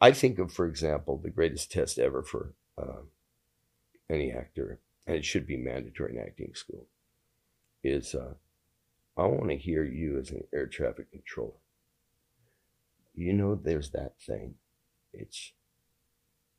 I 0.00 0.12
think 0.12 0.38
of, 0.38 0.52
for 0.52 0.66
example, 0.66 1.18
the 1.18 1.30
greatest 1.30 1.72
test 1.72 1.98
ever 1.98 2.22
for 2.22 2.54
uh, 2.78 3.02
any 4.08 4.30
actor, 4.30 4.78
and 5.06 5.16
it 5.16 5.24
should 5.24 5.46
be 5.46 5.56
mandatory 5.56 6.14
in 6.14 6.22
acting 6.22 6.52
school, 6.54 6.86
is 7.82 8.14
uh, 8.14 8.34
I 9.16 9.26
want 9.26 9.50
to 9.50 9.56
hear 9.56 9.84
you 9.84 10.18
as 10.18 10.30
an 10.30 10.44
air 10.54 10.66
traffic 10.66 11.10
controller. 11.10 11.58
You 13.14 13.32
know, 13.32 13.54
there's 13.54 13.90
that 13.90 14.20
thing. 14.20 14.54
It's 15.12 15.52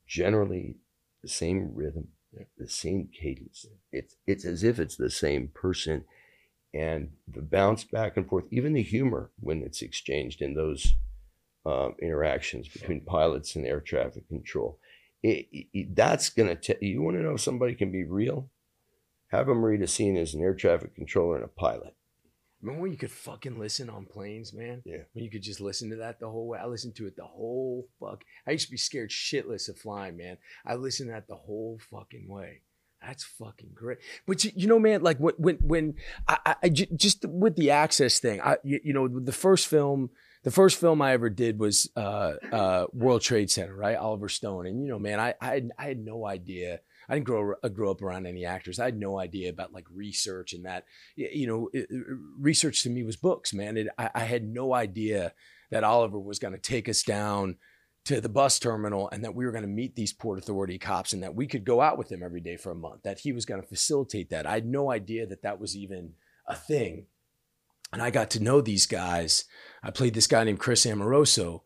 generally 0.07 0.77
the 1.21 1.29
same 1.29 1.71
rhythm, 1.73 2.09
Yeah. 2.33 2.43
the 2.57 2.69
same 2.69 3.09
cadence. 3.13 3.65
It's 3.91 4.15
it's 4.25 4.45
as 4.45 4.63
if 4.63 4.79
it's 4.79 4.95
the 4.95 5.09
same 5.09 5.49
person, 5.49 6.05
and 6.73 7.11
the 7.27 7.41
bounce 7.41 7.83
back 7.83 8.17
and 8.17 8.27
forth, 8.27 8.45
even 8.51 8.73
the 8.73 8.83
humor 8.83 9.31
when 9.39 9.63
it's 9.63 9.81
exchanged 9.81 10.41
in 10.41 10.53
those 10.53 10.95
um, 11.65 11.95
interactions 12.01 12.67
between 12.67 13.01
pilots 13.01 13.55
and 13.55 13.65
air 13.65 13.81
traffic 13.81 14.27
control. 14.29 14.79
It, 15.23 15.47
it, 15.51 15.95
that's 15.95 16.29
gonna 16.29 16.55
tell 16.55 16.77
you 16.79 17.01
want 17.01 17.17
to 17.17 17.23
know 17.23 17.33
if 17.33 17.41
somebody 17.41 17.75
can 17.75 17.91
be 17.91 18.03
real. 18.03 18.49
Have 19.31 19.47
them 19.47 19.65
read 19.65 19.81
a 19.81 19.87
scene 19.87 20.15
as 20.15 20.33
an 20.33 20.41
air 20.41 20.53
traffic 20.53 20.95
controller 20.95 21.35
and 21.35 21.43
a 21.43 21.49
pilot. 21.49 21.96
Remember 22.61 22.81
when 22.81 22.91
you 22.91 22.97
could 22.97 23.11
fucking 23.11 23.59
listen 23.59 23.89
on 23.89 24.05
planes, 24.05 24.53
man? 24.53 24.81
Yeah. 24.85 25.03
When 25.13 25.23
you 25.23 25.29
could 25.29 25.43
just 25.43 25.61
listen 25.61 25.89
to 25.91 25.97
that 25.97 26.19
the 26.19 26.29
whole 26.29 26.47
way. 26.47 26.59
I 26.59 26.65
listened 26.65 26.95
to 26.95 27.05
it 27.05 27.15
the 27.15 27.23
whole 27.23 27.87
fuck. 27.99 28.23
I 28.47 28.51
used 28.51 28.65
to 28.65 28.71
be 28.71 28.77
scared 28.77 29.11
shitless 29.11 29.69
of 29.69 29.77
flying, 29.77 30.17
man. 30.17 30.37
I 30.65 30.75
listened 30.75 31.09
to 31.09 31.13
that 31.13 31.27
the 31.27 31.35
whole 31.35 31.79
fucking 31.91 32.27
way. 32.27 32.61
That's 33.01 33.23
fucking 33.23 33.71
great. 33.75 33.99
But 34.25 34.43
you, 34.43 34.51
you 34.55 34.67
know, 34.67 34.79
man, 34.79 35.01
like 35.03 35.19
when 35.19 35.35
when 35.37 35.55
when 35.57 35.93
I, 36.27 36.37
I, 36.45 36.55
I 36.63 36.69
just 36.69 37.25
with 37.25 37.55
the 37.55 37.69
access 37.71 38.19
thing, 38.19 38.41
I 38.41 38.57
you, 38.63 38.79
you 38.83 38.93
know 38.93 39.07
the 39.07 39.31
first 39.31 39.67
film. 39.67 40.09
The 40.43 40.51
first 40.51 40.79
film 40.79 41.01
I 41.01 41.11
ever 41.11 41.29
did 41.29 41.59
was 41.59 41.89
uh, 41.97 42.33
uh, 42.51 42.85
World 42.93 43.21
Trade 43.21 43.51
Center, 43.51 43.75
right? 43.75 43.97
Oliver 43.97 44.29
Stone, 44.29 44.65
and 44.65 44.81
you 44.81 44.89
know, 44.89 44.97
man, 44.97 45.19
I 45.19 45.35
I 45.41 45.47
had, 45.47 45.71
I 45.77 45.83
had 45.85 45.99
no 45.99 46.25
idea. 46.25 46.79
I 47.09 47.13
didn't 47.15 47.25
grow 47.25 47.53
uh, 47.63 47.67
grow 47.69 47.91
up 47.91 48.01
around 48.01 48.25
any 48.25 48.45
actors. 48.45 48.79
I 48.79 48.85
had 48.85 48.99
no 48.99 49.19
idea 49.19 49.49
about 49.49 49.73
like 49.73 49.85
research 49.93 50.53
and 50.53 50.65
that. 50.65 50.85
You 51.15 51.47
know, 51.47 51.69
it- 51.73 51.89
research 52.39 52.83
to 52.83 52.89
me 52.89 53.03
was 53.03 53.15
books, 53.15 53.53
man. 53.53 53.77
It, 53.77 53.87
I, 53.97 54.09
I 54.13 54.23
had 54.25 54.43
no 54.43 54.73
idea 54.73 55.33
that 55.71 55.83
Oliver 55.83 56.19
was 56.19 56.39
going 56.39 56.53
to 56.53 56.59
take 56.59 56.87
us 56.89 57.03
down 57.03 57.57
to 58.05 58.21
the 58.21 58.29
bus 58.29 58.57
terminal 58.57 59.09
and 59.11 59.23
that 59.23 59.35
we 59.35 59.45
were 59.45 59.51
going 59.51 59.63
to 59.63 59.67
meet 59.69 59.95
these 59.95 60.13
port 60.13 60.39
authority 60.39 60.77
cops 60.77 61.11
and 61.11 61.21
that 61.23 61.35
we 61.35 61.45
could 61.45 61.65
go 61.65 61.81
out 61.81 61.97
with 61.97 62.09
him 62.09 62.23
every 62.23 62.39
day 62.39 62.55
for 62.55 62.71
a 62.71 62.75
month. 62.75 63.03
That 63.03 63.19
he 63.19 63.33
was 63.33 63.45
going 63.45 63.61
to 63.61 63.67
facilitate 63.67 64.29
that. 64.29 64.45
I 64.45 64.53
had 64.53 64.65
no 64.65 64.91
idea 64.91 65.27
that 65.27 65.41
that 65.41 65.59
was 65.59 65.75
even 65.75 66.13
a 66.47 66.55
thing. 66.55 67.07
And 67.91 68.01
I 68.01 68.09
got 68.09 68.29
to 68.31 68.43
know 68.43 68.61
these 68.61 68.85
guys. 68.85 69.45
I 69.83 69.91
played 69.91 70.13
this 70.13 70.27
guy 70.27 70.43
named 70.43 70.59
Chris 70.59 70.85
Amoroso, 70.85 71.63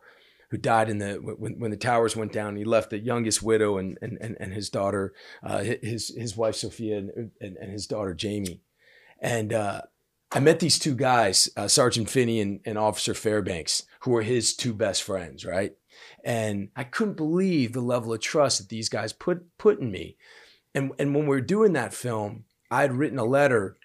who 0.52 0.58
died 0.58 0.90
in 0.90 1.00
the 1.00 1.14
when, 1.16 1.60
when 1.60 1.72
the 1.72 1.78
towers 1.78 2.16
went 2.16 2.34
down. 2.34 2.58
He 2.58 2.66
left 2.66 2.90
the 2.90 3.00
youngest 3.00 3.42
widow 3.42 3.78
and 3.78 3.98
and 4.02 4.18
and, 4.22 4.54
his 4.54 4.70
daughter, 4.70 5.14
uh, 5.42 5.64
his 5.64 6.14
his 6.16 6.36
wife 6.38 6.56
Sophia 6.56 6.98
and, 6.98 7.32
and, 7.40 7.58
and 7.58 7.72
his 7.72 7.88
daughter 7.88 8.14
Jamie. 8.14 8.62
And 9.20 9.54
uh, 9.54 9.84
I 10.32 10.40
met 10.42 10.60
these 10.60 10.78
two 10.78 10.94
guys, 10.94 11.50
uh, 11.56 11.68
Sergeant 11.68 12.10
Finney 12.10 12.42
and, 12.42 12.60
and 12.66 12.78
Officer 12.78 13.14
Fairbanks, 13.14 13.84
who 14.02 14.12
were 14.12 14.24
his 14.24 14.54
two 14.54 14.74
best 14.74 15.04
friends, 15.04 15.46
right? 15.46 15.74
And 16.24 16.70
I 16.76 16.84
couldn't 16.84 17.18
believe 17.18 17.72
the 17.72 17.82
level 17.82 18.14
of 18.14 18.20
trust 18.20 18.60
that 18.60 18.70
these 18.70 18.90
guys 18.90 19.14
put 19.14 19.58
put 19.58 19.80
in 19.80 19.90
me. 19.90 20.18
And 20.76 20.92
and 21.00 21.16
when 21.16 21.24
we 21.24 21.36
were 21.36 21.42
doing 21.42 21.74
that 21.74 21.94
film, 21.94 22.44
I 22.70 22.82
had 22.82 22.94
written 22.94 23.20
a 23.20 23.26
letter 23.26 23.78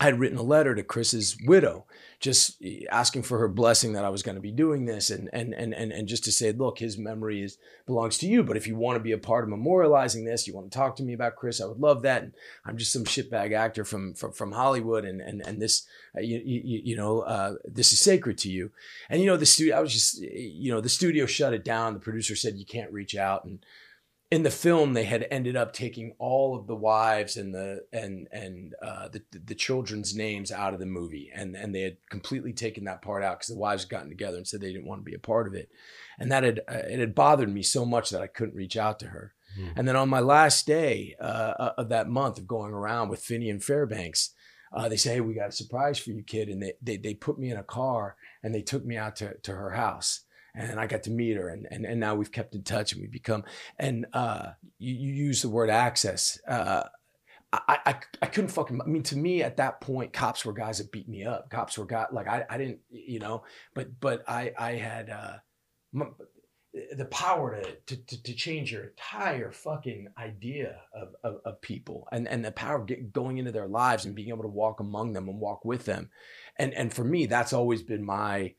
I 0.00 0.04
had 0.04 0.18
written 0.18 0.38
a 0.38 0.42
letter 0.42 0.74
to 0.74 0.82
Chris's 0.82 1.36
widow, 1.44 1.86
just 2.20 2.62
asking 2.90 3.22
for 3.22 3.38
her 3.38 3.48
blessing 3.48 3.94
that 3.94 4.04
I 4.04 4.10
was 4.10 4.22
going 4.22 4.34
to 4.34 4.42
be 4.42 4.52
doing 4.52 4.84
this, 4.84 5.08
and 5.10 5.30
and 5.32 5.54
and 5.54 5.74
and 5.74 5.90
and 5.90 6.06
just 6.06 6.22
to 6.24 6.32
say, 6.32 6.52
look, 6.52 6.78
his 6.78 6.98
memory 6.98 7.42
is 7.42 7.56
belongs 7.86 8.18
to 8.18 8.26
you. 8.26 8.44
But 8.44 8.58
if 8.58 8.66
you 8.66 8.76
want 8.76 8.96
to 8.96 9.02
be 9.02 9.12
a 9.12 9.18
part 9.18 9.42
of 9.42 9.50
memorializing 9.50 10.26
this, 10.26 10.46
you 10.46 10.54
want 10.54 10.70
to 10.70 10.78
talk 10.78 10.96
to 10.96 11.02
me 11.02 11.14
about 11.14 11.36
Chris, 11.36 11.62
I 11.62 11.66
would 11.66 11.80
love 11.80 12.02
that. 12.02 12.22
And 12.22 12.32
I'm 12.66 12.76
just 12.76 12.92
some 12.92 13.04
shitbag 13.04 13.54
actor 13.54 13.86
from 13.86 14.12
from, 14.12 14.32
from 14.32 14.52
Hollywood, 14.52 15.06
and 15.06 15.22
and 15.22 15.40
and 15.46 15.62
this, 15.62 15.86
uh, 16.14 16.20
you, 16.20 16.40
you 16.44 16.82
you 16.84 16.96
know, 16.96 17.20
uh, 17.20 17.54
this 17.64 17.92
is 17.94 18.00
sacred 18.00 18.36
to 18.38 18.50
you. 18.50 18.70
And 19.08 19.20
you 19.20 19.26
know, 19.26 19.38
the 19.38 19.46
studio, 19.46 19.78
I 19.78 19.80
was 19.80 19.92
just, 19.92 20.20
you 20.20 20.70
know, 20.70 20.82
the 20.82 20.90
studio 20.90 21.24
shut 21.24 21.54
it 21.54 21.64
down. 21.64 21.94
The 21.94 22.00
producer 22.00 22.36
said 22.36 22.58
you 22.58 22.66
can't 22.66 22.92
reach 22.92 23.16
out, 23.16 23.44
and 23.44 23.64
in 24.30 24.44
the 24.44 24.50
film 24.50 24.92
they 24.92 25.04
had 25.04 25.26
ended 25.30 25.56
up 25.56 25.72
taking 25.72 26.14
all 26.18 26.56
of 26.56 26.68
the 26.68 26.76
wives 26.76 27.36
and 27.36 27.52
the 27.52 27.84
and 27.92 28.28
and 28.30 28.74
uh, 28.80 29.08
the 29.08 29.22
the 29.32 29.54
children's 29.56 30.14
names 30.14 30.52
out 30.52 30.72
of 30.72 30.78
the 30.78 30.86
movie. 30.86 31.30
And 31.34 31.56
and 31.56 31.74
they 31.74 31.82
had 31.82 31.96
completely 32.08 32.52
taken 32.52 32.84
that 32.84 33.02
part 33.02 33.24
out 33.24 33.38
because 33.38 33.48
the 33.48 33.58
wives 33.58 33.82
had 33.82 33.90
gotten 33.90 34.08
together 34.08 34.36
and 34.36 34.46
said 34.46 34.60
they 34.60 34.72
didn't 34.72 34.86
want 34.86 35.00
to 35.00 35.10
be 35.10 35.16
a 35.16 35.18
part 35.18 35.48
of 35.48 35.54
it. 35.54 35.68
And 36.18 36.30
that 36.30 36.44
had 36.44 36.60
uh, 36.68 36.74
it 36.88 37.00
had 37.00 37.14
bothered 37.14 37.52
me 37.52 37.62
so 37.62 37.84
much 37.84 38.10
that 38.10 38.22
I 38.22 38.28
couldn't 38.28 38.54
reach 38.54 38.76
out 38.76 39.00
to 39.00 39.06
her. 39.06 39.34
Hmm. 39.56 39.70
and 39.74 39.88
then 39.88 39.96
on 39.96 40.08
my 40.08 40.20
last 40.20 40.64
day 40.64 41.16
uh, 41.20 41.72
of 41.76 41.88
that 41.88 42.08
month 42.08 42.38
of 42.38 42.46
going 42.46 42.72
around 42.72 43.08
with 43.08 43.20
Finney 43.20 43.50
and 43.50 43.60
Fairbanks 43.60 44.30
uh, 44.72 44.88
they 44.88 44.96
say 44.96 45.14
hey 45.14 45.20
we 45.20 45.34
got 45.34 45.48
a 45.48 45.52
surprise 45.52 45.98
for 45.98 46.10
you 46.10 46.22
kid. 46.22 46.48
And 46.48 46.62
they, 46.62 46.74
they 46.80 46.96
they 46.98 47.14
put 47.14 47.36
me 47.36 47.50
in 47.50 47.56
a 47.56 47.64
car 47.64 48.14
and 48.44 48.54
they 48.54 48.62
took 48.62 48.84
me 48.84 48.96
out 48.96 49.16
to 49.16 49.36
to 49.38 49.52
her 49.52 49.70
house 49.70 50.20
and 50.54 50.80
I 50.80 50.86
got 50.86 51.04
to 51.04 51.10
meet 51.10 51.36
her, 51.36 51.48
and 51.48 51.66
and, 51.70 51.84
and 51.84 52.00
now 52.00 52.14
we've 52.14 52.32
kept 52.32 52.54
in 52.54 52.62
touch, 52.62 52.92
and 52.92 53.00
we've 53.00 53.10
become. 53.10 53.44
And 53.78 54.06
uh, 54.12 54.50
you, 54.78 54.94
you 54.94 55.12
use 55.12 55.42
the 55.42 55.48
word 55.48 55.70
access. 55.70 56.38
Uh, 56.46 56.84
I, 57.52 57.78
I 57.86 57.94
I 58.22 58.26
couldn't 58.26 58.50
fucking. 58.50 58.80
I 58.80 58.86
mean, 58.86 59.02
to 59.04 59.16
me 59.16 59.42
at 59.42 59.56
that 59.56 59.80
point, 59.80 60.12
cops 60.12 60.44
were 60.44 60.52
guys 60.52 60.78
that 60.78 60.92
beat 60.92 61.08
me 61.08 61.24
up. 61.24 61.50
Cops 61.50 61.76
were 61.78 61.86
got 61.86 62.14
like 62.14 62.28
I, 62.28 62.44
I 62.48 62.58
didn't 62.58 62.80
you 62.90 63.18
know, 63.18 63.42
but 63.74 64.00
but 64.00 64.22
I 64.28 64.52
I 64.56 64.72
had 64.72 65.10
uh, 65.10 65.34
m- 65.94 66.14
the 66.96 67.06
power 67.06 67.60
to, 67.86 67.96
to 67.96 68.22
to 68.22 68.34
change 68.34 68.70
your 68.70 68.84
entire 68.84 69.50
fucking 69.50 70.08
idea 70.16 70.76
of, 70.94 71.08
of, 71.24 71.40
of 71.44 71.60
people 71.60 72.06
and 72.12 72.28
and 72.28 72.44
the 72.44 72.52
power 72.52 72.76
of 72.76 72.86
get, 72.86 73.12
going 73.12 73.38
into 73.38 73.50
their 73.50 73.66
lives 73.66 74.04
and 74.04 74.14
being 74.14 74.28
able 74.28 74.42
to 74.42 74.48
walk 74.48 74.78
among 74.78 75.12
them 75.12 75.28
and 75.28 75.40
walk 75.40 75.64
with 75.64 75.84
them, 75.86 76.10
and 76.56 76.72
and 76.74 76.94
for 76.94 77.02
me 77.02 77.26
that's 77.26 77.52
always 77.52 77.82
been 77.82 78.04
my 78.04 78.54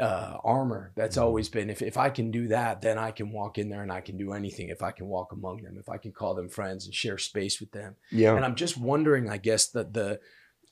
uh, 0.00 0.38
armor. 0.42 0.92
That's 0.96 1.16
always 1.16 1.48
been 1.48 1.70
if, 1.70 1.82
if 1.82 1.96
I 1.96 2.10
can 2.10 2.30
do 2.30 2.48
that, 2.48 2.80
then 2.80 2.98
I 2.98 3.10
can 3.10 3.32
walk 3.32 3.58
in 3.58 3.68
there 3.68 3.82
and 3.82 3.92
I 3.92 4.00
can 4.00 4.16
do 4.16 4.32
anything. 4.32 4.68
If 4.68 4.82
I 4.82 4.90
can 4.90 5.06
walk 5.06 5.32
among 5.32 5.62
them, 5.62 5.76
if 5.78 5.88
I 5.88 5.98
can 5.98 6.12
call 6.12 6.34
them 6.34 6.48
friends 6.48 6.86
and 6.86 6.94
share 6.94 7.18
space 7.18 7.60
with 7.60 7.72
them. 7.72 7.96
Yeah. 8.10 8.34
And 8.34 8.44
I'm 8.44 8.54
just 8.54 8.76
wondering, 8.76 9.28
I 9.28 9.36
guess 9.36 9.68
that 9.68 9.92
the 9.92 10.20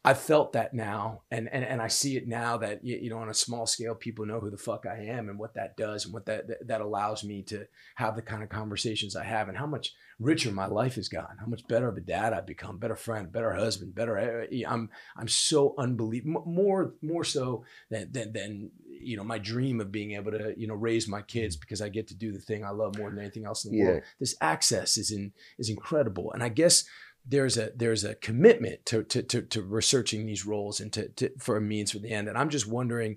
I 0.04 0.14
felt 0.14 0.52
that 0.52 0.74
now, 0.74 1.22
and 1.30 1.48
and 1.52 1.64
and 1.64 1.82
I 1.82 1.88
see 1.88 2.16
it 2.16 2.28
now 2.28 2.56
that 2.58 2.84
you 2.84 3.10
know 3.10 3.18
on 3.18 3.28
a 3.28 3.34
small 3.34 3.66
scale, 3.66 3.96
people 3.96 4.26
know 4.26 4.38
who 4.38 4.48
the 4.48 4.56
fuck 4.56 4.86
I 4.86 5.02
am 5.02 5.28
and 5.28 5.38
what 5.38 5.54
that 5.54 5.76
does 5.76 6.04
and 6.04 6.14
what 6.14 6.24
that 6.26 6.66
that, 6.68 6.80
allows 6.80 7.24
me 7.24 7.42
to 7.44 7.66
have 7.96 8.14
the 8.14 8.22
kind 8.22 8.44
of 8.44 8.48
conversations 8.48 9.16
I 9.16 9.24
have 9.24 9.48
and 9.48 9.58
how 9.58 9.66
much 9.66 9.92
richer 10.20 10.52
my 10.52 10.66
life 10.66 10.94
has 10.94 11.08
gotten, 11.08 11.38
how 11.38 11.46
much 11.46 11.66
better 11.66 11.88
of 11.88 11.96
a 11.96 12.00
dad 12.00 12.32
I've 12.32 12.46
become, 12.46 12.78
better 12.78 12.96
friend, 12.96 13.30
better 13.32 13.52
husband, 13.52 13.94
better. 13.94 14.16
eh, 14.16 14.62
I'm 14.66 14.88
I'm 15.16 15.28
so 15.28 15.74
unbelievable, 15.76 16.44
more 16.46 16.94
more 17.02 17.24
so 17.24 17.64
than 17.90 18.12
than 18.12 18.32
than 18.32 18.70
you 19.00 19.16
know 19.16 19.24
my 19.24 19.38
dream 19.38 19.80
of 19.80 19.90
being 19.92 20.12
able 20.12 20.32
to 20.32 20.54
you 20.56 20.66
know 20.66 20.74
raise 20.74 21.08
my 21.08 21.22
kids 21.22 21.56
because 21.56 21.80
I 21.80 21.88
get 21.88 22.08
to 22.08 22.14
do 22.14 22.32
the 22.32 22.40
thing 22.40 22.64
I 22.64 22.70
love 22.70 22.98
more 22.98 23.10
than 23.10 23.18
anything 23.18 23.44
else 23.46 23.64
in 23.64 23.72
the 23.72 23.78
Yeah. 23.78 23.84
world. 23.84 24.02
This 24.20 24.34
access 24.40 24.96
is 24.96 25.10
in 25.10 25.32
is 25.58 25.68
incredible, 25.70 26.32
and 26.32 26.42
I 26.42 26.48
guess 26.48 26.84
there's 27.26 27.58
a 27.58 27.72
there's 27.76 28.04
a 28.04 28.14
commitment 28.16 28.86
to 28.86 29.02
to 29.04 29.22
to, 29.22 29.42
to 29.42 29.62
researching 29.62 30.26
these 30.26 30.46
roles 30.46 30.80
and 30.80 30.92
to, 30.92 31.08
to 31.10 31.30
for 31.38 31.56
a 31.56 31.60
means 31.60 31.92
for 31.92 31.98
the 31.98 32.10
end. 32.10 32.28
And 32.28 32.38
I'm 32.38 32.48
just 32.48 32.66
wondering, 32.66 33.16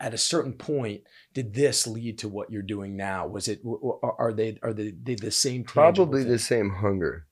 at 0.00 0.12
a 0.12 0.18
certain 0.18 0.52
point, 0.52 1.02
did 1.32 1.54
this 1.54 1.86
lead 1.86 2.18
to 2.18 2.28
what 2.28 2.50
you're 2.50 2.62
doing 2.62 2.96
now? 2.96 3.26
Was 3.26 3.48
it 3.48 3.62
are 4.02 4.32
they 4.32 4.58
are 4.62 4.72
they, 4.72 4.90
they 4.90 5.14
the 5.14 5.30
same? 5.30 5.64
probably 5.64 6.24
the 6.24 6.38
same 6.38 6.70
hunger 6.70 7.26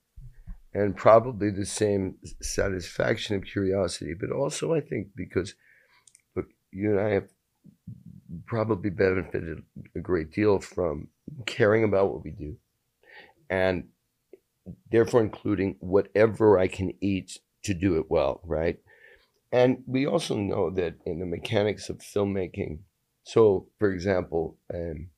and 0.73 0.97
probably 0.97 1.51
the 1.51 1.67
same 1.67 2.15
satisfaction 2.41 3.35
of 3.37 3.45
curiosity 3.45 4.15
but 4.19 4.31
also 4.31 4.73
i 4.73 4.81
think 4.81 5.09
because 5.17 5.55
look 6.37 6.47
you 6.71 6.93
and 6.93 7.01
i 7.01 7.11
have 7.11 7.29
probably 8.47 8.91
benefited 8.91 9.63
a 9.97 10.01
great 10.01 10.33
deal 10.33 10.61
from 10.61 11.09
caring 11.47 11.85
about 11.85 12.13
what 12.13 12.25
we 12.25 12.31
do 12.31 12.57
and 13.51 13.89
therefore 14.91 15.21
including 15.21 15.77
whatever 15.81 16.59
I 16.59 16.69
can 16.69 16.93
eat 17.01 17.39
to 17.65 17.75
do 17.75 17.99
it 17.99 18.07
well, 18.09 18.41
right? 18.45 18.79
And 19.53 19.83
we 19.87 20.07
also 20.07 20.37
know 20.37 20.71
that 20.71 20.95
in 21.05 21.19
the 21.19 21.27
mechanics 21.27 21.91
of 21.91 21.99
filmmaking, 21.99 22.79
so 23.25 23.67
for 23.79 23.93
example, 23.93 24.57
um, 24.73 25.09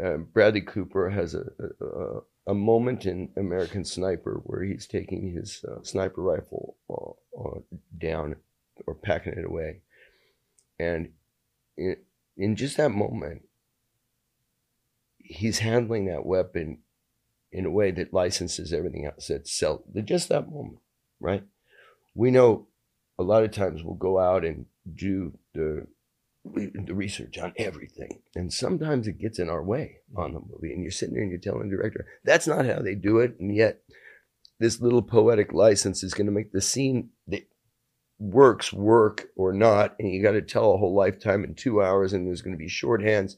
uh, 0.00 0.18
Bradley 0.18 0.60
Cooper 0.60 1.10
has 1.10 1.34
a, 1.34 1.44
a, 1.80 2.52
a, 2.52 2.54
moment 2.54 3.06
in 3.06 3.30
American 3.36 3.84
Sniper 3.84 4.40
where 4.44 4.62
he's 4.62 4.86
taking 4.86 5.32
his 5.32 5.64
uh, 5.66 5.82
sniper 5.82 6.22
rifle 6.22 6.76
uh, 6.90 7.40
uh 7.40 7.60
down 7.96 8.36
or 8.86 8.94
packing 8.94 9.34
it 9.34 9.44
away. 9.44 9.80
And 10.78 11.10
in, 11.76 11.96
in 12.36 12.56
just 12.56 12.76
that 12.76 12.90
moment, 12.90 13.42
he's 15.18 15.60
handling 15.60 16.06
that 16.06 16.26
weapon 16.26 16.78
in 17.52 17.64
a 17.64 17.70
way 17.70 17.90
that 17.90 18.12
licenses 18.12 18.72
everything 18.72 19.06
else 19.06 19.28
that's 19.28 19.52
sell 19.52 19.84
just 20.04 20.28
that 20.28 20.50
moment, 20.50 20.78
right? 21.20 21.44
We 22.14 22.30
know 22.30 22.66
a 23.18 23.22
lot 23.22 23.44
of 23.44 23.50
times 23.50 23.82
we'll 23.82 23.94
go 23.94 24.18
out 24.18 24.44
and 24.44 24.66
do 24.94 25.38
the 25.54 25.86
the 26.54 26.94
research 26.94 27.38
on 27.38 27.52
everything. 27.56 28.20
And 28.34 28.52
sometimes 28.52 29.08
it 29.08 29.18
gets 29.18 29.38
in 29.38 29.48
our 29.48 29.62
way 29.62 29.98
mm-hmm. 30.12 30.20
on 30.20 30.32
the 30.34 30.40
movie. 30.40 30.72
And 30.72 30.82
you're 30.82 30.92
sitting 30.92 31.14
there 31.14 31.22
and 31.22 31.30
you're 31.30 31.40
telling 31.40 31.68
the 31.68 31.76
director, 31.76 32.06
that's 32.24 32.46
not 32.46 32.66
how 32.66 32.80
they 32.80 32.94
do 32.94 33.18
it. 33.18 33.36
And 33.40 33.54
yet 33.54 33.82
this 34.58 34.80
little 34.80 35.02
poetic 35.02 35.52
license 35.52 36.02
is 36.02 36.14
going 36.14 36.26
to 36.26 36.32
make 36.32 36.52
the 36.52 36.60
scene 36.60 37.10
that 37.26 37.48
works 38.18 38.72
work 38.72 39.28
or 39.36 39.52
not. 39.52 39.94
And 39.98 40.12
you 40.12 40.22
got 40.22 40.32
to 40.32 40.42
tell 40.42 40.72
a 40.72 40.78
whole 40.78 40.94
lifetime 40.94 41.44
in 41.44 41.54
two 41.54 41.82
hours 41.82 42.12
and 42.12 42.26
there's 42.26 42.42
going 42.42 42.54
to 42.54 42.58
be 42.58 42.68
shorthands 42.68 43.34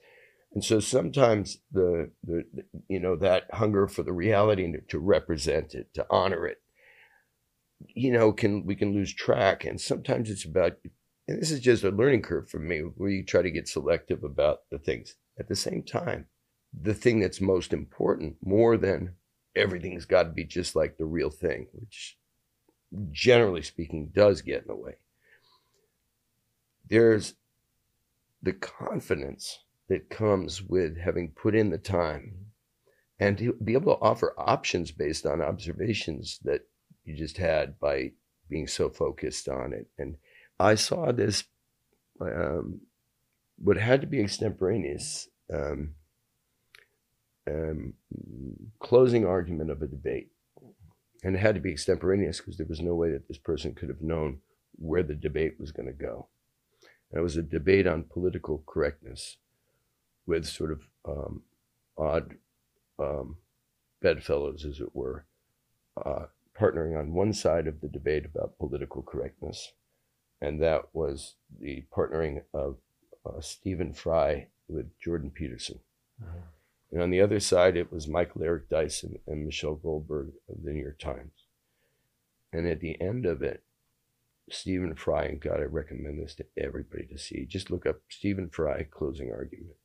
and 0.52 0.64
so 0.64 0.80
sometimes 0.80 1.58
the, 1.70 2.10
the 2.24 2.44
you 2.88 2.98
know 3.00 3.16
that 3.16 3.44
hunger 3.52 3.86
for 3.86 4.02
the 4.02 4.12
reality 4.12 4.70
to, 4.72 4.80
to 4.80 4.98
represent 4.98 5.74
it, 5.74 5.92
to 5.94 6.06
honor 6.10 6.46
it, 6.46 6.58
you 7.94 8.12
know, 8.12 8.32
can 8.32 8.64
we 8.64 8.74
can 8.74 8.92
lose 8.92 9.14
track. 9.14 9.64
And 9.64 9.80
sometimes 9.80 10.30
it's 10.30 10.44
about 10.44 10.72
and 11.26 11.40
this 11.40 11.50
is 11.50 11.60
just 11.60 11.84
a 11.84 11.90
learning 11.90 12.22
curve 12.22 12.48
for 12.48 12.58
me 12.58 12.80
where 12.80 13.10
you 13.10 13.24
try 13.24 13.42
to 13.42 13.50
get 13.50 13.68
selective 13.68 14.24
about 14.24 14.60
the 14.70 14.78
things. 14.78 15.14
At 15.38 15.48
the 15.48 15.56
same 15.56 15.84
time, 15.84 16.26
the 16.72 16.94
thing 16.94 17.20
that's 17.20 17.40
most 17.40 17.72
important, 17.72 18.36
more 18.42 18.76
than 18.76 19.14
everything's 19.54 20.06
got 20.06 20.24
to 20.24 20.30
be 20.30 20.44
just 20.44 20.74
like 20.74 20.96
the 20.96 21.04
real 21.04 21.30
thing, 21.30 21.68
which 21.72 22.17
generally 23.10 23.62
speaking 23.62 24.10
does 24.14 24.42
get 24.42 24.62
in 24.62 24.68
the 24.68 24.76
way. 24.76 24.96
There's 26.88 27.34
the 28.42 28.52
confidence 28.52 29.58
that 29.88 30.10
comes 30.10 30.62
with 30.62 30.98
having 30.98 31.30
put 31.30 31.54
in 31.54 31.70
the 31.70 31.78
time 31.78 32.46
and 33.20 33.36
to 33.38 33.52
be 33.54 33.72
able 33.74 33.94
to 33.94 34.00
offer 34.00 34.34
options 34.38 34.92
based 34.92 35.26
on 35.26 35.42
observations 35.42 36.38
that 36.44 36.62
you 37.04 37.16
just 37.16 37.38
had 37.38 37.78
by 37.80 38.12
being 38.48 38.66
so 38.66 38.88
focused 38.88 39.48
on 39.48 39.72
it. 39.72 39.88
And 39.98 40.16
I 40.58 40.76
saw 40.76 41.12
this, 41.12 41.44
um, 42.20 42.80
what 43.58 43.76
had 43.76 44.00
to 44.02 44.06
be 44.06 44.20
extemporaneous 44.20 45.28
um, 45.52 45.94
um, 47.48 47.94
closing 48.78 49.26
argument 49.26 49.70
of 49.70 49.82
a 49.82 49.86
debate. 49.86 50.30
And 51.24 51.34
it 51.34 51.40
had 51.40 51.54
to 51.56 51.60
be 51.60 51.72
extemporaneous 51.72 52.38
because 52.38 52.56
there 52.56 52.66
was 52.68 52.80
no 52.80 52.94
way 52.94 53.10
that 53.10 53.26
this 53.28 53.38
person 53.38 53.74
could 53.74 53.88
have 53.88 54.02
known 54.02 54.38
where 54.76 55.02
the 55.02 55.14
debate 55.14 55.58
was 55.58 55.72
going 55.72 55.88
to 55.88 55.92
go. 55.92 56.28
And 57.10 57.20
it 57.20 57.22
was 57.22 57.36
a 57.36 57.42
debate 57.42 57.86
on 57.86 58.04
political 58.04 58.62
correctness 58.66 59.38
with 60.26 60.46
sort 60.46 60.72
of 60.72 60.82
um, 61.08 61.42
odd 61.96 62.34
um, 62.98 63.36
bedfellows, 64.00 64.64
as 64.64 64.80
it 64.80 64.94
were, 64.94 65.24
uh, 66.04 66.26
partnering 66.58 66.98
on 66.98 67.14
one 67.14 67.32
side 67.32 67.66
of 67.66 67.80
the 67.80 67.88
debate 67.88 68.24
about 68.24 68.58
political 68.58 69.02
correctness, 69.02 69.72
and 70.40 70.60
that 70.62 70.88
was 70.92 71.34
the 71.60 71.84
partnering 71.94 72.42
of 72.52 72.76
uh, 73.26 73.40
Stephen 73.40 73.92
Fry 73.92 74.48
with 74.68 74.86
Jordan 75.00 75.30
Peterson. 75.30 75.80
Mm-hmm. 76.22 76.38
And 76.90 77.02
on 77.02 77.10
the 77.10 77.20
other 77.20 77.40
side, 77.40 77.76
it 77.76 77.92
was 77.92 78.08
Michael 78.08 78.42
Eric 78.42 78.68
Dyson 78.70 79.18
and 79.26 79.44
Michelle 79.44 79.74
Goldberg 79.74 80.32
of 80.48 80.62
the 80.62 80.70
New 80.70 80.82
York 80.82 80.98
Times. 80.98 81.32
And 82.52 82.66
at 82.66 82.80
the 82.80 82.98
end 83.00 83.26
of 83.26 83.42
it, 83.42 83.62
Stephen 84.50 84.94
Fry, 84.94 85.24
and 85.24 85.40
God, 85.40 85.60
I 85.60 85.64
recommend 85.64 86.18
this 86.18 86.34
to 86.36 86.46
everybody 86.56 87.04
to 87.06 87.18
see. 87.18 87.44
Just 87.44 87.70
look 87.70 87.84
up 87.84 88.00
Stephen 88.08 88.48
Fry 88.48 88.84
closing 88.90 89.30
argument 89.30 89.76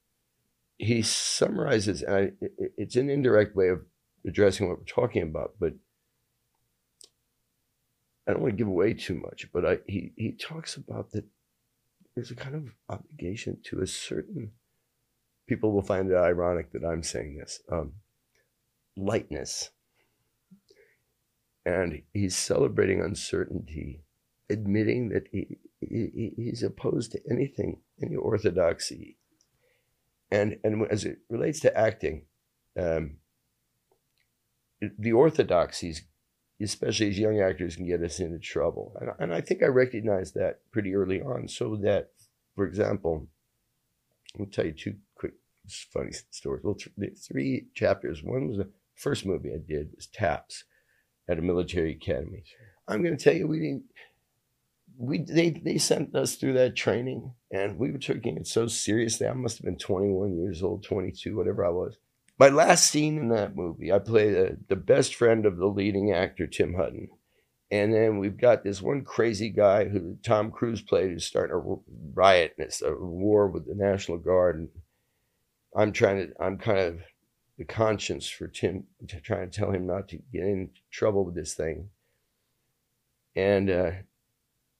he 0.77 1.01
summarizes, 1.01 2.01
and 2.01 2.15
I, 2.15 2.31
it's 2.77 2.95
an 2.95 3.09
indirect 3.09 3.55
way 3.55 3.69
of 3.69 3.81
addressing 4.25 4.67
what 4.67 4.79
we're 4.79 4.85
talking 4.85 5.21
about, 5.21 5.53
but 5.59 5.73
I 8.27 8.31
don't 8.31 8.41
want 8.41 8.53
to 8.53 8.57
give 8.57 8.67
away 8.67 8.93
too 8.93 9.15
much. 9.15 9.49
But 9.53 9.65
I, 9.65 9.79
he 9.87 10.13
he 10.15 10.31
talks 10.31 10.75
about 10.75 11.11
that 11.11 11.25
there's 12.15 12.31
a 12.31 12.35
kind 12.35 12.55
of 12.55 12.73
obligation 12.89 13.57
to 13.65 13.81
a 13.81 13.87
certain. 13.87 14.51
People 15.47 15.71
will 15.71 15.81
find 15.83 16.09
it 16.09 16.15
ironic 16.15 16.71
that 16.71 16.85
I'm 16.85 17.03
saying 17.03 17.37
this. 17.37 17.61
Um, 17.71 17.93
lightness, 18.95 19.71
and 21.65 22.01
he's 22.13 22.35
celebrating 22.35 23.01
uncertainty, 23.01 24.03
admitting 24.49 25.09
that 25.09 25.27
he, 25.31 25.57
he 25.79 26.31
he's 26.35 26.63
opposed 26.63 27.11
to 27.11 27.19
anything, 27.29 27.81
any 28.01 28.15
orthodoxy, 28.15 29.17
and 30.31 30.57
and 30.63 30.87
as 30.89 31.05
it 31.05 31.19
relates 31.29 31.59
to 31.61 31.77
acting, 31.77 32.25
um, 32.79 33.17
the 34.97 35.13
orthodoxies, 35.13 36.05
especially 36.61 37.09
as 37.09 37.19
young 37.19 37.39
actors, 37.39 37.75
can 37.75 37.87
get 37.87 38.01
us 38.01 38.19
into 38.19 38.39
trouble. 38.39 38.95
And, 38.99 39.11
and 39.19 39.33
I 39.33 39.41
think 39.41 39.63
I 39.63 39.67
recognized 39.67 40.35
that 40.35 40.59
pretty 40.71 40.95
early 40.95 41.21
on. 41.21 41.47
So 41.47 41.75
that, 41.77 42.11
for 42.55 42.65
example, 42.65 43.27
I'll 44.39 44.45
tell 44.47 44.65
you 44.65 44.73
two 44.73 44.95
funny 45.67 46.11
stories. 46.31 46.63
Well, 46.63 46.75
th- 46.75 47.17
three 47.17 47.67
chapters. 47.73 48.23
One 48.23 48.47
was 48.47 48.57
the 48.57 48.69
first 48.95 49.25
movie 49.25 49.53
I 49.53 49.57
did 49.57 49.91
was 49.95 50.07
Taps 50.07 50.65
at 51.29 51.39
a 51.39 51.41
military 51.41 51.91
academy. 51.93 52.43
I'm 52.87 53.03
going 53.03 53.17
to 53.17 53.23
tell 53.23 53.33
you, 53.33 53.47
we 53.47 53.59
didn't 53.59 53.83
we 54.97 55.19
they 55.19 55.49
they 55.51 55.77
sent 55.77 56.15
us 56.15 56.35
through 56.35 56.53
that 56.53 56.75
training 56.75 57.33
and 57.51 57.77
we 57.77 57.91
were 57.91 57.97
taking 57.97 58.37
it 58.37 58.47
so 58.47 58.67
seriously. 58.67 59.27
I 59.27 59.33
must 59.33 59.57
have 59.57 59.65
been 59.65 59.77
21 59.77 60.37
years 60.37 60.61
old, 60.61 60.83
22, 60.83 61.35
whatever 61.35 61.65
I 61.65 61.69
was. 61.69 61.97
My 62.39 62.49
last 62.49 62.89
scene 62.89 63.17
in 63.17 63.29
that 63.29 63.55
movie, 63.55 63.91
I 63.91 63.99
play 63.99 64.33
a, 64.35 64.55
the 64.67 64.75
best 64.75 65.15
friend 65.15 65.45
of 65.45 65.57
the 65.57 65.67
leading 65.67 66.11
actor, 66.11 66.47
Tim 66.47 66.73
Hutton. 66.75 67.09
And 67.71 67.93
then 67.93 68.19
we've 68.19 68.37
got 68.37 68.63
this 68.63 68.81
one 68.81 69.03
crazy 69.03 69.49
guy 69.49 69.85
who 69.85 70.17
Tom 70.23 70.51
Cruise 70.51 70.81
played 70.81 71.11
who's 71.11 71.25
starting 71.25 71.55
a 71.55 71.75
riot 72.13 72.53
and 72.57 72.67
it's 72.67 72.81
a 72.81 72.93
war 72.93 73.47
with 73.47 73.65
the 73.67 73.75
National 73.75 74.17
Guard. 74.17 74.57
And 74.57 74.69
I'm 75.75 75.91
trying 75.91 76.27
to, 76.27 76.43
I'm 76.43 76.57
kind 76.57 76.79
of 76.79 76.99
the 77.57 77.65
conscience 77.65 78.29
for 78.29 78.47
Tim, 78.47 78.85
to 79.07 79.19
to 79.19 79.47
tell 79.47 79.71
him 79.71 79.87
not 79.87 80.07
to 80.09 80.17
get 80.31 80.43
in 80.43 80.71
trouble 80.91 81.25
with 81.25 81.35
this 81.35 81.53
thing. 81.53 81.89
And 83.35 83.69
uh, 83.69 83.91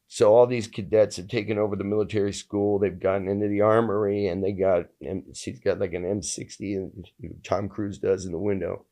so 0.08 0.34
all 0.34 0.46
these 0.46 0.68
cadets 0.68 1.18
have 1.18 1.28
taken 1.28 1.58
over 1.58 1.76
the 1.76 1.84
military 1.84 2.34
school. 2.34 2.78
They've 2.78 3.00
gotten 3.00 3.28
into 3.28 3.48
the 3.48 3.62
armory, 3.62 4.28
and 4.28 4.44
they 4.44 4.52
got 4.52 4.86
she's 5.34 5.60
got 5.60 5.80
like 5.80 5.94
an 5.94 6.04
M60, 6.04 6.76
and 6.78 7.08
Tom 7.44 7.70
Cruise 7.70 7.98
does 7.98 8.26
in 8.26 8.32
the 8.32 8.38
window, 8.38 8.86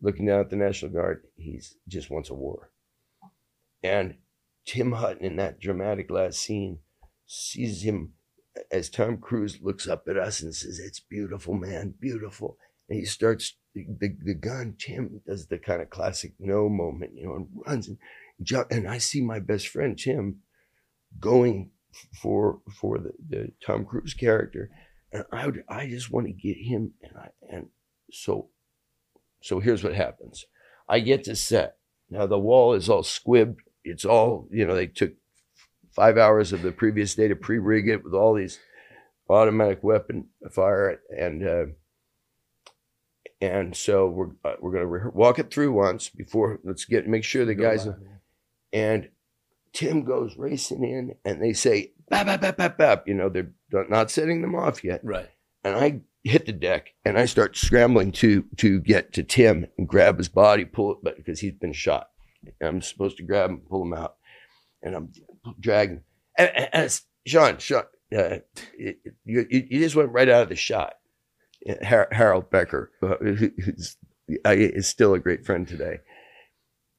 looking 0.00 0.26
down 0.26 0.40
at 0.40 0.50
the 0.50 0.56
National 0.56 0.90
Guard. 0.90 1.24
He's 1.36 1.76
just 1.86 2.10
wants 2.10 2.30
a 2.30 2.34
war, 2.34 2.70
and 3.82 4.16
Tim 4.64 4.92
Hutton 4.92 5.24
in 5.24 5.36
that 5.36 5.60
dramatic 5.60 6.10
last 6.10 6.40
scene 6.40 6.80
sees 7.26 7.82
him 7.82 8.14
as 8.70 8.88
Tom 8.88 9.18
Cruise 9.18 9.58
looks 9.62 9.88
up 9.88 10.08
at 10.08 10.16
us 10.16 10.42
and 10.42 10.54
says, 10.54 10.78
"It's 10.78 11.00
beautiful, 11.00 11.54
man, 11.54 11.94
beautiful." 12.00 12.58
And 12.88 12.98
he 12.98 13.04
starts 13.04 13.56
the, 13.74 13.84
the, 13.98 14.34
gun. 14.34 14.76
Tim 14.78 15.20
does 15.26 15.48
the 15.48 15.58
kind 15.58 15.82
of 15.82 15.90
classic 15.90 16.34
no 16.38 16.68
moment, 16.68 17.12
you 17.14 17.26
know, 17.26 17.34
and 17.34 17.48
runs 17.66 17.88
and 17.88 17.98
jump. 18.42 18.68
And 18.70 18.88
I 18.88 18.98
see 18.98 19.20
my 19.20 19.40
best 19.40 19.68
friend 19.68 19.98
Tim 19.98 20.40
going 21.18 21.70
for 22.20 22.60
for 22.80 22.98
the, 22.98 23.12
the 23.28 23.52
Tom 23.64 23.84
Cruise 23.84 24.14
character, 24.14 24.70
and 25.12 25.24
I 25.32 25.46
would 25.46 25.64
I 25.68 25.88
just 25.88 26.10
want 26.10 26.26
to 26.26 26.32
get 26.32 26.56
him 26.56 26.92
and 27.02 27.16
I 27.16 27.28
and 27.50 27.68
so 28.10 28.50
so 29.42 29.60
here's 29.60 29.84
what 29.84 29.94
happens. 29.94 30.46
I 30.88 31.00
get 31.00 31.24
to 31.24 31.36
set. 31.36 31.76
Now 32.10 32.26
the 32.26 32.38
wall 32.38 32.74
is 32.74 32.88
all 32.88 33.02
squibbed. 33.02 33.58
It's 33.84 34.04
all, 34.04 34.48
you 34.50 34.66
know, 34.66 34.74
they 34.74 34.86
took 34.86 35.12
five 35.96 36.18
hours 36.18 36.52
of 36.52 36.62
the 36.62 36.70
previous 36.70 37.14
day 37.14 37.26
to 37.26 37.34
pre-rig 37.34 37.88
it 37.88 38.04
with 38.04 38.14
all 38.14 38.34
these 38.34 38.60
automatic 39.28 39.82
weapon 39.82 40.26
fire 40.52 41.00
and 41.10 41.46
uh, 41.46 41.64
and 43.40 43.74
so 43.74 44.06
we're 44.06 44.30
uh, 44.44 44.54
we're 44.60 44.72
gonna 44.72 44.86
re- 44.86 45.10
walk 45.12 45.38
it 45.38 45.50
through 45.50 45.72
once 45.72 46.08
before 46.08 46.60
let's 46.62 46.84
get 46.84 47.08
make 47.08 47.24
sure 47.24 47.44
the 47.44 47.54
guys 47.54 47.88
and 48.72 49.08
Tim 49.76 50.04
goes 50.04 50.38
racing 50.38 50.84
in 50.84 51.16
and 51.26 51.42
they 51.42 51.52
say, 51.52 51.92
bap, 52.08 52.24
bap, 52.26 52.40
bap, 52.40 52.56
bap, 52.56 52.78
bap. 52.78 53.06
You 53.06 53.12
know, 53.12 53.28
they're 53.28 53.52
not 53.90 54.10
setting 54.10 54.40
them 54.40 54.54
off 54.54 54.82
yet. 54.82 55.02
Right. 55.04 55.28
And 55.64 55.76
I 55.76 56.00
hit 56.24 56.46
the 56.46 56.52
deck 56.52 56.94
and 57.04 57.18
I 57.18 57.26
start 57.26 57.58
scrambling 57.58 58.10
to 58.12 58.46
to 58.56 58.80
get 58.80 59.12
to 59.12 59.22
Tim 59.22 59.66
and 59.76 59.86
grab 59.86 60.16
his 60.16 60.30
body, 60.30 60.64
pull 60.64 60.92
it, 60.92 60.98
but 61.02 61.18
because 61.18 61.40
he's 61.40 61.52
been 61.52 61.74
shot. 61.74 62.08
I'm 62.62 62.80
supposed 62.80 63.18
to 63.18 63.22
grab 63.22 63.50
him, 63.50 63.60
pull 63.68 63.82
him 63.82 63.92
out, 63.92 64.16
and 64.82 64.94
I'm 64.94 65.12
dragging. 65.60 66.02
And, 66.38 66.50
and, 66.54 66.68
and 66.72 67.00
Sean, 67.26 67.58
Sean, 67.58 67.84
uh, 68.16 68.38
it, 68.78 68.98
you, 69.24 69.46
you 69.50 69.80
just 69.80 69.96
went 69.96 70.12
right 70.12 70.28
out 70.28 70.42
of 70.42 70.48
the 70.48 70.56
shot. 70.56 70.94
Harold 71.82 72.50
Becker, 72.50 72.92
uh, 73.02 73.16
who's 73.16 73.96
is 74.28 74.86
still 74.86 75.14
a 75.14 75.18
great 75.18 75.44
friend 75.44 75.66
today, 75.66 75.98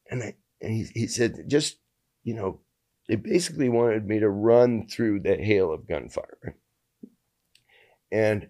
and, 0.09 0.23
I, 0.23 0.35
and 0.61 0.73
he, 0.73 0.85
he 0.93 1.07
said, 1.07 1.45
just 1.47 1.77
you 2.23 2.33
know, 2.33 2.59
they 3.07 3.15
basically 3.15 3.69
wanted 3.69 4.05
me 4.05 4.19
to 4.19 4.29
run 4.29 4.87
through 4.87 5.21
the 5.21 5.35
hail 5.35 5.71
of 5.71 5.87
gunfire, 5.87 6.57
and 8.11 8.49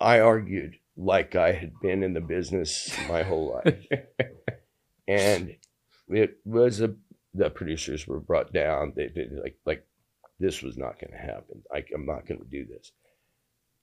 I 0.00 0.20
argued 0.20 0.76
like 0.96 1.36
I 1.36 1.52
had 1.52 1.72
been 1.80 2.02
in 2.02 2.14
the 2.14 2.20
business 2.20 2.90
my 3.08 3.22
whole 3.22 3.60
life, 3.64 3.86
and 5.08 5.56
it 6.08 6.38
was 6.44 6.80
a 6.80 6.94
the 7.36 7.50
producers 7.50 8.06
were 8.06 8.20
brought 8.20 8.52
down. 8.52 8.92
They 8.96 9.08
did 9.08 9.32
like 9.42 9.58
like 9.64 9.86
this 10.38 10.62
was 10.62 10.76
not 10.76 11.00
going 11.00 11.12
to 11.12 11.18
happen. 11.18 11.62
I, 11.72 11.84
I'm 11.94 12.06
not 12.06 12.26
going 12.26 12.40
to 12.40 12.46
do 12.46 12.66
this. 12.66 12.92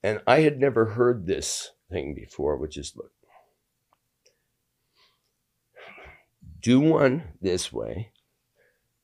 And 0.03 0.21
I 0.27 0.41
had 0.41 0.59
never 0.59 0.85
heard 0.85 1.25
this 1.25 1.71
thing 1.89 2.13
before, 2.13 2.57
which 2.57 2.77
is 2.77 2.93
look, 2.95 3.11
do 6.61 6.79
one 6.79 7.23
this 7.41 7.71
way, 7.71 8.11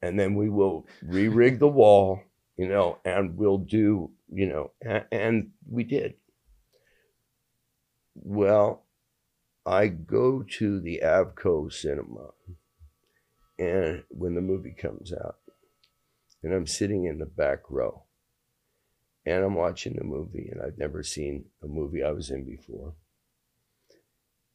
and 0.01 0.19
then 0.19 0.35
we 0.35 0.49
will 0.49 0.87
re 1.01 1.27
rig 1.27 1.59
the 1.59 1.67
wall, 1.67 2.21
you 2.57 2.67
know, 2.67 2.97
and 3.05 3.37
we'll 3.37 3.57
do, 3.57 4.11
you 4.31 4.47
know, 4.47 4.71
and, 4.81 5.05
and 5.11 5.49
we 5.69 5.83
did. 5.83 6.15
Well, 8.15 8.83
I 9.65 9.87
go 9.87 10.43
to 10.57 10.79
the 10.79 11.01
Avco 11.03 11.71
cinema, 11.71 12.31
and 13.59 14.03
when 14.07 14.35
the 14.35 14.41
movie 14.41 14.73
comes 14.75 15.13
out, 15.13 15.35
and 16.41 16.53
I'm 16.53 16.65
sitting 16.65 17.05
in 17.05 17.19
the 17.19 17.25
back 17.25 17.69
row 17.69 18.03
and 19.25 19.43
I'm 19.43 19.55
watching 19.55 19.93
the 19.93 20.03
movie 20.03 20.47
and 20.49 20.61
I've 20.61 20.77
never 20.77 21.03
seen 21.03 21.45
a 21.61 21.67
movie 21.67 22.01
I 22.01 22.11
was 22.11 22.31
in 22.31 22.45
before. 22.45 22.93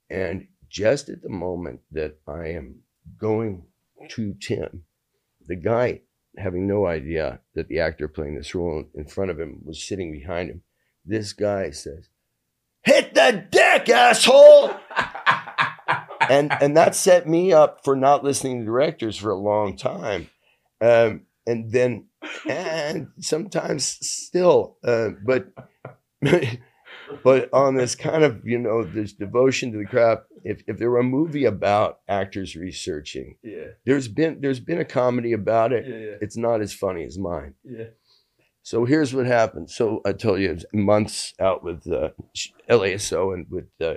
And 0.08 0.48
just 0.68 1.10
at 1.10 1.22
the 1.22 1.28
moment 1.28 1.80
that 1.92 2.16
I 2.26 2.48
am 2.48 2.80
going 3.18 3.66
to 4.10 4.34
Tim, 4.40 4.84
the 5.46 5.56
guy 5.56 6.00
having 6.38 6.66
no 6.66 6.86
idea 6.86 7.40
that 7.54 7.68
the 7.68 7.80
actor 7.80 8.08
playing 8.08 8.36
this 8.36 8.54
role 8.54 8.84
in 8.94 9.06
front 9.06 9.30
of 9.30 9.38
him 9.38 9.60
was 9.64 9.86
sitting 9.86 10.10
behind 10.10 10.48
him, 10.50 10.62
this 11.04 11.34
guy 11.34 11.70
says, 11.70 12.08
Hit 12.82 13.14
the 13.14 13.46
deck, 13.50 13.88
asshole! 13.88 14.70
And 16.30 16.52
and 16.60 16.76
that 16.76 16.94
set 16.94 17.28
me 17.28 17.52
up 17.52 17.84
for 17.84 17.96
not 17.96 18.24
listening 18.24 18.60
to 18.60 18.66
directors 18.66 19.16
for 19.16 19.30
a 19.30 19.38
long 19.38 19.76
time. 19.76 20.30
Um, 20.80 21.26
and 21.46 21.70
then 21.72 22.06
and 22.48 23.08
sometimes 23.20 23.98
still 24.00 24.76
uh, 24.84 25.10
but 25.24 25.46
but 27.22 27.52
on 27.52 27.74
this 27.74 27.94
kind 27.94 28.24
of 28.24 28.46
you 28.46 28.58
know 28.58 28.84
this 28.84 29.12
devotion 29.12 29.72
to 29.72 29.78
the 29.78 29.84
craft 29.84 30.22
if, 30.44 30.62
if 30.66 30.78
there 30.78 30.90
were 30.90 30.98
a 30.98 31.04
movie 31.04 31.44
about 31.44 32.00
actors 32.08 32.56
researching 32.56 33.36
yeah 33.42 33.68
there's 33.84 34.08
been 34.08 34.40
there's 34.40 34.60
been 34.60 34.80
a 34.80 34.84
comedy 34.84 35.32
about 35.32 35.72
it 35.72 35.86
yeah, 35.86 35.96
yeah. 35.96 36.16
it's 36.20 36.36
not 36.36 36.60
as 36.60 36.72
funny 36.72 37.04
as 37.04 37.18
mine 37.18 37.54
yeah 37.64 37.86
so 38.62 38.84
here's 38.84 39.14
what 39.14 39.26
happened 39.26 39.70
so 39.70 40.00
i 40.06 40.12
told 40.12 40.40
you 40.40 40.58
months 40.72 41.34
out 41.40 41.62
with 41.62 41.86
uh, 41.92 42.08
laso 42.68 43.32
and 43.32 43.46
with 43.50 43.68
uh, 43.80 43.94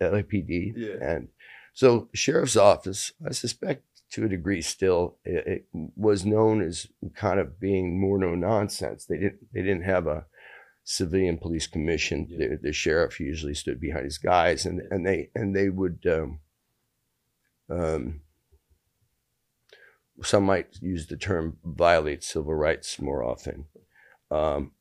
lapd 0.00 0.72
yeah. 0.76 0.94
and 1.00 1.28
so 1.72 2.08
sheriff's 2.14 2.56
office 2.56 3.12
i 3.26 3.32
suspect 3.32 3.84
to 4.12 4.24
a 4.24 4.28
degree 4.28 4.60
still 4.60 5.16
it, 5.24 5.46
it, 5.46 5.66
was 5.72 6.26
known 6.26 6.62
as 6.62 6.86
kind 7.14 7.40
of 7.40 7.58
being 7.58 7.98
more 7.98 8.18
no 8.18 8.34
nonsense. 8.34 9.06
They 9.06 9.16
didn't 9.16 9.52
they 9.52 9.62
didn't 9.62 9.84
have 9.84 10.06
a 10.06 10.26
civilian 10.84 11.38
police 11.38 11.66
commission. 11.66 12.26
Yeah. 12.28 12.48
The, 12.48 12.58
the, 12.62 12.72
sheriff 12.72 13.18
usually 13.18 13.54
stood 13.54 13.80
behind 13.80 14.04
his 14.04 14.18
guys, 14.18 14.66
and, 14.66 14.82
and 14.90 15.06
they 15.06 15.30
and 15.34 15.56
they 15.56 15.70
would. 15.70 16.04
Um, 16.06 16.40
um, 17.70 18.20
some 20.22 20.44
might 20.44 20.76
use 20.82 21.06
the 21.06 21.16
term 21.16 21.56
violate 21.64 22.22
civil 22.22 22.54
rights 22.54 23.00
more 23.00 23.24
often, 23.24 23.64
um, 24.30 24.72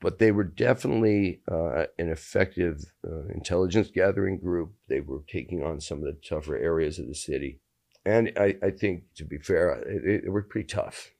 but 0.00 0.18
they 0.18 0.30
were 0.30 0.44
definitely 0.44 1.40
uh, 1.50 1.86
an 1.98 2.08
effective 2.08 2.92
uh, 3.06 3.26
intelligence 3.34 3.90
gathering 3.92 4.38
group. 4.38 4.72
They 4.88 5.00
were 5.00 5.22
taking 5.28 5.62
on 5.62 5.80
some 5.80 5.98
of 5.98 6.04
the 6.04 6.18
tougher 6.28 6.56
areas 6.56 6.98
of 6.98 7.08
the 7.08 7.14
city 7.14 7.60
and 8.08 8.32
I, 8.38 8.56
I 8.62 8.70
think 8.70 9.02
to 9.16 9.24
be 9.24 9.36
fair, 9.36 9.82
it, 9.82 10.24
it, 10.24 10.48
pretty 10.48 10.66
tough. 10.66 11.10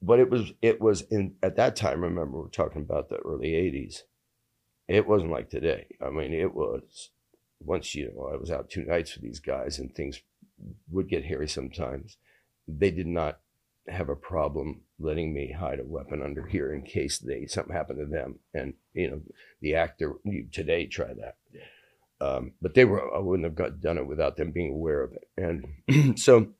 But 0.00 0.18
it 0.18 0.30
was 0.30 0.52
it 0.60 0.80
was 0.80 1.02
in 1.02 1.36
at 1.44 1.56
that 1.56 1.76
time. 1.76 2.00
Remember, 2.00 2.40
we're 2.40 2.48
talking 2.48 2.82
about 2.82 3.08
the 3.08 3.18
early 3.18 3.50
'80s. 3.50 4.02
It 4.88 5.06
wasn't 5.06 5.30
like 5.30 5.48
today. 5.48 5.86
I 6.04 6.10
mean, 6.10 6.32
it 6.32 6.52
was 6.54 7.10
once 7.60 7.94
you 7.94 8.12
know 8.12 8.30
I 8.32 8.36
was 8.36 8.50
out 8.50 8.68
two 8.68 8.84
nights 8.84 9.14
with 9.14 9.22
these 9.22 9.38
guys, 9.38 9.78
and 9.78 9.94
things 9.94 10.20
would 10.90 11.08
get 11.08 11.24
hairy 11.24 11.48
sometimes. 11.48 12.16
They 12.66 12.90
did 12.90 13.06
not 13.06 13.38
have 13.88 14.08
a 14.08 14.16
problem 14.16 14.82
letting 14.98 15.34
me 15.34 15.52
hide 15.52 15.80
a 15.80 15.84
weapon 15.84 16.22
under 16.22 16.46
here 16.46 16.72
in 16.72 16.82
case 16.82 17.18
they 17.18 17.46
something 17.46 17.74
happened 17.74 17.98
to 17.98 18.06
them. 18.06 18.38
And 18.54 18.74
you 18.94 19.10
know, 19.10 19.22
the 19.60 19.74
actor 19.74 20.14
you 20.24 20.46
today 20.50 20.86
try 20.86 21.12
that. 21.14 21.36
Um, 22.22 22.52
but 22.62 22.74
they 22.74 22.84
were, 22.84 23.14
I 23.14 23.18
wouldn't 23.18 23.44
have 23.44 23.56
got, 23.56 23.80
done 23.80 23.98
it 23.98 24.06
without 24.06 24.36
them 24.36 24.52
being 24.52 24.72
aware 24.72 25.02
of 25.02 25.12
it. 25.12 25.28
And 25.36 26.18
so, 26.18 26.50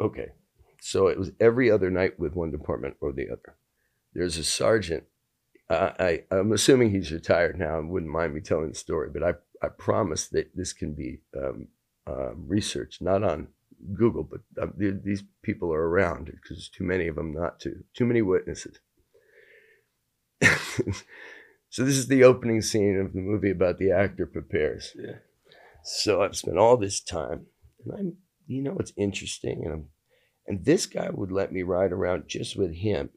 okay. 0.00 0.28
So 0.80 1.08
it 1.08 1.18
was 1.18 1.32
every 1.38 1.70
other 1.70 1.90
night 1.90 2.18
with 2.18 2.34
one 2.34 2.50
department 2.50 2.96
or 3.00 3.12
the 3.12 3.28
other. 3.28 3.56
There's 4.14 4.38
a 4.38 4.44
sergeant. 4.44 5.04
I, 5.68 6.22
I, 6.30 6.36
am 6.38 6.52
assuming 6.52 6.90
he's 6.90 7.12
retired 7.12 7.58
now 7.58 7.78
and 7.78 7.90
wouldn't 7.90 8.10
mind 8.10 8.34
me 8.34 8.40
telling 8.40 8.70
the 8.70 8.74
story, 8.74 9.10
but 9.12 9.22
I, 9.22 9.34
I 9.64 9.68
promise 9.68 10.28
that 10.28 10.56
this 10.56 10.72
can 10.72 10.94
be 10.94 11.20
um, 11.36 11.68
um, 12.06 12.44
researched, 12.46 13.00
not 13.02 13.22
on 13.22 13.48
Google, 13.94 14.24
but 14.24 14.40
uh, 14.60 14.68
these 14.76 15.24
people 15.42 15.72
are 15.72 15.88
around 15.88 16.26
because 16.26 16.68
too 16.68 16.84
many 16.84 17.08
of 17.08 17.16
them 17.16 17.32
not 17.32 17.60
to. 17.60 17.84
Too 17.94 18.04
many 18.04 18.22
witnesses. 18.22 18.78
So 21.72 21.84
this 21.84 21.96
is 21.96 22.08
the 22.08 22.22
opening 22.22 22.60
scene 22.60 23.00
of 23.00 23.14
the 23.14 23.20
movie 23.20 23.50
about 23.50 23.78
the 23.78 23.92
actor 23.92 24.26
prepares. 24.26 24.94
Yeah. 24.94 25.20
So 25.82 26.20
I've 26.20 26.36
spent 26.36 26.58
all 26.58 26.76
this 26.76 27.00
time, 27.00 27.46
and 27.82 27.98
I'm, 27.98 28.16
you 28.46 28.60
know, 28.60 28.76
it's 28.78 28.92
interesting, 28.94 29.62
and 29.64 29.72
I'm, 29.72 29.84
and 30.46 30.66
this 30.66 30.84
guy 30.84 31.08
would 31.10 31.32
let 31.32 31.50
me 31.50 31.62
ride 31.62 31.90
around 31.90 32.24
just 32.28 32.58
with 32.58 32.74
him, 32.74 33.08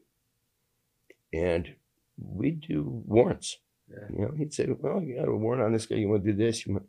and 1.34 1.74
we'd 2.16 2.62
do 2.62 3.02
warrants. 3.04 3.58
Yeah. 3.90 4.08
You 4.08 4.24
know, 4.24 4.34
he'd 4.38 4.54
say, 4.54 4.68
"Well, 4.70 5.02
you 5.02 5.16
got 5.16 5.28
a 5.28 5.36
warrant 5.36 5.62
on 5.62 5.74
this 5.74 5.84
guy. 5.84 5.96
You 5.96 6.08
want 6.08 6.24
to 6.24 6.32
do 6.32 6.38
this? 6.38 6.64
You 6.64 6.72
want?" 6.72 6.86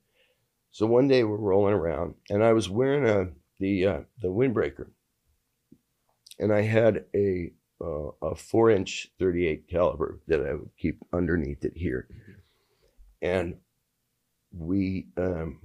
So 0.71 0.85
one 0.85 1.09
day 1.09 1.25
we're 1.25 1.35
rolling 1.35 1.73
around, 1.73 2.15
and 2.29 2.45
I 2.45 2.53
was 2.53 2.69
wearing 2.69 3.05
a 3.09 3.27
the 3.59 3.85
uh, 3.85 3.99
the 4.21 4.29
windbreaker, 4.29 4.89
and 6.39 6.53
I 6.53 6.61
had 6.61 7.05
a 7.15 7.51
uh, 7.81 8.09
a 8.21 8.35
four 8.35 8.69
inch 8.69 9.11
38 9.19 9.67
caliber 9.69 10.19
that 10.27 10.41
I 10.41 10.53
would 10.53 10.71
keep 10.77 10.99
underneath 11.13 11.63
it 11.63 11.73
here. 11.75 12.07
And 13.21 13.57
we, 14.51 15.07
um, 15.17 15.59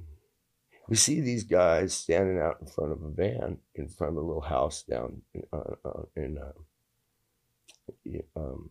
we 0.88 0.96
see 0.96 1.20
these 1.20 1.44
guys 1.44 1.94
standing 1.94 2.38
out 2.38 2.58
in 2.60 2.66
front 2.66 2.92
of 2.92 3.02
a 3.02 3.10
van 3.10 3.58
in 3.74 3.88
front 3.88 4.16
of 4.16 4.22
a 4.22 4.26
little 4.26 4.42
house 4.42 4.82
down 4.82 5.22
in, 5.34 5.42
uh, 5.52 5.74
uh, 5.84 6.02
in, 6.16 6.38
uh, 6.38 8.18
um, 8.36 8.70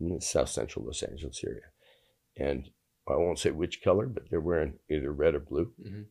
in 0.00 0.14
the 0.14 0.20
south 0.20 0.48
central 0.48 0.86
Los 0.86 1.02
Angeles 1.02 1.42
area. 1.44 1.66
And 2.36 2.70
I 3.08 3.16
won't 3.16 3.38
say 3.38 3.50
which 3.50 3.82
color, 3.82 4.06
but 4.06 4.30
they're 4.30 4.40
wearing 4.40 4.74
either 4.90 5.12
red 5.12 5.34
or 5.34 5.40
blue. 5.40 5.72
Mm-hmm. 5.82 6.02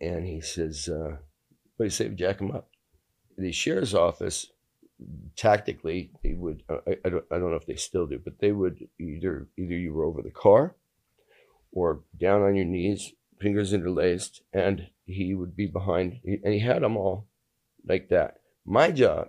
And 0.00 0.26
he 0.26 0.40
says, 0.40 0.88
uh, 0.88 1.18
What 1.76 1.84
do 1.84 1.86
you 1.86 1.90
say, 1.90 2.08
jack 2.08 2.38
them 2.38 2.50
up? 2.50 2.68
The 3.36 3.52
sheriff's 3.52 3.94
office 3.94 4.50
tactically 5.36 6.10
they 6.22 6.32
would 6.32 6.62
I, 6.70 6.96
I, 7.04 7.08
don't, 7.10 7.24
I 7.30 7.38
don't 7.38 7.50
know 7.50 7.56
if 7.56 7.66
they 7.66 7.76
still 7.76 8.06
do 8.06 8.18
but 8.18 8.38
they 8.38 8.52
would 8.52 8.88
either 8.98 9.46
either 9.58 9.74
you 9.74 9.92
were 9.92 10.04
over 10.04 10.22
the 10.22 10.30
car 10.30 10.74
or 11.72 12.00
down 12.18 12.42
on 12.42 12.56
your 12.56 12.64
knees 12.64 13.12
fingers 13.40 13.72
interlaced 13.72 14.42
and 14.52 14.88
he 15.04 15.34
would 15.34 15.54
be 15.54 15.66
behind 15.66 16.20
and 16.24 16.54
he 16.54 16.60
had 16.60 16.82
them 16.82 16.96
all 16.96 17.26
like 17.86 18.08
that. 18.08 18.38
My 18.64 18.90
job 18.90 19.28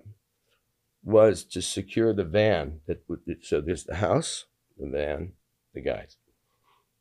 was 1.04 1.44
to 1.44 1.62
secure 1.62 2.14
the 2.14 2.24
van 2.24 2.80
that 2.88 3.04
would 3.08 3.22
so 3.42 3.62
there's 3.62 3.84
the 3.84 3.96
house 3.96 4.46
the 4.78 4.88
van 4.88 5.34
the 5.74 5.82
guys. 5.82 6.18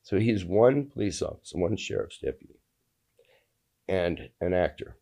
So 0.03 0.19
he's 0.19 0.45
one 0.45 0.87
police 0.87 1.23
officer 1.23 1.57
one 1.57 1.77
sheriff's 1.77 2.19
deputy 2.19 2.59
and 3.89 4.31
an 4.41 4.53
actor 4.53 4.97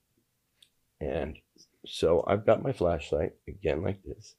and 1.01 1.37
so 1.87 2.25
I've 2.27 2.47
got 2.47 2.62
my 2.62 2.73
flashlight 2.73 3.33
again 3.49 3.83
like 3.83 4.03
this. 4.05 4.35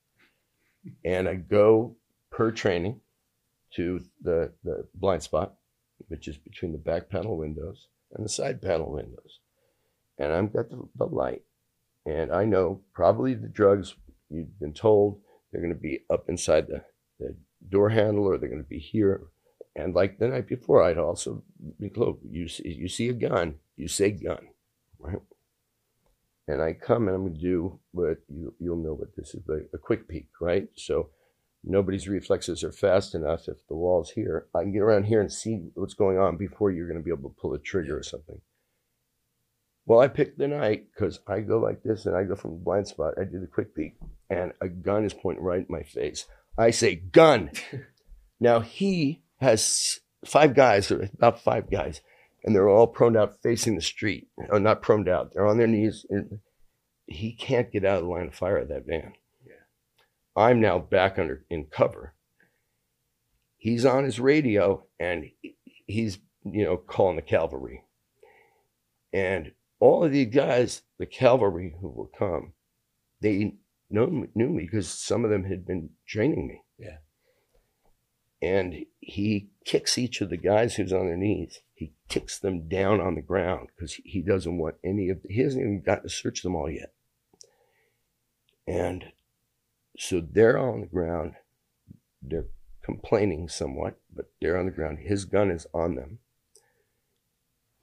and 1.04 1.28
I 1.28 1.36
go 1.36 1.96
per 2.32 2.52
training 2.52 3.02
to 3.76 4.02
the, 4.22 4.52
the 4.64 4.88
blind 4.96 5.24
spot, 5.24 5.56
which 6.08 6.28
is 6.28 6.38
between 6.38 6.72
the 6.72 6.78
back 6.78 7.10
panel 7.10 7.38
windows 7.38 7.88
and 8.14 8.26
the 8.26 8.30
side 8.30 8.62
panel 8.62 8.92
windows. 8.92 9.40
And 10.18 10.32
I've 10.32 10.54
got 10.54 10.70
the, 10.70 10.88
the 10.96 11.06
light. 11.06 11.44
And 12.06 12.32
I 12.32 12.46
know 12.46 12.82
probably 12.94 13.34
the 13.34 13.48
drugs 13.48 13.96
you've 14.30 14.60
been 14.60 14.74
told 14.74 15.20
they're 15.52 15.62
going 15.62 15.74
to 15.74 15.80
be 15.80 16.02
up 16.10 16.26
inside 16.30 16.68
the, 16.68 16.84
the 17.20 17.36
door 17.70 17.90
handle 17.90 18.26
or 18.26 18.38
they're 18.38 18.50
going 18.50 18.64
to 18.64 18.70
be 18.70 18.80
here. 18.80 19.22
And 19.76 19.94
like 19.94 20.20
the 20.20 20.28
night 20.28 20.48
before, 20.48 20.84
I'd 20.84 20.98
also 20.98 21.44
be 21.80 21.90
close. 21.90 22.18
You 22.30 22.48
see, 22.48 22.70
you 22.70 22.88
see 22.88 23.10
a 23.10 23.14
gun, 23.14 23.56
you 23.76 23.88
say 23.88 24.12
gun, 24.12 24.48
right? 25.00 25.20
And 26.48 26.62
I 26.62 26.74
come 26.74 27.08
and 27.08 27.16
I'm 27.16 27.24
going 27.24 27.34
to 27.34 27.40
do 27.40 27.80
what 27.92 28.18
you, 28.28 28.54
you'll 28.60 28.84
know 28.84 28.94
what 28.94 29.16
this 29.16 29.34
is, 29.34 29.42
but 29.46 29.68
a 29.74 29.78
quick 29.78 30.08
peek, 30.08 30.28
right? 30.40 30.68
So 30.76 31.10
nobody's 31.64 32.08
reflexes 32.08 32.64
are 32.64 32.72
fast 32.72 33.16
enough. 33.16 33.48
If 33.48 33.68
the 33.68 33.76
wall's 33.76 34.12
here, 34.12 34.48
I 34.54 34.62
can 34.62 34.72
get 34.72 34.82
around 34.82 35.06
here 35.06 35.22
and 35.22 35.32
see 35.32 35.72
what's 35.74 35.96
going 35.96 36.20
on 36.20 36.38
before 36.38 36.72
you're 36.72 36.88
going 36.88 37.00
to 37.00 37.04
be 37.04 37.12
able 37.12 37.30
to 37.30 37.36
pull 37.42 37.54
a 37.54 37.60
trigger 37.60 37.98
or 37.98 38.04
something. 38.04 38.42
Well, 39.88 40.00
I 40.00 40.08
picked 40.08 40.38
the 40.38 40.48
night 40.48 40.88
because 40.94 41.20
I 41.28 41.42
go 41.42 41.60
like 41.60 41.84
this 41.84 42.06
and 42.06 42.16
I 42.16 42.24
go 42.24 42.36
from 42.36 42.52
the 42.52 42.64
blind 42.64 42.88
spot. 42.88 43.16
I 43.20 43.24
do 43.24 43.40
the 43.40 43.48
quick 43.48 43.76
peek 43.76 43.96
and 44.30 44.54
a 44.62 44.68
gun 44.68 45.06
is 45.06 45.14
pointing 45.14 45.44
right 45.44 45.60
in 45.60 45.66
my 45.70 45.84
face. 45.84 46.26
I 46.58 46.72
say, 46.72 46.96
gun. 46.96 47.52
now 48.40 48.62
he 48.62 49.24
has 49.38 50.00
five 50.26 50.56
guys, 50.56 50.92
or 50.92 51.10
about 51.14 51.42
five 51.42 51.70
guys, 51.70 52.02
and 52.46 52.56
they're 52.56 52.70
all 52.70 52.88
prone 52.88 53.18
out 53.18 53.42
facing 53.42 53.76
the 53.76 53.82
street. 53.82 54.28
Or 54.50 54.60
not 54.60 54.84
prone 54.84 55.10
out, 55.10 55.34
they're 55.34 55.48
on 55.48 55.58
their 55.58 55.68
knees. 55.68 56.06
And 56.10 56.40
he 57.08 57.34
can't 57.34 57.72
get 57.72 57.84
out 57.84 57.98
of 57.98 58.04
the 58.04 58.10
line 58.10 58.28
of 58.28 58.36
fire 58.36 58.60
of 58.60 58.70
that 58.70 58.86
van. 58.86 59.14
Yeah. 59.46 59.54
I'm 60.36 60.62
now 60.62 60.78
back 60.78 61.18
under 61.18 61.44
in 61.50 61.66
cover. 61.66 62.14
He's 63.58 63.84
on 63.84 64.04
his 64.04 64.20
radio 64.20 64.86
and 65.00 65.26
he's, 65.88 66.20
you 66.44 66.64
know, 66.64 66.78
calling 66.78 67.16
the 67.16 67.24
cavalry. 67.24 67.84
And 69.12 69.54
all 69.80 70.04
of 70.04 70.12
these 70.12 70.32
guys, 70.32 70.84
the 71.00 71.08
cavalry 71.08 71.76
who 71.82 71.90
will 71.90 72.12
come, 72.18 72.54
they 73.22 73.56
know, 73.90 74.28
knew 74.36 74.50
me 74.50 74.64
because 74.66 74.88
some 74.88 75.26
of 75.26 75.32
them 75.32 75.46
had 75.46 75.66
been 75.66 75.90
training 76.08 76.48
me. 76.48 76.62
And 78.46 78.86
he 79.00 79.50
kicks 79.66 79.98
each 79.98 80.22
of 80.22 80.30
the 80.30 80.38
guys 80.38 80.76
who's 80.76 80.94
on 80.94 81.08
their 81.08 81.18
knees. 81.18 81.62
He 81.74 81.94
kicks 82.10 82.38
them 82.38 82.68
down 82.68 83.02
on 83.02 83.16
the 83.16 83.22
ground 83.24 83.70
because 83.76 83.96
he 84.04 84.22
doesn't 84.22 84.60
want 84.60 84.76
any 84.84 85.10
of. 85.10 85.18
He 85.28 85.42
hasn't 85.42 85.64
even 85.64 85.82
got 85.82 86.04
to 86.04 86.10
search 86.10 86.44
them 86.44 86.56
all 86.56 86.70
yet. 86.70 86.94
And 88.68 89.06
so 89.98 90.22
they're 90.22 90.60
on 90.60 90.82
the 90.82 90.86
ground. 90.86 91.34
They're 92.22 92.46
complaining 92.84 93.50
somewhat, 93.50 93.98
but 94.16 94.32
they're 94.40 94.60
on 94.60 94.66
the 94.66 94.72
ground. 94.72 95.00
His 95.00 95.26
gun 95.26 95.50
is 95.50 95.66
on 95.74 95.96
them. 95.96 96.20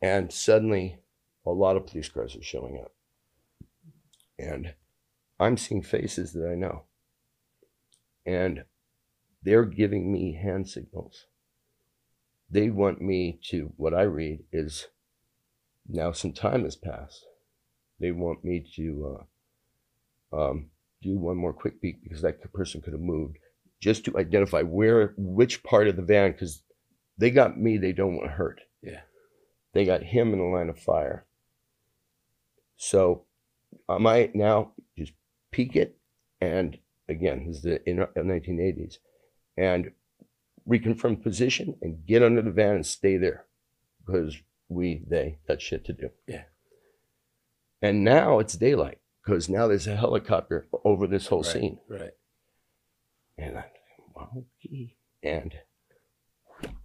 And 0.00 0.32
suddenly, 0.32 0.98
a 1.44 1.50
lot 1.50 1.76
of 1.76 1.88
police 1.88 2.08
cars 2.08 2.36
are 2.36 2.42
showing 2.42 2.80
up. 2.80 2.92
And 4.38 4.74
I'm 5.40 5.56
seeing 5.56 5.82
faces 5.82 6.32
that 6.34 6.48
I 6.48 6.54
know. 6.54 6.84
And 8.24 8.64
they're 9.42 9.64
giving 9.64 10.12
me 10.12 10.38
hand 10.40 10.68
signals. 10.68 11.26
They 12.50 12.70
want 12.70 13.00
me 13.00 13.40
to, 13.50 13.72
what 13.76 13.94
I 13.94 14.02
read 14.02 14.44
is 14.52 14.88
now 15.88 16.12
some 16.12 16.32
time 16.32 16.64
has 16.64 16.76
passed. 16.76 17.24
They 17.98 18.12
want 18.12 18.44
me 18.44 18.64
to 18.76 19.18
uh, 20.32 20.36
um, 20.36 20.70
do 21.02 21.18
one 21.18 21.36
more 21.36 21.52
quick 21.52 21.80
peek 21.80 22.02
because 22.02 22.22
that 22.22 22.52
person 22.52 22.80
could 22.82 22.92
have 22.92 23.02
moved 23.02 23.38
just 23.80 24.04
to 24.04 24.18
identify 24.18 24.62
where, 24.62 25.14
which 25.16 25.62
part 25.62 25.88
of 25.88 25.96
the 25.96 26.02
van, 26.02 26.32
because 26.32 26.62
they 27.18 27.30
got 27.30 27.58
me, 27.58 27.78
they 27.78 27.92
don't 27.92 28.16
want 28.16 28.30
hurt. 28.30 28.60
Yeah. 28.82 29.00
They 29.72 29.84
got 29.84 30.02
him 30.02 30.32
in 30.32 30.38
the 30.38 30.44
line 30.44 30.68
of 30.68 30.78
fire. 30.78 31.26
So 32.76 33.24
I 33.88 33.98
might 33.98 34.34
now 34.34 34.72
just 34.96 35.12
peek 35.50 35.76
it, 35.76 35.96
and 36.40 36.78
again, 37.08 37.46
this 37.46 37.58
is 37.58 37.62
the 37.62 37.88
in, 37.88 37.98
1980s, 37.98 38.98
and 39.56 39.92
reconfirm 40.68 41.22
position 41.22 41.76
and 41.82 42.06
get 42.06 42.22
under 42.22 42.42
the 42.42 42.50
van 42.50 42.76
and 42.76 42.86
stay 42.86 43.16
there 43.16 43.46
because 44.04 44.36
we, 44.68 45.02
they, 45.08 45.38
got 45.46 45.60
shit 45.60 45.84
to 45.86 45.92
do. 45.92 46.10
Yeah. 46.26 46.44
And 47.80 48.04
now 48.04 48.38
it's 48.38 48.54
daylight 48.54 48.98
because 49.24 49.48
now 49.48 49.66
there's 49.66 49.86
a 49.86 49.96
helicopter 49.96 50.66
over 50.84 51.06
this 51.06 51.26
whole 51.26 51.42
right, 51.42 51.52
scene. 51.52 51.78
Right. 51.88 52.12
And 53.38 53.58
I, 53.58 53.64
well, 54.14 54.46
okay. 54.64 54.94
And 55.22 55.54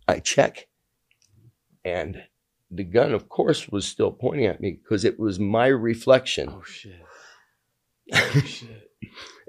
I 0.07 0.19
check, 0.19 0.67
and 1.83 2.23
the 2.69 2.83
gun, 2.83 3.13
of 3.13 3.29
course, 3.29 3.69
was 3.69 3.85
still 3.85 4.11
pointing 4.11 4.45
at 4.45 4.61
me 4.61 4.79
because 4.81 5.05
it 5.05 5.19
was 5.19 5.39
my 5.39 5.67
reflection. 5.67 6.49
Oh 6.49 6.63
shit. 6.63 7.01
Oh 8.13 8.41
shit. 8.45 8.86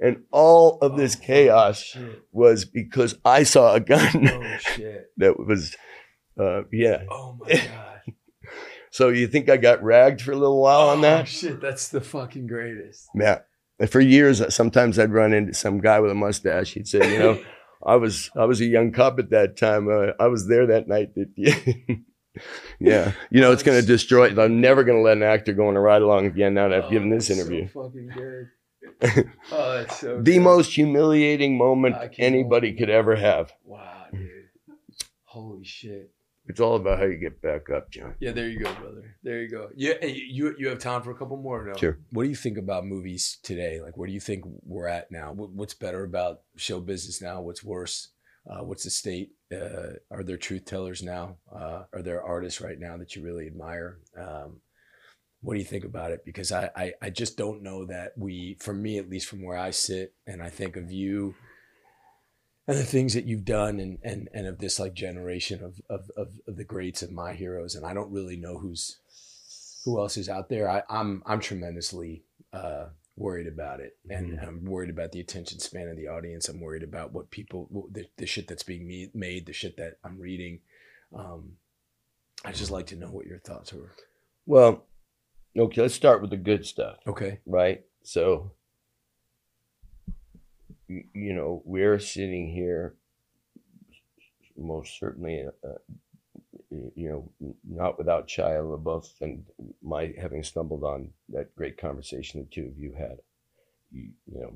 And 0.01 0.23
all 0.31 0.79
of 0.81 0.97
this 0.97 1.16
Oh, 1.20 1.25
chaos 1.25 1.97
was 2.33 2.65
because 2.65 3.16
I 3.25 3.43
saw 3.43 3.75
a 3.75 3.81
gun 3.81 4.29
Oh 4.29 4.57
shit. 4.61 5.07
that 5.16 5.39
was, 5.39 5.77
uh, 6.39 6.62
yeah. 6.73 7.03
Oh 7.11 7.37
my 7.41 7.49
god. 7.55 8.15
So 8.91 9.09
you 9.09 9.27
think 9.29 9.49
I 9.49 9.57
got 9.59 9.83
ragged 9.83 10.23
for 10.23 10.33
a 10.33 10.37
little 10.37 10.61
while 10.61 10.89
on 10.89 10.99
Oh 10.99 11.03
that? 11.03 11.29
shit. 11.29 11.61
That's 11.61 11.89
the 11.89 12.01
fucking 12.01 12.47
greatest. 12.47 13.07
Yeah. 13.15 13.41
And 13.79 13.89
for 13.89 14.01
years, 14.01 14.43
sometimes 14.55 14.99
I'd 14.99 15.12
run 15.12 15.33
into 15.33 15.55
some 15.55 15.79
guy 15.81 16.01
with 16.01 16.11
a 16.11 16.15
mustache. 16.15 16.73
He'd 16.75 16.89
say, 16.89 17.12
you 17.12 17.19
know, 17.19 17.41
I 17.87 17.95
was 17.97 18.29
I 18.37 18.45
was 18.45 18.61
a 18.61 18.65
young 18.65 18.91
cop 18.93 19.19
at 19.20 19.31
that 19.31 19.57
time. 19.57 19.89
Uh, 19.89 20.12
I 20.19 20.27
was 20.27 20.49
there 20.49 20.66
that 20.66 20.89
night. 20.89 21.15
That, 21.15 21.29
yeah, 22.81 23.12
you 23.31 23.41
know, 23.41 23.53
it's 23.53 23.62
going 23.62 23.81
to 23.81 23.87
destroy. 23.87 24.29
I'm 24.37 24.61
never 24.61 24.83
going 24.85 24.99
to 24.99 25.03
let 25.03 25.16
an 25.16 25.23
actor 25.23 25.53
go 25.53 25.69
on 25.69 25.77
a 25.77 25.81
ride 25.81 26.03
along 26.03 26.27
again 26.27 26.55
now 26.55 26.69
that 26.69 26.79
I've 26.79 26.85
Oh, 26.87 26.91
given 26.91 27.11
this 27.11 27.31
interview. 27.31 27.69
So 27.69 27.85
fucking 27.85 28.11
good. 28.16 28.49
oh, 29.53 29.73
that's 29.79 30.01
so 30.01 30.20
the 30.20 30.35
good. 30.35 30.43
most 30.43 30.75
humiliating 30.75 31.57
moment 31.57 31.97
anybody 32.19 32.75
could 32.75 32.91
ever 32.91 33.16
have. 33.16 33.53
Wow, 33.65 34.07
dude. 34.12 34.31
Holy 35.25 35.65
shit. 35.65 36.12
It's 36.49 36.61
all 36.61 36.77
about 36.77 36.99
how 36.99 37.05
you 37.05 37.19
get 37.19 37.43
back 37.43 37.69
up, 37.69 37.91
Jon. 37.91 38.15
Yeah, 38.20 38.33
there 38.33 38.49
you 38.49 38.61
go, 38.61 38.73
brother. 38.75 39.16
There 39.23 39.43
you 39.43 39.51
go. 39.51 39.69
Yeah, 39.77 40.03
you 40.03 40.55
you 40.59 40.69
have 40.69 40.79
time 40.79 41.03
for 41.03 41.11
a 41.11 41.15
couple 41.15 41.37
more? 41.37 41.62
Or 41.62 41.66
no? 41.66 41.77
Sure. 41.77 41.99
What 42.11 42.23
do 42.23 42.31
you 42.31 42.35
think 42.37 42.57
about 42.57 42.87
movies 42.87 43.39
today? 43.43 43.83
Like, 43.83 43.99
where 43.99 44.07
do 44.07 44.15
you 44.15 44.20
think 44.20 44.45
we're 44.65 44.89
at 44.89 45.11
now? 45.12 45.33
What's 45.35 45.75
better 45.75 46.05
about 46.05 46.41
show 46.57 46.81
business 46.81 47.20
now? 47.20 47.43
What's 47.43 47.62
worse? 47.62 48.09
Uh, 48.49 48.65
what's 48.65 48.85
the 48.85 48.91
state? 48.91 49.33
Uh, 49.53 49.99
are 50.11 50.25
there 50.25 50.39
truth 50.39 50.65
tellers 50.65 51.03
now? 51.03 51.37
Uh, 51.55 51.83
are 51.93 52.03
there 52.03 52.23
artists 52.23 52.62
right 52.62 52.79
now 52.79 52.97
that 52.97 53.15
you 53.15 53.23
really 53.23 53.47
admire? 53.47 53.99
Um, 54.19 54.61
what 55.49 55.55
do 55.55 55.61
you 55.61 55.65
think 55.65 55.87
about 55.87 56.12
it? 56.12 56.27
Because 56.27 56.53
I, 56.53 56.69
I 56.77 56.93
I 57.01 57.09
just 57.09 57.39
don't 57.39 57.62
know 57.62 57.87
that 57.87 58.12
we, 58.19 58.59
for 58.61 58.75
me 58.75 58.99
at 58.99 59.09
least, 59.09 59.29
from 59.29 59.43
where 59.43 59.57
I 59.57 59.70
sit, 59.70 60.12
and 60.27 60.43
I 60.43 60.51
think 60.51 60.77
of 60.77 60.93
you 60.93 61.37
and 62.66 62.77
the 62.77 62.85
things 62.85 63.15
that 63.15 63.25
you've 63.25 63.47
done 63.47 63.81
and 63.81 63.99
and 64.03 64.29
and 64.35 64.47
of 64.47 64.59
this 64.59 64.79
like 64.79 64.93
generation 64.93 65.65
of 65.65 65.81
of 65.89 66.11
of, 66.19 66.35
of 66.47 66.57
the 66.59 66.65
greats 66.65 67.01
of 67.01 67.11
my 67.11 67.33
heroes 67.33 67.75
and 67.75 67.87
I 67.87 67.95
don't 67.95 68.12
really 68.12 68.37
know 68.37 68.59
who's 68.59 68.99
who 69.87 69.99
else 69.99 70.19
is 70.19 70.29
out 70.29 70.51
there 70.51 70.69
I, 70.69 70.83
I'm 70.91 71.23
I'm 71.25 71.41
tremendously 71.41 72.25
uh, 72.53 72.89
worried 73.16 73.47
about 73.47 73.81
it 73.81 73.97
and 74.11 74.39
Mhm. 74.39 74.47
I'm 74.47 74.65
worried 74.66 74.91
about 74.91 75.12
the 75.12 75.20
attention 75.20 75.61
span 75.61 75.89
of 75.89 75.97
the 75.97 76.09
audience 76.09 76.51
I'm 76.51 76.61
worried 76.61 76.83
about 76.83 77.15
what 77.15 77.31
people 77.31 77.89
the, 77.91 78.05
the 78.19 78.27
shit 78.27 78.49
that's 78.49 78.65
being 78.65 79.11
made 79.15 79.47
the 79.47 79.55
shit 79.55 79.79
that 79.79 79.97
I'm 80.05 80.19
reading 80.20 80.61
um, 81.16 81.53
I 82.45 82.53
just 82.53 82.70
like 82.70 82.89
to 82.89 82.97
know 82.97 83.11
what 83.11 83.25
your 83.27 83.39
thoughts 83.39 83.73
were 83.73 83.95
Well, 84.45 84.85
okay, 85.59 85.82
let's 85.82 85.94
start 85.94 86.20
with 86.20 86.30
the 86.30 86.36
good 86.36 86.64
stuff. 86.64 86.97
okay 87.06 87.40
right? 87.47 87.85
So, 88.02 88.52
you, 90.89 91.35
know, 91.35 91.62
we're 91.66 91.98
sitting 91.98 92.51
here, 92.51 92.94
most 94.56 94.98
certainly, 94.98 95.44
uh, 95.62 95.68
you 96.70 97.09
know, 97.09 97.55
not 97.68 97.98
without 97.98 98.28
Shia 98.28 98.62
LaBeouf 98.62 99.20
and 99.20 99.44
my 99.82 100.14
having 100.18 100.43
stumbled 100.43 100.85
on 100.85 101.10
that 101.30 101.55
great 101.55 101.76
conversation 101.78 102.40
the 102.40 102.47
two 102.47 102.68
of 102.68 102.78
you 102.78 102.94
had. 102.98 103.18
You, 103.90 104.10
you 104.26 104.40
know, 104.40 104.52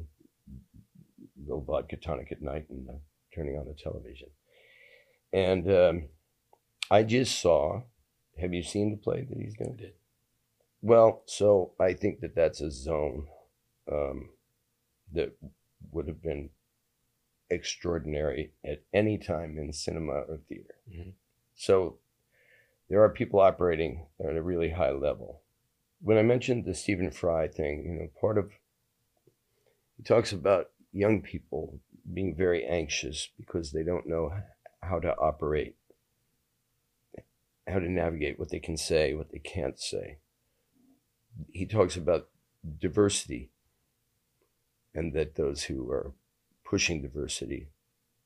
no 1.46 1.60
vodka 1.60 1.96
tonic 1.96 2.32
at 2.32 2.42
night 2.42 2.66
and 2.70 2.88
uh, 2.88 2.92
turning 3.34 3.56
on 3.58 3.66
the 3.66 3.74
television. 3.74 4.28
And 5.32 5.70
um, 5.70 6.08
I 6.90 7.02
just 7.02 7.40
saw. 7.40 7.82
Have 8.40 8.54
you 8.54 8.62
seen 8.62 8.90
the 8.90 8.96
play 8.96 9.26
that 9.28 9.38
he's 9.38 9.54
doing? 9.54 9.76
I 9.78 9.82
did. 9.82 9.92
Well, 10.82 11.22
so 11.26 11.72
I 11.78 11.94
think 11.94 12.20
that 12.20 12.34
that's 12.34 12.60
a 12.60 12.70
zone 12.70 13.28
um, 13.90 14.30
that 15.12 15.32
would 15.92 16.09
have 16.09 16.20
been 16.20 16.50
extraordinary 17.50 18.52
at 18.64 18.82
any 18.92 19.16
time 19.16 19.59
in 19.59 19.72
cinema 19.72 20.12
or 20.12 20.38
theater. 20.48 20.74
Mhm. 20.90 21.14
So 21.54 21.98
there 22.88 23.02
are 23.02 23.10
people 23.10 23.40
operating 23.40 24.06
at 24.18 24.36
a 24.36 24.42
really 24.42 24.70
high 24.70 24.90
level. 24.90 25.42
When 26.00 26.18
I 26.18 26.22
mentioned 26.22 26.64
the 26.64 26.74
Stephen 26.74 27.10
Fry 27.10 27.46
thing, 27.46 27.84
you 27.84 27.92
know, 27.92 28.09
part 28.20 28.36
of 28.36 28.52
he 29.96 30.02
talks 30.02 30.32
about 30.32 30.72
young 30.92 31.22
people 31.22 31.78
being 32.12 32.34
very 32.34 32.64
anxious 32.64 33.28
because 33.38 33.70
they 33.70 33.84
don't 33.84 34.09
know 34.09 34.32
how 34.82 34.98
to 34.98 35.16
operate, 35.16 35.76
how 37.68 37.78
to 37.78 37.88
navigate 37.88 38.38
what 38.38 38.50
they 38.50 38.59
can 38.59 38.76
say, 38.76 39.14
what 39.14 39.30
they 39.30 39.38
can't 39.38 39.78
say. 39.78 40.18
He 41.50 41.66
talks 41.66 41.96
about 41.96 42.28
diversity 42.80 43.50
and 44.94 45.12
that 45.14 45.34
those 45.34 45.64
who 45.64 45.90
are 45.90 46.12
pushing 46.64 47.02
diversity 47.02 47.68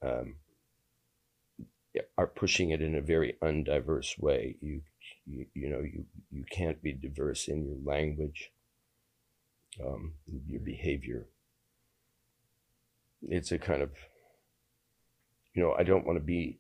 um, 0.03 0.37
are 2.19 2.27
pushing 2.27 2.71
it 2.71 2.83
in 2.83 2.95
a 2.95 3.01
very 3.01 3.37
undiverse 3.43 4.19
way. 4.19 4.57
You, 4.61 4.83
you, 5.27 5.47
you 5.55 5.69
know, 5.69 5.81
you, 5.81 6.05
you 6.31 6.45
can't 6.51 6.83
be 6.83 6.93
diverse 6.93 7.49
in 7.49 7.65
your 7.65 7.79
language, 7.85 8.51
um, 9.85 10.15
your 10.49 10.61
behavior. 10.61 11.27
It's 13.23 13.53
a 13.53 13.59
kind 13.59 13.83
of, 13.83 13.91
you 15.55 15.63
know, 15.63 15.75
I 15.79 15.83
don't 15.83 16.07
want 16.07 16.19
to 16.19 16.25
be 16.25 16.59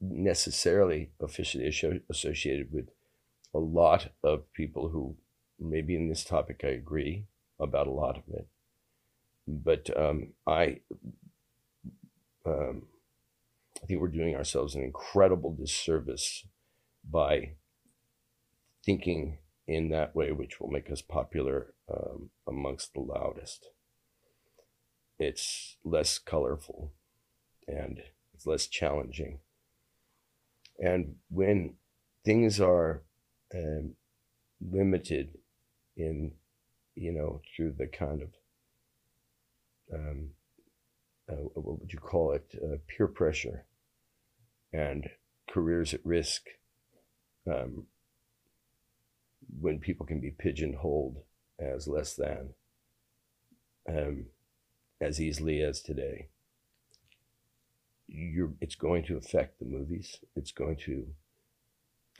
necessarily 0.00 1.10
officially 1.20 1.66
associated 2.08 2.72
with 2.72 2.88
a 3.54 3.58
lot 3.58 4.12
of 4.22 4.50
people 4.52 4.88
who 4.88 5.16
maybe 5.60 5.94
in 5.94 6.08
this 6.08 6.24
topic 6.24 6.62
I 6.64 6.68
agree 6.68 7.26
about 7.60 7.86
a 7.86 7.92
lot 7.92 8.16
of 8.16 8.24
it. 8.32 8.48
But 9.46 9.90
um, 9.96 10.32
I, 10.46 10.80
um, 12.46 12.82
I 13.82 13.86
think 13.86 14.00
we're 14.00 14.08
doing 14.08 14.34
ourselves 14.34 14.74
an 14.74 14.82
incredible 14.82 15.54
disservice 15.54 16.46
by 17.08 17.52
thinking 18.84 19.38
in 19.66 19.90
that 19.90 20.14
way, 20.16 20.32
which 20.32 20.60
will 20.60 20.70
make 20.70 20.90
us 20.90 21.02
popular 21.02 21.74
um, 21.92 22.30
amongst 22.48 22.94
the 22.94 23.00
loudest. 23.00 23.68
It's 25.18 25.76
less 25.84 26.18
colorful 26.18 26.92
and 27.68 28.00
it's 28.34 28.46
less 28.46 28.66
challenging. 28.66 29.40
And 30.78 31.16
when 31.28 31.74
things 32.24 32.60
are 32.60 33.02
um, 33.54 33.96
limited 34.60 35.38
in, 36.00 36.32
you 36.94 37.12
know, 37.12 37.40
through 37.54 37.72
the 37.78 37.86
kind 37.86 38.22
of, 38.22 38.28
um, 39.92 40.30
uh, 41.30 41.34
what 41.54 41.80
would 41.80 41.92
you 41.92 41.98
call 41.98 42.32
it, 42.32 42.54
uh, 42.62 42.76
peer 42.86 43.06
pressure 43.06 43.64
and 44.72 45.10
careers 45.48 45.94
at 45.94 46.04
risk, 46.04 46.42
um, 47.46 47.86
when 49.60 49.78
people 49.78 50.06
can 50.06 50.20
be 50.20 50.30
pigeonholed 50.30 51.18
as 51.58 51.88
less 51.88 52.14
than 52.14 52.50
um, 53.88 54.26
as 55.00 55.20
easily 55.20 55.62
as 55.62 55.80
today. 55.80 56.28
You're, 58.06 58.52
it's 58.60 58.74
going 58.74 59.04
to 59.04 59.16
affect 59.16 59.58
the 59.58 59.64
movies. 59.64 60.18
It's 60.36 60.52
going 60.52 60.76
to 60.86 61.06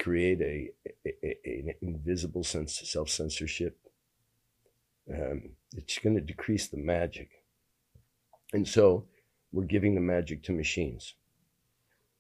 create 0.01 0.41
a, 0.41 0.71
a, 1.07 1.13
a 1.25 1.39
an 1.45 1.75
invisible 1.83 2.45
sense 2.45 2.81
of 2.81 2.89
self 2.89 3.09
censorship. 3.09 3.79
Um, 5.13 5.51
it's 5.77 5.99
going 5.99 6.15
to 6.17 6.21
decrease 6.21 6.69
the 6.69 6.77
magic, 6.77 7.31
and 8.53 8.67
so 8.67 9.07
we're 9.53 9.65
giving 9.65 9.95
the 9.95 10.01
magic 10.01 10.43
to 10.45 10.53
machines. 10.53 11.15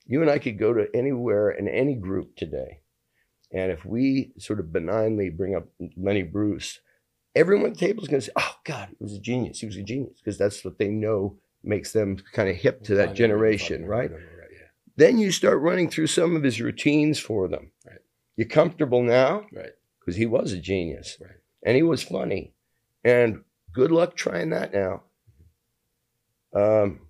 You 0.06 0.22
and 0.22 0.30
I 0.30 0.38
could 0.38 0.58
go 0.58 0.72
to 0.72 0.88
anywhere 0.94 1.50
in 1.50 1.68
any 1.68 1.94
group 1.94 2.36
today 2.36 2.80
and 3.52 3.72
if 3.72 3.84
we 3.84 4.32
sort 4.38 4.60
of 4.60 4.72
benignly 4.72 5.28
bring 5.28 5.56
up 5.56 5.66
Lenny 5.96 6.22
Bruce, 6.22 6.80
everyone 7.34 7.66
at 7.66 7.78
the 7.78 7.86
table 7.86 8.02
is 8.02 8.08
going 8.08 8.20
to 8.20 8.26
say, 8.26 8.32
oh, 8.36 8.54
God, 8.64 8.88
he 8.90 8.96
was 9.02 9.14
a 9.14 9.20
genius. 9.20 9.60
He 9.60 9.66
was 9.66 9.76
a 9.76 9.82
genius 9.82 10.18
because 10.18 10.38
that's 10.38 10.64
what 10.64 10.78
they 10.78 10.88
know 10.88 11.36
makes 11.62 11.92
them 11.92 12.16
kind 12.32 12.48
of 12.48 12.56
hip 12.56 12.82
to 12.84 12.94
that 12.94 13.14
generation, 13.14 13.84
right? 13.84 14.10
Then 14.96 15.18
you 15.18 15.30
start 15.30 15.60
running 15.60 15.88
through 15.88 16.08
some 16.08 16.36
of 16.36 16.42
his 16.42 16.60
routines 16.60 17.18
for 17.18 17.48
them. 17.48 17.72
Right. 17.86 17.98
You're 18.36 18.48
comfortable 18.48 19.02
now? 19.02 19.46
Right. 19.52 19.72
Because 19.98 20.16
he 20.16 20.26
was 20.26 20.52
a 20.52 20.58
genius. 20.58 21.16
Right. 21.20 21.30
And 21.64 21.76
he 21.76 21.82
was 21.82 22.02
funny. 22.02 22.54
And 23.04 23.44
good 23.72 23.90
luck 23.90 24.16
trying 24.16 24.50
that 24.50 24.72
now. 24.72 25.02
Um, 26.54 27.00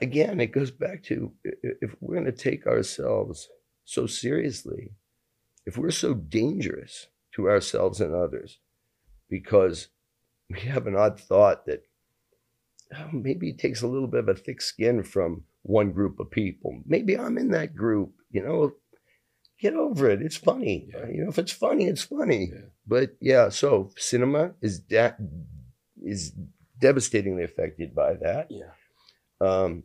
again, 0.00 0.40
it 0.40 0.52
goes 0.52 0.70
back 0.70 1.02
to 1.04 1.32
if 1.44 1.94
we're 2.00 2.14
going 2.14 2.26
to 2.26 2.32
take 2.32 2.66
ourselves– 2.66 3.48
so 3.84 4.06
seriously, 4.06 4.92
if 5.66 5.76
we're 5.76 5.90
so 5.90 6.14
dangerous 6.14 7.08
to 7.34 7.48
ourselves 7.48 8.00
and 8.00 8.14
others 8.14 8.58
because 9.28 9.88
we 10.50 10.60
have 10.60 10.86
an 10.86 10.96
odd 10.96 11.20
thought 11.20 11.66
that 11.66 11.82
maybe 13.12 13.50
it 13.50 13.58
takes 13.58 13.82
a 13.82 13.86
little 13.86 14.08
bit 14.08 14.20
of 14.20 14.28
a 14.28 14.34
thick 14.34 14.60
skin 14.60 15.02
from 15.02 15.44
one 15.62 15.92
group 15.92 16.20
of 16.20 16.30
people. 16.30 16.80
Maybe 16.86 17.18
I'm 17.18 17.38
in 17.38 17.50
that 17.50 17.74
group, 17.74 18.12
you 18.30 18.42
know. 18.42 18.72
Get 19.60 19.74
over 19.74 20.10
it. 20.10 20.20
It's 20.20 20.36
funny. 20.36 20.88
Yeah. 20.92 21.06
You 21.08 21.22
know, 21.22 21.30
if 21.30 21.38
it's 21.38 21.52
funny, 21.52 21.86
it's 21.86 22.02
funny. 22.02 22.50
Yeah. 22.52 22.60
But 22.86 23.16
yeah, 23.20 23.48
so 23.48 23.90
cinema 23.96 24.52
is 24.60 24.82
that 24.90 25.16
is 26.02 26.32
devastatingly 26.80 27.44
affected 27.44 27.94
by 27.94 28.14
that. 28.14 28.48
Yeah. 28.50 28.72
Um, 29.40 29.84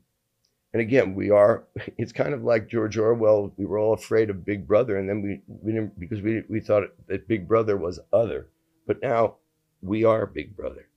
and 0.73 0.81
again, 0.81 1.15
we 1.15 1.29
are. 1.29 1.65
It's 1.97 2.11
kind 2.11 2.33
of 2.33 2.43
like 2.43 2.67
George 2.67 2.97
Orwell. 2.97 3.53
We 3.57 3.65
were 3.65 3.79
all 3.79 3.93
afraid 3.93 4.29
of 4.29 4.45
Big 4.45 4.67
Brother, 4.67 4.97
and 4.97 5.07
then 5.07 5.21
we 5.21 5.41
we 5.47 5.71
didn't 5.71 5.99
because 5.99 6.21
we 6.21 6.43
we 6.49 6.59
thought 6.59 6.83
that 7.07 7.27
Big 7.27 7.47
Brother 7.47 7.77
was 7.77 7.99
other. 8.11 8.47
But 8.87 9.01
now 9.01 9.35
we 9.81 10.03
are 10.03 10.25
Big 10.25 10.57
Brother. 10.57 10.88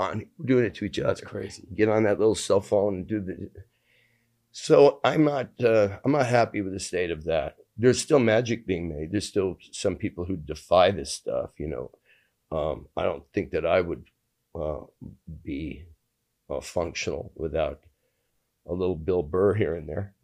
On 0.00 0.24
doing 0.42 0.64
it 0.64 0.74
to 0.76 0.86
each 0.86 0.98
other. 0.98 1.08
That's 1.08 1.20
crazy. 1.20 1.68
Get 1.74 1.90
on 1.90 2.04
that 2.04 2.18
little 2.18 2.34
cell 2.34 2.62
phone 2.62 2.94
and 2.94 3.06
do 3.06 3.20
the. 3.20 3.50
So 4.50 4.98
I'm 5.04 5.24
not. 5.24 5.50
Uh, 5.62 5.98
I'm 6.02 6.12
not 6.12 6.26
happy 6.26 6.62
with 6.62 6.72
the 6.72 6.80
state 6.80 7.10
of 7.10 7.24
that. 7.24 7.56
There's 7.76 8.00
still 8.00 8.18
magic 8.18 8.66
being 8.66 8.88
made. 8.88 9.12
There's 9.12 9.28
still 9.28 9.58
some 9.72 9.96
people 9.96 10.24
who 10.24 10.36
defy 10.36 10.90
this 10.90 11.12
stuff. 11.12 11.50
You 11.58 11.68
know, 11.68 11.90
um, 12.50 12.86
I 12.96 13.04
don't 13.04 13.24
think 13.34 13.50
that 13.50 13.66
I 13.66 13.82
would 13.82 14.04
uh, 14.58 14.80
be 15.44 15.84
uh, 16.48 16.62
functional 16.62 17.32
without 17.36 17.80
a 18.66 18.72
little 18.72 18.96
Bill 18.96 19.22
Burr 19.22 19.54
here 19.54 19.74
and 19.74 19.86
there. 19.86 20.14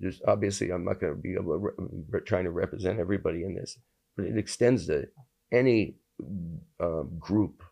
Just 0.00 0.22
obviously, 0.28 0.70
I'm 0.70 0.84
not 0.84 1.00
going 1.00 1.14
to 1.14 1.20
be 1.20 1.34
able 1.34 1.58
to 1.58 1.72
re- 2.08 2.20
trying 2.24 2.44
to 2.44 2.50
represent 2.52 3.00
everybody 3.00 3.42
in 3.42 3.56
this, 3.56 3.78
but 4.16 4.26
it 4.26 4.38
extends 4.38 4.86
to 4.86 5.08
any 5.52 5.96
um, 6.78 7.10
group. 7.18 7.62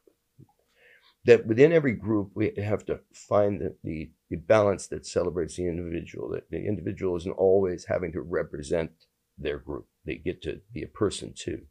That 1.28 1.46
within 1.46 1.72
every 1.72 1.92
group, 1.92 2.30
we 2.34 2.55
have 2.56 2.86
to 2.86 3.00
find 3.12 3.60
the, 3.60 3.76
the, 3.84 4.10
the 4.30 4.36
balance 4.36 4.86
that 4.86 5.05
celebrates 5.05 5.56
the 5.56 5.68
individual. 5.68 6.30
That 6.30 6.48
the 6.50 6.66
individual 6.66 7.16
isn't 7.18 7.32
always 7.32 7.84
having 7.84 8.12
to 8.12 8.22
represent 8.22 8.92
their 9.36 9.59
group; 9.59 9.86
they 10.06 10.14
get 10.14 10.40
to 10.44 10.62
be 10.72 10.82
a 10.82 10.88
person 10.88 11.34
too. 11.36 11.66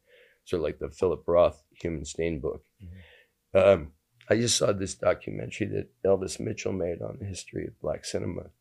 So, 0.46 0.60
like 0.60 0.78
the 0.78 0.92
Philip 0.92 1.24
Roth 1.26 1.64
Human 1.82 2.06
Stain 2.06 2.40
book. 2.40 2.66
Mm-hmm. 2.84 3.58
Um, 3.58 3.94
I 4.30 4.36
just 4.36 4.58
saw 4.58 4.74
this 4.74 4.94
documentary 4.94 5.66
that 5.68 5.90
Elvis 6.06 6.40
Mitchell 6.40 6.74
made 6.74 7.02
on 7.02 7.18
the 7.20 7.26
history 7.26 7.66
of 7.66 7.82
black 7.82 8.06
cinema, 8.06 8.52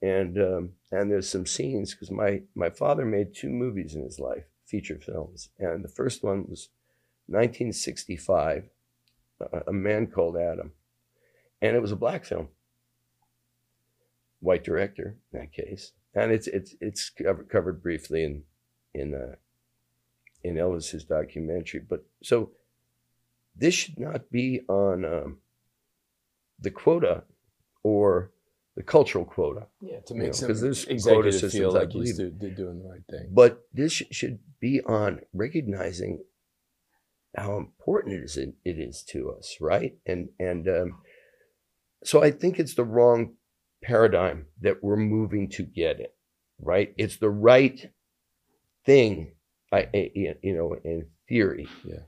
and 0.00 0.38
um, 0.38 0.70
and 0.90 1.10
there's 1.10 1.28
some 1.28 1.44
scenes 1.44 1.92
because 1.92 2.10
my 2.10 2.40
my 2.54 2.70
father 2.70 3.04
made 3.04 3.34
two 3.34 3.50
movies 3.50 3.94
in 3.94 4.02
his 4.02 4.18
life, 4.18 4.44
feature 4.64 4.98
films, 4.98 5.50
and 5.58 5.84
the 5.84 5.88
first 5.88 6.22
one 6.22 6.46
was 6.48 6.70
1965, 7.26 8.70
A 9.66 9.72
Man 9.72 10.06
Called 10.06 10.36
Adam, 10.36 10.72
and 11.60 11.76
it 11.76 11.82
was 11.82 11.92
a 11.92 11.96
black 11.96 12.24
film, 12.24 12.48
white 14.40 14.64
director 14.64 15.16
in 15.32 15.40
that 15.40 15.52
case, 15.52 15.92
and 16.14 16.32
it's 16.32 16.46
it's 16.46 16.74
it's 16.80 17.10
covered, 17.10 17.48
covered 17.48 17.82
briefly 17.82 18.24
in 18.24 18.42
in 18.94 19.14
uh, 19.14 19.36
in 20.42 20.56
Elvis's 20.56 21.04
documentary, 21.04 21.80
but 21.80 22.04
so 22.22 22.50
this 23.56 23.74
should 23.74 23.98
not 23.98 24.30
be 24.30 24.60
on 24.68 25.04
um, 25.04 25.38
the 26.60 26.70
quota 26.70 27.24
or 27.82 28.30
the 28.76 28.82
cultural 28.82 29.24
quota. 29.24 29.66
Yeah, 29.80 30.00
to 30.06 30.14
make 30.14 30.22
you 30.22 30.26
know, 30.26 30.32
some 30.32 30.48
there's 30.48 30.84
quota 31.04 31.32
systems, 31.32 31.52
feel 31.52 31.72
like 31.72 31.92
he's 31.92 32.18
do, 32.18 32.30
doing 32.30 32.82
the 32.82 32.88
right 32.88 33.04
thing. 33.08 33.28
But 33.30 33.66
this 33.72 33.92
should 33.92 34.40
be 34.60 34.80
on 34.82 35.20
recognizing 35.32 36.24
how 37.36 37.56
important 37.56 38.14
it 38.14 38.24
is 38.24 38.36
it 38.36 38.54
is 38.64 39.02
to 39.10 39.30
us, 39.30 39.56
right? 39.60 39.96
And 40.06 40.28
and 40.38 40.68
um, 40.68 40.98
so 42.04 42.22
I 42.22 42.30
think 42.30 42.58
it's 42.58 42.74
the 42.74 42.84
wrong 42.84 43.34
paradigm 43.82 44.46
that 44.60 44.82
we're 44.82 44.96
moving 44.96 45.48
to 45.50 45.62
get 45.62 46.00
it 46.00 46.14
right. 46.58 46.94
It's 46.96 47.18
the 47.18 47.30
right 47.30 47.92
thing, 48.86 49.32
I, 49.72 49.88
you 49.92 50.54
know, 50.54 50.76
in 50.84 51.06
theory. 51.28 51.68
Yeah 51.84 52.00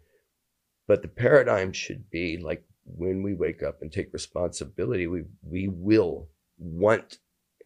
but 0.87 1.03
the 1.03 1.09
paradigm 1.09 1.73
should 1.73 2.09
be 2.11 2.39
like 2.39 2.65
when 2.85 3.23
we 3.23 3.35
wake 3.35 3.63
up 3.63 3.83
and 3.83 3.93
take 3.93 4.13
responsibility, 4.13 5.07
we 5.07 5.25
we 5.43 5.69
will 5.69 6.29
want 6.59 7.19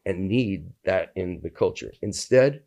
and 0.07 0.29
need 0.29 0.71
that 0.85 1.13
in 1.15 1.41
the 1.43 1.51
culture. 1.51 1.93
Instead, 2.01 2.63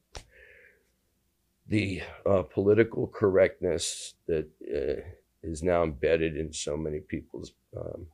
the 1.68 2.02
uh, 2.26 2.44
political 2.44 3.08
correctness 3.08 4.16
that 4.28 4.48
uh, 4.74 5.02
is 5.44 5.64
now 5.64 5.84
embedded 5.84 6.38
in 6.38 6.52
so 6.54 6.76
many 6.78 7.00
people's. 7.00 7.54
Um, 7.76 8.08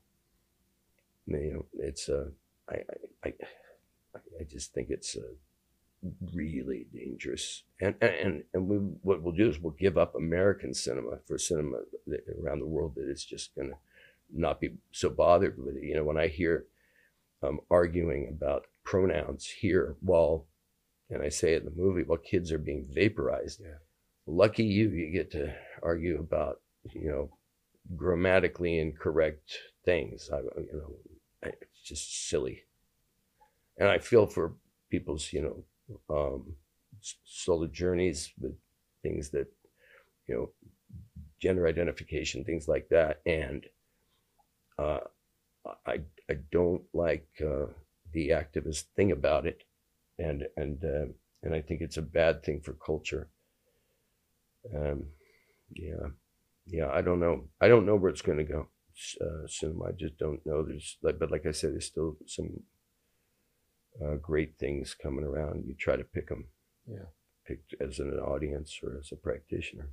you 1.28 1.54
know, 1.54 1.66
it's 1.80 2.10
uh, 2.10 2.30
I, 2.70 2.78
I, 3.24 3.34
I, 4.40 4.44
just 4.50 4.74
think 4.74 4.90
it's 4.90 5.16
uh, 5.16 6.08
really 6.34 6.88
dangerous. 6.94 7.64
And 7.82 7.96
and 8.02 8.44
and 8.54 8.68
we 8.68 8.78
what 8.78 9.22
we'll 9.22 9.34
do 9.34 9.50
is 9.50 9.60
we'll 9.60 9.74
give 9.74 9.98
up 9.98 10.16
American 10.16 10.74
cinema 10.74 11.20
for 11.28 11.38
cinema 11.38 11.80
around 12.42 12.60
the 12.60 12.66
world 12.66 12.94
that 12.96 13.10
is 13.10 13.24
just 13.24 13.54
to 13.56 13.72
not 14.32 14.60
be 14.60 14.72
so 14.92 15.10
bothered 15.10 15.58
with 15.58 15.76
it. 15.76 15.84
You 15.84 15.96
know, 15.96 16.04
when 16.04 16.18
I 16.18 16.28
hear 16.28 16.66
um, 17.44 17.60
arguing 17.70 18.28
about 18.30 18.66
pronouns 18.84 19.46
here 19.46 19.96
while, 20.02 20.46
and 21.10 21.24
I 21.24 21.30
say 21.30 21.54
it 21.54 21.64
in 21.64 21.66
the 21.66 21.82
movie, 21.82 22.04
well, 22.04 22.18
kids 22.18 22.52
are 22.52 22.60
being 22.60 22.88
vaporized. 22.92 23.62
Yeah. 23.62 23.78
Lucky 24.28 24.64
you, 24.64 24.90
you 24.90 25.12
get 25.12 25.32
to 25.32 25.54
argue 25.82 26.20
about, 26.20 26.62
you 26.94 27.10
know, 27.10 27.30
grammatically 27.96 28.78
incorrect 28.78 29.58
things. 29.84 30.30
I, 30.32 30.38
you 30.38 30.70
know, 30.74 30.96
it's 31.42 31.82
just 31.84 32.30
silly. 32.30 32.64
And 33.78 33.90
I 33.90 33.98
feel 33.98 34.28
for 34.28 34.54
people's, 34.92 35.34
you 35.34 35.66
know, 36.10 36.16
um, 36.16 36.56
solo 37.24 37.66
journeys 37.66 38.32
with 38.40 38.54
things 39.02 39.30
that, 39.30 39.48
you 40.28 40.36
know, 40.36 40.50
gender 41.40 41.68
identification, 41.68 42.44
things 42.44 42.68
like 42.68 42.90
that. 42.90 43.22
And 43.26 43.66
uh, 44.78 45.00
I, 45.86 46.02
I 46.30 46.36
don't 46.52 46.84
like 46.94 47.28
uh, 47.42 47.68
the 48.12 48.30
activist 48.30 48.84
thing 48.96 49.12
about 49.12 49.48
it. 49.48 49.64
And, 50.20 50.44
and, 50.56 50.84
uh, 50.84 51.12
and 51.42 51.56
I 51.56 51.62
think 51.62 51.82
it's 51.82 51.98
a 51.98 52.02
bad 52.02 52.44
thing 52.44 52.62
for 52.62 52.74
culture. 52.74 53.30
Um, 54.76 55.06
yeah. 55.74 56.10
Yeah. 56.68 56.90
I 56.92 57.02
don't 57.02 57.20
know. 57.20 57.46
I 57.60 57.68
don't 57.68 57.86
know 57.86 57.96
where 57.96 58.12
it's 58.12 58.22
going 58.22 58.38
to 58.38 58.44
go 58.44 58.68
uh, 59.22 59.48
cinema. 59.48 59.86
I 59.86 59.92
just 59.92 60.18
don't 60.18 60.46
know. 60.46 60.64
There's 60.64 60.98
like, 61.02 61.20
but 61.20 61.32
like 61.32 61.46
I 61.46 61.52
said, 61.52 61.74
there's 61.74 61.86
still 61.86 62.18
some 62.26 62.62
uh, 64.04 64.16
great 64.16 64.58
things 64.58 64.96
coming 65.02 65.26
around. 65.26 65.66
You 65.66 65.76
try 65.76 65.96
to 65.96 66.04
pick 66.04 66.30
them, 66.30 66.48
yeah, 66.88 67.10
pick 67.46 67.62
as 67.80 68.00
an 68.00 68.12
audience 68.20 68.80
or 68.84 68.98
as 69.00 69.12
a 69.12 69.16
practitioner. 69.16 69.90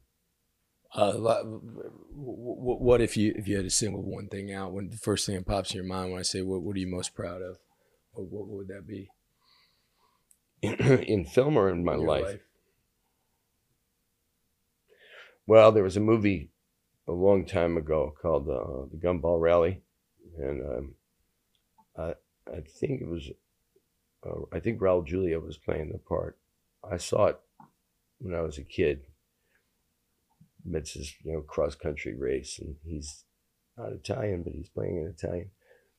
Uh, 0.95 1.15
what 2.15 3.01
if 3.01 3.17
you 3.17 3.35
if 3.37 3.49
you 3.49 3.57
had 3.57 3.65
to 3.65 3.71
single 3.71 4.03
one 4.03 4.29
thing 4.29 4.53
out? 4.53 4.73
When 4.73 4.91
the 4.91 4.97
first 4.97 5.27
thing 5.27 5.37
that 5.37 5.47
pops 5.47 5.71
in 5.71 5.77
your 5.77 5.85
mind 5.85 6.11
when 6.13 6.21
I 6.21 6.23
say 6.23 6.43
what 6.43 6.63
what 6.63 6.77
are 6.77 6.81
you 6.81 6.87
most 6.87 7.15
proud 7.15 7.43
of? 7.43 7.59
What, 8.13 8.29
what 8.29 8.49
would 8.49 8.69
that 8.69 8.87
be? 8.87 9.09
in 10.63 11.25
film 11.25 11.57
or 11.57 11.71
in 11.71 11.85
my 11.85 11.95
life? 11.95 12.25
life? 12.25 12.41
Well, 15.47 15.71
there 15.71 15.85
was 15.85 15.97
a 15.97 16.01
movie 16.01 16.51
a 17.07 17.13
long 17.13 17.47
time 17.47 17.77
ago 17.77 18.15
called 18.21 18.49
uh, 18.49 18.89
the 18.91 18.99
Gumball 18.99 19.41
Rally, 19.41 19.83
and 20.39 20.63
um, 20.63 20.95
I 21.97 22.15
I 22.53 22.61
think 22.61 23.01
it 23.01 23.09
was 23.09 23.31
uh, 24.27 24.41
I 24.53 24.61
think 24.61 24.81
Raul 24.81 25.07
Julia 25.07 25.39
was 25.39 25.57
playing 25.57 25.93
the 25.93 25.99
part. 25.99 26.39
I 26.89 26.97
saw 26.97 27.27
it 27.27 27.41
when 28.19 28.35
I 28.35 28.41
was 28.41 28.59
a 28.59 28.65
kid. 28.65 29.03
It's 30.73 30.93
his 30.93 31.15
you 31.23 31.33
know 31.33 31.43
cross 31.43 31.75
country 31.75 32.17
race, 32.17 32.59
and 32.59 32.77
he's 32.85 33.25
not 33.77 33.93
Italian, 33.93 34.43
but 34.43 34.53
he's 34.53 34.69
playing 34.69 34.99
an 34.99 35.15
Italian 35.17 35.51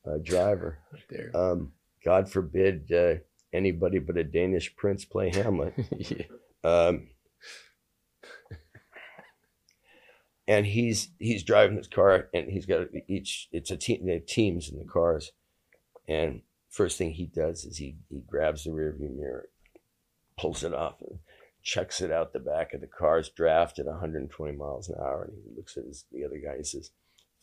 uh, 0.05 0.17
driver. 0.21 0.79
there. 1.09 1.31
Um, 1.33 1.71
God 2.03 2.29
forbid 2.29 2.91
uh, 2.91 3.15
anybody 3.53 3.99
but 3.99 4.17
a 4.17 4.23
Danish 4.23 4.75
prince 4.75 5.05
play 5.05 5.29
Hamlet. 5.29 5.73
yeah. 5.97 6.25
um, 6.63 7.07
and 10.47 10.65
he's 10.65 11.09
he's 11.19 11.43
driving 11.43 11.77
his 11.77 11.87
car 11.87 12.29
and 12.33 12.49
he's 12.49 12.65
got 12.65 12.87
each 13.07 13.49
it's 13.51 13.71
a 13.71 13.77
team 13.77 14.05
they 14.05 14.13
have 14.13 14.25
teams 14.25 14.69
in 14.69 14.79
the 14.79 14.85
cars 14.85 15.31
and 16.07 16.41
first 16.69 16.97
thing 16.97 17.11
he 17.11 17.25
does 17.25 17.65
is 17.65 17.77
he 17.77 17.97
he 18.09 18.21
grabs 18.25 18.63
the 18.63 18.69
rearview 18.69 19.15
mirror 19.15 19.49
pulls 20.37 20.63
it 20.63 20.73
off 20.73 20.95
and 21.01 21.19
checks 21.61 21.99
it 21.99 22.11
out 22.11 22.31
the 22.31 22.39
back 22.39 22.73
of 22.73 22.81
the 22.81 22.87
car's 22.87 23.29
draft 23.29 23.77
at 23.77 23.85
120 23.85 24.55
miles 24.55 24.87
an 24.87 24.95
hour 24.99 25.25
and 25.25 25.33
he 25.43 25.55
looks 25.55 25.75
at 25.75 25.83
his, 25.83 26.05
the 26.11 26.23
other 26.23 26.37
guy 26.37 26.53
and 26.53 26.65
says 26.67 26.91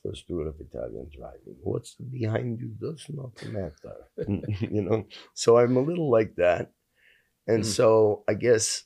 first 0.04 0.28
rule 0.28 0.48
of 0.48 0.60
Italian 0.60 1.08
driving 1.16 1.56
what's 1.62 1.94
behind 1.94 2.60
you 2.60 2.68
does 2.80 3.06
not 3.08 3.32
matter 3.52 3.96
you 4.60 4.82
know 4.82 5.06
so 5.34 5.58
I'm 5.58 5.76
a 5.76 5.80
little 5.80 6.10
like 6.10 6.34
that 6.36 6.72
and 7.46 7.62
mm. 7.62 7.66
so 7.66 8.24
I 8.28 8.34
guess 8.34 8.84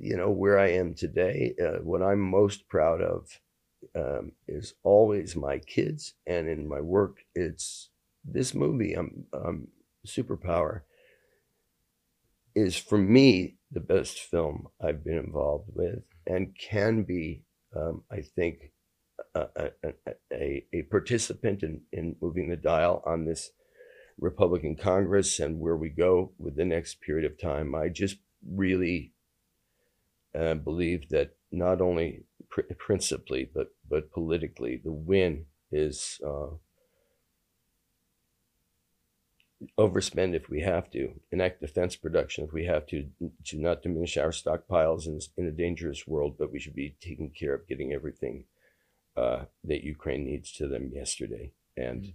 you 0.00 0.16
know 0.16 0.30
where 0.30 0.58
I 0.58 0.70
am 0.72 0.94
today. 0.94 1.54
Uh, 1.60 1.78
what 1.82 2.02
I'm 2.02 2.20
most 2.20 2.68
proud 2.68 3.00
of 3.00 3.40
um, 3.94 4.32
is 4.48 4.74
always 4.82 5.36
my 5.36 5.58
kids, 5.58 6.14
and 6.26 6.48
in 6.48 6.68
my 6.68 6.80
work, 6.80 7.18
it's 7.34 7.90
this 8.24 8.54
movie. 8.54 8.94
I'm, 8.94 9.24
I'm 9.32 9.68
superpower 10.06 10.82
is 12.54 12.76
for 12.76 12.98
me 12.98 13.56
the 13.72 13.80
best 13.80 14.20
film 14.20 14.68
I've 14.80 15.04
been 15.04 15.18
involved 15.18 15.70
with, 15.74 16.02
and 16.26 16.56
can 16.56 17.02
be, 17.02 17.42
um, 17.76 18.02
I 18.10 18.20
think, 18.20 18.72
a, 19.34 19.70
a, 20.32 20.64
a, 20.72 20.82
participant 20.90 21.62
in, 21.62 21.80
in 21.92 22.16
moving 22.20 22.48
the 22.48 22.56
dial 22.56 23.02
on 23.06 23.24
this 23.24 23.50
Republican 24.18 24.76
Congress 24.76 25.40
and 25.40 25.58
where 25.58 25.76
we 25.76 25.88
go 25.88 26.32
with 26.38 26.56
the 26.56 26.64
next 26.64 27.00
period 27.00 27.30
of 27.30 27.40
time. 27.40 27.74
I 27.74 27.88
just 27.88 28.16
really 28.48 29.12
uh, 30.38 30.54
believe 30.54 31.08
that 31.10 31.36
not 31.50 31.80
only 31.80 32.24
pr- 32.48 32.62
principally 32.78 33.48
but 33.52 33.68
but 33.88 34.10
politically, 34.10 34.80
the 34.82 34.92
win 34.92 35.46
is 35.70 36.20
uh, 36.24 36.50
overspend 39.78 40.34
if 40.34 40.48
we 40.48 40.60
have 40.60 40.90
to, 40.90 41.12
enact 41.32 41.60
defense 41.60 41.96
production 41.96 42.44
if 42.44 42.52
we 42.52 42.64
have 42.66 42.86
to, 42.86 43.08
to 43.44 43.60
not 43.60 43.82
diminish 43.82 44.16
our 44.16 44.30
stockpiles 44.30 45.06
in, 45.06 45.18
in 45.36 45.46
a 45.46 45.52
dangerous 45.52 46.06
world, 46.06 46.36
but 46.38 46.52
we 46.52 46.60
should 46.60 46.74
be 46.74 46.96
taking 47.00 47.30
care 47.30 47.54
of 47.54 47.66
getting 47.66 47.92
everything 47.92 48.44
uh, 49.16 49.44
that 49.64 49.84
Ukraine 49.84 50.24
needs 50.24 50.52
to 50.52 50.68
them 50.68 50.90
yesterday. 50.92 51.52
And 51.76 52.14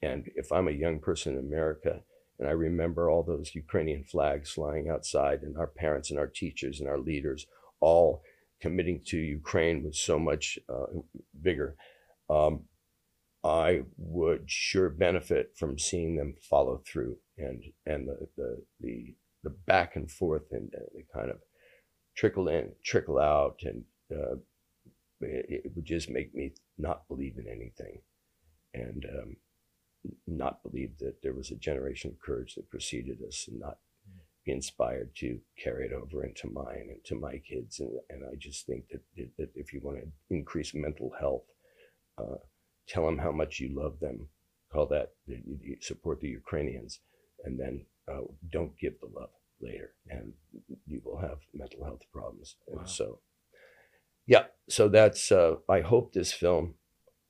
and 0.00 0.30
if 0.36 0.52
I'm 0.52 0.68
a 0.68 0.72
young 0.72 1.00
person 1.00 1.32
in 1.34 1.40
America 1.40 2.02
and 2.38 2.48
I 2.48 2.52
remember 2.52 3.10
all 3.10 3.22
those 3.22 3.54
Ukrainian 3.54 4.04
flags 4.04 4.52
flying 4.52 4.88
outside, 4.88 5.42
and 5.42 5.56
our 5.56 5.66
parents 5.66 6.10
and 6.10 6.18
our 6.18 6.28
teachers 6.28 6.80
and 6.80 6.88
our 6.88 6.98
leaders 6.98 7.46
all 7.80 8.22
committing 8.60 9.00
to 9.06 9.18
Ukraine 9.18 9.82
with 9.82 9.94
so 9.94 10.18
much 10.18 10.58
uh, 10.68 10.86
vigor. 11.40 11.76
Um, 12.30 12.64
I 13.44 13.82
would 13.96 14.50
sure 14.50 14.88
benefit 14.88 15.52
from 15.56 15.78
seeing 15.78 16.16
them 16.16 16.34
follow 16.40 16.82
through 16.86 17.18
and 17.36 17.62
and 17.86 18.08
the 18.08 18.28
the 18.36 18.62
the, 18.80 19.14
the 19.44 19.50
back 19.50 19.96
and 19.96 20.10
forth 20.10 20.50
and 20.52 20.70
the 20.70 21.04
kind 21.12 21.30
of 21.30 21.38
trickle 22.16 22.48
in, 22.48 22.72
trickle 22.84 23.18
out, 23.18 23.60
and 23.62 23.84
uh, 24.12 24.36
it, 25.20 25.72
would 25.74 25.84
just 25.84 26.10
make 26.10 26.34
me 26.34 26.52
not 26.76 27.08
believe 27.08 27.36
in 27.38 27.48
anything. 27.48 28.00
And 28.74 29.04
um, 29.04 29.36
not 30.26 30.62
believe 30.62 30.98
that 30.98 31.22
there 31.22 31.34
was 31.34 31.50
a 31.50 31.56
generation 31.56 32.10
of 32.10 32.20
courage 32.20 32.54
that 32.54 32.70
preceded 32.70 33.18
us 33.26 33.46
and 33.48 33.58
not 33.58 33.78
be 34.44 34.52
inspired 34.52 35.14
to 35.16 35.38
carry 35.62 35.86
it 35.86 35.92
over 35.92 36.24
into 36.24 36.48
mine 36.50 36.88
and 36.90 37.04
to 37.04 37.14
my 37.14 37.38
kids. 37.38 37.80
And, 37.80 37.98
and 38.08 38.22
I 38.24 38.36
just 38.38 38.66
think 38.66 38.84
that, 38.90 39.02
that 39.38 39.50
if 39.54 39.72
you 39.72 39.80
want 39.82 39.98
to 39.98 40.06
increase 40.30 40.74
mental 40.74 41.12
health, 41.18 41.44
uh, 42.18 42.36
tell 42.86 43.04
them 43.04 43.18
how 43.18 43.32
much 43.32 43.60
you 43.60 43.70
love 43.74 44.00
them, 44.00 44.28
call 44.72 44.86
that, 44.86 45.10
support 45.80 46.20
the 46.20 46.28
Ukrainians, 46.28 47.00
and 47.44 47.58
then 47.58 47.84
uh, 48.10 48.22
don't 48.50 48.78
give 48.78 48.94
the 49.00 49.08
love 49.18 49.30
later, 49.60 49.94
and 50.08 50.32
you 50.86 51.00
will 51.04 51.18
have 51.18 51.38
mental 51.52 51.84
health 51.84 52.02
problems. 52.12 52.56
Wow. 52.66 52.80
And 52.80 52.88
so, 52.88 53.20
yeah, 54.28 54.44
so 54.68 54.88
that's, 54.88 55.32
uh, 55.32 55.56
I 55.68 55.80
hope 55.80 56.12
this 56.12 56.32
film 56.32 56.74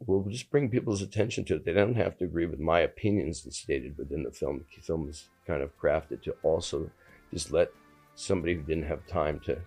will 0.05 0.25
just 0.25 0.51
bring 0.51 0.69
people's 0.69 1.01
attention 1.01 1.45
to 1.45 1.55
it. 1.55 1.65
They 1.65 1.73
don't 1.73 1.95
have 1.95 2.19
to 2.19 2.25
agree 2.25 2.47
with 2.47 2.59
my 2.59 2.81
opinions 2.81 3.45
that's 3.45 3.57
stated 3.57 3.97
within 3.97 4.25
the 4.25 4.33
film. 4.33 4.65
The 4.77 4.83
film 4.83 5.09
is 5.09 5.29
kind 5.47 5.62
of 5.62 5.70
crafted 5.79 6.23
to 6.25 6.35
also 6.43 6.91
just 7.33 7.53
let 7.53 7.70
somebody 8.16 8.55
who 8.55 8.62
didn't 8.62 8.89
have 8.89 9.07
time 9.07 9.41
to 9.47 9.59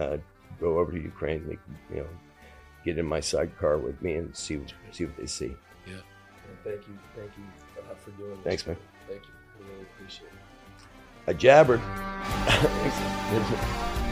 uh, 0.00 0.18
go 0.60 0.78
over 0.78 0.92
to 0.92 1.00
Ukraine, 1.00 1.44
they, 1.48 1.58
you 1.94 2.02
know, 2.02 2.08
get 2.84 2.98
in 2.98 3.06
my 3.06 3.18
sidecar 3.18 3.78
with 3.78 4.00
me 4.00 4.14
and 4.14 4.34
see 4.34 4.60
see 4.92 5.06
what 5.06 5.16
they 5.16 5.26
see. 5.26 5.52
Yeah. 5.86 5.94
thank 6.62 6.86
you, 6.86 6.96
thank 7.16 7.32
you 7.36 7.44
uh, 7.82 7.94
for 7.96 8.12
doing 8.12 8.36
this. 8.36 8.44
Thanks, 8.44 8.66
man. 8.66 8.76
Thank 9.08 9.22
you. 9.22 9.32
I 9.56 9.68
really 9.68 9.82
appreciate 9.82 10.28
it. 10.28 10.38
I 11.26 11.32
jabbered. 11.34 11.82